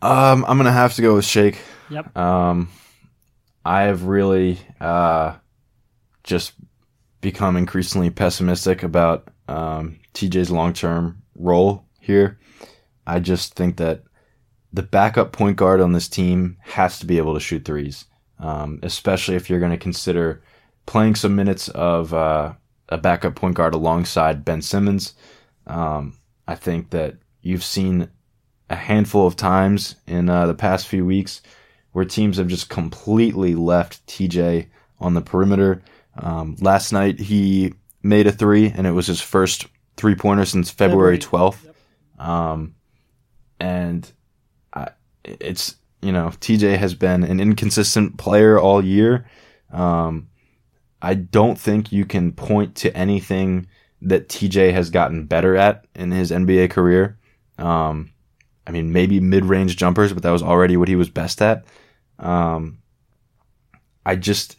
Um, 0.01 0.45
I'm 0.47 0.57
gonna 0.57 0.71
have 0.71 0.95
to 0.95 1.03
go 1.03 1.17
with 1.17 1.25
Shake. 1.25 1.59
Yep. 1.91 2.17
Um, 2.17 2.69
I 3.65 3.83
have 3.83 4.05
really 4.05 4.59
uh 4.81 5.35
just 6.23 6.53
become 7.21 7.57
increasingly 7.57 8.11
pessimistic 8.11 8.85
about 8.85 9.29
um, 9.49 9.99
TJ's 10.15 10.51
long 10.51 10.73
term 10.73 11.23
role 11.35 11.85
here. 11.99 12.39
I 13.09 13.19
just 13.19 13.55
think 13.55 13.79
that 13.79 14.05
the 14.73 14.83
backup 14.83 15.33
point 15.33 15.57
guard 15.57 15.81
on 15.81 15.93
this 15.93 16.09
team 16.09 16.59
has 16.61 17.01
to 17.01 17.07
be 17.07 17.19
able 17.19 17.35
to 17.35 17.41
shoot 17.41 17.65
threes 17.65 18.05
um, 18.41 18.81
especially 18.83 19.37
if 19.37 19.49
you're 19.49 19.61
going 19.61 19.73
to 19.73 19.79
consider 19.79 20.43
playing 20.87 21.15
some 21.15 21.37
minutes 21.37 21.69
of 21.69 22.15
uh, 22.15 22.53
a 22.89 22.99
backup 22.99 23.35
point 23.35 23.55
guard 23.55 23.75
alongside 23.75 24.45
Ben 24.45 24.63
Simmons. 24.63 25.15
Um, 25.67 26.17
I 26.47 26.55
think 26.55 26.91
that 26.91 27.17
you've 27.43 27.65
seen 27.65 28.09
a 28.71 28.77
handful 28.77 29.27
of 29.27 29.37
times 29.37 29.97
in 30.07 30.29
uh, 30.29 30.47
the 30.47 30.55
past 30.55 30.89
few 30.89 31.05
weeks 31.05 31.43
where 31.93 32.05
teams 32.05 32.37
have 32.37 32.49
just 32.49 32.69
completely 32.69 33.55
left 33.55 34.07
TJ 34.07 34.67
on 35.01 35.15
the 35.15 35.21
perimeter. 35.21 35.83
Um, 36.17 36.57
last 36.61 36.93
night 36.93 37.19
he 37.19 37.75
made 38.03 38.27
a 38.27 38.33
three, 38.33 38.71
and 38.71 38.87
it 38.87 38.93
was 38.93 39.07
his 39.07 39.21
first 39.21 39.67
three 39.97 40.15
pointer 40.15 40.45
since 40.45 40.71
February 40.71 41.19
twelfth. 41.19 41.67
Um, 42.19 42.75
and 43.61 44.11
I, 44.73 44.91
it's 45.25 45.77
you 46.01 46.13
know, 46.13 46.29
TJ 46.41 46.79
has 46.79 46.95
been 46.95 47.25
an 47.25 47.41
inconsistent 47.41 48.19
player 48.19 48.59
all 48.59 48.85
year. 48.85 49.29
Um, 49.73 50.29
I 51.03 51.15
don't 51.15 51.59
think 51.59 51.93
you 51.93 52.05
can 52.05 52.33
point 52.33 52.75
to 52.77 52.97
anything 52.97 53.67
that 54.03 54.29
TJ 54.29 54.73
has 54.73 54.91
gotten 54.91 55.27
better 55.27 55.57
at 55.57 55.87
in 55.95 56.11
his 56.11 56.31
NBA 56.31 56.71
career. 56.71 57.19
Um, 57.59 58.13
I 58.67 58.71
mean, 58.71 58.93
maybe 58.93 59.21
mid 59.21 59.45
range 59.45 59.77
jumpers, 59.77 60.13
but 60.13 60.23
that 60.23 60.31
was 60.31 60.43
already 60.43 60.77
what 60.77 60.89
he 60.89 60.97
was 60.97 61.11
best 61.11 61.43
at. 61.43 61.65
Um, 62.19 62.79
I 64.05 64.17
just, 64.17 64.57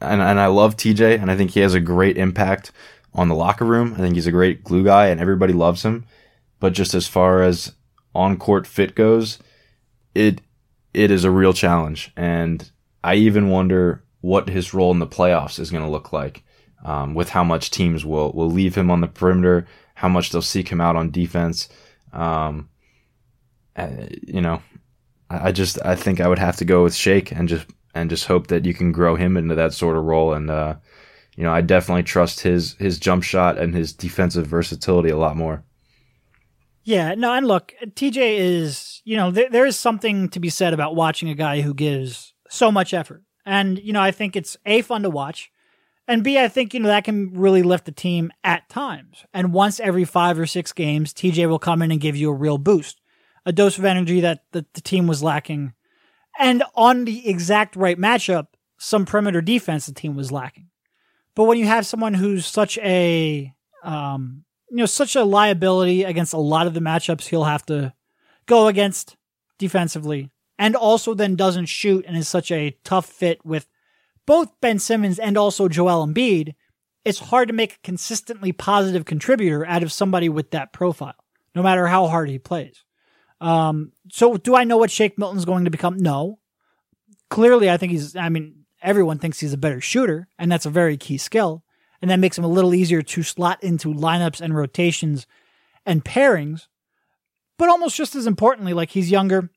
and, 0.00 0.20
and 0.20 0.40
I 0.40 0.46
love 0.46 0.76
TJ, 0.76 1.20
and 1.20 1.30
I 1.30 1.36
think 1.36 1.52
he 1.52 1.60
has 1.60 1.74
a 1.74 1.80
great 1.80 2.16
impact 2.16 2.70
on 3.12 3.28
the 3.28 3.34
locker 3.34 3.64
room. 3.64 3.94
I 3.94 3.98
think 3.98 4.14
he's 4.14 4.26
a 4.26 4.32
great 4.32 4.64
glue 4.64 4.84
guy, 4.84 5.08
and 5.08 5.20
everybody 5.20 5.52
loves 5.52 5.84
him. 5.84 6.06
But 6.60 6.72
just 6.72 6.94
as 6.94 7.06
far 7.06 7.42
as 7.42 7.72
on 8.14 8.36
court 8.36 8.66
fit 8.66 8.94
goes, 8.94 9.38
it 10.14 10.40
it 10.92 11.10
is 11.10 11.24
a 11.24 11.30
real 11.30 11.52
challenge, 11.52 12.12
and 12.16 12.70
I 13.02 13.16
even 13.16 13.50
wonder 13.50 14.04
what 14.20 14.48
his 14.48 14.72
role 14.72 14.90
in 14.90 15.00
the 15.00 15.06
playoffs 15.06 15.58
is 15.58 15.70
going 15.70 15.84
to 15.84 15.90
look 15.90 16.12
like, 16.12 16.42
um, 16.84 17.14
with 17.14 17.28
how 17.30 17.44
much 17.44 17.70
teams 17.70 18.04
will 18.04 18.32
will 18.32 18.50
leave 18.50 18.74
him 18.74 18.90
on 18.90 19.00
the 19.00 19.06
perimeter, 19.06 19.66
how 19.94 20.08
much 20.08 20.30
they'll 20.30 20.42
seek 20.42 20.68
him 20.68 20.80
out 20.80 20.96
on 20.96 21.10
defense. 21.10 21.68
Um, 22.12 22.68
uh, 23.76 24.06
you 24.22 24.40
know, 24.40 24.62
I 25.28 25.52
just 25.52 25.78
I 25.84 25.96
think 25.96 26.20
I 26.20 26.28
would 26.28 26.38
have 26.38 26.56
to 26.56 26.64
go 26.64 26.84
with 26.84 26.94
Shake 26.94 27.32
and 27.32 27.48
just 27.48 27.66
and 27.94 28.10
just 28.10 28.26
hope 28.26 28.48
that 28.48 28.64
you 28.64 28.74
can 28.74 28.92
grow 28.92 29.16
him 29.16 29.36
into 29.36 29.54
that 29.54 29.72
sort 29.72 29.96
of 29.96 30.04
role. 30.04 30.32
And 30.32 30.50
uh, 30.50 30.76
you 31.36 31.44
know, 31.44 31.52
I 31.52 31.60
definitely 31.60 32.04
trust 32.04 32.40
his 32.40 32.74
his 32.74 32.98
jump 32.98 33.24
shot 33.24 33.58
and 33.58 33.74
his 33.74 33.92
defensive 33.92 34.46
versatility 34.46 35.10
a 35.10 35.16
lot 35.16 35.36
more. 35.36 35.64
Yeah, 36.84 37.14
no, 37.14 37.32
and 37.32 37.48
look, 37.48 37.72
TJ 37.82 38.38
is, 38.38 39.00
you 39.04 39.16
know, 39.16 39.30
there, 39.30 39.48
there 39.48 39.66
is 39.66 39.78
something 39.78 40.28
to 40.28 40.38
be 40.38 40.50
said 40.50 40.74
about 40.74 40.94
watching 40.94 41.30
a 41.30 41.34
guy 41.34 41.62
who 41.62 41.72
gives 41.72 42.34
so 42.50 42.70
much 42.70 42.92
effort. 42.92 43.22
And, 43.46 43.78
you 43.78 43.92
know, 43.92 44.02
I 44.02 44.10
think 44.10 44.36
it's 44.36 44.56
A, 44.66 44.82
fun 44.82 45.02
to 45.02 45.10
watch. 45.10 45.50
And 46.06 46.22
B, 46.22 46.38
I 46.38 46.48
think, 46.48 46.74
you 46.74 46.80
know, 46.80 46.88
that 46.88 47.04
can 47.04 47.32
really 47.32 47.62
lift 47.62 47.86
the 47.86 47.92
team 47.92 48.30
at 48.42 48.68
times. 48.68 49.24
And 49.32 49.54
once 49.54 49.80
every 49.80 50.04
five 50.04 50.38
or 50.38 50.44
six 50.44 50.72
games, 50.72 51.14
TJ 51.14 51.48
will 51.48 51.58
come 51.58 51.80
in 51.80 51.90
and 51.90 52.00
give 52.00 52.16
you 52.16 52.28
a 52.28 52.34
real 52.34 52.58
boost, 52.58 53.00
a 53.46 53.52
dose 53.52 53.78
of 53.78 53.86
energy 53.86 54.20
that 54.20 54.44
the, 54.52 54.66
the 54.74 54.82
team 54.82 55.06
was 55.06 55.22
lacking. 55.22 55.72
And 56.38 56.62
on 56.74 57.06
the 57.06 57.26
exact 57.26 57.76
right 57.76 57.98
matchup, 57.98 58.48
some 58.78 59.06
perimeter 59.06 59.40
defense 59.40 59.86
the 59.86 59.94
team 59.94 60.14
was 60.14 60.30
lacking. 60.30 60.68
But 61.34 61.44
when 61.44 61.58
you 61.58 61.66
have 61.66 61.86
someone 61.86 62.14
who's 62.14 62.44
such 62.44 62.76
a, 62.78 63.54
um, 63.82 64.44
you 64.74 64.80
know, 64.80 64.86
such 64.86 65.14
a 65.14 65.22
liability 65.22 66.02
against 66.02 66.32
a 66.32 66.38
lot 66.38 66.66
of 66.66 66.74
the 66.74 66.80
matchups 66.80 67.28
he'll 67.28 67.44
have 67.44 67.64
to 67.64 67.92
go 68.46 68.66
against 68.66 69.16
defensively, 69.56 70.32
and 70.58 70.74
also 70.74 71.14
then 71.14 71.36
doesn't 71.36 71.66
shoot 71.66 72.04
and 72.08 72.16
is 72.16 72.26
such 72.26 72.50
a 72.50 72.76
tough 72.82 73.06
fit 73.06 73.46
with 73.46 73.68
both 74.26 74.50
Ben 74.60 74.80
Simmons 74.80 75.20
and 75.20 75.38
also 75.38 75.68
Joel 75.68 76.04
Embiid, 76.04 76.54
it's 77.04 77.20
hard 77.20 77.46
to 77.46 77.54
make 77.54 77.74
a 77.74 77.84
consistently 77.84 78.50
positive 78.50 79.04
contributor 79.04 79.64
out 79.64 79.84
of 79.84 79.92
somebody 79.92 80.28
with 80.28 80.50
that 80.50 80.72
profile, 80.72 81.14
no 81.54 81.62
matter 81.62 81.86
how 81.86 82.08
hard 82.08 82.28
he 82.28 82.40
plays. 82.40 82.82
Um, 83.40 83.92
so 84.10 84.36
do 84.36 84.56
I 84.56 84.64
know 84.64 84.78
what 84.78 84.90
Shake 84.90 85.16
Milton's 85.18 85.44
going 85.44 85.66
to 85.66 85.70
become? 85.70 85.98
No. 85.98 86.40
Clearly, 87.30 87.70
I 87.70 87.76
think 87.76 87.92
he's, 87.92 88.16
I 88.16 88.28
mean, 88.28 88.64
everyone 88.82 89.20
thinks 89.20 89.38
he's 89.38 89.52
a 89.52 89.58
better 89.58 89.80
shooter, 89.80 90.26
and 90.36 90.50
that's 90.50 90.66
a 90.66 90.70
very 90.70 90.96
key 90.96 91.18
skill 91.18 91.63
and 92.04 92.10
that 92.10 92.20
makes 92.20 92.36
him 92.36 92.44
a 92.44 92.48
little 92.48 92.74
easier 92.74 93.00
to 93.00 93.22
slot 93.22 93.64
into 93.64 93.88
lineups 93.88 94.42
and 94.42 94.54
rotations 94.54 95.26
and 95.86 96.04
pairings. 96.04 96.66
But 97.56 97.70
almost 97.70 97.96
just 97.96 98.14
as 98.14 98.26
importantly, 98.26 98.74
like 98.74 98.90
he's 98.90 99.10
younger, 99.10 99.48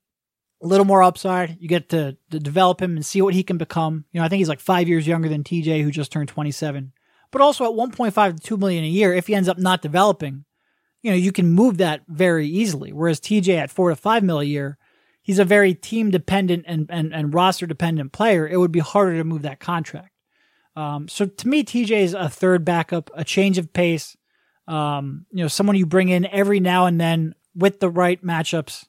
a 0.63 0.65
little 0.65 0.85
more 0.85 1.03
upside. 1.03 1.57
You 1.59 1.67
get 1.67 1.89
to, 1.89 2.15
to 2.31 2.39
develop 2.39 2.81
him 2.81 2.95
and 2.95 3.05
see 3.05 3.21
what 3.21 3.33
he 3.33 3.43
can 3.43 3.57
become. 3.57 4.05
You 4.13 4.21
know, 4.21 4.25
I 4.25 4.29
think 4.29 4.37
he's 4.37 4.47
like 4.47 4.61
five 4.61 4.87
years 4.87 5.05
younger 5.05 5.27
than 5.27 5.43
TJ, 5.43 5.83
who 5.83 5.91
just 5.91 6.09
turned 6.09 6.29
27. 6.29 6.93
But 7.33 7.41
also 7.41 7.65
at 7.65 7.77
1.5 7.77 8.35
to 8.37 8.41
2 8.41 8.55
million 8.55 8.85
a 8.85 8.87
year, 8.87 9.13
if 9.13 9.27
he 9.27 9.35
ends 9.35 9.49
up 9.49 9.57
not 9.57 9.81
developing, 9.81 10.45
you 11.01 11.11
know, 11.11 11.17
you 11.17 11.33
can 11.33 11.51
move 11.51 11.79
that 11.79 12.03
very 12.07 12.47
easily. 12.47 12.93
Whereas 12.93 13.19
TJ 13.19 13.57
at 13.57 13.71
4 13.71 13.89
to 13.89 13.97
5 13.97 14.23
mil 14.23 14.39
a 14.39 14.45
year, 14.45 14.77
he's 15.21 15.37
a 15.37 15.43
very 15.43 15.73
team 15.73 16.11
dependent 16.11 16.63
and, 16.65 16.85
and, 16.89 17.13
and 17.13 17.33
roster 17.33 17.67
dependent 17.67 18.13
player. 18.13 18.47
It 18.47 18.55
would 18.55 18.71
be 18.71 18.79
harder 18.79 19.17
to 19.17 19.25
move 19.25 19.41
that 19.41 19.59
contract. 19.59 20.11
Um, 20.77 21.07
so 21.07 21.25
to 21.25 21.47
me, 21.47 21.63
TJ 21.63 21.89
is 22.03 22.13
a 22.13 22.29
third 22.29 22.63
backup, 22.63 23.09
a 23.15 23.23
change 23.23 23.57
of 23.57 23.73
pace. 23.73 24.15
Um, 24.67 25.25
you 25.31 25.41
know, 25.43 25.47
someone 25.47 25.75
you 25.75 25.87
bring 25.87 26.09
in 26.09 26.27
every 26.27 26.59
now 26.59 26.85
and 26.85 27.01
then 27.01 27.33
with 27.55 27.79
the 27.79 27.89
right 27.89 28.23
matchups 28.23 28.85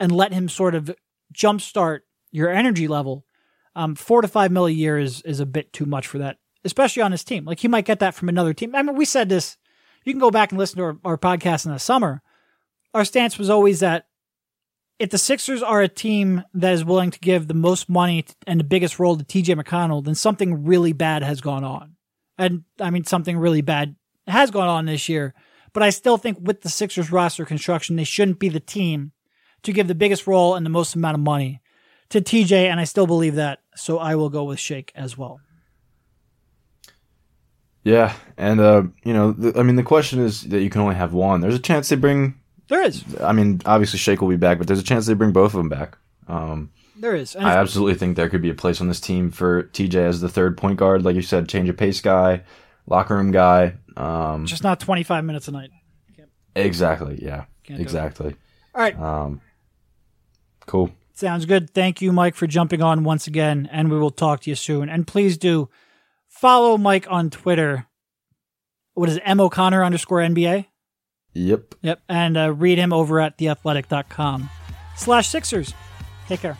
and 0.00 0.10
let 0.10 0.32
him 0.32 0.48
sort 0.48 0.74
of 0.74 0.96
jumpstart 1.34 2.00
your 2.30 2.48
energy 2.48 2.88
level. 2.88 3.26
Um, 3.74 3.94
four 3.94 4.22
to 4.22 4.28
five 4.28 4.50
mil 4.50 4.64
a 4.64 4.70
year 4.70 4.98
is 4.98 5.20
is 5.22 5.38
a 5.38 5.44
bit 5.44 5.74
too 5.74 5.84
much 5.84 6.06
for 6.06 6.16
that, 6.18 6.38
especially 6.64 7.02
on 7.02 7.12
his 7.12 7.22
team. 7.22 7.44
Like 7.44 7.60
he 7.60 7.68
might 7.68 7.84
get 7.84 7.98
that 7.98 8.14
from 8.14 8.30
another 8.30 8.54
team. 8.54 8.74
I 8.74 8.82
mean, 8.82 8.96
we 8.96 9.04
said 9.04 9.28
this. 9.28 9.58
You 10.04 10.14
can 10.14 10.20
go 10.20 10.30
back 10.30 10.52
and 10.52 10.58
listen 10.58 10.78
to 10.78 10.84
our, 10.84 10.98
our 11.04 11.18
podcast 11.18 11.66
in 11.66 11.72
the 11.72 11.78
summer. 11.78 12.22
Our 12.94 13.04
stance 13.04 13.36
was 13.36 13.50
always 13.50 13.80
that 13.80 14.06
if 14.98 15.10
the 15.10 15.18
Sixers 15.18 15.62
are 15.62 15.82
a 15.82 15.88
team 15.88 16.42
that 16.54 16.72
is 16.72 16.84
willing 16.84 17.10
to 17.10 17.18
give 17.18 17.48
the 17.48 17.54
most 17.54 17.88
money 17.88 18.24
and 18.46 18.58
the 18.58 18.64
biggest 18.64 18.98
role 18.98 19.16
to 19.16 19.24
TJ 19.24 19.60
McConnell, 19.60 20.04
then 20.04 20.14
something 20.14 20.64
really 20.64 20.92
bad 20.92 21.22
has 21.22 21.40
gone 21.40 21.64
on. 21.64 21.96
And 22.38 22.64
I 22.80 22.90
mean, 22.90 23.04
something 23.04 23.36
really 23.36 23.60
bad 23.60 23.96
has 24.26 24.50
gone 24.50 24.68
on 24.68 24.86
this 24.86 25.08
year. 25.08 25.34
But 25.72 25.82
I 25.82 25.90
still 25.90 26.16
think 26.16 26.38
with 26.40 26.62
the 26.62 26.70
Sixers 26.70 27.12
roster 27.12 27.44
construction, 27.44 27.96
they 27.96 28.04
shouldn't 28.04 28.38
be 28.38 28.48
the 28.48 28.60
team 28.60 29.12
to 29.62 29.72
give 29.72 29.88
the 29.88 29.94
biggest 29.94 30.26
role 30.26 30.54
and 30.54 30.64
the 30.64 30.70
most 30.70 30.94
amount 30.94 31.16
of 31.16 31.20
money 31.20 31.60
to 32.08 32.20
TJ. 32.20 32.52
And 32.52 32.80
I 32.80 32.84
still 32.84 33.06
believe 33.06 33.34
that. 33.34 33.60
So 33.74 33.98
I 33.98 34.14
will 34.14 34.30
go 34.30 34.44
with 34.44 34.58
Shake 34.58 34.92
as 34.94 35.18
well. 35.18 35.40
Yeah. 37.84 38.14
And, 38.38 38.60
uh, 38.60 38.84
you 39.04 39.12
know, 39.12 39.32
the, 39.32 39.58
I 39.58 39.62
mean, 39.62 39.76
the 39.76 39.82
question 39.82 40.18
is 40.20 40.42
that 40.44 40.62
you 40.62 40.70
can 40.70 40.80
only 40.80 40.94
have 40.94 41.12
one. 41.12 41.40
There's 41.40 41.54
a 41.54 41.58
chance 41.58 41.88
they 41.90 41.96
bring 41.96 42.40
there 42.68 42.82
is. 42.82 43.04
I 43.20 43.32
mean, 43.32 43.60
obviously 43.66 43.98
Shake 43.98 44.20
will 44.20 44.28
be 44.28 44.36
back, 44.36 44.58
but 44.58 44.66
there's 44.66 44.80
a 44.80 44.84
chance 44.84 45.06
they 45.06 45.14
bring 45.14 45.32
both 45.32 45.52
of 45.54 45.58
them 45.58 45.68
back. 45.68 45.98
Um, 46.28 46.70
there 46.98 47.14
is. 47.14 47.34
And 47.36 47.46
I 47.46 47.56
absolutely 47.56 47.94
think 47.94 48.16
there 48.16 48.28
could 48.28 48.42
be 48.42 48.50
a 48.50 48.54
place 48.54 48.80
on 48.80 48.88
this 48.88 49.00
team 49.00 49.30
for 49.30 49.64
TJ 49.64 49.94
as 49.94 50.20
the 50.20 50.28
third 50.28 50.56
point 50.56 50.78
guard, 50.78 51.04
like 51.04 51.14
you 51.16 51.22
said, 51.22 51.48
change 51.48 51.68
of 51.68 51.76
pace 51.76 52.00
guy, 52.00 52.42
locker 52.86 53.16
room 53.16 53.30
guy. 53.30 53.74
Um, 53.96 54.46
Just 54.46 54.62
not 54.62 54.80
25 54.80 55.24
minutes 55.24 55.48
a 55.48 55.52
night. 55.52 55.70
Exactly. 56.54 57.18
Yeah. 57.22 57.44
exactly. 57.68 58.34
All 58.74 58.80
right. 58.80 58.98
Um, 58.98 59.40
cool. 60.66 60.90
Sounds 61.12 61.46
good. 61.46 61.70
Thank 61.70 62.02
you, 62.02 62.12
Mike, 62.12 62.34
for 62.34 62.46
jumping 62.46 62.82
on 62.82 63.04
once 63.04 63.26
again, 63.26 63.68
and 63.72 63.90
we 63.90 63.98
will 63.98 64.10
talk 64.10 64.42
to 64.42 64.50
you 64.50 64.56
soon. 64.56 64.88
And 64.88 65.06
please 65.06 65.38
do 65.38 65.68
follow 66.28 66.76
Mike 66.76 67.06
on 67.10 67.30
Twitter. 67.30 67.86
What 68.94 69.08
is 69.08 69.16
it? 69.16 69.22
M 69.24 69.40
O'Connor 69.40 69.84
underscore 69.84 70.20
NBA? 70.20 70.66
Yep. 71.36 71.74
Yep. 71.82 72.00
And 72.08 72.36
uh, 72.36 72.52
read 72.52 72.78
him 72.78 72.92
over 72.92 73.20
at 73.20 73.36
theathletic.com 73.36 74.48
slash 74.96 75.28
Sixers. 75.28 75.74
Take 76.28 76.40
care. 76.40 76.56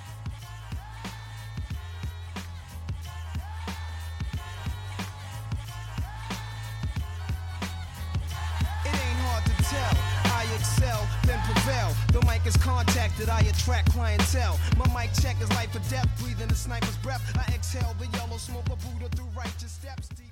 is 12.47 12.57
contacted, 12.59 13.29
I 13.29 13.41
attract 13.41 13.91
clientele. 13.91 14.57
My 14.77 14.87
mic 14.95 15.11
check 15.21 15.41
is 15.41 15.51
life 15.51 15.75
or 15.75 15.81
death, 15.91 16.09
breathing 16.23 16.47
the 16.47 16.55
sniper's 16.55 16.97
breath. 16.99 17.21
I 17.37 17.53
exhale 17.53 17.93
the 17.99 18.07
yellow 18.17 18.37
smoke 18.37 18.71
of 18.71 18.79
Buddha 18.85 19.09
through 19.17 19.27
righteous 19.35 19.73
steps. 19.73 20.07
Deep 20.11 20.26